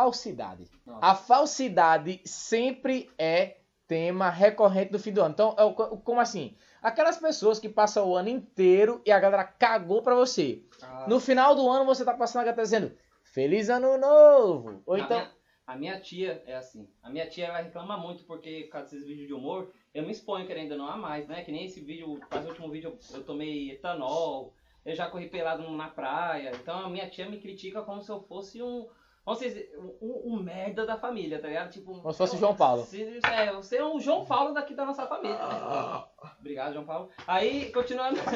Falsidade. 0.00 0.68
Nossa. 0.84 1.06
A 1.06 1.14
falsidade 1.14 2.20
sempre 2.26 3.08
é 3.18 3.56
tema 3.88 4.28
recorrente 4.28 4.92
do 4.92 4.98
fim 4.98 5.10
do 5.10 5.22
ano. 5.22 5.32
Então, 5.32 5.54
é 5.58 5.64
o- 5.64 5.72
como 5.72 6.20
assim? 6.20 6.54
Aquelas 6.82 7.16
pessoas 7.16 7.58
que 7.58 7.66
passam 7.68 8.06
o 8.06 8.14
ano 8.14 8.28
inteiro 8.28 9.00
e 9.06 9.10
a 9.10 9.18
galera 9.18 9.42
cagou 9.44 10.02
pra 10.02 10.14
você. 10.14 10.62
Ah, 10.82 11.06
No 11.08 11.18
final 11.18 11.54
do 11.54 11.66
ano 11.70 11.86
você 11.86 12.04
tá 12.04 12.12
passando 12.12 12.42
a 12.42 12.44
galera 12.44 12.62
dizendo 12.62 12.92
Feliz 13.22 13.70
Ano 13.70 13.96
Novo! 13.96 14.82
Ou 14.84 14.94
a 14.96 14.98
então. 14.98 15.16
minha- 15.16 15.36
A 15.66 15.74
minha 15.76 15.98
tia 15.98 16.42
é 16.46 16.54
assim. 16.56 16.86
A 17.02 17.08
minha 17.10 17.26
tia 17.28 17.46
ela 17.46 17.58
reclama 17.60 17.96
muito 17.96 18.22
porque, 18.24 18.64
por 18.64 18.72
causa 18.72 18.90
desses 18.90 19.04
vídeos 19.06 19.26
de 19.26 19.34
humor, 19.34 19.72
eu 19.94 20.04
me 20.04 20.12
exponho 20.12 20.46
querendo 20.46 20.72
ou 20.72 20.78
não 20.78 20.86
a 20.88 20.96
mais, 20.96 21.26
né? 21.26 21.42
Que 21.42 21.50
nem 21.50 21.64
esse 21.64 21.80
vídeo, 21.80 22.20
quase 22.30 22.46
o 22.46 22.50
último 22.50 22.70
vídeo 22.70 22.96
eu 23.12 23.24
tomei 23.24 23.72
etanol, 23.72 24.52
eu 24.84 24.94
já 24.94 25.10
corri 25.10 25.28
pelado 25.28 25.68
na 25.70 25.88
praia. 25.88 26.52
Então 26.54 26.78
a 26.80 26.88
minha 26.88 27.08
tia 27.10 27.28
me 27.28 27.38
critica 27.40 27.82
como 27.82 28.00
se 28.02 28.10
eu 28.12 28.20
fosse 28.20 28.62
um. 28.62 28.86
Vamos 29.26 29.40
dizer, 29.40 29.72
um, 30.00 30.34
um 30.34 30.42
merda 30.42 30.86
da 30.86 30.96
família, 30.96 31.40
tá 31.40 31.48
ligado? 31.48 31.70
Tipo, 31.70 32.00
Como 32.00 32.12
se 32.12 32.18
fosse 32.18 32.36
o 32.36 32.38
João 32.38 32.54
Paulo. 32.54 32.84
Se, 32.84 33.18
é, 33.24 33.52
você 33.52 33.78
é 33.78 33.84
um 33.84 33.98
João 33.98 34.24
Paulo 34.24 34.54
daqui 34.54 34.72
da 34.72 34.84
nossa 34.86 35.04
família. 35.06 35.36
né? 35.36 36.04
Obrigado, 36.38 36.74
João 36.74 36.84
Paulo. 36.86 37.10
Aí, 37.26 37.72
continuando. 37.72 38.20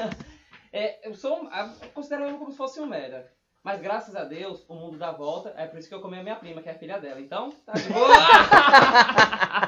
É, 0.72 1.08
eu 1.08 1.14
sou. 1.14 1.42
um- 1.42 1.50
eu 1.52 1.90
considero 1.92 2.28
eu 2.28 2.38
como 2.38 2.52
se 2.52 2.56
fosse 2.56 2.78
um 2.80 2.86
merda. 2.86 3.28
Mas 3.60 3.80
graças 3.80 4.14
a 4.14 4.22
Deus, 4.22 4.64
o 4.68 4.74
mundo 4.76 4.96
dá 4.98 5.10
volta. 5.10 5.52
É 5.56 5.66
por 5.66 5.80
isso 5.80 5.88
que 5.88 5.94
eu 5.96 6.00
comi 6.00 6.16
a 6.16 6.22
minha 6.22 6.36
prima, 6.36 6.62
que 6.62 6.68
é 6.68 6.72
a 6.72 6.78
filha 6.78 6.96
dela. 7.00 7.20
Então, 7.20 7.50
tá 7.66 7.72
de 7.72 7.92
boa. 7.92 8.08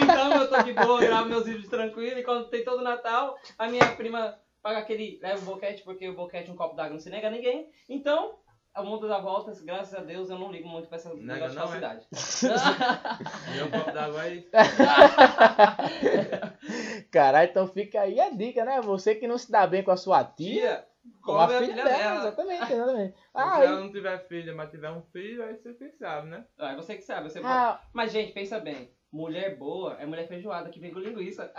então 0.00 0.32
eu 0.34 0.48
tô 0.48 0.62
de 0.62 0.72
boa, 0.72 1.00
gravo 1.00 1.28
meus 1.28 1.44
vídeos 1.44 1.68
tranquilo. 1.68 2.18
E 2.20 2.22
quando 2.22 2.48
tem 2.50 2.64
todo 2.64 2.80
o 2.80 2.84
Natal, 2.84 3.36
a 3.58 3.66
minha 3.68 3.86
prima 3.96 4.38
paga 4.62 4.78
aquele. 4.78 5.18
leva 5.20 5.40
o 5.42 5.44
boquete, 5.44 5.82
porque 5.82 6.08
o 6.08 6.14
boquete, 6.14 6.50
um 6.50 6.56
copo 6.56 6.76
d'água 6.76 6.92
não 6.92 7.00
se 7.00 7.10
nega 7.10 7.28
a 7.28 7.30
ninguém. 7.30 7.68
Então. 7.88 8.36
O 8.74 8.82
mundo 8.84 9.06
dá 9.06 9.18
voltas, 9.18 9.60
graças 9.60 9.92
a 9.94 10.00
Deus, 10.02 10.30
eu 10.30 10.38
não 10.38 10.50
ligo 10.50 10.66
muito 10.66 10.88
pra 10.88 10.96
essa 10.96 11.12
Nega 11.14 11.34
negócio 11.34 11.50
de 11.50 11.56
não, 11.56 11.64
é? 11.64 11.66
falsidade. 11.66 12.06
E 13.54 13.62
um 13.62 13.70
copo 13.70 13.92
d'água 13.92 14.22
aí. 14.22 14.48
Caralho, 17.12 17.50
então 17.50 17.68
fica 17.68 18.00
aí 18.00 18.18
a 18.18 18.30
dica, 18.30 18.64
né? 18.64 18.80
Você 18.80 19.14
que 19.14 19.28
não 19.28 19.36
se 19.36 19.52
dá 19.52 19.66
bem 19.66 19.82
com 19.82 19.90
a 19.90 19.96
sua 19.96 20.24
tia, 20.24 20.60
Tia, 20.60 20.86
com 21.22 21.38
a 21.38 21.46
come 21.48 21.66
filha, 21.66 21.84
dela. 21.84 22.16
Exatamente, 22.16 22.72
exatamente. 22.72 23.14
Ah, 23.34 23.56
Se 23.56 23.62
ela 23.66 23.80
não 23.80 23.90
tiver 23.90 24.18
filha, 24.28 24.54
mas 24.54 24.70
tiver 24.70 24.90
um 24.90 25.00
filho, 25.02 25.42
aí 25.42 25.56
você 25.56 25.72
que 25.74 25.90
sabe, 25.98 26.28
né? 26.28 26.44
Ah, 26.58 26.72
é 26.72 26.76
você 26.76 26.96
que 26.96 27.02
sabe, 27.02 27.30
você 27.30 27.40
ah, 27.44 27.80
Mas, 27.92 28.10
gente, 28.12 28.32
pensa 28.32 28.58
bem. 28.58 28.90
Mulher 29.12 29.56
boa 29.58 29.96
é 30.00 30.06
mulher 30.06 30.26
feijoada 30.26 30.70
que 30.70 30.80
vem 30.80 30.90
com 30.92 30.98
linguiça. 30.98 31.52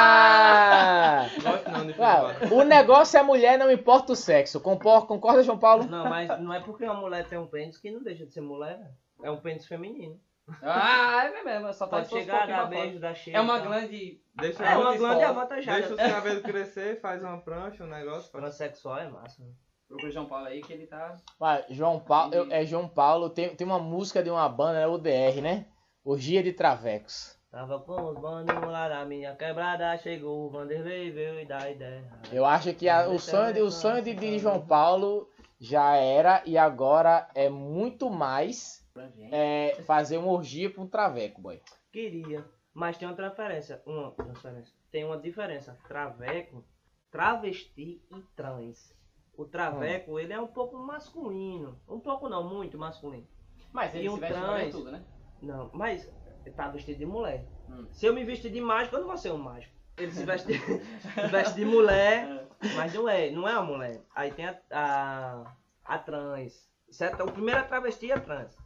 ah! 0.00 1.26
Gosto 1.42 1.70
não 1.70 1.86
de 1.86 1.94
Ah, 2.02 2.34
o 2.52 2.64
negócio 2.64 3.18
é 3.18 3.22
mulher, 3.22 3.56
não 3.58 3.70
importa 3.70 4.12
o 4.12 4.16
sexo. 4.16 4.60
Concorda, 4.60 5.06
concorda 5.06 5.42
João 5.42 5.58
Paulo? 5.58 5.84
Não, 5.86 6.08
mas 6.08 6.28
não 6.40 6.52
é 6.52 6.60
porque 6.60 6.84
uma 6.84 6.94
mulher 6.94 7.26
tem 7.28 7.38
um 7.38 7.46
pênis 7.46 7.78
que 7.78 7.90
não 7.90 8.02
deixa 8.02 8.26
de 8.26 8.32
ser 8.32 8.40
mulher, 8.40 8.78
velho. 8.78 8.90
É 9.22 9.30
um 9.30 9.36
pênis 9.40 9.66
feminino. 9.66 10.18
Ah, 10.62 11.26
é 11.32 11.44
mesmo. 11.44 11.72
Só 11.72 11.86
tá 11.86 11.98
Pode 11.98 12.08
chegar, 12.08 12.46
dar 12.48 12.66
beijo, 12.66 12.98
dar 12.98 13.14
cheiro. 13.14 13.38
É 13.38 13.42
uma 13.42 13.58
então. 13.58 13.68
glande. 13.68 14.20
Deixa, 14.34 14.64
É 14.64 14.76
uma 14.76 15.28
avantajada. 15.28 15.78
deixa 15.78 15.94
os 15.94 16.00
cabelos 16.12 16.42
crescer, 16.42 17.00
faz 17.00 17.22
uma 17.22 17.38
prancha, 17.38 17.84
um 17.84 17.88
negócio. 17.88 18.30
Pra... 18.32 18.40
Transsexual 18.40 18.98
é 18.98 19.08
massa. 19.08 19.40
né? 19.44 19.50
Procura 19.86 20.08
o 20.08 20.12
João 20.12 20.26
Paulo 20.26 20.46
aí 20.46 20.60
que 20.60 20.72
ele 20.72 20.86
tá. 20.86 21.16
Mas 21.38 21.64
João 21.68 22.00
Paulo, 22.00 22.34
eu- 22.34 22.48
é 22.50 22.64
João 22.64 22.88
Paulo, 22.88 23.28
tem, 23.30 23.54
tem 23.54 23.64
uma 23.66 23.78
música 23.78 24.22
de 24.22 24.30
uma 24.30 24.48
banda, 24.48 24.78
é 24.80 24.86
o 24.88 24.98
DR, 24.98 25.40
né? 25.40 25.66
Orgia 26.04 26.42
de 26.42 26.52
travecos. 26.52 27.38
Tava 27.50 27.80
com 27.80 28.00
os 28.10 28.18
bandinhos 28.18 28.62
lá 28.64 28.88
na 28.88 29.04
minha 29.04 29.34
quebrada, 29.34 29.96
chegou 29.98 30.46
o 30.46 30.50
Vanderlei, 30.50 31.10
veio 31.10 31.40
e 31.40 31.44
dá 31.44 31.68
ideia. 31.68 32.04
Eu 32.32 32.44
acho 32.44 32.72
que 32.74 32.88
a- 32.88 33.08
o 33.08 33.18
sonho, 33.18 33.52
de, 33.52 33.60
o 33.60 33.70
sonho 33.70 34.02
de, 34.02 34.14
de 34.14 34.38
João 34.38 34.64
Paulo 34.64 35.28
já 35.58 35.96
era 35.96 36.42
e 36.46 36.56
agora 36.56 37.28
é 37.34 37.48
muito 37.48 38.08
mais 38.08 38.88
é, 39.32 39.82
fazer 39.84 40.18
uma 40.18 40.30
orgia 40.32 40.70
com 40.72 40.82
um 40.82 40.86
traveco, 40.88 41.40
boy. 41.42 41.60
Queria, 41.92 42.44
mas 42.72 42.96
tem 42.96 43.08
uma 43.08 43.16
transferência, 43.16 43.82
uma 43.84 44.12
transferência. 44.12 44.72
Tem 44.92 45.04
uma 45.04 45.18
diferença, 45.18 45.76
traveco, 45.88 46.64
travesti 47.10 48.00
e 48.10 48.20
trans. 48.36 48.94
O 49.36 49.44
traveco, 49.44 50.18
ele 50.20 50.32
é 50.32 50.40
um 50.40 50.46
pouco 50.46 50.76
masculino. 50.78 51.80
Um 51.88 51.98
pouco 51.98 52.28
não, 52.28 52.48
muito 52.48 52.78
masculino. 52.78 53.26
Mas 53.72 53.94
ele 53.94 54.06
E 54.06 54.08
se 54.10 54.14
um 54.14 54.18
veste 54.20 54.34
trans. 54.40 54.68
e 54.68 54.70
tudo, 54.70 54.92
né? 54.92 55.02
Não, 55.42 55.70
mas 55.72 56.08
tá 56.56 56.68
vestido 56.68 56.98
de 56.98 57.06
mulher. 57.06 57.46
Hum. 57.68 57.86
Se 57.92 58.06
eu 58.06 58.14
me 58.14 58.24
vestir 58.24 58.50
de 58.50 58.60
mágico, 58.60 58.96
eu 58.96 59.00
não 59.00 59.08
vou 59.08 59.16
ser 59.16 59.30
um 59.32 59.38
mágico. 59.38 59.74
Ele 59.96 60.12
se 60.12 60.24
veste, 60.24 60.52
se 60.58 61.26
veste 61.30 61.54
de 61.54 61.64
mulher, 61.64 62.46
mas 62.74 62.94
não 62.94 63.08
é, 63.08 63.30
não 63.30 63.46
é 63.48 63.52
uma 63.58 63.62
mulher. 63.76 64.00
Aí 64.14 64.32
tem 64.32 64.46
a, 64.46 64.58
a, 64.70 65.54
a 65.84 65.98
trans. 65.98 66.68
Certo? 66.90 67.22
O 67.22 67.32
primeiro 67.32 67.60
é 67.60 67.64
travesti 67.64 68.06
e 68.06 68.12
a 68.12 68.18
trans. 68.18 68.56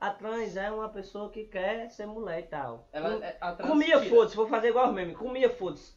A 0.00 0.10
trans 0.10 0.56
é 0.56 0.70
uma 0.70 0.88
pessoa 0.88 1.30
que 1.30 1.44
quer 1.44 1.90
ser 1.90 2.06
mulher 2.06 2.40
e 2.40 2.44
tal. 2.44 2.88
Ela, 2.92 3.16
Com- 3.18 3.22
é- 3.22 3.36
a 3.40 3.52
trans 3.52 3.70
comia 3.70 4.02
foda-se, 4.08 4.36
vou 4.36 4.48
fazer 4.48 4.68
igual 4.68 4.92
memes, 4.92 5.16
comia 5.16 5.50
foda-se. 5.50 5.94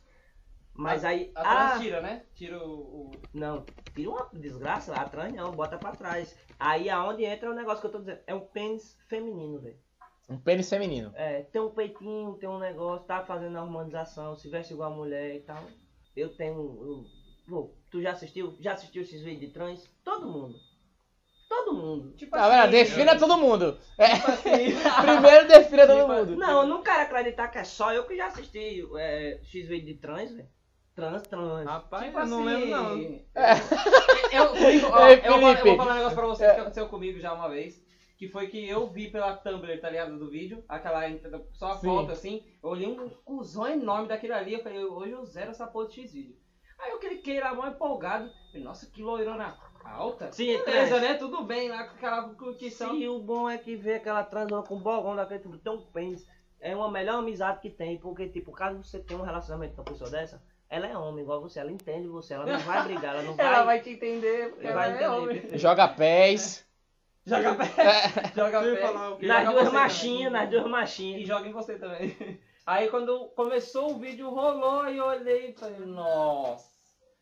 Mas 0.74 1.06
A- 1.06 1.10
aí. 1.10 1.32
A 1.36 1.42
trans 1.42 1.72
ah, 1.72 1.80
tira, 1.80 2.02
né? 2.02 2.26
Tira 2.36 2.58
o. 2.60 2.72
o- 2.72 3.12
não, 3.34 3.66
tira 3.96 4.10
uma 4.10 4.30
desgraça, 4.34 4.94
a 4.94 5.08
trans 5.08 5.34
não, 5.34 5.52
bota 5.52 5.78
pra 5.78 5.94
trás. 5.96 6.38
Aí 6.60 6.90
aonde 6.90 7.24
entra 7.24 7.50
o 7.50 7.56
negócio 7.56 7.80
que 7.82 7.88
eu 7.88 7.92
tô 7.92 8.00
dizendo. 8.00 8.20
É 8.28 8.34
um 8.36 8.42
pênis 8.42 8.98
feminino, 9.08 9.62
velho. 9.62 9.78
Um 10.30 10.38
pênis 10.38 10.70
feminino. 10.70 11.12
É, 11.16 11.42
tem 11.44 11.62
um 11.62 11.70
peitinho, 11.70 12.34
tem 12.40 12.48
um 12.50 12.60
negócio, 12.60 13.06
tá 13.06 13.24
fazendo 13.26 13.58
a 13.58 13.62
harmonização, 13.62 14.36
se 14.36 14.50
veste 14.50 14.74
igual 14.74 14.92
a 14.92 14.96
mulher 14.96 15.36
e 15.36 15.40
tal. 15.42 15.64
Eu 16.16 16.30
tenho. 16.36 16.56
Eu, 16.56 17.06
pô, 17.48 17.74
tu 17.92 18.02
já 18.02 18.12
assistiu? 18.12 18.56
Já 18.60 18.74
assistiu 18.74 19.02
esses 19.02 19.22
vídeos 19.22 19.42
de 19.42 19.48
trans? 19.54 19.90
Todo 20.04 20.28
mundo. 20.28 20.56
Todo 21.50 21.74
mundo. 21.74 22.14
Tipo 22.16 22.32
Tá 22.32 22.50
vendo? 22.50 22.62
assim, 22.62 22.72
Defina 22.72 23.20
todo 23.20 23.38
mundo. 23.38 23.78
É, 23.98 24.16
Tipo 24.16 24.32
assim. 24.32 24.50
primeiro 25.04 25.48
defina 25.48 25.86
todo 25.86 26.00
Tipo, 26.00 26.14
mundo. 26.14 26.36
Não, 26.36 26.62
eu 26.62 26.68
não 26.68 26.82
quero 26.82 27.02
acreditar 27.04 27.48
que 27.50 27.58
é 27.60 27.64
só 27.64 27.94
eu 27.94 28.08
que 28.08 28.16
já 28.16 28.28
assisti 28.28 28.84
é, 28.98 29.40
X 29.44 29.68
vídeo 29.68 29.94
de 29.94 29.96
trans, 29.96 30.32
velho. 30.32 30.48
Trans, 30.96 31.24
trans. 31.24 31.66
Rapaz, 31.66 32.06
Tipo 32.06 32.20
eu 32.20 32.26
não 32.28 32.48
assim, 32.48 32.48
lembro 32.48 32.70
não. 32.70 32.98
Eu, 34.32 34.50
comigo, 34.50 34.88
ó, 34.94 35.08
Ei, 35.08 35.22
eu, 35.24 35.40
vou, 35.40 35.52
eu 35.52 35.66
vou 35.66 35.78
falar 35.78 35.94
um 35.94 35.96
negócio 35.98 36.16
pra 36.18 36.28
vocês 36.28 36.52
que 36.54 36.60
aconteceu 36.60 36.88
comigo 36.88 37.20
já 37.20 37.34
uma 37.34 37.50
vez. 37.50 37.84
Que 38.24 38.30
foi 38.30 38.48
que 38.48 38.70
eu 38.70 38.88
vi 38.88 39.10
pela 39.12 39.36
Tumblr, 39.36 39.82
tá 39.82 39.90
ligado? 39.90 40.18
Do 40.18 40.30
vídeo, 40.30 40.64
aquela 40.70 41.02
só 41.52 41.72
a 41.74 41.78
Sim. 41.78 41.88
foto 41.88 42.12
assim. 42.14 42.42
Eu 42.64 42.70
olhei 42.70 42.88
um 42.88 43.10
cuzão 43.10 43.68
enorme 43.68 44.08
daquele 44.08 44.32
ali. 44.32 44.54
Eu 44.54 44.64
falei, 44.64 44.82
hoje 44.82 45.12
eu 45.12 45.26
zero 45.26 45.52
essa 45.52 45.68
porra 45.68 45.90
de 45.90 46.02
X-Vídeo. 46.02 46.38
Aí 46.80 46.92
eu 46.92 47.00
cliquei 47.00 47.42
lá, 47.42 47.54
mó 47.54 47.68
empolgado. 47.68 48.32
Falei, 48.48 48.64
nossa, 48.64 48.86
que 48.90 49.02
loirona 49.02 49.58
alta. 49.84 50.32
Sim, 50.32 50.58
Beleza, 50.60 50.88
trans. 50.88 51.02
né? 51.02 51.14
Tudo 51.16 51.44
bem 51.44 51.68
lá 51.68 51.84
com 51.84 51.96
aquela 51.96 52.30
curtição. 52.30 52.92
Sim, 52.92 53.10
o 53.10 53.20
bom 53.20 53.50
é 53.50 53.58
que 53.58 53.76
vê 53.76 53.96
aquela 53.96 54.24
transona 54.24 54.64
com 54.64 54.80
bogão 54.80 55.18
daquele 55.18 55.42
tipo, 55.42 55.70
um 55.70 55.82
pênis. 55.88 56.26
É 56.62 56.74
uma 56.74 56.90
melhor 56.90 57.16
amizade 57.20 57.60
que 57.60 57.70
tem, 57.70 57.98
porque, 58.00 58.30
tipo, 58.30 58.54
caso 58.54 58.82
você 58.82 59.00
tenha 59.02 59.20
um 59.20 59.24
relacionamento 59.26 59.76
com 59.76 59.82
uma 59.82 59.92
pessoa 59.92 60.10
dessa, 60.10 60.42
ela 60.70 60.88
é 60.88 60.98
homem 60.98 61.26
igual 61.26 61.42
você, 61.42 61.60
ela 61.60 61.74
entende 61.74 62.08
você, 62.08 62.36
ela 62.36 62.46
não 62.46 62.60
vai 62.60 62.84
brigar, 62.86 63.16
ela 63.16 63.24
não 63.24 63.34
vai. 63.36 63.46
Ela 63.46 63.64
vai 63.64 63.82
te 63.82 63.90
entender, 63.90 64.52
porque 64.52 64.72
vai 64.72 64.92
ela 64.92 65.02
é 65.02 65.10
homem. 65.10 65.38
entender. 65.40 65.58
Joga 65.58 65.90
pés. 65.90 66.66
Joga 67.26 67.56
pé, 67.56 67.66
joga 68.36 68.62
pé. 68.62 68.76
falar? 68.76 69.10
Nas 69.12 69.46
Joga 69.46 69.52
duas 69.52 69.74
machinhas, 69.74 70.32
nas 70.32 70.50
duas 70.50 70.66
E 70.66 70.70
machinhas. 70.70 71.28
joga 71.28 71.48
em 71.48 71.54
você 71.54 71.78
também. 71.78 72.16
Aí 72.66 72.90
quando 72.90 73.28
começou 73.30 73.92
o 73.92 73.98
vídeo, 74.00 74.30
rolou 74.30 74.88
e 74.90 74.98
eu 74.98 75.06
olhei 75.06 75.50
e 75.50 75.54
falei, 75.54 75.80
nossa. 75.80 76.72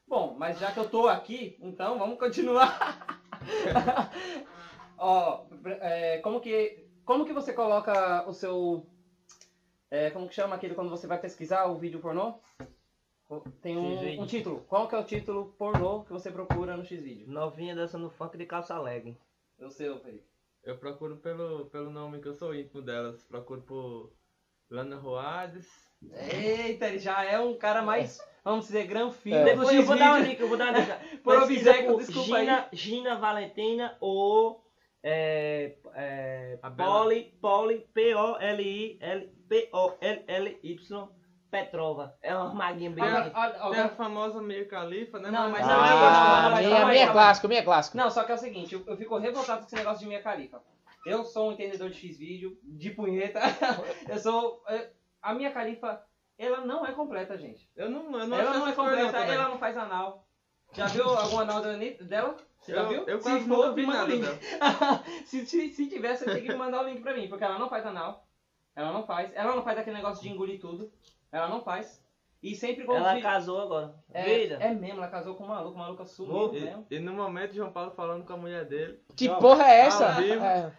Bom, 0.07 0.35
mas 0.37 0.59
já 0.59 0.71
que 0.71 0.79
eu 0.79 0.89
tô 0.89 1.07
aqui, 1.07 1.57
então 1.61 1.97
vamos 1.97 2.19
continuar. 2.19 3.21
Ó, 4.97 5.45
é, 5.79 6.17
como 6.19 6.39
que 6.39 6.85
como 7.05 7.25
que 7.25 7.33
você 7.33 7.53
coloca 7.53 8.27
o 8.27 8.33
seu 8.33 8.85
é, 9.89 10.09
como 10.11 10.27
que 10.27 10.35
chama 10.35 10.55
aquele 10.55 10.75
quando 10.75 10.89
você 10.89 11.07
vai 11.07 11.17
pesquisar 11.17 11.65
o 11.65 11.77
vídeo 11.77 11.99
pornô? 11.99 12.35
Tem 13.61 13.77
um, 13.77 14.21
um 14.21 14.25
título. 14.25 14.63
Qual 14.67 14.87
que 14.87 14.95
é 14.95 14.97
o 14.99 15.03
título 15.03 15.53
pornô 15.57 16.03
que 16.03 16.11
você 16.11 16.29
procura 16.29 16.75
no 16.75 16.83
X-vídeo? 16.83 17.27
Novinha 17.29 17.73
dançando 17.73 18.09
funk 18.09 18.37
de 18.37 18.45
calça 18.45 18.77
seu, 19.69 19.99
Felipe. 19.99 20.25
Eu 20.63 20.77
procuro 20.77 21.17
pelo, 21.17 21.65
pelo 21.69 21.89
nome 21.89 22.19
que 22.19 22.27
eu 22.27 22.33
sou 22.33 22.53
íntimo 22.53 22.81
delas. 22.81 23.23
Procuro 23.23 23.61
por 23.61 24.13
Lana 24.69 24.97
Roades. 24.97 25.67
Eita, 26.11 26.87
ele 26.87 26.99
já 26.99 27.23
é 27.23 27.39
um 27.39 27.57
cara 27.57 27.81
mais, 27.81 28.19
vamos 28.43 28.65
dizer, 28.65 28.87
granfino. 28.87 29.37
É. 29.37 29.39
do 29.39 29.45
Depois 29.45 29.73
eu 29.73 29.83
vou 29.83 29.97
dar 29.97 30.15
uma 30.15 30.25
dica, 30.25 30.43
eu 30.43 30.47
vou 30.47 30.57
dar 30.57 30.71
uma 30.71 30.79
dica. 30.81 30.99
Por 31.23 31.37
obséquio, 31.37 31.97
desculpa 31.97 32.37
aí. 32.37 32.45
Gina, 32.45 32.69
Gina 32.71 33.15
Valentina 33.19 33.97
ou 33.99 34.63
é, 35.03 35.77
é. 35.95 36.59
Poli, 36.77 37.33
Poli, 37.41 37.87
P-O-L-I, 37.93 38.99
P-O-L-L-Y, 39.49 41.09
Petrova. 41.51 42.15
É 42.21 42.33
uma 42.35 42.53
maguinha 42.53 42.89
bem 42.89 43.03
Olha, 43.03 43.19
bonita. 43.19 43.37
olha, 43.39 43.51
Tem 43.51 43.61
a 43.61 43.65
olha. 43.67 43.89
famosa 43.89 44.41
Mia 44.41 44.65
Khalifa, 44.67 45.19
né? 45.19 45.29
Não, 45.29 45.49
mas 45.49 45.67
não, 45.67 45.75
Ah, 45.81 45.83
eu 45.83 45.99
gosto, 45.99 46.57
minha 46.63 46.77
calma 46.79 46.91
aí. 46.91 47.11
clássico, 47.11 47.47
minha 47.49 47.63
clássico. 47.63 47.97
Não, 47.97 48.09
só 48.09 48.23
que 48.23 48.31
é 48.31 48.35
o 48.35 48.37
seguinte, 48.37 48.73
eu, 48.73 48.83
eu 48.87 48.95
fico 48.97 49.17
revoltado 49.17 49.59
com 49.59 49.65
esse 49.67 49.75
negócio 49.75 49.99
de 49.99 50.07
minha 50.07 50.21
califa. 50.21 50.61
Eu 51.05 51.23
sou 51.25 51.49
um 51.49 51.51
entendedor 51.51 51.89
de 51.89 51.97
X-vídeo, 51.99 52.57
de 52.63 52.89
punheta. 52.91 53.39
eu 54.07 54.17
sou. 54.17 54.63
é, 54.67 54.89
A 55.21 55.33
minha 55.33 55.51
califa, 55.51 56.01
ela 56.37 56.61
não 56.61 56.85
é 56.85 56.93
completa, 56.93 57.37
gente. 57.37 57.69
Eu 57.75 57.89
não, 57.89 58.03
eu 58.19 58.27
não 58.27 58.39
ela 58.39 58.51
não 58.57 58.67
é 58.67 58.71
coisas 58.71 58.75
completa, 58.75 59.19
também. 59.19 59.35
ela 59.35 59.49
não 59.49 59.57
faz 59.59 59.75
anal. 59.77 60.25
Já 60.73 60.85
viu 60.87 61.03
algum 61.03 61.39
anal 61.39 61.61
dela? 61.61 62.37
Você 62.59 62.71
já 62.73 62.81
eu, 62.83 62.87
viu? 62.87 63.03
Eu 63.07 63.17
Se 63.19 63.23
quase 63.29 63.45
for, 63.45 63.57
nunca 63.57 63.71
vi 63.73 63.81
me 63.81 63.87
manda 63.87 64.03
o 64.05 64.07
nada 64.07 64.13
link. 64.15 65.25
se, 65.27 65.45
se, 65.45 65.69
se 65.73 65.89
tivesse, 65.89 66.23
você 66.23 66.39
tinha 66.39 66.53
que 66.53 66.57
mandar 66.57 66.81
o 66.81 66.87
link 66.87 67.01
pra 67.01 67.13
mim, 67.13 67.27
porque 67.27 67.43
ela 67.43 67.59
não 67.59 67.67
faz 67.67 67.85
anal. 67.85 68.25
Ela 68.75 68.93
não 68.93 69.03
faz. 69.05 69.31
Ela 69.33 69.53
não 69.55 69.63
faz 69.63 69.77
aquele 69.77 69.97
negócio 69.97 70.23
de 70.23 70.29
engolir 70.29 70.61
tudo. 70.61 70.89
Ela 71.31 71.47
não 71.47 71.61
faz. 71.61 72.01
E 72.43 72.55
sempre 72.55 72.85
quando 72.85 72.97
Ela 73.05 73.21
casou 73.21 73.61
agora. 73.61 73.93
é, 74.11 74.45
é 74.45 74.73
mesmo, 74.73 74.97
ela 74.97 75.07
casou 75.07 75.35
com 75.35 75.43
um 75.43 75.47
maluco, 75.49 75.75
o 75.75 75.79
maluco 75.79 76.03
sumiu 76.05 76.51
mesmo. 76.51 76.87
E, 76.89 76.95
e 76.95 76.99
no 76.99 77.13
momento, 77.13 77.53
João 77.53 77.71
Paulo 77.71 77.91
falando 77.91 78.25
com 78.25 78.33
a 78.33 78.37
mulher 78.37 78.65
dele. 78.65 78.99
Que 79.15 79.29
porra 79.29 79.65
é 79.65 79.81
essa? 79.81 80.15
Ao 80.15 80.21
vivo. 80.21 80.43
É. 80.43 80.71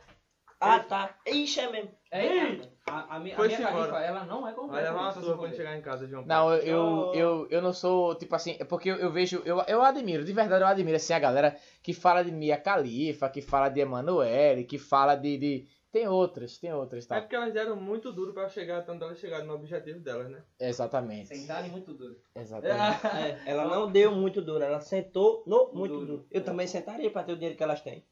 Ah, 0.58 0.78
tá. 0.78 1.16
Ixi, 1.26 1.60
é 1.60 1.70
mesmo. 1.70 1.90
É, 2.10 2.60
a, 2.86 3.16
a, 3.16 3.18
minha, 3.18 3.34
a 3.34 3.36
Foi-se 3.36 3.56
minha 3.56 3.68
califa, 3.68 3.98
ela 3.98 4.24
não 4.24 4.40
é 4.40 4.52
Vai 4.52 4.54
completa. 4.54 4.90
levar 4.90 5.02
uma 5.02 5.12
surra 5.12 5.36
quando 5.36 5.56
chegar 5.56 5.76
em 5.76 5.80
casa, 5.80 6.06
João 6.06 6.24
Paulo. 6.24 6.50
Não, 6.50 6.54
eu, 6.56 6.62
eu, 6.62 7.14
eu, 7.14 7.48
eu 7.50 7.62
não 7.62 7.72
sou, 7.72 8.14
tipo 8.14 8.34
assim, 8.36 8.56
é 8.60 8.64
porque 8.64 8.90
eu, 8.90 8.96
eu 8.96 9.10
vejo, 9.10 9.42
eu, 9.44 9.60
eu 9.66 9.82
admiro, 9.82 10.24
de 10.24 10.32
verdade 10.32 10.62
eu 10.62 10.68
admiro, 10.68 10.96
assim, 10.96 11.14
a 11.14 11.18
galera 11.18 11.56
que 11.82 11.92
fala 11.92 12.22
de 12.22 12.30
Mia 12.30 12.56
Khalifa, 12.56 13.28
que 13.28 13.40
fala 13.42 13.68
de 13.68 13.80
Emanuele, 13.80 14.64
que 14.64 14.78
fala 14.78 15.16
de, 15.16 15.36
de... 15.38 15.68
Tem 15.92 16.08
outras, 16.08 16.56
tem 16.56 16.72
outras, 16.72 17.04
É 17.04 17.08
tá? 17.08 17.20
porque 17.20 17.36
elas 17.36 17.52
deram 17.52 17.76
muito 17.76 18.10
duro 18.12 18.32
pra 18.32 18.48
chegar, 18.48 18.82
tanto 18.82 19.04
elas 19.04 19.18
chegaram 19.18 19.44
no 19.46 19.54
objetivo 19.54 20.00
delas, 20.00 20.30
né? 20.30 20.42
Exatamente, 20.58 21.28
Sem 21.28 21.46
dar 21.46 21.62
muito 21.68 21.92
duro. 21.92 22.16
exatamente. 22.34 22.72
É, 23.46 23.50
ela 23.50 23.66
não 23.66 23.92
deu 23.92 24.10
muito 24.12 24.40
duro, 24.40 24.64
ela 24.64 24.80
sentou 24.80 25.44
no 25.46 25.70
muito 25.74 25.92
Duro. 25.94 26.06
duro. 26.06 26.26
Eu 26.30 26.42
também 26.42 26.66
sentaria 26.66 27.10
pra 27.10 27.22
ter 27.22 27.32
o 27.32 27.36
dinheiro 27.36 27.56
que 27.58 27.62
elas 27.62 27.82
têm. 27.82 28.04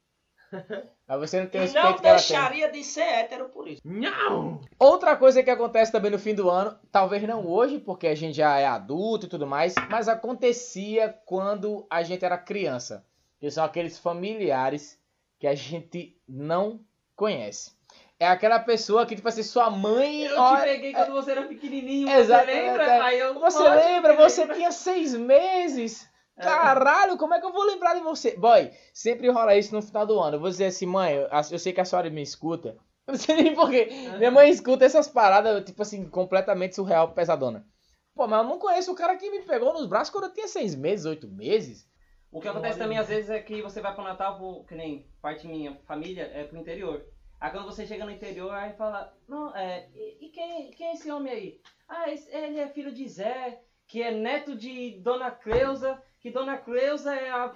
Mas 1.08 1.18
você 1.20 1.40
não 1.40 1.46
tem 1.46 1.60
o 1.60 1.64
E 1.64 1.66
respeito 1.68 1.84
não 1.86 1.96
que 1.96 2.06
ela 2.06 2.18
tem. 2.18 2.26
deixaria 2.28 2.70
de 2.70 2.84
ser 2.84 3.00
hétero 3.02 3.48
por 3.48 3.66
isso. 3.66 3.80
Não! 3.84 4.60
Outra 4.78 5.16
coisa 5.16 5.42
que 5.42 5.50
acontece 5.50 5.90
também 5.90 6.10
no 6.10 6.18
fim 6.18 6.34
do 6.34 6.50
ano, 6.50 6.78
talvez 6.92 7.22
não 7.22 7.46
hoje, 7.46 7.78
porque 7.78 8.06
a 8.08 8.14
gente 8.14 8.36
já 8.36 8.58
é 8.58 8.66
adulto 8.66 9.24
e 9.26 9.28
tudo 9.28 9.46
mais, 9.46 9.74
mas 9.88 10.06
acontecia 10.06 11.08
quando 11.24 11.86
a 11.88 12.02
gente 12.02 12.24
era 12.24 12.36
criança. 12.36 13.06
Que 13.38 13.50
são 13.50 13.64
aqueles 13.64 13.98
familiares 13.98 15.00
que 15.38 15.46
a 15.46 15.54
gente 15.54 16.20
não 16.28 16.84
conhece. 17.20 17.72
É 18.18 18.26
aquela 18.26 18.58
pessoa 18.58 19.04
que, 19.04 19.14
tipo 19.14 19.28
assim, 19.28 19.42
sua 19.42 19.70
mãe. 19.70 20.22
Eu 20.22 20.38
olha- 20.40 20.60
te 20.62 20.68
peguei 20.68 20.92
quando 20.94 21.12
você 21.12 21.30
era 21.32 21.42
pequenininho, 21.42 22.08
Exato, 22.08 22.46
você 22.46 22.52
lembra? 22.52 22.84
é, 22.84 22.96
é. 22.96 23.00
Aí 23.00 23.18
eu, 23.18 23.38
Você 23.38 23.68
lembra? 23.68 24.16
Você 24.16 24.46
tinha 24.48 24.72
seis 24.72 25.14
meses. 25.14 26.08
Caralho, 26.38 27.18
como 27.18 27.34
é 27.34 27.40
que 27.40 27.44
eu 27.44 27.52
vou 27.52 27.64
lembrar 27.64 27.94
de 27.94 28.00
você? 28.00 28.34
Boy, 28.36 28.70
sempre 28.94 29.28
rola 29.28 29.54
isso 29.56 29.74
no 29.74 29.82
final 29.82 30.06
do 30.06 30.18
ano. 30.18 30.36
Eu 30.36 30.40
vou 30.40 30.48
dizer 30.48 30.66
assim, 30.66 30.86
mãe, 30.86 31.14
eu, 31.14 31.28
eu 31.50 31.58
sei 31.58 31.72
que 31.72 31.80
a 31.80 31.84
senhora 31.84 32.08
me 32.08 32.22
escuta. 32.22 32.78
Eu 33.06 33.12
não 33.12 33.18
sei 33.18 33.36
nem 33.36 33.54
porquê. 33.54 33.90
Minha 34.16 34.30
mãe 34.30 34.48
escuta 34.48 34.84
essas 34.86 35.06
paradas, 35.06 35.62
tipo 35.64 35.82
assim, 35.82 36.08
completamente 36.08 36.74
surreal, 36.76 37.12
pesadona. 37.12 37.66
Pô, 38.14 38.26
mas 38.26 38.42
eu 38.42 38.48
não 38.48 38.58
conheço 38.58 38.90
o 38.92 38.94
cara 38.94 39.16
que 39.16 39.30
me 39.30 39.42
pegou 39.42 39.72
nos 39.74 39.86
braços 39.86 40.10
quando 40.10 40.24
eu 40.24 40.32
tinha 40.32 40.48
seis 40.48 40.74
meses, 40.74 41.04
oito 41.04 41.28
meses. 41.28 41.86
O 42.32 42.40
que 42.40 42.48
acontece 42.48 42.78
também 42.78 42.98
às 42.98 43.08
vezes 43.08 43.30
é 43.30 43.40
que 43.40 43.60
você 43.60 43.80
vai 43.80 43.94
pro 43.94 44.04
Natal, 44.04 44.64
que 44.68 44.74
nem 44.74 45.04
parte 45.20 45.46
minha 45.46 45.74
família, 45.86 46.30
é 46.32 46.44
pro 46.44 46.58
interior. 46.58 47.04
Aí 47.40 47.50
quando 47.50 47.64
você 47.66 47.86
chega 47.86 48.04
no 48.04 48.10
interior, 48.10 48.52
aí 48.52 48.72
fala, 48.74 49.12
não, 49.26 49.54
é, 49.56 49.88
e, 49.94 50.26
e 50.26 50.28
quem, 50.28 50.70
quem 50.70 50.88
é 50.88 50.92
esse 50.92 51.10
homem 51.10 51.32
aí? 51.32 51.60
Ah, 51.88 52.10
esse- 52.10 52.30
ele 52.34 52.58
é 52.58 52.68
filho 52.68 52.92
de 52.92 53.08
Zé, 53.08 53.60
que 53.86 54.02
é 54.02 54.10
neto 54.12 54.54
de 54.54 55.00
Dona 55.00 55.30
Cleusa, 55.30 56.00
que 56.20 56.30
Dona 56.30 56.56
Cleusa 56.56 57.14
é 57.14 57.30
a, 57.30 57.54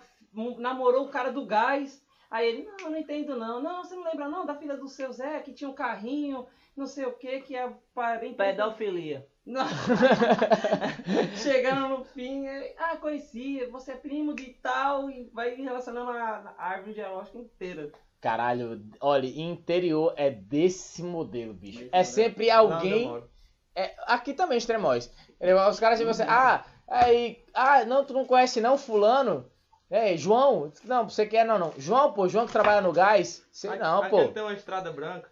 namorou 0.59 1.05
o 1.07 1.11
cara 1.11 1.31
do 1.31 1.47
gás. 1.47 2.03
Aí 2.31 2.49
ele, 2.49 2.65
não, 2.65 2.91
não 2.91 2.97
entendo 2.99 3.37
não. 3.37 3.63
Não, 3.63 3.85
você 3.85 3.95
não 3.95 4.03
lembra 4.03 4.29
não 4.29 4.45
da 4.45 4.57
filha 4.57 4.77
do 4.77 4.89
seu 4.89 5.13
Zé, 5.13 5.39
que 5.41 5.53
tinha 5.53 5.71
um 5.71 5.75
carrinho, 5.75 6.47
não 6.77 6.87
sei 6.87 7.05
o 7.05 7.13
que, 7.13 7.41
que 7.43 7.55
é 7.55 7.73
parente... 7.95 8.35
Pedofilia. 8.35 9.29
Não. 9.47 9.67
Chegando 11.37 11.89
no 11.89 12.05
fim, 12.05 12.47
ele, 12.47 12.75
ah, 12.79 12.97
conhecia, 12.97 13.69
você 13.71 13.93
é 13.93 13.97
primo 13.97 14.35
de 14.35 14.47
tal, 14.63 15.11
e 15.11 15.29
vai 15.33 15.55
relacionando 15.55 16.11
a, 16.11 16.55
a 16.57 16.65
árvore 16.67 16.95
genealógica 16.95 17.39
inteira. 17.39 17.91
Caralho, 18.21 18.83
olha, 19.01 19.27
interior 19.27 20.15
é 20.17 20.31
desse 20.31 21.03
modelo, 21.03 21.53
bicho. 21.53 21.81
Desse 21.81 21.91
É 21.93 21.99
modelo. 21.99 22.15
sempre 22.15 22.47
Não, 22.49 22.57
alguém. 22.57 22.99
demora. 23.01 23.29
é, 23.75 23.95
aqui 24.07 24.33
também, 24.33 24.57
extremóis. 24.57 25.13
Os 25.71 25.79
caras 25.79 25.99
tipo 25.99 26.11
assim, 26.11 26.23
ah, 26.27 26.65
aí, 26.89 27.45
ah, 27.53 27.85
não, 27.85 28.03
tu 28.05 28.15
não 28.15 28.25
conhece 28.25 28.61
não, 28.63 28.79
fulano? 28.79 29.51
Ei, 29.91 30.17
João? 30.17 30.73
Não, 30.85 31.09
você 31.09 31.27
quer 31.27 31.45
não, 31.45 31.59
não. 31.59 31.73
João, 31.77 32.13
pô, 32.15 32.27
João 32.27 32.47
que 32.47 32.53
trabalha 32.53 32.81
no 32.81 32.93
gás? 32.93 33.47
Sei 33.53 33.69
Aqui- 33.71 33.79
não, 33.79 34.03
aquele 34.03 34.27
pô. 34.29 34.33
tem 34.33 34.43
uma 34.43 34.55
estrada 34.55 34.91
branca. 34.91 35.31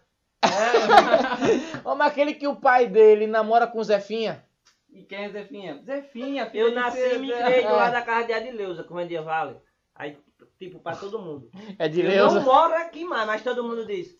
Ô, 1.83 1.95
mas 1.95 2.11
aquele 2.11 2.33
que 2.33 2.47
o 2.47 2.55
pai 2.55 2.87
dele 2.87 3.27
namora 3.27 3.67
com 3.67 3.83
Zefinha. 3.83 4.43
E 4.91 5.03
quem 5.03 5.25
é 5.25 5.29
Zefinha? 5.29 5.81
Zefinha, 5.83 6.49
Eu 6.53 6.69
de 6.69 6.75
nasci 6.75 6.99
e 7.15 7.17
me 7.19 7.31
criei 7.31 7.61
do 7.63 7.67
É. 7.69 7.71
lado 7.71 7.91
da 7.93 8.01
casa 8.01 8.27
de 8.27 8.33
Adileuza, 8.33 8.83
com 8.83 8.95
Vendia 8.95 9.21
Vale. 9.21 9.57
Aí, 9.95 10.17
tipo, 10.59 10.79
pra 10.79 10.95
todo 10.95 11.19
mundo. 11.19 11.49
É 11.79 11.87
de 11.87 12.01
Eu 12.01 12.31
não 12.31 12.41
moro 12.43 12.73
aqui 12.75 13.03
mais, 13.03 13.25
mas 13.25 13.43
todo 13.43 13.63
mundo 13.63 13.85
diz. 13.85 14.15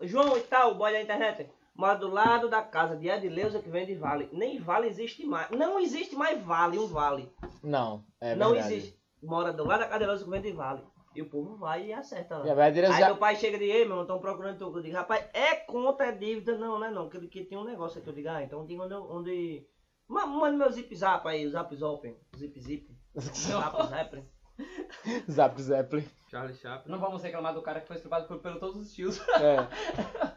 João 0.00 0.36
e 0.36 0.40
tal, 0.40 0.72
o 0.72 0.74
boy 0.74 0.92
da 0.92 1.02
internet. 1.02 1.48
Mora 1.74 1.94
do 1.98 2.08
lado 2.08 2.48
da 2.48 2.62
casa 2.62 2.96
de 2.96 3.10
Adileuza 3.10 3.60
que 3.60 3.68
vem 3.70 3.86
de 3.86 3.94
Vale. 3.94 4.28
Nem 4.32 4.58
Vale 4.58 4.86
existe 4.88 5.24
mais. 5.24 5.48
Não 5.50 5.78
existe 5.78 6.14
mais 6.16 6.40
Vale, 6.42 6.78
um 6.78 6.86
Vale. 6.86 7.30
Não, 7.62 8.04
é 8.20 8.34
não 8.34 8.52
verdade. 8.52 8.74
existe. 8.74 8.98
Mora 9.22 9.52
do 9.52 9.64
lado 9.66 9.80
da 9.80 9.86
casa 9.86 9.98
de 9.98 10.04
Adileuza 10.04 10.24
que 10.24 10.30
vem 10.30 10.42
de 10.42 10.52
Vale. 10.52 10.82
E 11.14 11.20
o 11.22 11.28
povo 11.28 11.56
vai 11.56 11.86
e 11.88 11.92
acerta 11.92 12.38
lá. 12.38 12.70
Direto 12.70 12.92
Aí 12.92 13.00
já- 13.00 13.06
meu 13.06 13.16
pai 13.16 13.34
chega 13.36 13.56
e 13.56 13.60
diz, 13.60 13.68
ei, 13.68 13.74
meu 13.78 13.82
irmão, 13.90 14.02
estão 14.02 14.20
procurando 14.20 14.58
tu. 14.58 14.76
Eu 14.76 14.82
digo, 14.82 14.96
rapaz, 14.96 15.24
é 15.34 15.56
conta, 15.56 16.04
é 16.04 16.12
dívida. 16.12 16.56
Não, 16.56 16.78
não 16.78 16.86
é 16.86 16.90
não. 16.90 17.08
Que, 17.08 17.26
que 17.26 17.44
tem 17.44 17.58
um 17.58 17.64
negócio 17.64 17.98
aqui. 18.00 18.08
Eu 18.08 18.14
digo, 18.14 18.28
ah, 18.28 18.42
então 18.42 18.64
diga 18.64 18.84
onde... 18.84 18.94
onde... 18.94 19.66
Ma- 20.08 20.26
Manda 20.26 20.56
meu 20.56 20.70
zip 20.70 20.94
zap 20.94 21.26
aí, 21.28 21.46
o 21.46 21.50
zap 21.50 21.74
zop. 21.74 22.16
Zip 22.36 22.60
zip. 22.60 22.96
Zap 23.14 23.82
zap. 23.88 24.22
Zap 25.30 25.60
Zeppelin. 25.62 26.04
Charlie 26.30 26.54
Chaplin. 26.54 26.92
Não 26.92 26.98
vamos 27.00 27.22
reclamar 27.22 27.54
do 27.54 27.62
cara 27.62 27.80
que 27.80 27.86
foi 27.88 27.96
estrupado 27.96 28.26
por, 28.28 28.38
pelo 28.40 28.60
todos 28.60 28.76
os 28.76 28.92
tios. 28.92 29.18
É. 29.40 29.66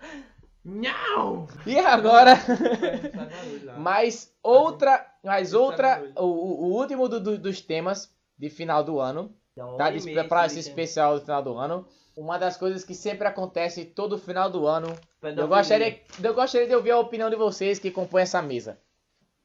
Não! 0.64 1.46
E 1.66 1.78
agora, 1.78 2.36
mais 3.78 4.34
outra, 4.42 5.06
mais 5.24 5.54
é 5.54 5.58
outra, 5.58 6.14
o- 6.18 6.24
o 6.68 6.74
último 6.80 7.10
do- 7.10 7.20
do- 7.20 7.38
dos 7.38 7.60
temas 7.60 8.16
de 8.38 8.50
final 8.50 8.82
do 8.84 9.00
ano. 9.00 9.36
Um 9.58 9.78
tá? 9.78 9.92
meio 9.92 10.28
pra 10.28 10.46
esse 10.46 10.56
weekend. 10.56 10.70
especial 10.70 11.16
do 11.16 11.22
final 11.22 11.44
do 11.44 11.58
ano. 11.58 11.88
Uma 12.16 12.38
das 12.38 12.58
coisas 12.58 12.84
que 12.84 12.94
sempre 12.94 13.28
acontece 13.28 13.86
todo 13.86 14.18
final 14.18 14.50
do 14.50 14.68
ano. 14.68 14.96
Eu 15.22 15.48
gostaria, 15.48 16.02
eu 16.22 16.34
gostaria 16.34 16.68
de 16.68 16.76
ouvir 16.76 16.92
a 16.92 17.00
opinião 17.00 17.30
de 17.30 17.36
vocês 17.36 17.80
que 17.80 17.92
compõem 17.92 18.24
essa 18.24 18.42
mesa. 18.42 18.80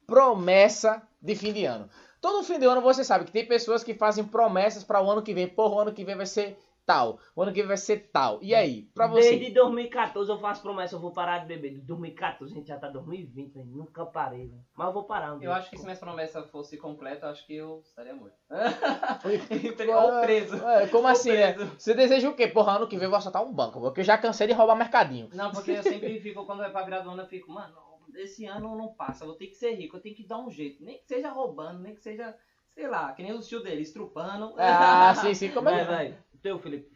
Promessa 0.07 1.03
de 1.21 1.35
fim 1.35 1.53
de 1.53 1.65
ano. 1.65 1.89
Todo 2.21 2.45
fim 2.45 2.59
de 2.59 2.67
ano 2.67 2.81
você 2.81 3.05
sabe 3.05 3.25
que 3.25 3.33
tem 3.33 3.47
pessoas 3.47 3.85
que 3.85 3.95
fazem 3.95 4.25
promessas 4.25 4.83
para 4.83 5.03
o 5.03 5.11
ano 5.11 5.23
que 5.23 5.33
vem. 5.33 5.47
Porra, 5.47 5.77
o 5.77 5.81
ano 5.81 5.93
que 5.93 6.05
vem 6.05 6.17
vai 6.17 6.27
ser 6.27 6.59
tal. 6.89 7.21
O 7.37 7.43
ano 7.43 7.53
que 7.53 7.61
vem 7.61 7.69
vai 7.69 7.77
ser 7.77 8.11
tal. 8.11 8.39
E 8.41 8.55
aí, 8.55 8.85
pra 8.95 9.07
você? 9.07 9.37
Desde 9.37 9.51
2014 9.53 10.31
eu 10.31 10.39
faço 10.39 10.63
promessa, 10.63 10.97
eu 10.97 11.01
vou 11.01 11.13
parar 11.13 11.41
de 11.41 11.47
beber. 11.47 11.75
De 11.75 11.83
2014, 11.83 12.51
a 12.51 12.57
gente 12.57 12.67
já 12.69 12.79
tá 12.79 12.89
2020, 12.89 13.53
velho. 13.53 13.67
Nunca 13.67 14.07
parei, 14.07 14.47
velho. 14.47 14.65
Mas 14.75 14.87
eu 14.87 14.93
vou 14.95 15.05
parar. 15.05 15.35
um 15.35 15.43
Eu 15.43 15.53
acho 15.53 15.69
que 15.71 15.77
se 15.77 15.85
minha 15.85 15.95
promessa 15.97 16.43
fosse 16.45 16.79
completa, 16.79 17.27
eu 17.27 17.31
acho 17.31 17.47
que 17.47 17.55
eu 17.55 17.83
estaria 17.85 18.15
morto. 18.15 18.35
Ou 19.95 20.15
Ou 20.15 20.21
preso. 20.23 20.57
como 20.91 21.05
Ou 21.05 21.13
assim, 21.13 21.33
né? 21.33 21.53
preso. 21.53 21.71
Você 21.79 21.93
deseja 21.95 22.31
o 22.31 22.35
quê? 22.35 22.49
Porra, 22.49 22.77
ano 22.77 22.89
que 22.89 22.97
vem 22.97 23.05
eu 23.05 23.11
vou 23.11 23.19
assaltar 23.19 23.45
um 23.45 23.53
banco. 23.53 23.81
Porque 23.81 24.01
eu 24.01 24.05
já 24.05 24.17
cansei 24.17 24.47
de 24.47 24.55
roubar 24.55 24.75
mercadinho. 24.75 25.29
Não, 25.35 25.51
porque 25.51 25.73
eu 25.73 25.83
sempre 25.83 26.19
fico, 26.21 26.47
quando 26.47 26.63
é 26.63 26.71
pra 26.71 26.83
virar 26.85 27.01
do 27.01 27.11
ano, 27.11 27.23
eu 27.23 27.27
fico, 27.27 27.53
mano, 27.53 27.75
esse 28.15 28.47
ano 28.47 28.75
não 28.77 28.89
passa, 28.95 29.25
eu 29.25 29.29
vou 29.29 29.37
ter 29.37 29.49
que 29.49 29.55
ser 29.55 29.75
rico, 29.75 29.97
eu 29.97 30.01
tenho 30.01 30.15
que 30.15 30.27
dar 30.27 30.39
um 30.39 30.51
jeito. 30.51 30.83
Nem 30.83 30.99
que 30.99 31.07
seja 31.07 31.31
roubando, 31.31 31.81
nem 31.81 31.95
que 31.95 32.01
seja, 32.01 32.35
sei 32.71 32.89
lá, 32.89 33.13
que 33.13 33.23
nem 33.23 33.33
os 33.33 33.47
tio 33.47 33.63
dele, 33.63 33.83
estrupando. 33.83 34.55
Ah, 34.57 35.15
sim, 35.15 35.35
sim. 35.35 35.51
Como 35.53 35.69
Vai, 35.69 35.81
é? 35.81 35.85
vai. 35.85 36.19
Teu, 36.43 36.59
Felipe. 36.59 36.91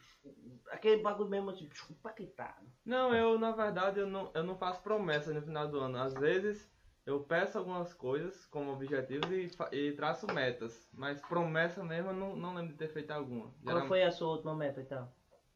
Aquele 0.71 1.03
bagulho 1.03 1.29
mesmo, 1.29 1.53
tipo, 1.53 1.75
empaquetado. 1.91 2.67
Não, 2.85 3.15
eu 3.15 3.39
na 3.39 3.53
verdade 3.53 4.01
eu 4.01 4.07
não, 4.07 4.31
eu 4.35 4.43
não 4.43 4.57
faço 4.57 4.83
promessas 4.83 5.35
no 5.35 5.43
final 5.43 5.69
do 5.69 5.79
ano. 5.81 5.99
Às 5.99 6.15
vezes 6.15 6.71
eu 7.05 7.21
peço 7.21 7.59
algumas 7.59 7.93
coisas 7.93 8.47
como 8.47 8.73
objetivos 8.73 9.31
e, 9.31 9.51
e 9.77 9.93
traço 9.93 10.27
metas. 10.33 10.89
Mas 10.93 11.21
promessa 11.23 11.83
mesmo 11.85 12.11
eu 12.11 12.15
não, 12.15 12.37
não 12.37 12.55
lembro 12.55 12.73
de 12.73 12.79
ter 12.79 12.89
feito 12.89 13.11
alguma. 13.11 13.53
Qual 13.65 13.87
foi 13.87 14.03
a 14.03 14.11
sua 14.13 14.29
última 14.29 14.55
meta 14.55 14.81
então? 14.81 15.11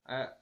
É, 0.08 0.32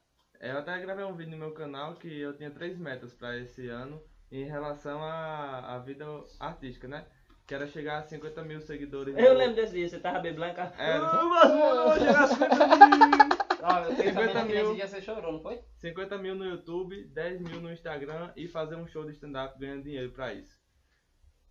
eu 0.40 0.58
até 0.58 0.78
gravei 0.80 1.04
um 1.04 1.14
vídeo 1.14 1.32
no 1.32 1.38
meu 1.38 1.52
canal 1.52 1.94
que 1.94 2.20
eu 2.20 2.36
tinha 2.36 2.50
três 2.50 2.76
metas 2.78 3.12
para 3.14 3.36
esse 3.38 3.68
ano 3.68 4.02
em 4.32 4.44
relação 4.44 5.02
à, 5.02 5.74
à 5.74 5.78
vida 5.78 6.04
artística, 6.40 6.88
né? 6.88 7.06
Que 7.46 7.54
era 7.54 7.66
chegar 7.66 7.98
a 7.98 8.02
50 8.02 8.42
mil 8.42 8.60
seguidores. 8.62 9.14
Eu 9.16 9.34
no- 9.34 9.38
lembro 9.38 9.54
desse 9.56 9.74
dia, 9.74 9.88
você 9.88 10.00
tava 10.00 10.18
bem 10.20 10.34
blanca. 10.34 10.72
É. 10.78 10.98
Mas, 10.98 11.54
mano, 11.54 11.98
chegar 11.98 12.24
a 12.24 12.26
50 12.26 12.66
mil. 12.68 13.33
Ah, 13.66 13.82
tenho 13.84 13.96
50 14.10 14.12
sabendo 14.14 14.46
que 14.46 14.52
nesse 14.52 14.64
mil. 14.66 14.74
dia 14.74 14.86
você 14.88 15.00
chorou, 15.02 15.32
não 15.32 15.40
foi? 15.40 15.60
50 15.76 16.18
mil 16.18 16.34
no 16.34 16.44
YouTube, 16.44 17.04
10 17.06 17.40
mil 17.40 17.60
no 17.60 17.72
Instagram 17.72 18.32
e 18.36 18.46
fazer 18.46 18.76
um 18.76 18.86
show 18.86 19.04
de 19.04 19.12
stand-up 19.12 19.58
ganhando 19.58 19.84
dinheiro 19.84 20.10
pra 20.12 20.34
isso. 20.34 20.58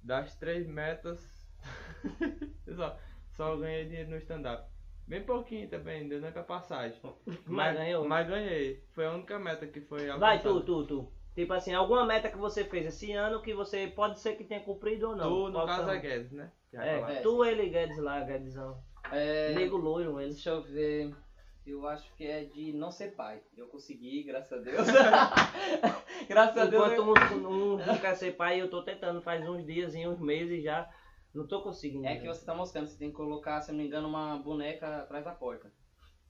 Das 0.01 0.36
três 0.36 0.68
metas, 0.68 1.26
só, 2.76 2.97
só 3.32 3.55
ganhei 3.57 3.86
dinheiro 3.86 4.09
no 4.11 4.18
stand-up. 4.18 4.72
Bem 5.07 5.24
pouquinho 5.24 5.68
também, 5.70 6.07
deu 6.07 6.22
nem 6.22 6.32
pra 6.32 6.43
passagem. 6.43 6.97
Mas 7.45 7.76
ganhou. 7.76 8.07
Mas 8.07 8.28
ganhei. 8.28 8.84
Foi 8.93 9.05
a 9.05 9.11
única 9.11 9.38
meta 9.38 9.68
que 9.68 9.82
foi 9.82 9.99
Vai, 10.07 10.38
alcançada. 10.38 10.41
tu, 10.61 10.61
tu, 10.61 10.88
tu. 10.88 11.11
Tipo 11.36 11.53
assim, 11.53 11.74
alguma 11.74 12.05
meta 12.05 12.30
que 12.30 12.38
você 12.38 12.64
fez 12.64 12.86
esse 12.86 13.11
ano 13.11 13.41
que 13.41 13.53
você 13.53 13.88
pode 13.88 14.20
ser 14.20 14.36
que 14.36 14.43
tenha 14.43 14.61
cumprido 14.61 15.09
ou 15.09 15.16
não. 15.16 15.28
Tu, 15.30 15.47
no 15.47 15.53
Qual 15.53 15.66
caso, 15.68 15.82
são? 15.86 15.91
é 15.93 15.99
Guedes, 15.99 16.32
né? 16.32 16.51
Vai. 16.72 16.88
É, 16.89 17.18
É. 17.18 17.22
tu, 17.22 17.43
ele, 17.43 17.70
Guedes 17.70 17.97
lá, 17.97 18.22
Guedesão. 18.22 18.82
É, 19.11 19.53
Nego 19.53 19.76
loiro, 19.78 20.20
ele. 20.22 20.30
deixa 20.32 20.51
eu 20.51 20.61
ver. 20.61 21.14
Eu 21.66 21.88
acho 21.88 22.14
que 22.16 22.26
é 22.26 22.43
de 22.43 22.74
não 22.74 22.91
ser 22.91 23.16
pai. 23.16 23.41
Eu 23.55 23.68
consegui, 23.68 24.24
graças 24.24 24.51
a 24.51 24.61
Deus. 24.61 24.88
graças 26.28 26.57
a 26.57 26.66
Deus. 26.66 26.91
Enquanto 26.91 27.34
um, 27.34 27.47
um 27.47 27.78
não 27.78 27.97
quer 27.97 28.16
ser 28.16 28.36
pai, 28.36 28.61
eu 28.61 28.70
tô 28.70 28.84
tentando 28.84 29.22
faz 29.22 29.47
uns 29.47 29.66
dias, 29.66 29.95
uns 29.95 30.20
meses 30.20 30.61
já. 30.61 30.89
Não 31.34 31.47
tô 31.47 31.64
conseguindo. 31.64 32.05
É 32.05 32.18
que 32.18 32.28
você 32.28 32.45
tá 32.45 32.53
mostrando, 32.53 32.88
você 32.88 32.97
tem 32.97 33.09
que 33.09 33.16
colocar, 33.16 33.61
se 33.61 33.72
eu 33.72 33.74
não 33.74 33.82
me 33.82 33.88
engano, 33.88 34.07
uma 34.07 34.38
boneca 34.38 34.97
atrás 34.97 35.24
da 35.24 35.32
porta. 35.32 35.72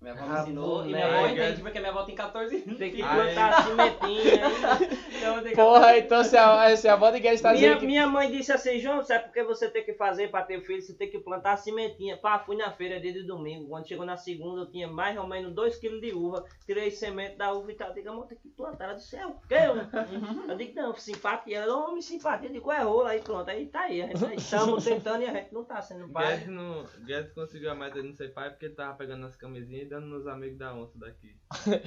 Minha 0.03 0.13
avó 0.15 0.25
me 0.27 0.35
Ah, 0.35 0.41
ensinou 0.41 0.83
e 0.85 0.87
minha 0.89 1.05
avó 1.07 1.27
entende 1.27 1.61
porque 1.61 1.79
minha 1.79 1.91
avó 1.91 2.03
tem 2.03 2.13
14 2.15 2.55
anos. 2.57 2.77
Tem 2.77 2.91
que 2.91 2.97
plantar 3.01 3.53
a 3.53 3.63
cimentinha 3.63 4.47
aí. 4.47 5.03
Então, 5.23 5.41
que- 5.41 5.55
Porra, 5.55 5.97
então 5.97 6.21
se 6.21 6.35
a, 6.35 6.75
se 6.75 6.85
a 6.85 6.93
avó 6.93 7.09
de 7.09 7.19
Guedes 7.21 7.39
tá 7.39 7.53
Minha, 7.53 7.61
dizendo 7.61 7.79
que... 7.79 7.85
minha 7.85 8.05
mãe 8.05 8.29
disse 8.29 8.51
assim, 8.51 8.77
João, 8.79 9.01
sabe 9.05 9.23
por 9.23 9.31
que 9.33 9.41
você 9.43 9.69
tem 9.69 9.85
que 9.85 9.93
fazer 9.93 10.29
pra 10.29 10.41
ter 10.43 10.59
filho? 10.65 10.81
Você 10.81 10.93
tem 10.97 11.09
que 11.09 11.17
plantar 11.19 11.53
a 11.53 11.57
cimentinha. 11.57 12.17
Pá, 12.17 12.39
fui 12.39 12.57
na 12.57 12.69
feira 12.71 12.99
dia 12.99 13.13
de 13.13 13.23
domingo. 13.23 13.69
Quando 13.69 13.87
chegou 13.87 14.05
na 14.05 14.17
segunda, 14.17 14.63
eu 14.63 14.69
tinha 14.69 14.85
mais 14.89 15.17
ou 15.17 15.25
menos 15.25 15.53
2 15.55 15.77
kg 15.77 16.01
de 16.01 16.11
uva. 16.11 16.43
Tirei 16.65 16.91
semente 16.91 17.37
da 17.37 17.53
uva 17.53 17.71
e 17.71 17.75
tal. 17.75 17.87
Eu 17.87 17.93
digo, 17.93 18.09
amor, 18.09 18.27
tem 18.27 18.37
que 18.37 18.49
plantar. 18.49 18.83
Ela 18.83 18.93
disse, 18.95 19.15
é 19.15 19.25
o 19.25 19.31
quê? 19.47 19.55
Eu, 19.55 20.49
eu 20.49 20.57
digo, 20.57 20.75
não, 20.75 20.93
simpatia. 20.97 21.59
Ela, 21.59 21.67
não, 21.67 21.95
me 21.95 22.01
simpatia. 22.01 22.49
Eu 22.49 22.53
digo, 22.53 22.69
é 22.69 22.81
rola 22.81 23.11
aí, 23.11 23.21
pronto. 23.21 23.49
Aí 23.49 23.67
tá 23.67 23.81
aí. 23.83 24.01
A 24.01 24.07
gente 24.07 24.25
aí 24.25 24.35
estamos 24.35 24.83
tentando 24.83 25.21
e 25.23 25.27
a 25.27 25.31
gente 25.33 25.53
não 25.53 25.63
tá 25.63 25.81
sendo 25.81 26.09
pai. 26.09 26.35
Guedes, 26.37 26.47
não, 26.49 26.83
Guedes 27.05 27.31
conseguiu 27.31 27.71
a 27.71 27.75
meta 27.75 28.01
de 28.01 28.07
não 28.09 28.13
ser 28.15 28.33
pai 28.33 28.49
porque 28.49 28.65
ele 28.65 28.75
tava 28.75 28.97
pegando 28.97 29.25
as 29.25 29.37
camisinhas 29.37 29.87
dando 29.93 30.07
nos 30.07 30.25
amigos 30.27 30.57
da 30.57 30.73
onça 30.73 30.97
daqui. 30.97 31.35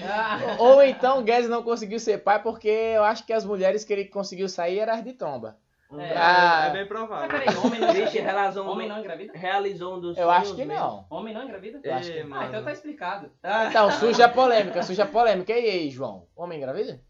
Ah, 0.08 0.56
Ou 0.60 0.80
então 0.82 1.24
Guedes 1.24 1.48
não 1.48 1.62
conseguiu 1.62 1.98
ser 1.98 2.18
pai 2.18 2.40
porque 2.42 2.68
eu 2.68 3.02
acho 3.02 3.26
que 3.26 3.32
as 3.32 3.44
mulheres 3.44 3.84
que 3.84 3.92
ele 3.92 4.04
conseguiu 4.04 4.48
sair 4.48 4.78
eram 4.78 4.94
as 4.94 5.02
de 5.04 5.12
tromba. 5.12 5.58
Um 5.90 6.00
É. 6.00 6.16
Ah. 6.16 6.66
É 6.68 6.70
bem 6.72 6.80
mas 6.80 6.88
provável. 6.88 7.28
peraí, 7.28 7.56
homem 7.58 7.80
não 7.80 7.88
engravida? 7.90 8.20
realizou 8.22 8.64
um, 8.64 8.68
Homem 8.70 8.88
não 8.88 8.98
engravida? 8.98 9.32
realizou 9.36 9.96
um 9.96 10.00
dos 10.00 10.16
Eu 10.18 10.30
acho 10.30 10.54
que 10.54 10.64
meus. 10.64 10.80
não. 10.80 11.06
Homem 11.10 11.34
não 11.34 11.42
engravida? 11.44 11.80
Eu 11.82 11.94
acho 11.94 12.10
que- 12.12 12.18
Ei, 12.18 12.26
Ah, 12.32 12.46
então 12.46 12.64
tá 12.64 12.72
explicado. 12.72 13.30
Então, 13.68 13.90
suja 13.98 14.26
a 14.26 14.28
polêmica, 14.28 14.82
suja 14.82 15.02
a 15.04 15.06
polêmica. 15.06 15.52
E 15.52 15.70
aí, 15.70 15.90
João? 15.90 16.26
Homem 16.36 16.58
engravida? 16.58 17.00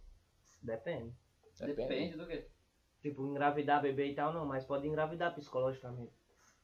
Depende. 0.62 1.12
Depende 1.60 2.16
do 2.16 2.26
quê? 2.26 2.46
Tipo, 3.02 3.24
engravidar 3.26 3.80
bebê 3.80 4.08
e 4.08 4.14
tal, 4.14 4.32
não, 4.32 4.44
mas 4.46 4.64
pode 4.64 4.86
engravidar 4.86 5.34
psicologicamente. 5.34 6.12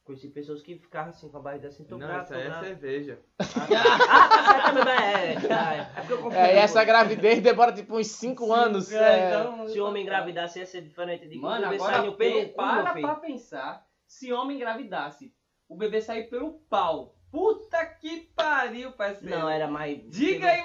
Conheci 0.03 0.27
pessoas 0.27 0.61
que 0.61 0.77
ficavam 0.77 1.11
assim 1.11 1.29
com 1.29 1.37
a 1.37 1.39
barriga 1.39 1.69
assim, 1.69 1.85
tô 1.85 1.97
Não, 1.97 2.05
grávida, 2.05 2.23
isso 2.23 2.33
tô 2.33 2.39
aí 2.39 2.47
é 2.47 2.67
cerveja. 2.67 3.19
Ah, 3.39 4.27
tá 4.27 4.73
certo. 4.73 4.89
É, 4.89 5.77
é, 5.77 5.79
é 5.79 5.85
porque 6.01 6.13
eu 6.13 6.17
confundo. 6.17 6.35
É, 6.35 6.55
e 6.55 6.57
essa 6.57 6.83
gravidez 6.83 7.39
demora 7.41 7.71
tipo 7.71 7.97
uns 7.97 8.07
5 8.07 8.51
anos. 8.51 8.91
É, 8.91 8.97
é. 8.97 9.27
então- 9.29 9.67
Se 9.69 9.79
o 9.79 9.85
homem 9.87 10.03
engravidasse 10.03 10.59
ia 10.59 10.65
ser 10.65 10.81
diferente 10.81 11.25
de 11.27 11.37
Mano, 11.37 11.67
o 11.67 11.69
bebê 11.69 11.75
agora 11.75 11.93
saindo 11.97 12.17
pelo 12.17 12.33
pe- 12.41 12.45
cu, 12.49 12.55
para 12.55 12.93
filho. 12.93 13.07
pra 13.07 13.15
pensar. 13.15 13.85
Se 14.05 14.33
homem 14.33 14.57
engravidasse, 14.57 15.33
o 15.69 15.75
bebê 15.77 16.01
sair 16.01 16.29
pelo 16.29 16.51
pau. 16.69 17.15
Puta 17.31 17.83
que 17.85 18.29
pariu, 18.35 18.91
parceiro. 18.91 19.39
Não, 19.39 19.49
era 19.49 19.67
mais... 19.67 20.07
Diga 20.09 20.49
aí. 20.51 20.61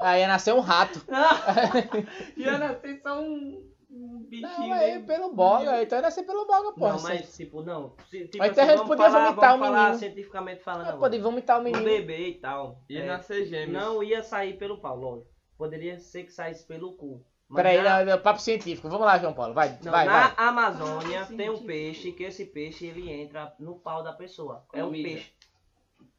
Aí 0.00 0.20
ia 0.20 0.28
nascer 0.28 0.54
um 0.54 0.60
rato. 0.60 1.04
Ia 2.36 2.56
nascer 2.58 3.00
só 3.02 3.20
um, 3.20 3.67
um 3.98 4.24
bichinho 4.28 4.68
Não, 4.68 4.72
aí 4.72 5.02
pelo 5.02 5.32
boga, 5.34 5.82
então 5.82 6.00
ia 6.00 6.10
ser 6.10 6.22
pelo 6.22 6.46
boga, 6.46 6.72
porra. 6.72 6.92
Não, 6.94 7.02
mas 7.02 7.36
tipo, 7.36 7.62
não. 7.62 7.94
Se, 8.08 8.24
tipo, 8.26 8.38
Mas 8.38 8.52
então 8.52 8.64
a 8.64 8.66
gente 8.76 8.86
podia 8.86 9.10
falar, 9.10 9.24
vomitar 9.30 9.54
o 9.54 9.60
menino. 9.60 9.94
cientificamente 9.98 10.62
falando 10.62 10.90
Não, 10.92 10.98
pode 10.98 11.18
vomitar 11.18 11.56
o 11.58 11.60
O 11.60 11.64
menino. 11.64 11.84
bebê 11.84 12.28
e 12.28 12.34
tal. 12.34 12.80
Ia 12.88 13.02
é, 13.02 13.06
nascer 13.06 13.46
gêmeos. 13.46 13.72
não 13.72 14.02
ia 14.02 14.22
sair 14.22 14.56
pelo 14.58 14.78
pau, 14.80 14.96
lógico. 14.96 15.30
Poderia 15.56 15.98
ser 15.98 16.24
que 16.24 16.32
saísse 16.32 16.64
pelo 16.66 16.92
cu. 16.92 17.24
Mas 17.48 17.62
Peraí, 17.62 17.82
na- 17.82 18.04
não, 18.04 18.12
não, 18.12 18.22
papo 18.22 18.40
científico. 18.40 18.88
Vamos 18.90 19.06
lá, 19.06 19.18
João 19.18 19.32
Paulo. 19.32 19.54
Vai, 19.54 19.78
Não, 19.82 19.90
vai, 19.90 20.04
na 20.04 20.28
vai. 20.28 20.34
Amazônia 20.48 21.24
Sim, 21.24 21.36
tem 21.36 21.48
um 21.50 21.64
peixe 21.64 22.12
que 22.12 22.22
esse 22.24 22.44
peixe 22.44 22.86
ele 22.86 23.10
entra 23.10 23.54
no 23.58 23.76
pau 23.78 24.02
da 24.04 24.12
pessoa. 24.12 24.64
É 24.72 24.84
um 24.84 24.92
peixe. 24.92 25.32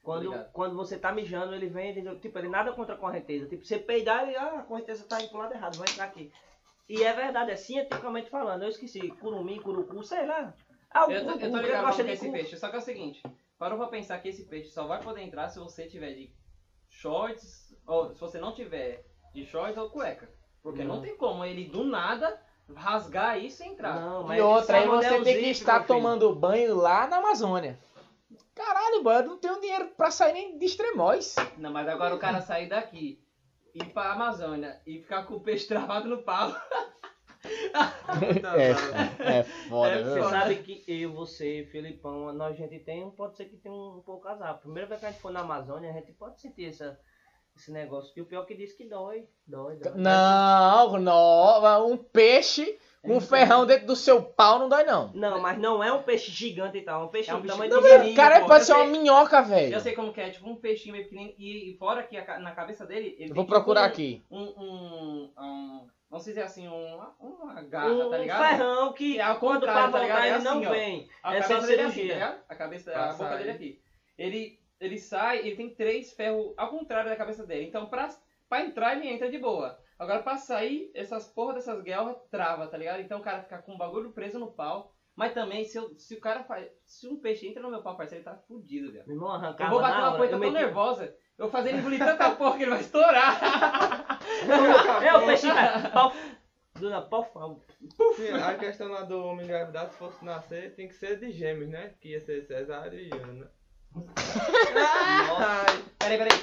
Quando, 0.02 0.26
Obrigado. 0.28 0.52
quando 0.54 0.76
você 0.76 0.98
tá 0.98 1.12
mijando, 1.12 1.54
ele 1.54 1.68
vem, 1.68 1.94
tipo, 2.20 2.40
ele 2.40 2.50
nada 2.50 2.72
contra 2.72 2.96
a 2.96 2.98
correnteza. 2.98 3.46
Tipo, 3.48 3.64
você 3.64 3.78
peidar, 3.78 4.24
ele, 4.28 4.36
ah, 4.38 4.60
a 4.60 4.64
correnteza 4.64 5.06
tá 5.08 5.22
indo 5.22 5.30
pro 5.30 5.38
lado 5.38 5.54
errado, 5.54 5.78
vai 5.78 5.88
entrar 5.88 6.06
aqui. 6.06 6.32
E 6.90 7.04
é 7.04 7.14
verdade, 7.14 7.52
é 7.52 7.56
cientificamente 7.56 8.30
falando. 8.32 8.64
Eu 8.64 8.70
esqueci, 8.70 9.08
curumim, 9.22 9.62
curucu, 9.62 10.04
sei 10.04 10.26
lá. 10.26 10.54
Ah, 10.90 11.06
o 11.06 11.12
Eu 11.12 11.24
tô, 11.24 11.32
eu 11.34 11.52
tô 11.52 11.58
ligado 11.58 11.86
gosta 11.86 12.04
de 12.04 12.12
esse 12.12 12.26
cu. 12.26 12.32
peixe. 12.32 12.58
Só 12.58 12.68
que 12.70 12.76
é 12.76 12.80
o 12.80 12.82
seguinte, 12.82 13.22
parou 13.60 13.78
pra 13.78 13.88
pensar 13.88 14.18
que 14.18 14.30
esse 14.30 14.46
peixe 14.46 14.72
só 14.72 14.88
vai 14.88 15.00
poder 15.00 15.22
entrar 15.22 15.50
se 15.50 15.60
você 15.60 15.86
tiver 15.88 16.14
de 16.14 16.32
shorts, 16.90 17.76
ou 17.86 18.12
se 18.14 18.20
você 18.20 18.40
não 18.40 18.54
tiver 18.54 19.06
de 19.34 19.46
shorts 19.46 19.78
ou 19.78 19.90
cueca. 19.92 20.28
Porque 20.64 20.84
não, 20.84 20.96
Não. 20.96 21.02
tem 21.02 21.16
como 21.16 21.46
ele 21.46 21.66
do 21.66 21.84
nada 21.84 22.38
rasgar 22.76 23.38
isso 23.40 23.64
e 23.64 23.68
entrar. 23.68 24.00
Não, 24.00 24.24
mas 24.24 24.40
E 24.40 24.42
outra, 24.42 24.78
aí 24.78 24.88
você 24.88 25.08
é 25.08 25.20
o 25.20 25.24
tem 25.24 25.36
que 25.38 25.50
estar 25.50 25.86
tomando 25.86 26.34
banho 26.36 26.76
lá 26.76 27.08
na 27.08 27.18
Amazônia. 27.18 27.80
Caralho, 28.56 29.04
mano, 29.04 29.20
eu 29.20 29.30
não 29.30 29.38
tenho 29.38 29.62
dinheiro 29.62 29.90
pra 29.96 30.12
sair 30.12 30.34
nem 30.34 30.58
de 30.58 30.66
extremóis. 30.66 31.36
Não, 31.58 31.72
mas 31.72 31.88
agora 31.88 32.14
o 32.14 32.20
cara 32.20 32.42
sair 32.42 32.68
daqui, 32.68 33.20
ir 33.74 33.86
pra 33.94 34.14
Amazônia 34.14 34.80
e 34.86 35.00
ficar 35.00 35.24
com 35.26 35.36
o 35.36 35.40
peixe 35.40 35.68
travado 35.68 36.10
no 36.10 36.24
pau. 36.24 36.54
É, 38.58 39.40
é 39.40 39.44
foda, 39.44 39.92
É? 39.92 40.04
Você 40.04 40.24
sabe 40.24 40.56
que 40.58 40.84
eu, 40.88 41.14
você, 41.14 41.68
Felipão, 41.72 42.34
nós 42.34 42.54
a 42.54 42.58
gente 42.58 42.80
tem, 42.80 43.10
pode 43.12 43.38
ser 43.38 43.46
que 43.46 43.56
tenha 43.56 43.74
um, 43.74 43.98
um 43.98 44.02
pouco 44.02 44.28
azar. 44.28 44.60
Primeira 44.60 44.90
vez 44.90 45.00
que 45.00 45.06
a 45.06 45.12
gente 45.12 45.22
for 45.22 45.32
na 45.32 45.40
Amazônia, 45.40 45.90
a 45.90 45.94
gente 45.94 46.12
pode 46.12 46.42
sentir 46.42 46.66
essa, 46.66 47.00
esse 47.56 47.72
negócio. 47.72 48.12
E 48.16 48.22
o 48.22 48.26
pior 48.26 48.44
é 48.44 48.46
que 48.46 48.56
diz 48.56 48.74
que 48.74 48.86
dói. 48.90 49.26
Dói, 49.48 49.78
dói. 49.78 49.94
Não, 49.96 51.00
não, 51.00 51.92
um 51.92 51.98
peixe 51.98 52.78
com 53.02 53.16
um 53.18 53.22
ferrão 53.22 53.66
dentro 53.66 53.88
do 53.88 53.96
seu 53.96 54.22
pau 54.22 54.60
não 54.60 54.68
dói, 54.70 54.84
não. 54.84 55.12
Não, 55.14 55.40
mas 55.40 55.58
não 55.58 55.84
é 55.84 55.92
um 55.92 56.04
peixe 56.04 56.32
gigante 56.32 56.78
e 56.78 56.82
tal. 56.82 57.04
É 57.04 57.06
um 57.06 57.10
peixe 57.10 57.32
É 57.32 57.36
um 57.36 57.42
tamanho 57.42 57.72
Não, 57.72 58.14
Cara, 58.16 58.42
pô. 58.42 58.48
pode 58.48 58.62
eu 58.62 58.66
ser 58.66 58.74
uma 58.74 58.86
minhoca, 58.86 59.42
velho. 59.42 59.74
Eu 59.74 59.80
sei 59.80 59.94
como 59.94 60.12
que 60.14 60.20
é, 60.22 60.30
tipo 60.30 60.50
um 60.50 60.56
peixinho 60.56 60.94
meio 60.94 61.06
pequenininho 61.06 61.36
e, 61.38 61.72
e 61.72 61.78
fora 61.78 62.04
que 62.04 62.18
a 62.18 62.40
na 62.40 62.52
cabeça 62.52 62.86
dele, 62.86 63.16
ele 63.18 63.32
Eu 63.32 63.36
Vou 63.36 63.46
tem 63.46 63.54
procurar 63.54 63.90
tipo 63.92 63.94
aqui. 63.94 64.24
um, 64.30 64.42
um, 64.42 65.32
um, 65.40 65.88
vamos 66.10 66.26
dizer 66.26 66.42
assim, 66.44 66.68
um, 66.68 67.00
uma 67.20 67.62
garra, 67.64 67.90
Um 67.90 68.10
tá 68.10 68.18
ligado? 68.18 68.48
ferrão 68.50 68.94
que 68.94 69.18
É 69.20 69.24
ao 69.24 69.40
quando 69.40 69.62
pra 69.62 69.74
tá 69.74 69.82
voltar 69.84 70.02
ligado? 70.02 70.24
É 70.24 70.30
ele 70.36 70.44
não 70.44 70.58
assim, 70.58 70.66
ó. 70.66 70.70
vem. 70.72 71.10
A 71.24 71.36
é 71.36 71.42
cabeça 71.42 71.68
dele 71.68 71.82
é 71.82 71.86
assim, 71.86 71.88
tá 71.88 71.92
cirurgia. 71.94 72.14
ligado? 72.14 72.40
A 72.50 72.56
cabeça, 72.56 72.92
a 72.98 73.14
boca 73.14 73.38
dele 73.38 73.50
é 73.50 73.54
aqui. 73.54 73.82
Ele, 74.18 74.60
ele 74.82 74.98
sai, 74.98 75.40
ele 75.40 75.56
tem 75.56 75.70
três 75.74 76.12
ferros 76.14 76.54
ao 76.58 76.70
contrário 76.70 77.10
da 77.10 77.16
cabeça 77.16 77.46
dele. 77.46 77.66
Então, 77.66 77.86
pra, 77.86 78.10
pra 78.50 78.62
entrar, 78.62 78.98
ele 78.98 79.08
entra 79.08 79.30
de 79.32 79.38
boa. 79.38 79.80
Agora, 80.00 80.24
pra 80.24 80.38
sair, 80.38 80.90
essas 80.96 81.28
porra 81.28 81.54
dessas 81.56 81.82
guerras 81.84 82.16
trava, 82.32 82.66
tá 82.68 82.78
ligado? 82.78 83.02
Então, 83.02 83.20
o 83.20 83.22
cara 83.24 83.44
fica 83.44 83.58
com 83.60 83.74
o 83.74 83.78
bagulho 83.78 84.12
preso 84.12 84.40
no 84.40 84.48
pau. 84.52 84.94
Mas 85.16 85.34
também, 85.34 85.66
se, 85.66 85.78
eu, 85.78 85.94
se 86.00 86.16
o 86.16 86.22
cara 86.22 86.46
faz. 86.46 86.66
Se 86.86 87.06
um 87.06 87.18
peixe 87.20 87.46
entra 87.46 87.62
no 87.62 87.70
meu 87.70 87.82
pau, 87.84 87.98
parceiro, 87.98 88.24
ele 88.24 88.32
tá 88.36 88.42
fudido, 88.48 88.94
velho. 88.94 89.04
Irmão 89.12 89.28
Eu 89.28 89.36
arrancava 89.36 89.70
vou 89.72 89.82
bater 89.82 89.98
uma 90.02 90.16
coisa 90.18 90.36
Eu 90.36 90.40
tão 90.40 90.52
meti- 90.52 90.64
nervosa. 90.64 91.04
Eu 91.38 91.46
vou 91.46 91.50
fazer 91.52 91.70
ele 91.70 91.80
engolir 91.80 92.00
tanta 92.00 92.32
porra 92.32 92.56
que 92.58 92.64
ele 92.64 92.72
vai 92.72 92.80
estourar. 92.80 94.20
É 95.04 95.14
o 95.18 95.26
peixe 95.26 95.48
vai. 95.48 95.92
Pau. 95.92 96.14
Dona, 96.80 97.02
pau, 97.02 97.26
pau. 97.26 97.62
Sim, 98.16 98.30
a 98.32 98.56
questão 98.56 98.88
lá 98.90 99.02
do 99.02 99.22
homem 99.26 99.44
engravidado, 99.46 99.92
se 99.92 99.98
fosse 99.98 100.24
nascer, 100.24 100.76
tem 100.76 100.88
que 100.88 100.94
ser 100.94 101.20
de 101.20 101.32
gêmeos, 101.32 101.70
né? 101.70 101.94
Que 102.00 102.10
ia 102.12 102.22
ser 102.22 102.42
cesariana. 102.46 103.34
né? 103.34 103.48
Nossa. 105.28 105.66
peraí, 106.00 106.18
peraí. 106.18 106.40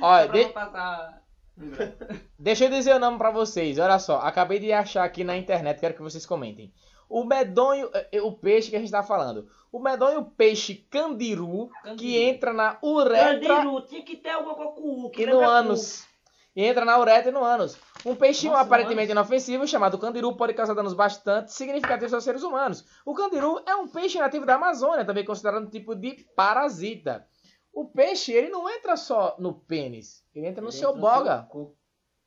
Olha, 0.00 0.28
de- 0.28 0.52
passar. 0.52 1.23
Deixa 2.38 2.64
eu 2.64 2.70
dizer 2.70 2.94
o 2.94 2.98
nome 2.98 3.18
pra 3.18 3.30
vocês. 3.30 3.78
Olha 3.78 3.98
só, 3.98 4.18
acabei 4.18 4.58
de 4.58 4.72
achar 4.72 5.04
aqui 5.04 5.24
na 5.24 5.36
internet, 5.36 5.80
quero 5.80 5.94
que 5.94 6.02
vocês 6.02 6.26
comentem. 6.26 6.72
O 7.08 7.24
medonho, 7.24 7.90
eh, 7.92 8.20
o 8.22 8.32
peixe 8.32 8.70
que 8.70 8.76
a 8.76 8.80
gente 8.80 8.90
tá 8.90 9.02
falando. 9.02 9.48
O 9.70 9.78
medonho 9.78 10.24
peixe 10.24 10.74
candiru, 10.90 11.68
que 11.68 11.88
Candiru. 11.90 12.22
entra 12.22 12.52
na 12.52 12.78
uretra 12.82 13.56
Candiru, 13.56 13.80
tinha 13.82 14.02
que 14.02 14.16
ter 14.16 14.30
alguma 14.30 14.54
coisa 14.54 14.72
com 14.72 15.10
que 15.10 15.22
e 15.22 15.26
no 15.26 15.40
ânus. 15.40 16.06
E 16.56 16.64
entra 16.64 16.84
na 16.84 16.98
uretra 16.98 17.30
e 17.30 17.34
no 17.34 17.44
ânus. 17.44 17.76
Um 18.06 18.14
peixinho 18.14 18.52
Nossa, 18.52 18.64
aparentemente 18.64 19.10
inofensivo, 19.10 19.66
chamado 19.66 19.98
candiru, 19.98 20.36
pode 20.36 20.54
causar 20.54 20.74
danos 20.74 20.94
bastante 20.94 21.52
significativos 21.52 22.14
aos 22.14 22.22
seres 22.22 22.42
humanos. 22.42 22.84
O 23.04 23.14
candiru 23.14 23.60
é 23.66 23.74
um 23.74 23.88
peixe 23.88 24.18
nativo 24.18 24.46
da 24.46 24.54
Amazônia, 24.54 25.04
também 25.04 25.24
considerado 25.24 25.64
um 25.64 25.70
tipo 25.70 25.94
de 25.96 26.24
parasita. 26.36 27.26
O 27.74 27.86
peixe, 27.86 28.32
ele 28.32 28.48
não 28.48 28.70
entra 28.70 28.96
só 28.96 29.34
no 29.38 29.52
pênis, 29.52 30.24
ele 30.34 30.46
entra 30.46 30.62
no 30.62 30.68
Ele 30.68 30.76
seu 30.76 30.90
entra 30.90 31.00
no 31.00 31.06
boga, 31.06 31.48
seu. 31.50 31.76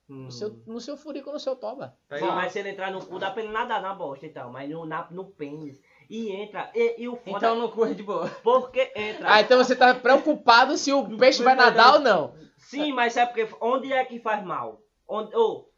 Hum. 0.10 0.24
no 0.24 0.32
seu, 0.32 0.64
no 0.66 0.82
seu 0.82 0.98
furico, 0.98 1.32
no 1.32 1.40
seu 1.40 1.56
toba. 1.56 1.98
Pega 2.08 2.26
Sim, 2.26 2.32
mas 2.32 2.52
se 2.52 2.60
ele 2.60 2.70
entrar 2.70 2.92
no 2.92 3.06
cu, 3.06 3.20
dá 3.20 3.32
pra 3.32 3.44
ele 3.44 3.52
nadar 3.52 3.82
na 3.82 3.94
bosta 3.94 4.26
e 4.26 4.30
tal. 4.30 4.52
Mas 4.52 4.70
no, 4.70 4.86
na, 4.86 5.08
no 5.12 5.26
pênis. 5.26 5.82
E 6.10 6.32
entra. 6.32 6.72
E, 6.74 7.02
e 7.02 7.10
o 7.10 7.18
foda. 7.18 7.38
Então 7.38 7.56
no 7.56 7.70
cu 7.70 7.86
é 7.86 7.94
de 7.94 8.04
boa. 8.04 8.30
Porque 8.44 8.92
entra. 8.96 9.34
Ah, 9.34 9.42
então 9.42 9.58
você 9.58 9.76
tá 9.76 9.94
preocupado 9.94 10.78
se 10.78 10.94
o 10.94 11.18
peixe 11.18 11.44
vai 11.44 11.56
nadar 11.56 11.96
ou 11.96 12.00
não. 12.00 12.34
Sim, 12.58 12.92
mas 12.92 13.14
sabe 13.14 13.32
porque 13.32 13.56
onde 13.62 13.94
é 13.94 14.04
que 14.04 14.20
faz 14.20 14.44
mal? 14.44 14.82
Onde, 15.08 15.34
oh, 15.36 15.70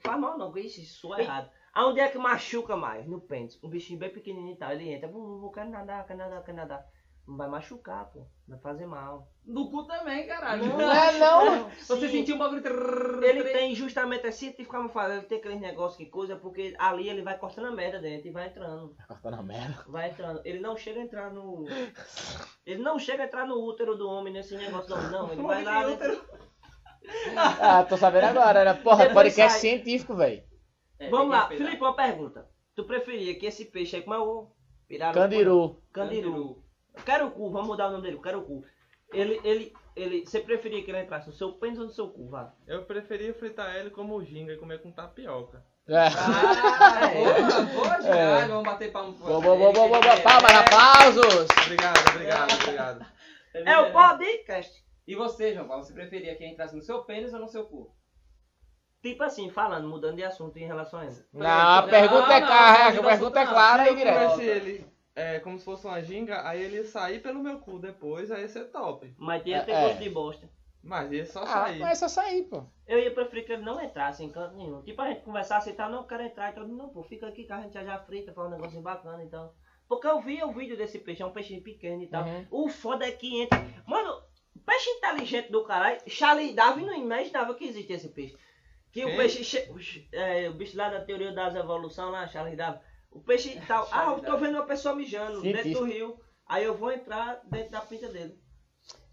faz 0.00 0.18
mal 0.18 0.36
não, 0.36 0.56
isso, 0.56 1.14
é 1.14 1.20
errado. 1.20 1.50
Aonde 1.72 2.00
é 2.00 2.08
que 2.08 2.18
machuca 2.18 2.76
mais? 2.76 3.06
No 3.06 3.20
pênis. 3.20 3.58
Um 3.62 3.68
bichinho 3.68 3.98
bem 3.98 4.10
pequenininho 4.10 4.54
e 4.54 4.58
tal. 4.58 4.72
Ele 4.72 4.90
entra, 4.90 5.08
vou, 5.08 5.40
vou, 5.40 5.50
quero 5.50 5.70
nadar, 5.70 6.06
quero 6.06 6.18
nadar, 6.18 6.42
quero 6.42 6.56
nadar. 6.56 6.84
Não 7.26 7.36
vai 7.36 7.48
machucar, 7.48 8.10
pô. 8.10 8.26
Vai 8.48 8.58
fazer 8.58 8.84
mal. 8.84 9.28
No 9.46 9.70
cu 9.70 9.84
também, 9.84 10.26
caralho. 10.26 10.66
Não 10.66 10.90
é 10.92 11.18
não. 11.18 11.68
Você 11.78 12.00
Sim. 12.00 12.08
sentiu 12.08 12.34
um 12.34 12.38
bagulho. 12.38 12.62
trrr, 12.62 13.22
Ele 13.22 13.44
tem 13.44 13.74
justamente, 13.76 14.26
é 14.26 14.30
cientificamente 14.32 14.92
falando, 14.92 15.18
ele 15.18 15.26
tem 15.26 15.38
aqueles 15.38 15.60
negócios 15.60 15.96
que 15.96 16.06
coisa, 16.06 16.34
porque 16.36 16.74
ali 16.78 17.08
ele 17.08 17.22
vai 17.22 17.38
cortando 17.38 17.66
a 17.66 17.70
merda 17.70 18.00
dentro 18.00 18.26
e 18.28 18.32
vai 18.32 18.48
entrando. 18.48 18.96
Cortando 19.06 19.34
a 19.34 19.42
merda. 19.42 19.84
Vai 19.86 20.10
entrando. 20.10 20.40
Ele 20.44 20.58
não 20.58 20.76
chega 20.76 20.98
a 21.00 21.04
entrar 21.04 21.32
no. 21.32 21.64
Ele 22.66 22.82
não 22.82 22.98
chega 22.98 23.22
a 23.22 23.26
entrar 23.26 23.46
no 23.46 23.54
útero 23.64 23.96
do 23.96 24.08
homem 24.08 24.32
nesse 24.32 24.56
negócio, 24.56 24.90
não. 24.90 25.10
Não, 25.10 25.32
ele 25.32 25.42
vai 25.42 25.62
lá. 25.62 25.84
dentro- 25.86 26.24
Ah, 27.36 27.84
tô 27.84 27.96
sabendo 27.96 28.26
agora. 28.26 28.64
Né? 28.64 28.74
Porra, 28.74 29.06
Depois 29.06 29.14
podcast 29.34 29.52
sai. 29.52 29.60
científico, 29.60 30.14
velho. 30.14 30.42
É, 30.98 31.08
Vamos 31.08 31.30
lá. 31.30 31.48
Felipe, 31.48 31.80
uma 31.80 31.94
pergunta. 31.96 32.48
Tu 32.74 32.84
preferia 32.84 33.34
que 33.38 33.46
esse 33.46 33.64
peixe 33.66 33.96
aí, 33.96 34.02
como 34.02 34.14
é 34.14 34.18
o. 34.18 34.50
Pirarucu? 34.88 35.18
Candiru. 35.20 35.82
Candiru. 35.92 36.62
Carucu, 37.04 37.50
vamos 37.50 37.68
mudar 37.68 37.88
o 37.88 37.92
nome 37.92 38.02
dele, 38.02 38.18
Carucu. 38.18 38.64
Ele, 39.12 39.40
ele, 39.44 39.72
ele. 39.94 40.26
Você 40.26 40.40
preferia 40.40 40.82
que 40.82 40.90
ele 40.90 41.02
entrasse 41.02 41.26
no 41.26 41.32
seu 41.32 41.52
pênis 41.52 41.78
ou 41.78 41.84
no 41.84 41.90
seu 41.90 42.08
cu, 42.08 42.28
vá? 42.28 42.52
Eu 42.66 42.84
preferia 42.84 43.34
fritar 43.34 43.76
ele 43.76 43.90
como 43.90 44.22
ginga 44.24 44.52
e 44.52 44.56
comer 44.56 44.80
com 44.80 44.90
tapioca. 44.90 45.62
É. 45.88 46.06
Ah, 46.06 47.10
boa, 47.12 47.62
boa, 47.64 48.02
Giralho. 48.02 48.48
Vamos 48.48 48.64
bater 48.64 48.92
palma 48.92 49.12
Boa, 49.12 49.40
boa, 49.40 49.56
boa, 49.56 49.72
boa, 49.72 49.88
boa, 49.88 50.00
boa. 50.00 50.20
Palmas, 50.20 50.52
aplausos. 50.52 51.48
Obrigado, 51.64 52.08
obrigado, 52.10 52.52
obrigado. 52.62 53.06
É 53.54 53.78
o 53.78 53.92
podcast. 53.92 54.82
E 55.06 55.16
você, 55.16 55.52
João 55.52 55.66
Paulo, 55.66 55.82
você 55.82 55.92
preferia 55.92 56.36
que 56.36 56.46
entrasse 56.46 56.74
no 56.74 56.82
seu 56.82 57.02
pênis 57.02 57.34
ou 57.34 57.40
no 57.40 57.48
seu 57.48 57.64
cu? 57.64 57.92
Tipo 59.02 59.24
assim, 59.24 59.50
falando, 59.50 59.88
mudando 59.88 60.16
de 60.16 60.22
assunto 60.22 60.56
em 60.56 60.66
relação 60.66 61.00
a 61.00 61.06
isso. 61.06 61.26
Não, 61.32 61.78
a 61.78 61.82
pergunta 61.82 62.32
é 62.32 62.40
clara, 62.40 62.88
a 62.88 63.02
pergunta 63.02 63.40
é 63.40 63.46
clara 63.46 63.84
e 63.84 63.88
eu 63.88 63.96
direta. 63.96 64.91
É, 65.14 65.38
como 65.40 65.58
se 65.58 65.64
fosse 65.64 65.86
uma 65.86 66.00
ginga, 66.02 66.46
aí 66.48 66.62
ele 66.62 66.76
ia 66.76 66.84
sair 66.84 67.20
pelo 67.22 67.42
meu 67.42 67.58
cu 67.58 67.78
depois, 67.78 68.30
aí 68.30 68.42
ia 68.42 68.48
ser 68.48 68.64
top. 68.70 69.14
Mas 69.18 69.42
ele 69.44 69.54
É, 69.54 69.60
tem 69.62 69.74
é. 69.74 69.82
gosto 69.88 69.98
de 70.02 70.10
bosta. 70.10 70.48
Mas 70.82 71.12
ia 71.12 71.24
só 71.26 71.42
Ah, 71.42 71.46
sair. 71.46 71.78
mas 71.78 71.90
é 71.90 71.94
só 71.94 72.08
sair, 72.08 72.42
pô. 72.44 72.64
Eu 72.88 72.98
ia 72.98 73.12
preferir 73.14 73.46
que 73.46 73.52
ele 73.52 73.62
não 73.62 73.80
entrasse 73.80 74.24
em 74.24 74.30
canto 74.30 74.56
nenhum. 74.56 74.82
Tipo, 74.82 75.00
a 75.02 75.08
gente 75.08 75.22
conversasse 75.22 75.70
e 75.70 75.72
tal, 75.74 75.88
não, 75.90 76.06
quero 76.06 76.22
entrar. 76.24 76.50
Então, 76.50 76.66
não, 76.66 76.88
pô, 76.88 77.02
fica 77.04 77.28
aqui 77.28 77.44
que 77.44 77.52
a 77.52 77.60
gente 77.60 77.72
já 77.74 77.84
já 77.84 77.98
frita, 78.00 78.32
faz 78.32 78.48
um 78.48 78.50
negocinho 78.50 78.82
bacana, 78.82 79.22
então. 79.22 79.52
Porque 79.88 80.06
eu 80.08 80.20
vi 80.20 80.42
o 80.42 80.52
vídeo 80.52 80.76
desse 80.76 80.98
peixe, 80.98 81.22
é 81.22 81.26
um 81.26 81.30
peixinho 81.32 81.62
pequeno 81.62 82.02
e 82.02 82.08
tal. 82.08 82.24
Uhum. 82.24 82.46
O 82.50 82.68
foda 82.68 83.06
é 83.06 83.12
que 83.12 83.42
entra. 83.42 83.62
Mano, 83.86 84.22
peixe 84.66 84.90
inteligente 84.90 85.52
do 85.52 85.62
caralho. 85.64 86.00
Charlie 86.08 86.52
Darwin 86.54 86.84
não 86.86 86.96
imaginava 86.96 87.54
que 87.54 87.64
existe 87.64 87.92
esse 87.92 88.08
peixe. 88.08 88.36
Que 88.90 89.04
o 89.04 89.08
Quem? 89.08 89.16
peixe. 89.18 89.44
che- 89.44 89.70
o 89.70 89.78
che- 89.78 90.08
é, 90.12 90.48
o 90.48 90.54
bicho 90.54 90.76
lá 90.76 90.88
da 90.88 91.04
teoria 91.04 91.32
das 91.32 91.54
evolução 91.54 92.10
lá, 92.10 92.26
Charlie 92.26 92.56
Darwin. 92.56 92.80
O 93.12 93.20
peixe 93.20 93.60
tal. 93.66 93.88
Ah, 93.92 94.14
eu 94.16 94.20
tô 94.22 94.36
vendo 94.38 94.54
uma 94.54 94.66
pessoa 94.66 94.94
mijando 94.94 95.42
dentro 95.42 95.62
Científico. 95.62 95.80
do 95.80 95.84
rio. 95.84 96.20
Aí 96.46 96.64
eu 96.64 96.76
vou 96.76 96.90
entrar 96.90 97.40
dentro 97.44 97.70
da 97.70 97.80
pinta 97.80 98.08
dele. 98.08 98.38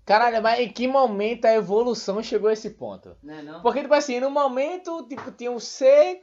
Caralho, 0.05 0.41
mas 0.41 0.59
em 0.59 0.69
que 0.69 0.87
momento 0.87 1.45
a 1.45 1.53
evolução 1.53 2.23
chegou 2.23 2.49
a 2.49 2.53
esse 2.53 2.71
ponto? 2.71 3.15
Né, 3.21 3.43
não? 3.43 3.61
Porque, 3.61 3.81
tipo 3.81 3.93
assim, 3.93 4.19
no 4.19 4.31
momento, 4.31 5.07
tipo, 5.07 5.31
tinha 5.31 5.51
um 5.51 5.59
ser 5.59 6.21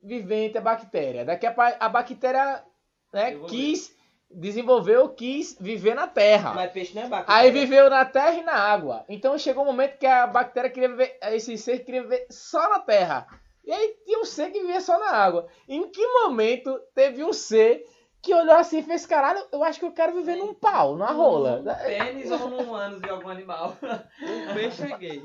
vivente, 0.00 0.56
a 0.56 0.60
bactéria. 0.60 1.24
Daqui 1.24 1.46
a, 1.46 1.54
a 1.80 1.88
bactéria 1.88 2.64
né, 3.12 3.32
Evoluiu. 3.32 3.48
quis, 3.48 3.92
desenvolveu, 4.30 5.08
quis 5.08 5.56
viver 5.60 5.94
na 5.94 6.06
Terra. 6.06 6.54
Mas 6.54 6.70
peixe 6.70 6.94
não 6.94 7.02
é 7.02 7.08
bacana. 7.08 7.38
Aí 7.38 7.50
viveu 7.50 7.90
na 7.90 8.04
terra 8.04 8.34
e 8.34 8.42
na 8.44 8.54
água. 8.54 9.04
Então 9.08 9.36
chegou 9.36 9.64
um 9.64 9.66
momento 9.66 9.98
que 9.98 10.06
a 10.06 10.26
bactéria 10.26 10.70
queria 10.70 10.90
viver, 10.90 11.18
esse 11.22 11.58
ser 11.58 11.80
queria 11.80 12.02
viver 12.02 12.26
só 12.30 12.68
na 12.68 12.78
terra. 12.78 13.26
E 13.66 13.72
aí 13.72 13.96
tinha 14.04 14.20
um 14.20 14.24
ser 14.24 14.50
que 14.50 14.60
vivia 14.60 14.80
só 14.80 14.98
na 14.98 15.10
água. 15.10 15.46
Em 15.68 15.88
que 15.90 16.06
momento 16.06 16.78
teve 16.94 17.24
um 17.24 17.32
ser 17.32 17.84
que 18.22 18.32
olhou 18.34 18.54
assim 18.56 18.78
e 18.78 18.82
fez, 18.82 19.04
caralho, 19.06 19.42
eu 19.52 19.62
acho 19.62 19.78
que 19.78 19.84
eu 19.84 19.92
quero 19.92 20.14
viver 20.14 20.36
num 20.36 20.54
pau, 20.54 20.92
numa 20.92 21.10
rola. 21.12 21.58
Num 21.60 21.74
pênis 21.74 22.30
ou 22.30 22.48
num 22.48 22.74
ânus 22.74 23.00
de 23.02 23.08
algum 23.10 23.28
animal. 23.28 23.76
Um 24.22 24.54
peixe 24.54 24.82
é 24.90 24.96
gay. 24.96 25.22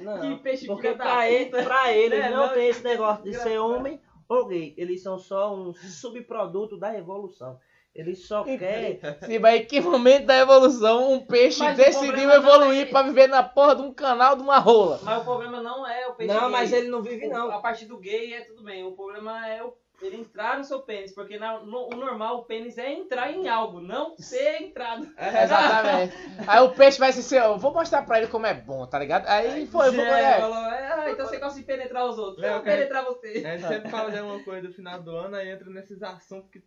Não, 0.00 0.20
Que 0.20 0.36
peixe 0.42 0.66
porque 0.66 0.92
pra 0.92 1.30
ele, 1.30 1.46
puta. 1.46 1.62
pra 1.62 1.92
ele 1.92 2.16
É, 2.16 2.30
não, 2.30 2.46
não- 2.48 2.54
tem 2.54 2.68
esse 2.68 2.82
negócio 2.84 3.24
de 3.24 3.34
ser 3.34 3.58
homem 3.58 4.00
ou 4.28 4.46
gay. 4.46 4.74
Eles 4.76 5.02
são 5.02 5.18
só 5.18 5.54
um 5.54 5.72
subproduto 5.74 6.76
da 6.78 6.94
evolução. 6.96 7.58
Ele 7.94 8.16
só 8.16 8.42
quer. 8.42 8.98
Sim, 9.24 9.38
mas 9.38 9.60
em 9.60 9.64
que 9.66 9.80
momento 9.80 10.26
da 10.26 10.36
evolução 10.36 11.12
um 11.12 11.20
peixe 11.20 11.60
Mas 11.62 11.76
decidiu 11.76 12.28
evoluir 12.28 12.82
é- 12.82 12.90
pra 12.90 13.02
viver 13.02 13.28
na 13.28 13.42
porra 13.42 13.76
de 13.76 13.82
um 13.82 13.94
canal 13.94 14.34
de 14.34 14.42
uma 14.42 14.58
rola? 14.58 14.98
Mas 15.02 15.22
o 15.22 15.24
problema 15.24 15.62
não 15.62 15.86
é 15.86 16.04
o 16.08 16.14
peixe 16.14 16.34
Não, 16.34 16.40
gay. 16.42 16.50
mas 16.50 16.72
ele 16.72 16.88
não 16.88 17.02
vive, 17.02 17.28
não. 17.28 17.52
A 17.52 17.60
parte 17.60 17.86
do 17.86 17.96
gay 17.98 18.34
é 18.34 18.40
tudo 18.40 18.64
bem. 18.64 18.82
O 18.82 18.92
problema 18.92 19.46
é 19.48 19.62
o- 19.62 19.72
ele 20.02 20.16
entrar 20.16 20.58
no 20.58 20.64
seu 20.64 20.80
pênis. 20.80 21.14
Porque 21.14 21.38
na- 21.38 21.60
no- 21.60 21.86
o 21.86 21.96
normal, 21.96 22.38
o 22.38 22.44
pênis 22.44 22.76
é 22.78 22.92
entrar 22.92 23.30
em 23.30 23.48
algo, 23.48 23.80
não 23.80 24.16
ser 24.18 24.60
entrado. 24.60 25.06
Exatamente. 25.16 26.14
Aí 26.48 26.60
o 26.62 26.70
peixe 26.70 26.98
vai 26.98 27.10
assim, 27.10 27.36
eu 27.36 27.56
vou 27.58 27.72
mostrar 27.72 28.02
pra 28.02 28.18
ele 28.18 28.26
como 28.26 28.44
é 28.44 28.54
bom, 28.54 28.84
tá 28.88 28.98
ligado? 28.98 29.24
Aí 29.28 29.66
foi, 29.68 29.92
foi, 29.92 30.04
É, 30.04 30.20
é. 30.20 30.40
falou, 30.40 30.56
é, 30.56 30.92
ah, 30.94 31.10
então 31.12 31.26
você 31.26 31.38
gosta 31.38 31.60
de 31.60 31.64
penetrar 31.64 32.04
os 32.06 32.18
outros. 32.18 32.44
Eu 32.44 32.54
vou 32.54 32.62
penetrar 32.62 33.04
você. 33.04 33.28
A 33.46 33.56
gente 33.56 33.68
sempre 33.68 33.88
fala 33.88 34.10
de 34.10 34.18
alguma 34.18 34.42
coisa 34.42 34.66
do 34.66 34.74
final 34.74 35.00
do 35.00 35.12
ano, 35.12 35.36
aí 35.36 35.48
entra 35.48 35.70
nesses 35.70 36.02
assuntos 36.02 36.50
que. 36.50 36.60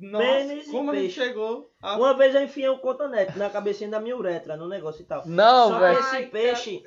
Nossa, 0.00 0.24
Pênis 0.24 0.70
como 0.70 0.90
peixe. 0.92 1.20
chegou 1.20 1.70
a. 1.82 1.96
Uma 1.96 2.14
vez 2.16 2.34
eu 2.34 2.42
enfiei 2.42 2.68
um 2.68 2.78
cotonete 2.78 3.38
na 3.38 3.48
cabecinha 3.50 3.90
da 3.90 4.00
minha 4.00 4.16
uretra, 4.16 4.56
no 4.56 4.68
negócio 4.68 5.02
e 5.02 5.04
tal. 5.06 5.26
Não, 5.26 5.68
Só 5.70 5.78
velho. 5.78 5.98
esse 5.98 6.22
peixe-. 6.26 6.82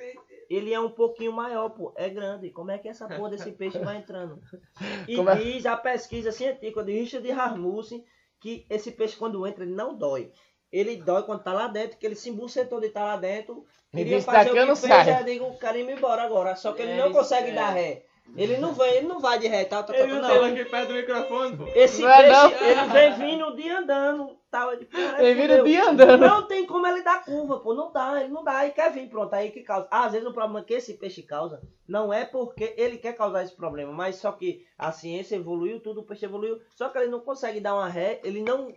Ele 0.49 0.73
é 0.73 0.79
um 0.79 0.89
pouquinho 0.89 1.31
maior, 1.31 1.69
pô. 1.69 1.93
É 1.95 2.09
grande. 2.09 2.49
Como 2.49 2.71
é 2.71 2.77
que 2.77 2.89
essa 2.89 3.07
porra 3.07 3.29
desse 3.29 3.51
peixe 3.53 3.79
vai 3.79 3.97
entrando? 3.97 4.39
E 5.07 5.15
Como 5.15 5.29
é? 5.29 5.35
diz 5.35 5.65
a 5.65 5.77
pesquisa 5.77 6.31
científica 6.31 6.83
de 6.83 6.91
Richard 6.91 7.29
Rasmussen 7.31 8.03
que 8.39 8.65
esse 8.69 8.91
peixe, 8.91 9.15
quando 9.15 9.45
entra, 9.47 9.63
ele 9.63 9.73
não 9.73 9.95
dói. 9.97 10.31
Ele 10.71 10.95
dói 10.97 11.23
quando 11.23 11.43
tá 11.43 11.53
lá 11.53 11.67
dentro, 11.67 11.97
que 11.97 12.05
ele 12.05 12.15
se 12.15 12.29
embucetou 12.29 12.79
de 12.79 12.87
estar 12.87 13.03
lá 13.03 13.17
dentro. 13.17 13.65
Me 13.93 14.03
Queria 14.03 14.21
fazer 14.21 14.51
o 14.51 14.53
que 14.53 14.75
fez, 14.75 15.07
eu 15.19 15.23
digo, 15.25 15.57
quero 15.59 15.77
ir 15.77 15.89
embora 15.89 16.23
agora. 16.23 16.55
Só 16.55 16.71
que 16.73 16.81
ele 16.81 16.91
É 16.93 16.97
não 16.97 17.11
consegue 17.11 17.51
é. 17.51 17.53
dar 17.53 17.69
ré. 17.69 18.03
Ele 18.35 18.57
não 18.57 18.73
vem, 18.73 18.93
ele 18.97 19.07
não 19.07 19.19
vai 19.19 19.37
de 19.39 19.47
ré, 19.47 19.65
tá? 19.65 19.83
tá, 19.83 19.93
tá, 19.93 19.99
Ele 19.99 20.13
tá, 20.13 20.21
não 20.21 20.27
tava 20.29 20.47
aqui 20.47 20.65
perto 20.65 20.87
do 20.87 20.93
microfone, 20.93 21.57
pô. 21.57 21.65
Esse 21.75 22.01
Não 22.01 22.09
é 22.09 22.23
peixe, 22.23 22.31
não? 22.31 22.67
ele 22.67 22.85
vem 22.91 23.13
vindo 23.13 23.45
o 23.47 23.55
dia 23.55 23.79
andando. 23.79 24.41
Tal, 24.49 24.75
de, 24.77 24.85
caralho, 24.85 25.25
Ele 25.25 25.33
vira 25.41 25.53
o 25.53 25.57
fudeu. 25.59 25.65
dia 25.65 25.89
andando. 25.89 26.19
Não 26.21 26.47
tem 26.47 26.65
como 26.65 26.85
ele 26.85 27.01
dar 27.03 27.23
curva, 27.23 27.59
pô. 27.59 27.73
Não 27.73 27.91
dá, 27.91 28.19
ele 28.21 28.33
não 28.33 28.43
dá. 28.43 28.63
Ele 28.63 28.73
quer 28.73 28.91
vir, 28.91 29.09
pronto. 29.09 29.33
Aí 29.33 29.49
que 29.51 29.61
causa. 29.61 29.87
Às 29.89 30.11
vezes 30.11 30.27
o 30.27 30.33
problema 30.33 30.63
que 30.63 30.73
esse 30.73 30.93
peixe 30.95 31.23
causa 31.23 31.61
não 31.87 32.11
é 32.13 32.25
porque 32.25 32.73
ele 32.77 32.97
quer 32.97 33.13
causar 33.13 33.43
esse 33.43 33.55
problema, 33.55 33.91
mas 33.93 34.17
só 34.17 34.31
que 34.33 34.65
a 34.77 34.91
ciência 34.91 35.35
evoluiu, 35.35 35.79
tudo, 35.79 36.01
o 36.01 36.05
peixe 36.05 36.25
evoluiu. 36.25 36.59
Só 36.75 36.89
que 36.89 36.97
ele 36.97 37.11
não 37.11 37.21
consegue 37.21 37.59
dar 37.61 37.75
uma 37.75 37.87
ré, 37.87 38.19
ele 38.23 38.41
não 38.41 38.73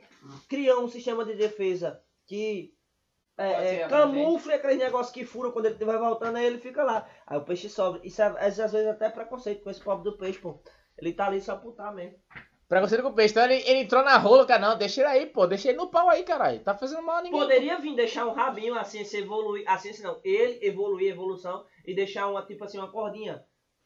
cria 0.48 0.78
um 0.78 0.88
sistema 0.88 1.24
de 1.24 1.34
defesa 1.34 2.00
que 2.26 2.72
é, 3.36 3.76
é, 3.76 3.88
camufle 3.88 4.52
aqueles 4.52 4.78
negócios 4.78 5.12
que 5.12 5.24
furam 5.24 5.50
quando 5.50 5.66
ele 5.66 5.74
estiver 5.74 5.98
voltando, 5.98 6.36
aí 6.36 6.46
ele 6.46 6.58
fica 6.58 6.82
lá. 6.82 7.08
Aí 7.26 7.36
o 7.36 7.44
peixe 7.44 7.68
sobe. 7.68 8.00
Isso 8.04 8.22
é, 8.22 8.26
às 8.26 8.56
vezes 8.56 8.86
até 8.86 9.08
preconceito 9.10 9.62
com 9.62 9.70
esse 9.70 9.80
pobre 9.80 10.04
do 10.04 10.16
peixe, 10.16 10.38
pô. 10.38 10.60
Ele 10.96 11.12
tá 11.12 11.26
ali 11.26 11.40
só 11.40 11.56
putar 11.56 11.92
mesmo. 11.92 12.16
Preconceito 12.68 13.02
com 13.02 13.08
o 13.08 13.14
peixe. 13.14 13.32
Então 13.32 13.44
ele, 13.44 13.62
ele 13.66 13.80
entrou 13.80 14.04
na 14.04 14.16
rola, 14.16 14.46
cara. 14.46 14.60
Não, 14.60 14.78
deixa 14.78 15.00
ele 15.00 15.10
aí, 15.10 15.26
pô. 15.26 15.46
Deixa 15.46 15.68
ele 15.68 15.78
no 15.78 15.90
pau 15.90 16.08
aí, 16.08 16.22
caralho. 16.22 16.60
Tá 16.60 16.74
fazendo 16.74 17.02
mal 17.02 17.16
a 17.16 17.22
ninguém. 17.22 17.40
Poderia 17.40 17.78
vir 17.78 17.96
deixar 17.96 18.26
um 18.26 18.32
rabinho, 18.32 18.78
a 18.78 18.84
ciência 18.84 19.18
evoluir, 19.18 19.64
a 19.66 19.76
ciência 19.78 20.06
não, 20.06 20.20
ele 20.22 20.58
evoluir 20.62 21.10
a 21.10 21.14
evolução 21.14 21.64
e 21.84 21.94
deixar 21.94 22.28
uma, 22.28 22.44
tipo 22.46 22.64
assim, 22.64 22.78
uma 22.78 22.90
cordinha 22.90 23.44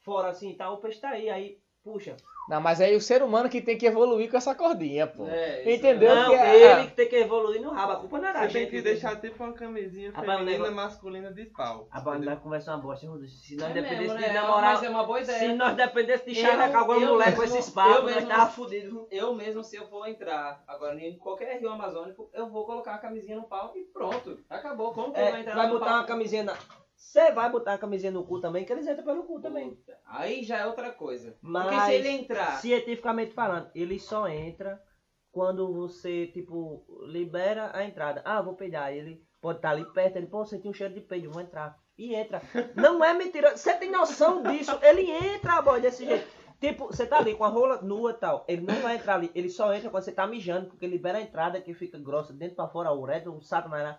fora 0.09 0.29
assim 0.29 0.51
e 0.51 0.57
tal, 0.57 0.75
o 0.75 0.79
peixe 0.79 1.01
tá 1.01 1.11
aí, 1.11 1.29
aí, 1.29 1.59
puxa. 1.85 2.17
Não, 2.49 2.63
mas 2.63 2.81
aí 2.81 2.97
o 2.97 3.01
ser 3.01 3.23
humano 3.23 3.47
que 3.51 3.61
tem 3.61 3.77
que 3.77 3.85
evoluir 3.85 4.31
com 4.31 4.37
essa 4.39 4.55
cordinha, 4.55 5.07
pô. 5.07 5.27
É, 5.29 5.61
isso 5.65 5.69
Entendeu? 5.85 6.15
Não, 6.15 6.31
que 6.31 6.35
é- 6.35 6.79
ele 6.81 6.87
que 6.89 6.95
tem 6.97 7.07
que 7.07 7.17
evoluir 7.17 7.61
no 7.61 7.71
rabo, 7.71 7.93
a 7.93 7.97
culpa 7.97 8.19
não 8.19 8.29
é 8.29 8.33
da 8.33 8.39
Você 8.41 8.49
gente. 8.49 8.53
tem 8.55 8.71
que 8.71 8.81
deixar 8.81 9.21
tipo 9.21 9.45
uma 9.45 9.53
camisinha 9.53 10.09
o 10.09 10.13
feminina 10.15 10.45
negócio- 10.45 10.75
masculina 10.75 11.31
de 11.31 11.45
pau. 11.45 11.87
A 11.91 12.01
banda 12.01 12.25
vai 12.25 12.37
conversar 12.37 12.77
uma 12.77 12.83
bosta, 12.83 13.07
se 13.27 13.55
nós 13.55 13.71
É 13.71 13.75
dependesse 13.75 14.01
mesmo, 14.01 14.17
de 14.17 14.23
né? 14.23 14.33
namorar, 14.33 14.63
Mas 14.77 14.83
é 14.83 14.89
uma 14.89 15.05
boa 15.05 15.21
ideia. 15.21 15.39
se 15.41 15.49
nós 15.53 15.77
dependesse 15.77 16.25
de 16.25 16.35
charrecar 16.37 16.81
alguma 16.81 17.01
mulher 17.01 17.37
com 17.37 17.43
esses 17.43 17.69
eu 17.69 17.75
papos, 17.75 18.03
nós 18.05 18.15
mesmo- 18.15 18.31
tava 18.31 18.51
fudido. 18.51 19.09
Eu 19.11 19.35
mesmo, 19.35 19.63
se 19.63 19.77
eu 19.77 19.87
for 19.87 20.07
entrar 20.09 20.63
agora 20.67 20.99
em 20.99 21.19
qualquer 21.19 21.61
rio 21.61 21.69
amazônico, 21.71 22.31
eu 22.33 22.49
vou 22.49 22.65
colocar 22.65 22.95
a 22.95 22.99
camisinha 22.99 23.37
no 23.37 23.43
pau 23.47 23.75
e 23.77 23.83
pronto. 23.93 24.39
Acabou. 24.49 24.95
Como 24.95 25.13
que 25.13 25.21
ele 25.21 25.31
vai 25.33 25.41
É, 25.41 25.43
entrar 25.43 25.55
vai 25.55 25.67
no 25.67 25.75
botar 25.75 25.85
pau? 25.85 25.95
uma 25.97 26.05
camisinha 26.07 26.45
na... 26.45 26.55
Você 26.99 27.31
vai 27.31 27.49
botar 27.49 27.71
uma 27.73 27.79
camisinha 27.79 28.11
no 28.11 28.27
cu 28.27 28.41
também, 28.41 28.65
que 28.65 28.73
eles 28.73 28.87
entram 28.87 29.05
pelo 29.05 29.23
cu 29.23 29.41
também. 29.41 29.79
Aí 30.05 30.43
já 30.43 30.59
é 30.59 30.67
outra 30.67 30.91
coisa. 30.91 31.31
Porque 31.41 31.47
Mas- 31.47 31.85
se 31.85 31.93
ele 31.95 32.09
entrar. 32.09 32.61
Cientificamente 32.61 33.33
falando, 33.33 33.71
ele 33.73 34.01
só 34.01 34.27
entra 34.29 34.83
quando 35.31 35.73
você, 35.73 36.27
tipo, 36.27 36.85
libera 37.07 37.71
a 37.73 37.85
entrada. 37.85 38.21
Ah, 38.25 38.43
vou 38.43 38.55
peidar. 38.55 38.93
Ele 38.93 39.25
pode 39.41 39.59
estar 39.59 39.71
ali 39.71 39.85
perto, 39.93 40.17
ele, 40.17 40.27
pô, 40.27 40.45
senti 40.45 40.69
um 40.69 40.73
cheiro 40.73 40.93
de 40.93 41.01
peido, 41.01 41.31
vou 41.31 41.41
entrar. 41.41 41.79
E 41.97 42.15
entra. 42.17 42.43
Não 42.75 43.03
é 43.05 43.15
mentira. 43.15 43.57
Você 43.57 43.75
tem 43.75 43.91
noção 43.93 44.43
disso? 44.43 44.77
Ele 44.83 45.09
entra, 45.11 45.63
boy, 45.63 45.81
desse 45.81 46.05
jeito. 46.05 46.27
Tipo, 46.61 46.87
você 46.87 47.07
tá 47.07 47.19
ali 47.19 47.37
com 47.37 47.45
a 47.45 47.49
rola 47.49 47.81
nua 47.81 48.11
e 48.11 48.15
tal. 48.15 48.45
Ele 48.49 48.63
não 48.63 48.75
vai 48.81 48.97
entrar 48.97 49.15
ali. 49.15 49.31
Ele 49.33 49.49
só 49.49 49.73
entra 49.73 49.89
quando 49.91 50.03
você 50.03 50.11
tá 50.11 50.27
mijando, 50.27 50.67
porque 50.67 50.89
libera 50.89 51.19
a 51.19 51.23
entrada 51.23 51.61
que 51.61 51.73
fica 51.73 51.97
grossa 52.01 52.33
dentro 52.33 52.57
pra 52.57 52.67
fora, 52.67 52.89
a 52.89 52.93
uretra, 52.95 53.31
um 53.31 53.41
saco 53.41 53.69
mais 53.69 53.97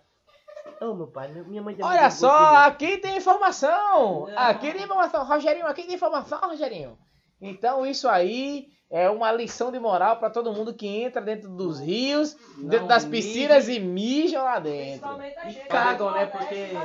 Ô, 0.81 0.93
meu 0.93 1.07
pai, 1.07 1.27
minha 1.27 1.61
mãe 1.61 1.75
tem 1.75 1.83
Olha 1.85 2.09
só, 2.09 2.55
aqui 2.65 2.97
tem 2.97 3.17
informação. 3.17 4.29
É. 4.29 4.35
Aqui 4.37 4.71
tem 4.73 4.83
informação. 4.83 5.25
Rogerinho, 5.25 5.67
aqui 5.67 5.83
tem 5.83 5.95
informação, 5.95 6.39
Rogerinho. 6.39 6.97
Então 7.41 7.85
isso 7.85 8.07
aí 8.07 8.67
é 8.89 9.09
uma 9.09 9.31
lição 9.31 9.71
de 9.71 9.79
moral 9.79 10.17
pra 10.17 10.29
todo 10.29 10.51
mundo 10.53 10.73
que 10.73 10.87
entra 10.87 11.21
dentro 11.21 11.49
dos 11.49 11.79
rios, 11.79 12.35
dentro 12.57 12.87
das 12.87 13.05
piscinas 13.05 13.67
e 13.69 13.79
mijam 13.79 14.43
lá 14.43 14.57
dentro. 14.59 14.87
Principalmente 15.07 15.37
a 15.37 15.49
gente. 15.49 15.67
cagam, 15.67 16.11
né, 16.11 16.25
porque- 16.25 16.55
e 16.55 16.75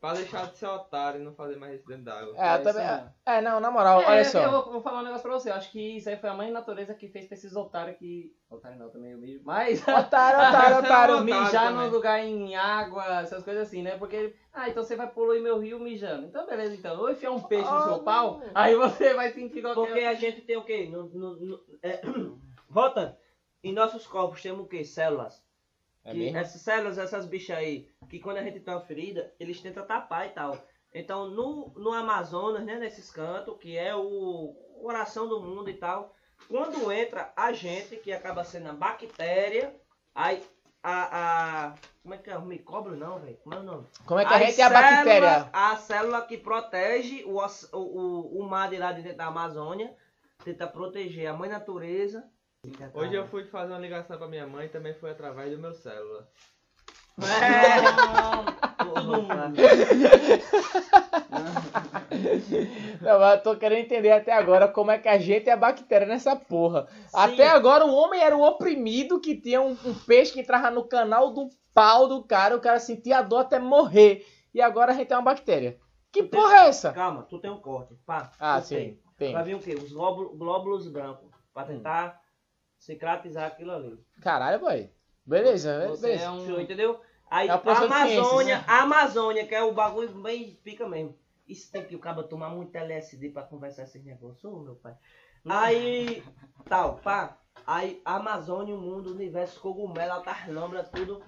pra 0.00 0.14
deixar 0.14 0.46
de 0.46 0.56
ser 0.58 0.66
otário 0.66 1.20
e 1.20 1.24
não 1.24 1.34
fazer 1.34 1.56
mais 1.56 1.74
isso 1.74 1.86
dentro 1.86 2.04
d'água. 2.04 2.34
É, 2.36 2.38
eu 2.38 2.44
É, 2.54 2.58
também, 2.58 2.84
isso 2.84 2.92
mesmo. 2.94 3.14
é, 3.26 3.40
não, 3.40 3.60
na 3.60 3.70
moral, 3.70 4.00
É, 4.02 4.06
olha 4.06 4.20
Eu 4.20 4.24
só. 4.24 4.50
vou, 4.50 4.72
vou 4.72 4.80
falar 4.82 5.00
um 5.00 5.04
negócio 5.04 5.22
pra 5.22 5.32
você. 5.32 5.50
Eu 5.50 5.54
acho 5.54 5.70
que 5.70 5.96
isso 5.96 6.08
aí 6.08 6.16
foi 6.16 6.28
a 6.30 6.34
mãe 6.34 6.50
natureza 6.50 6.94
que 6.94 7.08
fez 7.08 7.26
pra 7.26 7.34
esses 7.36 7.54
otários 7.56 7.96
que. 7.98 8.32
Otário 8.50 8.78
não, 8.78 8.88
também 8.90 9.12
eu 9.12 9.18
mijo. 9.18 9.40
Mas. 9.44 9.80
Otário, 9.88 10.38
otário, 10.38 10.78
otário. 10.78 11.24
mijar 11.24 11.72
no 11.72 11.88
lugar 11.88 12.18
em 12.24 12.54
água, 12.56 13.20
essas 13.20 13.42
coisas 13.42 13.66
assim, 13.68 13.82
né? 13.82 13.96
Porque, 13.98 14.34
ah, 14.52 14.68
então 14.68 14.82
você 14.82 14.96
vai 14.96 15.08
poluir 15.08 15.42
meu 15.42 15.58
rio 15.58 15.78
mijando. 15.80 16.26
Então, 16.26 16.46
beleza, 16.46 16.74
então. 16.74 16.98
Ou 16.98 17.10
enfiar 17.10 17.32
um 17.32 17.40
peixe 17.42 17.68
no 17.70 17.76
Ah, 17.76 17.84
seu 17.84 17.98
pau, 18.00 18.38
não. 18.38 18.50
aí 18.54 18.74
você 18.74 19.14
vai 19.14 19.30
sentir 19.32 19.62
qualquer... 19.62 19.86
Porque 19.86 20.00
a 20.04 20.14
gente 20.14 20.40
tem 20.42 20.56
o 20.56 20.64
quê? 20.64 20.88
No, 20.90 21.04
no, 21.08 21.36
no- 21.36 21.60
é, 21.82 22.00
voltando, 22.68 23.14
em 23.62 23.72
nossos 23.72 24.06
corpos 24.06 24.40
temos 24.42 24.64
o 24.64 24.68
quê? 24.68 24.84
Células. 24.84 25.42
É 26.04 26.12
que 26.12 26.18
mesmo? 26.18 26.38
essas 26.38 26.60
células, 26.62 26.98
essas 26.98 27.26
bichas 27.26 27.56
aí, 27.56 27.88
que 28.08 28.18
quando 28.18 28.38
a 28.38 28.42
gente 28.42 28.60
tem 28.60 28.74
uma 28.74 28.80
ferida, 28.80 29.32
eles 29.38 29.60
tentam 29.60 29.86
tapar 29.86 30.26
e 30.26 30.30
tal. 30.30 30.56
Então, 30.94 31.28
no, 31.28 31.72
no 31.76 31.92
Amazonas, 31.92 32.64
né, 32.64 32.76
nesses 32.76 33.10
cantos, 33.10 33.58
que 33.58 33.76
é 33.76 33.94
o 33.94 34.54
coração 34.80 35.28
do 35.28 35.40
mundo 35.40 35.68
e 35.68 35.74
tal, 35.74 36.14
quando 36.48 36.90
entra 36.90 37.32
a 37.36 37.52
gente, 37.52 37.96
que 37.96 38.12
acaba 38.12 38.44
sendo 38.44 38.70
a 38.70 38.72
bactéria, 38.72 39.74
aí 40.14 40.42
a. 40.82 41.66
a 41.66 41.74
como 42.02 42.14
é 42.14 42.18
que 42.18 42.30
é? 42.30 42.38
O 42.38 42.46
micróbio 42.46 42.96
não, 42.96 43.18
velho? 43.18 43.36
Como 43.44 43.54
é 43.54 43.58
o 43.58 43.62
nome? 43.62 43.86
Como 44.06 44.18
é 44.18 44.24
que 44.24 44.32
a 44.32 44.36
As 44.36 44.42
gente 44.46 44.60
é 44.60 44.64
a 44.64 44.70
bactéria? 44.70 45.50
A 45.52 45.76
célula 45.76 46.22
que 46.22 46.38
protege 46.38 47.22
o, 47.24 47.38
o, 47.38 47.78
o, 47.78 48.40
o 48.40 48.48
mar 48.48 48.70
de 48.70 48.78
lá 48.78 48.92
de 48.92 49.02
dentro 49.02 49.18
da 49.18 49.26
Amazônia, 49.26 49.94
tenta 50.42 50.66
proteger 50.66 51.26
a 51.26 51.34
mãe 51.34 51.50
natureza. 51.50 52.24
Hoje 52.94 53.14
eu 53.14 53.26
fui 53.28 53.44
fazer 53.44 53.72
uma 53.72 53.78
ligação 53.78 54.18
pra 54.18 54.26
minha 54.26 54.46
mãe 54.46 54.66
e 54.66 54.68
também 54.68 54.92
foi 54.94 55.10
através 55.10 55.50
do 55.52 55.58
meu 55.58 55.72
célula. 55.74 56.28
É. 57.20 57.80
Não, 63.00 63.18
mas 63.20 63.34
eu 63.36 63.42
tô 63.42 63.56
querendo 63.56 63.78
entender 63.84 64.10
até 64.10 64.32
agora 64.32 64.68
como 64.68 64.90
é 64.90 64.98
que 64.98 65.08
a 65.08 65.18
gente 65.18 65.48
é 65.48 65.52
a 65.52 65.56
bactéria 65.56 66.06
nessa 66.06 66.34
porra. 66.36 66.86
Até 67.12 67.48
agora 67.48 67.84
o 67.86 67.94
homem 67.94 68.20
era 68.20 68.36
o 68.36 68.42
oprimido 68.42 69.20
que 69.20 69.40
tinha 69.40 69.60
um, 69.60 69.72
um 69.84 69.94
peixe 70.06 70.32
que 70.32 70.40
entrava 70.40 70.70
no 70.70 70.84
canal 70.84 71.32
do 71.32 71.48
pau 71.74 72.08
do 72.08 72.22
cara, 72.24 72.56
o 72.56 72.60
cara 72.60 72.78
sentia 72.80 73.18
a 73.18 73.22
dor 73.22 73.40
até 73.40 73.58
morrer. 73.58 74.26
E 74.52 74.60
agora 74.60 74.92
a 74.92 74.94
gente 74.94 75.12
é 75.12 75.16
uma 75.16 75.22
bactéria. 75.22 75.78
Que 76.10 76.22
Tu 76.24 76.30
tem- 76.30 76.40
porra 76.40 76.56
é 76.56 76.68
essa? 76.68 76.92
Calma, 76.92 77.22
tu 77.22 77.38
tem 77.38 77.50
um 77.50 77.60
corte. 77.60 77.94
Pá, 78.06 78.32
Ah, 78.40 78.60
sim, 78.60 78.74
tem. 78.76 79.00
tem. 79.16 79.32
Vai 79.32 79.44
vir 79.44 79.54
o 79.54 79.60
quê? 79.60 79.74
Os 79.74 79.92
glóbulos, 79.92 80.36
glóbulos 80.36 80.88
brancos. 80.88 81.28
Pra 81.52 81.64
tentar 81.64 82.20
cicatrizar 82.78 83.46
aquilo 83.46 83.72
ali. 83.72 83.98
Caralho, 84.20 84.60
boy. 84.60 84.90
Beleza, 85.26 85.88
Você 85.88 86.02
beleza. 86.06 86.24
é 86.24 86.30
um... 86.30 86.46
Show, 86.46 86.60
entendeu? 86.60 87.00
Aí 87.30 87.48
É 87.48 87.50
a 87.50 87.54
a 87.56 87.58
Amazônia, 87.84 88.58
né? 88.58 88.64
a 88.66 88.82
Amazônia, 88.82 89.46
que 89.46 89.54
é 89.54 89.62
o 89.62 89.72
bagulho 89.74 90.08
bem 90.22 90.54
pica 90.64 90.88
mesmo. 90.88 91.18
Isso 91.46 91.70
tem 91.70 91.84
que 91.84 91.94
o 91.94 91.98
cara 91.98 92.22
tomar 92.22 92.50
muito 92.50 92.74
LSD 92.74 93.30
pra 93.30 93.42
conversar 93.42 93.84
esses 93.84 94.02
negócios, 94.04 94.44
ô 94.44 94.60
meu 94.60 94.76
pai. 94.76 94.94
Aí, 95.48 96.22
tal, 96.68 96.96
pá. 96.96 97.38
Aí, 97.66 98.00
a 98.04 98.16
Amazônia, 98.16 98.74
o 98.74 98.80
mundo, 98.80 99.10
o 99.10 99.14
universo, 99.14 99.60
cogumelo, 99.60 100.12
altas 100.12 100.46
lombras, 100.48 100.88
tudo. 100.90 101.22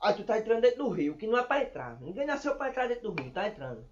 Aí 0.00 0.14
tu 0.14 0.24
tá 0.24 0.38
entrando 0.38 0.62
dentro 0.62 0.84
do 0.84 0.90
rio, 0.90 1.16
que 1.16 1.26
não 1.26 1.38
é 1.38 1.42
pra 1.42 1.62
entrar. 1.62 2.00
Ninguém 2.00 2.26
nasceu 2.26 2.56
pra 2.56 2.68
entrar 2.70 2.88
dentro 2.88 3.10
do 3.12 3.22
rio, 3.22 3.32
tá 3.32 3.46
entrando. 3.46 3.86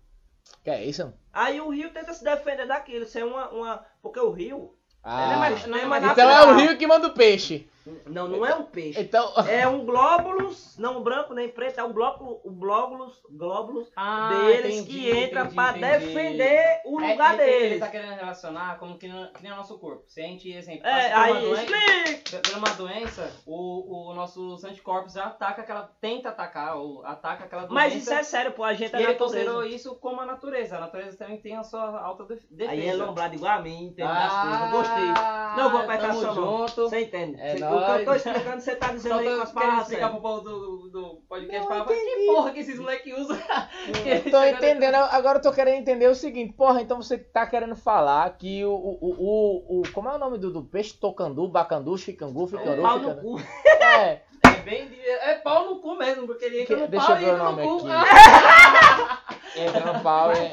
Que 0.65 0.71
é 0.71 0.85
isso? 0.85 1.13
Aí 1.33 1.61
o 1.61 1.69
rio 1.71 1.93
tenta 1.93 2.13
se 2.13 2.25
defender 2.25 2.67
daquilo, 2.67 3.05
isso 3.05 3.19
é 3.19 3.25
uma, 3.25 3.49
uma... 3.51 3.87
Porque 4.03 4.19
o 4.19 4.31
rio, 4.31 4.77
Ah, 5.03 5.25
ele 5.25 5.33
é 5.33 5.37
mais, 5.37 5.67
não 5.67 5.79
é 5.79 5.85
mais 5.87 6.05
então 6.05 6.31
é 6.31 6.45
o 6.45 6.57
rio 6.57 6.77
que 6.77 6.87
manda 6.87 7.07
o 7.07 7.15
peixe. 7.15 7.67
Não, 8.07 8.29
não 8.29 8.45
é 8.45 8.55
um 8.55 8.65
peixe. 8.65 9.01
Então, 9.01 9.33
É 9.49 9.67
um 9.67 9.85
glóbulos, 9.87 10.77
não 10.79 11.03
branco 11.03 11.33
nem 11.33 11.49
preto, 11.49 11.79
é 11.81 11.85
um 11.85 11.93
glóbulo, 11.93 12.41
o 12.45 12.51
glóbulos, 12.51 13.15
glóbulos 13.31 13.89
Ah, 13.97 14.29
deles 14.29 14.77
entendi, 14.81 14.91
que 15.01 15.11
entra 15.11 15.45
entendi. 15.45 15.81
defender 15.81 16.81
o 16.85 17.01
É, 17.01 17.11
lugar 17.13 17.35
ele, 17.35 17.43
ele 17.51 17.61
deles. 17.61 17.81
tá 17.81 17.89
querendo 17.89 18.15
relacionar 18.17 18.79
como 18.79 18.99
que, 18.99 19.09
que 19.09 19.43
nem 19.43 19.53
o 19.53 19.57
nosso 19.57 19.79
corpo. 19.79 20.05
Se 20.07 20.21
a 20.21 20.25
gente, 20.25 20.51
exemplo, 20.53 20.87
É, 20.87 21.09
por 21.09 21.17
uma 21.17 21.25
aí, 21.25 21.43
doença, 21.43 22.41
pela 22.43 22.59
uma 22.59 22.71
doença, 22.75 23.33
o, 23.47 24.11
o 24.11 24.15
nossos 24.15 24.63
anticorpos 24.65 25.15
já 25.15 25.25
ataca 25.27 25.63
aquela. 25.63 25.91
tenta 26.01 26.29
atacar, 26.29 26.77
ou 26.77 27.05
ataca 27.07 27.45
aquela 27.45 27.63
doença. 27.63 27.75
Mas 27.75 27.95
isso 27.95 28.13
é 28.13 28.23
sério, 28.23 28.53
pô, 28.53 28.63
a 28.63 28.75
gente 28.75 28.93
E 28.95 28.97
é 28.97 29.03
ele 29.03 29.15
considerou 29.15 29.65
isso 29.65 29.95
como 29.97 30.21
a 30.21 30.27
natureza. 30.27 30.77
A 30.77 30.81
natureza 30.81 31.17
também 31.17 31.39
tem 31.41 31.57
a 31.57 31.63
sua 31.63 31.99
alta 32.01 32.25
def- 32.25 32.45
defesa. 32.51 32.73
Aí 32.73 32.87
é 32.89 32.93
lombrado 32.95 33.35
igual 33.35 33.59
a 33.59 33.63
mim, 33.63 33.87
entende 33.87 34.09
coisas, 34.43 34.71
gostei. 34.71 35.11
Ah, 35.17 35.55
Não 35.57 35.71
vou 35.71 35.81
apertar 35.81 36.13
mão. 36.35 36.35
junto. 36.35 36.89
Você 36.89 37.01
entende? 37.01 37.41
É 37.41 37.70
o 37.77 37.85
que 37.85 38.01
eu 38.01 38.05
tô 38.05 38.15
explicando, 38.15 38.61
você 38.61 38.77
tá 38.77 38.89
dizendo 38.93 39.15
Só 39.15 39.21
aí 39.21 39.37
com 39.37 39.43
as 39.43 39.53
palavras. 39.53 39.83
explicar 39.83 40.11
pro 40.11 40.21
povo 40.21 40.41
do, 40.41 40.89
do 40.91 41.23
podcast 41.29 41.59
Não 41.61 41.67
pra 41.67 41.85
falar, 41.85 41.97
que 41.97 42.27
porra 42.27 42.51
que 42.53 42.59
esses 42.61 42.79
moleques 42.79 43.19
usam. 43.19 43.37
eu 44.07 44.31
tô 44.31 44.45
entendendo. 44.45 44.95
Agora 44.97 45.39
eu 45.39 45.43
tô 45.43 45.53
querendo 45.53 45.79
entender 45.79 46.09
o 46.09 46.15
seguinte. 46.15 46.53
Porra, 46.55 46.81
então 46.83 47.01
você 47.03 47.19
tá 47.19 47.47
querendo 47.47 47.77
falar 47.77 48.37
que 48.37 48.65
o. 48.65 48.71
o, 48.73 48.99
o, 49.01 49.79
o, 49.79 49.81
o- 49.81 49.93
como 49.93 50.09
é 50.09 50.15
o 50.15 50.19
nome 50.19 50.39
do, 50.39 50.53
do 50.53 50.63
peixe? 50.63 50.95
Tocandu, 50.99 51.49
bacandu, 51.49 51.97
chicangu, 51.99 52.47
ficandu, 52.47 52.83
Pau 52.83 52.99
no 52.99 53.15
cu. 53.17 53.41
É. 53.81 54.23
É 54.43 54.63
bem. 54.63 54.89
de- 54.89 55.01
É 55.01 55.37
pau 55.37 55.67
no 55.67 55.81
cu 55.81 55.97
mesmo, 55.97 56.27
porque 56.27 56.45
ele 56.45 56.63
entra 56.63 56.77
Que- 56.77 56.83
no 56.83 56.89
deixa 56.89 57.07
pau 57.07 57.19
e 57.21 57.25
entra 57.25 57.51
no 57.53 57.57
cu. 57.79 57.87
aqui. 57.89 59.21
Entra 59.61 59.93
no 59.93 60.01
pau, 60.01 60.31
é. 60.33 60.53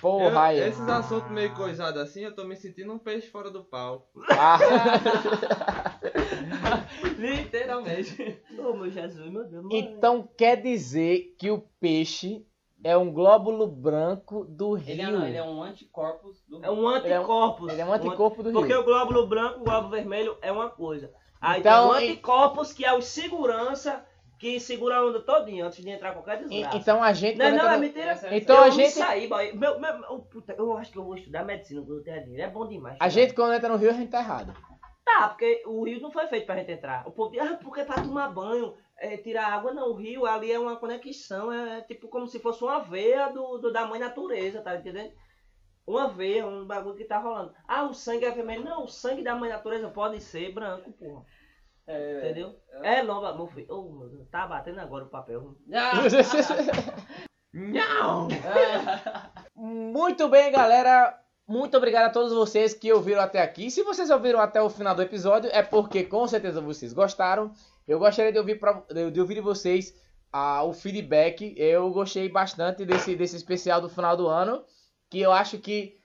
Porra, 0.00 0.24
Eu- 0.30 0.38
aí. 0.38 0.58
esses 0.60 0.88
assuntos 0.88 1.30
meio 1.30 1.54
coisados 1.54 2.00
assim, 2.00 2.22
eu 2.22 2.34
tô 2.34 2.44
me 2.44 2.56
sentindo 2.56 2.92
um 2.92 2.98
peixe 2.98 3.28
fora 3.28 3.50
do 3.50 3.64
pau. 3.64 4.08
Ah, 4.30 4.58
Literalmente. 7.18 8.40
Ô, 8.58 8.74
meu 8.74 8.90
Jesus, 8.90 9.30
meu 9.30 9.44
Deus. 9.44 9.64
mãe. 9.64 9.78
então 9.78 10.28
quer 10.36 10.60
dizer 10.60 11.34
que 11.38 11.50
o 11.50 11.60
peixe 11.80 12.44
é 12.84 12.96
um 12.96 13.12
glóbulo 13.12 13.66
branco 13.66 14.44
do 14.44 14.74
rio. 14.74 14.92
Ele 14.92 15.02
é, 15.02 15.10
não, 15.10 15.26
ele 15.26 15.36
é 15.36 15.42
um 15.42 15.62
anticorpos 15.62 16.42
do 16.48 16.64
É 16.64 16.70
um 16.70 16.86
anticorpos. 16.86 17.72
Ele 17.72 17.80
é 17.80 17.84
um 17.86 17.92
anticorpo 17.92 18.42
do 18.42 18.52
Porque 18.52 18.72
rio. 18.72 18.82
o 18.82 18.84
glóbulo 18.84 19.26
branco 19.26 19.58
e 19.58 19.60
o 19.60 19.64
glóbulo 19.64 19.90
vermelho 19.90 20.36
é 20.42 20.52
uma 20.52 20.68
coisa. 20.70 21.10
Aí 21.40 21.60
Então, 21.60 21.90
tem 21.94 21.98
o 21.98 22.00
e- 22.00 22.10
anticorpos, 22.12 22.72
que 22.72 22.84
é 22.84 22.92
o 22.92 23.02
segurança, 23.02 24.04
que 24.38 24.60
segura 24.60 24.96
a 24.96 25.06
onda 25.06 25.20
todinha 25.20 25.66
antes 25.66 25.82
de 25.82 25.90
entrar 25.90 26.12
qualquer 26.12 26.38
desgraça. 26.44 26.76
Então 26.76 27.02
a 27.02 27.12
gente. 27.12 27.38
Não, 27.38 27.48
não, 27.50 27.54
entra 27.56 27.74
é 27.74 27.78
mentira. 27.78 28.20
É- 28.24 28.36
Então 28.36 28.56
eu 28.58 28.64
a 28.64 28.70
gente- 28.70 28.90
saí. 28.92 29.28
Meu, 29.28 29.78
meu, 29.80 29.98
meu- 29.98 30.18
puta, 30.30 30.54
eu 30.58 30.76
acho 30.76 30.92
que 30.92 30.98
eu 30.98 31.04
vou 31.04 31.14
estudar 31.16 31.44
medicina 31.44 31.80
quando 31.82 31.98
eu 31.98 32.04
tenho 32.04 32.22
dinheiro. 32.24 32.42
É 32.42 32.50
bom 32.50 32.66
demais. 32.68 32.96
A 33.00 33.06
estudar. 33.06 33.22
gente 33.22 33.34
quando 33.34 33.54
entra 33.54 33.68
no 33.68 33.76
rio 33.76 33.90
a 33.90 33.94
gente 33.94 34.10
tá 34.10 34.18
errado. 34.20 34.52
Tá, 35.04 35.28
porque 35.28 35.62
o 35.66 35.84
rio 35.84 36.00
não 36.00 36.10
foi 36.10 36.26
feito 36.26 36.44
pra 36.46 36.56
gente 36.56 36.72
entrar. 36.72 37.06
O 37.06 37.12
povo 37.12 37.30
diz, 37.30 37.40
ah, 37.40 37.56
porque 37.62 37.80
é 37.80 37.84
pra 37.84 38.02
tomar 38.02 38.28
banho, 38.28 38.74
é, 38.98 39.16
tirar 39.16 39.46
água. 39.52 39.72
Não, 39.72 39.90
o 39.90 39.94
rio 39.94 40.26
ali 40.26 40.50
é 40.52 40.58
uma 40.58 40.76
conexão, 40.76 41.52
é, 41.52 41.78
é 41.78 41.80
tipo 41.82 42.08
como 42.08 42.26
se 42.26 42.38
fosse 42.40 42.62
uma 42.64 42.80
veia 42.80 43.28
do, 43.28 43.58
do- 43.58 43.72
da 43.72 43.86
mãe 43.86 44.00
natureza, 44.00 44.60
tá 44.60 44.74
entendendo? 44.76 45.12
Uma 45.86 46.08
veia, 46.08 46.44
um 46.44 46.66
bagulho 46.66 46.96
que 46.96 47.04
tá 47.04 47.18
rolando. 47.18 47.54
Ah, 47.68 47.84
o 47.84 47.94
sangue 47.94 48.24
é 48.24 48.30
vermelho. 48.32 48.64
Não, 48.64 48.82
o 48.84 48.88
sangue 48.88 49.22
da 49.22 49.36
mãe 49.36 49.48
natureza 49.48 49.88
pode 49.88 50.20
ser 50.20 50.52
branco, 50.52 50.90
porra. 50.92 51.24
É, 51.86 52.18
Entendeu? 52.18 52.56
É 52.82 53.02
lomba, 53.02 53.34
meu 53.34 53.46
filho. 53.46 53.66
Oh, 53.70 53.92
meu 53.92 54.08
Deus, 54.08 54.28
tá 54.28 54.46
batendo 54.46 54.80
agora 54.80 55.04
o 55.04 55.08
papel. 55.08 55.56
Ah, 55.72 55.92
Não! 57.54 58.28
ah, 58.44 59.30
Muito 59.54 60.28
bem, 60.28 60.50
galera. 60.50 61.18
Muito 61.48 61.76
obrigado 61.76 62.06
a 62.06 62.10
todos 62.10 62.32
vocês 62.32 62.74
que 62.74 62.92
ouviram 62.92 63.20
até 63.20 63.40
aqui. 63.40 63.70
Se 63.70 63.84
vocês 63.84 64.10
ouviram 64.10 64.40
até 64.40 64.60
o 64.60 64.68
final 64.68 64.96
do 64.96 65.02
episódio, 65.02 65.48
é 65.52 65.62
porque 65.62 66.02
com 66.02 66.26
certeza 66.26 66.60
vocês 66.60 66.92
gostaram. 66.92 67.52
Eu 67.86 68.00
gostaria 68.00 68.32
de 68.32 68.38
ouvir, 68.38 68.58
pra, 68.58 68.82
de 69.12 69.20
ouvir 69.20 69.36
de 69.36 69.40
vocês 69.40 69.94
ah, 70.32 70.64
o 70.64 70.72
feedback. 70.72 71.54
Eu 71.56 71.88
gostei 71.90 72.28
bastante 72.28 72.84
desse, 72.84 73.14
desse 73.14 73.36
especial 73.36 73.80
do 73.80 73.88
final 73.88 74.16
do 74.16 74.26
ano. 74.26 74.64
Que 75.08 75.20
eu 75.20 75.30
acho 75.30 75.58
que 75.58 75.95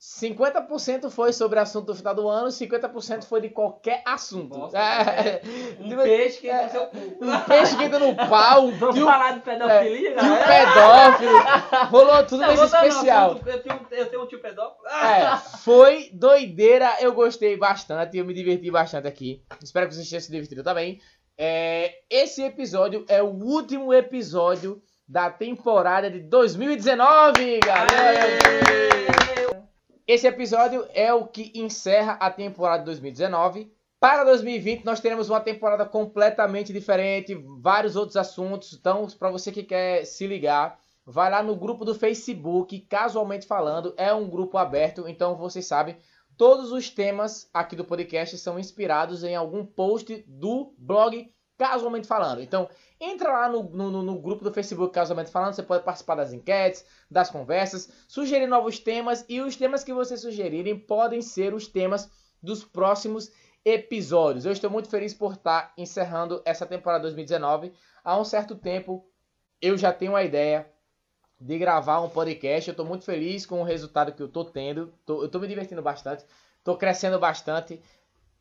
50% 0.00 1.10
foi 1.10 1.30
sobre 1.30 1.58
assunto 1.58 1.86
do 1.88 1.94
final 1.94 2.14
do 2.14 2.26
ano, 2.26 2.48
50% 2.48 3.24
foi 3.24 3.42
de 3.42 3.50
qualquer 3.50 4.02
assunto. 4.06 4.48
Bosta, 4.58 4.78
É, 4.78 5.42
um 5.78 5.94
peixe 5.94 6.40
que 6.40 6.48
é, 6.48 6.64
entra 6.64 6.64
no 6.64 6.70
seu 6.70 6.86
cu. 6.86 7.24
um 7.26 7.40
peixe 7.40 7.76
que 7.76 7.84
entra 7.84 7.98
no 7.98 8.16
pau, 8.16 8.70
Vamos 8.80 8.98
o, 8.98 9.04
falar 9.04 9.32
de 9.32 9.40
pedofilia, 9.40 10.12
o 10.12 10.14
galera? 10.14 10.46
pedófilo. 10.46 11.86
Rolou 11.90 12.24
tudo 12.26 12.46
nesse 12.46 12.64
especial. 12.64 13.38
Eu 13.44 13.62
tenho, 13.62 13.86
eu 13.90 14.06
tenho 14.06 14.22
um 14.22 14.26
tio 14.26 14.40
pedófilo. 14.40 14.88
É, 14.88 15.36
foi 15.58 16.08
doideira, 16.14 16.96
eu 17.00 17.12
gostei 17.12 17.58
bastante, 17.58 18.16
eu 18.16 18.24
me 18.24 18.32
diverti 18.32 18.70
bastante 18.70 19.06
aqui. 19.06 19.42
Espero 19.62 19.86
que 19.86 19.94
vocês 19.94 20.08
tenham 20.08 20.22
se 20.22 20.32
divertido 20.32 20.64
também. 20.64 20.98
É, 21.36 21.92
esse 22.08 22.42
episódio 22.42 23.04
é 23.06 23.22
o 23.22 23.26
último 23.28 23.92
episódio 23.92 24.80
da 25.06 25.28
temporada 25.28 26.10
de 26.10 26.20
2019, 26.20 27.60
galera! 27.60 29.19
Esse 30.12 30.26
episódio 30.26 30.88
é 30.92 31.14
o 31.14 31.24
que 31.24 31.52
encerra 31.54 32.14
a 32.14 32.28
temporada 32.28 32.80
de 32.80 32.86
2019. 32.86 33.72
Para 34.00 34.24
2020 34.24 34.84
nós 34.84 34.98
teremos 34.98 35.30
uma 35.30 35.38
temporada 35.38 35.86
completamente 35.86 36.72
diferente, 36.72 37.32
vários 37.62 37.94
outros 37.94 38.16
assuntos. 38.16 38.72
Então, 38.72 39.06
para 39.16 39.30
você 39.30 39.52
que 39.52 39.62
quer 39.62 40.04
se 40.04 40.26
ligar, 40.26 40.80
vai 41.06 41.30
lá 41.30 41.44
no 41.44 41.54
grupo 41.54 41.84
do 41.84 41.94
Facebook, 41.94 42.76
casualmente 42.88 43.46
falando, 43.46 43.94
é 43.96 44.12
um 44.12 44.28
grupo 44.28 44.58
aberto, 44.58 45.06
então 45.06 45.36
vocês 45.36 45.64
sabem, 45.66 45.96
todos 46.36 46.72
os 46.72 46.90
temas 46.90 47.48
aqui 47.54 47.76
do 47.76 47.84
podcast 47.84 48.36
são 48.36 48.58
inspirados 48.58 49.22
em 49.22 49.36
algum 49.36 49.64
post 49.64 50.24
do 50.26 50.74
blog 50.76 51.32
Casualmente 51.60 52.06
Falando. 52.08 52.40
Então, 52.40 52.70
entra 52.98 53.30
lá 53.30 53.46
no, 53.46 53.62
no, 53.64 54.02
no 54.02 54.18
grupo 54.18 54.42
do 54.42 54.50
Facebook 54.50 54.94
Casualmente 54.94 55.30
Falando, 55.30 55.52
você 55.52 55.62
pode 55.62 55.84
participar 55.84 56.14
das 56.14 56.32
enquetes, 56.32 56.86
das 57.10 57.28
conversas, 57.28 57.90
sugerir 58.08 58.46
novos 58.46 58.78
temas 58.78 59.26
e 59.28 59.42
os 59.42 59.56
temas 59.56 59.84
que 59.84 59.92
vocês 59.92 60.22
sugerirem 60.22 60.78
podem 60.78 61.20
ser 61.20 61.52
os 61.52 61.66
temas 61.68 62.10
dos 62.42 62.64
próximos 62.64 63.30
episódios. 63.62 64.46
Eu 64.46 64.52
estou 64.52 64.70
muito 64.70 64.88
feliz 64.88 65.12
por 65.12 65.34
estar 65.34 65.74
encerrando 65.76 66.40
essa 66.46 66.64
temporada 66.64 67.02
2019. 67.02 67.74
Há 68.02 68.18
um 68.18 68.24
certo 68.24 68.56
tempo 68.56 69.04
eu 69.60 69.76
já 69.76 69.92
tenho 69.92 70.16
a 70.16 70.24
ideia 70.24 70.66
de 71.38 71.58
gravar 71.58 72.00
um 72.00 72.08
podcast. 72.08 72.70
Eu 72.70 72.72
estou 72.72 72.86
muito 72.86 73.04
feliz 73.04 73.44
com 73.44 73.60
o 73.60 73.64
resultado 73.64 74.12
que 74.12 74.22
eu 74.22 74.28
estou 74.28 74.46
tendo. 74.46 74.94
Tô- 75.04 75.20
eu 75.20 75.26
estou 75.26 75.38
me 75.42 75.46
divertindo 75.46 75.82
bastante. 75.82 76.24
Estou 76.56 76.78
crescendo 76.78 77.18
bastante. 77.18 77.78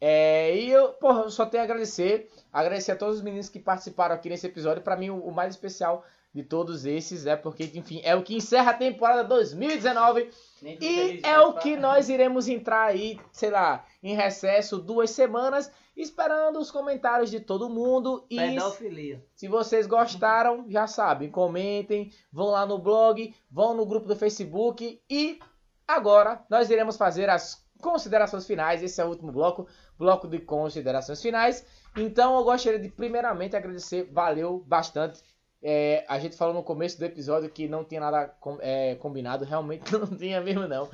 É, 0.02 0.56
e 0.56 0.72
eu, 0.72 0.89
porra, 0.93 1.24
eu 1.24 1.30
só 1.30 1.45
tenho 1.45 1.62
a 1.62 1.66
agradecer. 1.66 2.30
Agradecer 2.52 2.93
a 2.93 2.95
todos 2.95 3.18
os 3.18 3.22
meninos 3.22 3.50
que 3.50 3.60
participaram 3.60 4.16
aqui 4.16 4.30
nesse 4.30 4.47
episódio. 4.47 4.84
Para 4.84 4.95
mim, 4.95 5.10
o, 5.10 5.20
o 5.20 5.32
mais 5.32 5.54
especial 5.54 6.06
de 6.34 6.43
todos 6.43 6.86
esses 6.86 7.26
é 7.26 7.36
porque, 7.36 7.72
enfim, 7.74 8.02
é 8.04 8.16
o 8.16 8.24
que 8.24 8.36
encerra 8.36 8.72
a 8.72 8.78
temporada 8.78 9.24
2019. 9.24 10.30
Nem 10.62 10.78
tudo 10.78 10.86
E 10.86 11.22
é 11.24 11.39
o 11.39 11.54
que 11.54 11.76
nós 11.76 12.08
iremos 12.08 12.47
entrar 12.47 12.84
aí, 12.84 13.20
sei 13.32 13.50
lá, 13.50 13.86
em 14.02 14.16
recesso 14.16 14.78
duas 14.78 15.10
semanas, 15.10 15.72
esperando 15.97 16.60
os 16.60 16.70
comentários 16.70 17.32
de 17.32 17.39
todo 17.39 17.70
mundo. 17.70 18.26
E 18.30 18.38
Pedofilia. 18.38 19.26
se 19.36 19.47
vocês 19.47 19.88
gostaram, 19.88 20.66
já 20.70 20.86
sabem, 20.86 21.30
comentem, 21.30 22.12
vão 22.32 22.47
lá 22.47 22.66
no 22.66 22.78
blog, 22.78 23.34
vão 23.50 23.74
no 23.74 23.86
grupo 23.86 24.08
do 24.08 24.16
Facebook 24.16 25.02
e 25.10 25.39
agora 25.88 26.43
nós 26.50 26.70
iremos 26.70 26.95
fazer 26.95 27.30
as 27.30 27.68
considerações 27.82 28.45
finais. 28.45 28.82
Esse 28.84 29.01
é 29.01 29.05
o 29.05 29.09
último 29.09 29.32
bloco, 29.32 29.67
bloco 29.97 30.27
de 30.27 30.39
considerações 30.39 31.21
finais. 31.21 31.65
Então 31.97 32.38
eu 32.38 32.43
gostaria 32.43 32.80
de 32.80 32.89
primeiramente 32.89 33.55
agradecer, 33.55 34.09
valeu 34.11 34.63
bastante. 34.67 35.21
É, 35.61 36.05
a 36.07 36.17
gente 36.19 36.38
falou 36.38 36.53
no 36.53 36.63
começo 36.63 36.97
do 36.97 37.03
episódio 37.05 37.49
que 37.49 37.67
não 37.67 37.84
tinha 37.84 37.99
nada 37.99 38.27
com- 38.39 38.57
é, 38.61 38.95
combinado, 38.95 39.43
realmente 39.43 39.91
não 39.97 40.07
tinha 40.07 40.39
mesmo 40.39 40.67
não. 40.67 40.89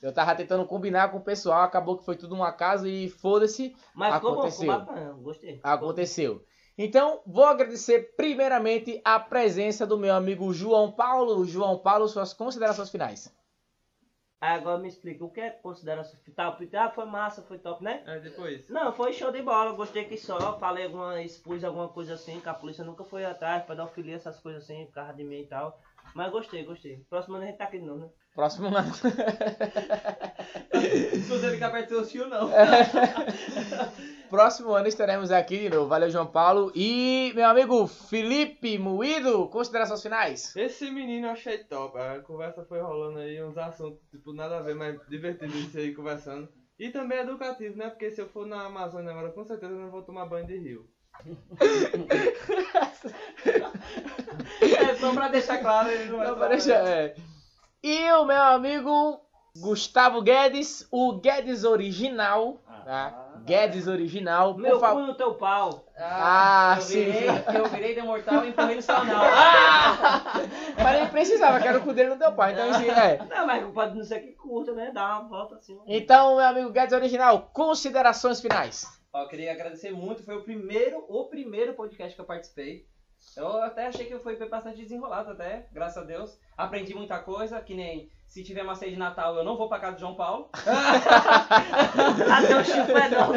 Eu 0.00 0.12
tava 0.12 0.34
tentando 0.34 0.66
combinar 0.66 1.10
com 1.10 1.16
o 1.16 1.20
pessoal, 1.24 1.62
acabou 1.62 1.96
que 1.96 2.04
foi 2.04 2.14
tudo 2.14 2.34
um 2.34 2.44
acaso 2.44 2.86
e 2.86 3.08
foda-se, 3.08 3.74
Mas 3.94 4.14
ficou 4.16 4.34
bom, 4.34 4.50
ficou 4.50 4.70
Aconteceu. 4.70 4.86
bacana, 4.94 5.12
gostei. 5.22 5.60
aconteceu. 5.62 6.44
Então, 6.76 7.20
vou 7.26 7.44
agradecer 7.44 8.14
primeiramente 8.16 9.00
a 9.04 9.18
presença 9.18 9.86
do 9.86 9.96
meu 9.96 10.12
amigo 10.14 10.52
João 10.52 10.90
Paulo. 10.92 11.44
João 11.46 11.78
Paulo, 11.78 12.06
suas 12.08 12.34
considerações 12.34 12.90
finais. 12.90 13.32
Aí 14.44 14.58
agora 14.58 14.76
me 14.76 14.88
explica, 14.88 15.24
o 15.24 15.30
que 15.30 15.40
é 15.40 15.48
que 15.48 15.62
consideração 15.62 16.20
top? 16.36 16.68
Ah, 16.76 16.90
foi 16.90 17.06
massa, 17.06 17.40
foi 17.40 17.56
top, 17.56 17.82
né? 17.82 18.02
É 18.06 18.18
depois. 18.18 18.68
Não, 18.68 18.92
foi 18.92 19.10
show 19.14 19.32
de 19.32 19.40
bola, 19.40 19.72
gostei 19.72 20.04
que 20.04 20.18
só, 20.18 20.58
falei 20.58 20.84
alguma, 20.84 21.22
expus 21.22 21.64
alguma 21.64 21.88
coisa 21.88 22.12
assim, 22.12 22.38
que 22.42 22.48
a 22.50 22.52
polícia 22.52 22.84
nunca 22.84 23.04
foi 23.04 23.24
atrás, 23.24 23.64
pedofilia, 23.64 24.16
essas 24.16 24.38
coisas 24.38 24.64
assim, 24.64 24.84
por 24.84 24.92
causa 24.96 25.14
de 25.14 25.24
mim 25.24 25.40
e 25.40 25.46
tal. 25.46 25.80
Mas 26.14 26.30
gostei, 26.30 26.62
gostei. 26.62 26.98
Próximo 27.08 27.36
ano 27.36 27.44
a 27.44 27.46
gente 27.46 27.56
tá 27.56 27.64
aqui 27.64 27.78
de 27.78 27.86
novo, 27.86 28.00
né? 28.00 28.10
Próximo 28.34 28.76
ano. 28.76 28.92
Se 28.92 29.08
você 31.28 31.50
ficar 31.52 31.70
perto 31.70 31.90
do 31.90 32.04
seu 32.04 32.06
tio, 32.06 32.28
não. 32.28 32.50
próximo 34.28 34.72
ano 34.72 34.88
estaremos 34.88 35.30
aqui 35.30 35.58
de 35.58 35.70
novo. 35.70 35.86
Valeu, 35.86 36.10
João 36.10 36.26
Paulo. 36.26 36.72
E 36.74 37.30
meu 37.36 37.46
amigo 37.46 37.86
Felipe 37.86 38.76
Moído, 38.76 39.46
considerações 39.48 40.02
finais. 40.02 40.56
Esse 40.56 40.90
menino 40.90 41.28
eu 41.28 41.30
achei 41.30 41.58
top. 41.58 41.96
A 41.96 42.18
conversa 42.20 42.64
foi 42.64 42.80
rolando 42.80 43.20
aí, 43.20 43.40
uns 43.40 43.56
assuntos, 43.56 44.00
tipo, 44.10 44.32
nada 44.32 44.58
a 44.58 44.60
ver, 44.60 44.74
mas 44.74 44.98
divertido 45.08 45.56
isso 45.56 45.78
aí 45.78 45.94
conversando. 45.94 46.48
E 46.76 46.90
também 46.90 47.20
educativo, 47.20 47.78
né? 47.78 47.88
Porque 47.88 48.10
se 48.10 48.20
eu 48.20 48.28
for 48.28 48.44
na 48.44 48.66
Amazônia 48.66 49.12
agora, 49.12 49.30
com 49.30 49.44
certeza 49.44 49.72
eu 49.72 49.78
não 49.78 49.92
vou 49.92 50.02
tomar 50.02 50.26
banho 50.26 50.44
de 50.46 50.58
rio. 50.58 50.88
É 54.60 54.94
só 54.96 55.12
pra 55.12 55.28
deixar 55.28 55.58
claro, 55.58 55.90
ele 55.90 56.10
não 56.10 56.18
vai 56.18 56.28
Não, 56.28 56.36
pra 56.36 56.48
deixar, 56.48 56.86
é. 56.86 57.14
E 57.86 58.10
o 58.12 58.24
meu 58.24 58.40
amigo 58.40 59.20
Gustavo 59.60 60.22
Guedes, 60.22 60.88
o 60.90 61.20
Guedes 61.20 61.64
original. 61.64 62.58
Tá? 62.82 63.42
Guedes 63.44 63.86
original. 63.86 64.56
Meu 64.56 64.80
favor. 64.80 65.02
cu 65.02 65.06
no 65.08 65.14
teu 65.14 65.34
pau. 65.34 65.84
Ah, 65.98 66.76
eu 66.78 66.82
sim, 66.82 67.04
virei. 67.04 67.28
Eu 67.54 67.66
virei 67.66 67.94
de 67.94 68.00
mortal 68.00 68.42
e 68.42 68.48
empurrei 68.48 68.76
no 68.76 68.80
seu 68.80 68.96
anal. 68.96 69.22
Ah! 69.22 70.32
Mas 70.82 70.98
nem 70.98 71.08
precisava, 71.10 71.60
que 71.60 71.68
era 71.68 71.76
o 71.76 71.82
cu 71.82 71.92
dele 71.92 72.08
no 72.08 72.18
teu 72.18 72.32
pai. 72.32 72.54
Então, 72.54 72.70
assim, 72.70 72.88
é. 72.88 73.18
Não, 73.28 73.46
mas 73.46 73.70
pode 73.74 73.94
não 73.94 74.02
ser 74.02 74.20
que 74.20 74.32
curta, 74.32 74.72
né? 74.72 74.90
Dá 74.90 75.18
uma 75.18 75.28
volta 75.28 75.56
assim. 75.56 75.78
Então, 75.86 76.36
meu 76.36 76.46
amigo 76.46 76.70
Guedes 76.70 76.94
original, 76.94 77.50
considerações 77.52 78.40
finais. 78.40 78.86
Ó, 79.12 79.24
eu 79.24 79.28
queria 79.28 79.52
agradecer 79.52 79.90
muito, 79.90 80.22
foi 80.22 80.38
o 80.38 80.42
primeiro, 80.42 81.04
o 81.06 81.28
primeiro 81.28 81.74
podcast 81.74 82.14
que 82.14 82.20
eu 82.22 82.24
participei. 82.24 82.86
Eu 83.36 83.62
até 83.62 83.86
achei 83.86 84.06
que 84.06 84.18
foi 84.20 84.36
bastante 84.48 84.82
desenrolado 84.82 85.30
até, 85.30 85.68
graças 85.72 86.02
a 86.02 86.06
Deus. 86.06 86.38
Aprendi 86.56 86.94
muita 86.94 87.18
coisa, 87.18 87.60
que 87.60 87.74
nem 87.74 88.10
se 88.26 88.42
tiver 88.42 88.62
uma 88.62 88.74
ceia 88.74 88.92
de 88.92 88.98
Natal, 88.98 89.36
eu 89.36 89.44
não 89.44 89.56
vou 89.56 89.68
pra 89.68 89.78
casa 89.78 89.94
de 89.94 90.00
João 90.00 90.14
Paulo. 90.14 90.50
Até 92.32 92.56
o 92.56 92.64
chifredão. 92.64 93.32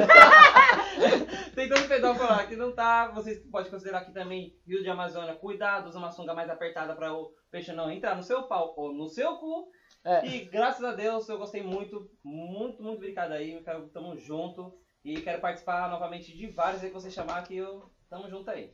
Tem 1.54 1.70
tanto 1.70 1.88
pedófilo 1.88 2.28
lá 2.28 2.46
que 2.46 2.56
não 2.56 2.72
tá. 2.74 3.10
Vocês 3.10 3.40
podem 3.52 3.72
considerar 3.72 4.00
aqui 4.00 4.12
também, 4.12 4.56
Rio 4.66 4.82
de 4.82 4.90
Amazônia, 4.90 5.36
cuidado, 5.36 5.88
usa 5.88 6.00
uma 6.00 6.12
sunga 6.12 6.34
mais 6.34 6.50
apertada 6.50 6.96
para 6.96 7.14
o 7.14 7.32
peixe 7.52 7.74
não 7.74 7.92
entrar 7.92 8.16
no 8.16 8.24
seu 8.24 8.44
pau 8.44 8.74
ou 8.78 8.94
no 8.94 9.08
seu 9.08 9.38
cu. 9.38 9.70
É. 10.04 10.26
E 10.26 10.46
graças 10.46 10.84
a 10.84 10.94
Deus 10.94 11.28
eu 11.28 11.38
gostei 11.38 11.62
muito, 11.62 12.10
muito, 12.24 12.82
muito 12.82 12.98
obrigado 12.98 13.32
aí. 13.32 13.54
Eu 13.54 13.64
quero, 13.64 13.90
tamo 13.90 14.16
junto. 14.16 14.74
E 15.04 15.22
quero 15.22 15.40
participar 15.40 15.90
novamente 15.90 16.36
de 16.36 16.48
vários 16.48 16.84
aí 16.84 16.90
que 16.90 16.94
você 16.94 17.10
chamar 17.10 17.44
que 17.44 17.56
eu 17.56 17.90
tamo 18.10 18.30
junto 18.30 18.50
aí. 18.50 18.74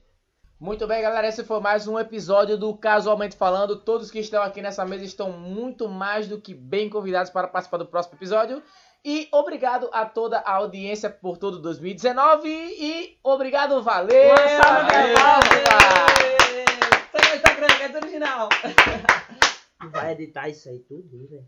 Muito 0.63 0.87
bem, 0.87 1.01
galera. 1.01 1.27
Esse 1.27 1.43
foi 1.43 1.59
mais 1.59 1.89
um 1.89 1.99
episódio 1.99 2.57
do 2.57 2.73
Casualmente 2.73 3.35
Falando. 3.35 3.81
Todos 3.81 4.09
que 4.09 4.19
estão 4.19 4.41
aqui 4.41 4.61
nessa 4.61 4.85
mesa 4.85 5.03
estão 5.03 5.29
muito 5.29 5.89
mais 5.89 6.25
do 6.25 6.39
que 6.39 6.53
bem 6.53 6.89
convidados 6.89 7.29
para 7.29 7.49
participar 7.49 7.79
do 7.79 7.85
próximo 7.85 8.15
episódio. 8.15 8.63
E 9.03 9.27
obrigado 9.33 9.89
a 9.91 10.05
toda 10.05 10.39
a 10.39 10.53
audiência 10.53 11.09
por 11.09 11.37
todo 11.37 11.61
2019. 11.61 12.47
E 12.47 13.19
obrigado, 13.21 13.83
valeu! 13.83 14.29
Uma 14.29 14.37
salva 14.37 14.83
de 14.85 15.13
palmas. 15.13 15.53
é 17.81 17.97
original. 17.97 18.47
Vai 19.91 20.13
editar 20.13 20.47
isso 20.47 20.69
aí 20.69 20.79
tudo, 20.79 21.27
velho. 21.27 21.45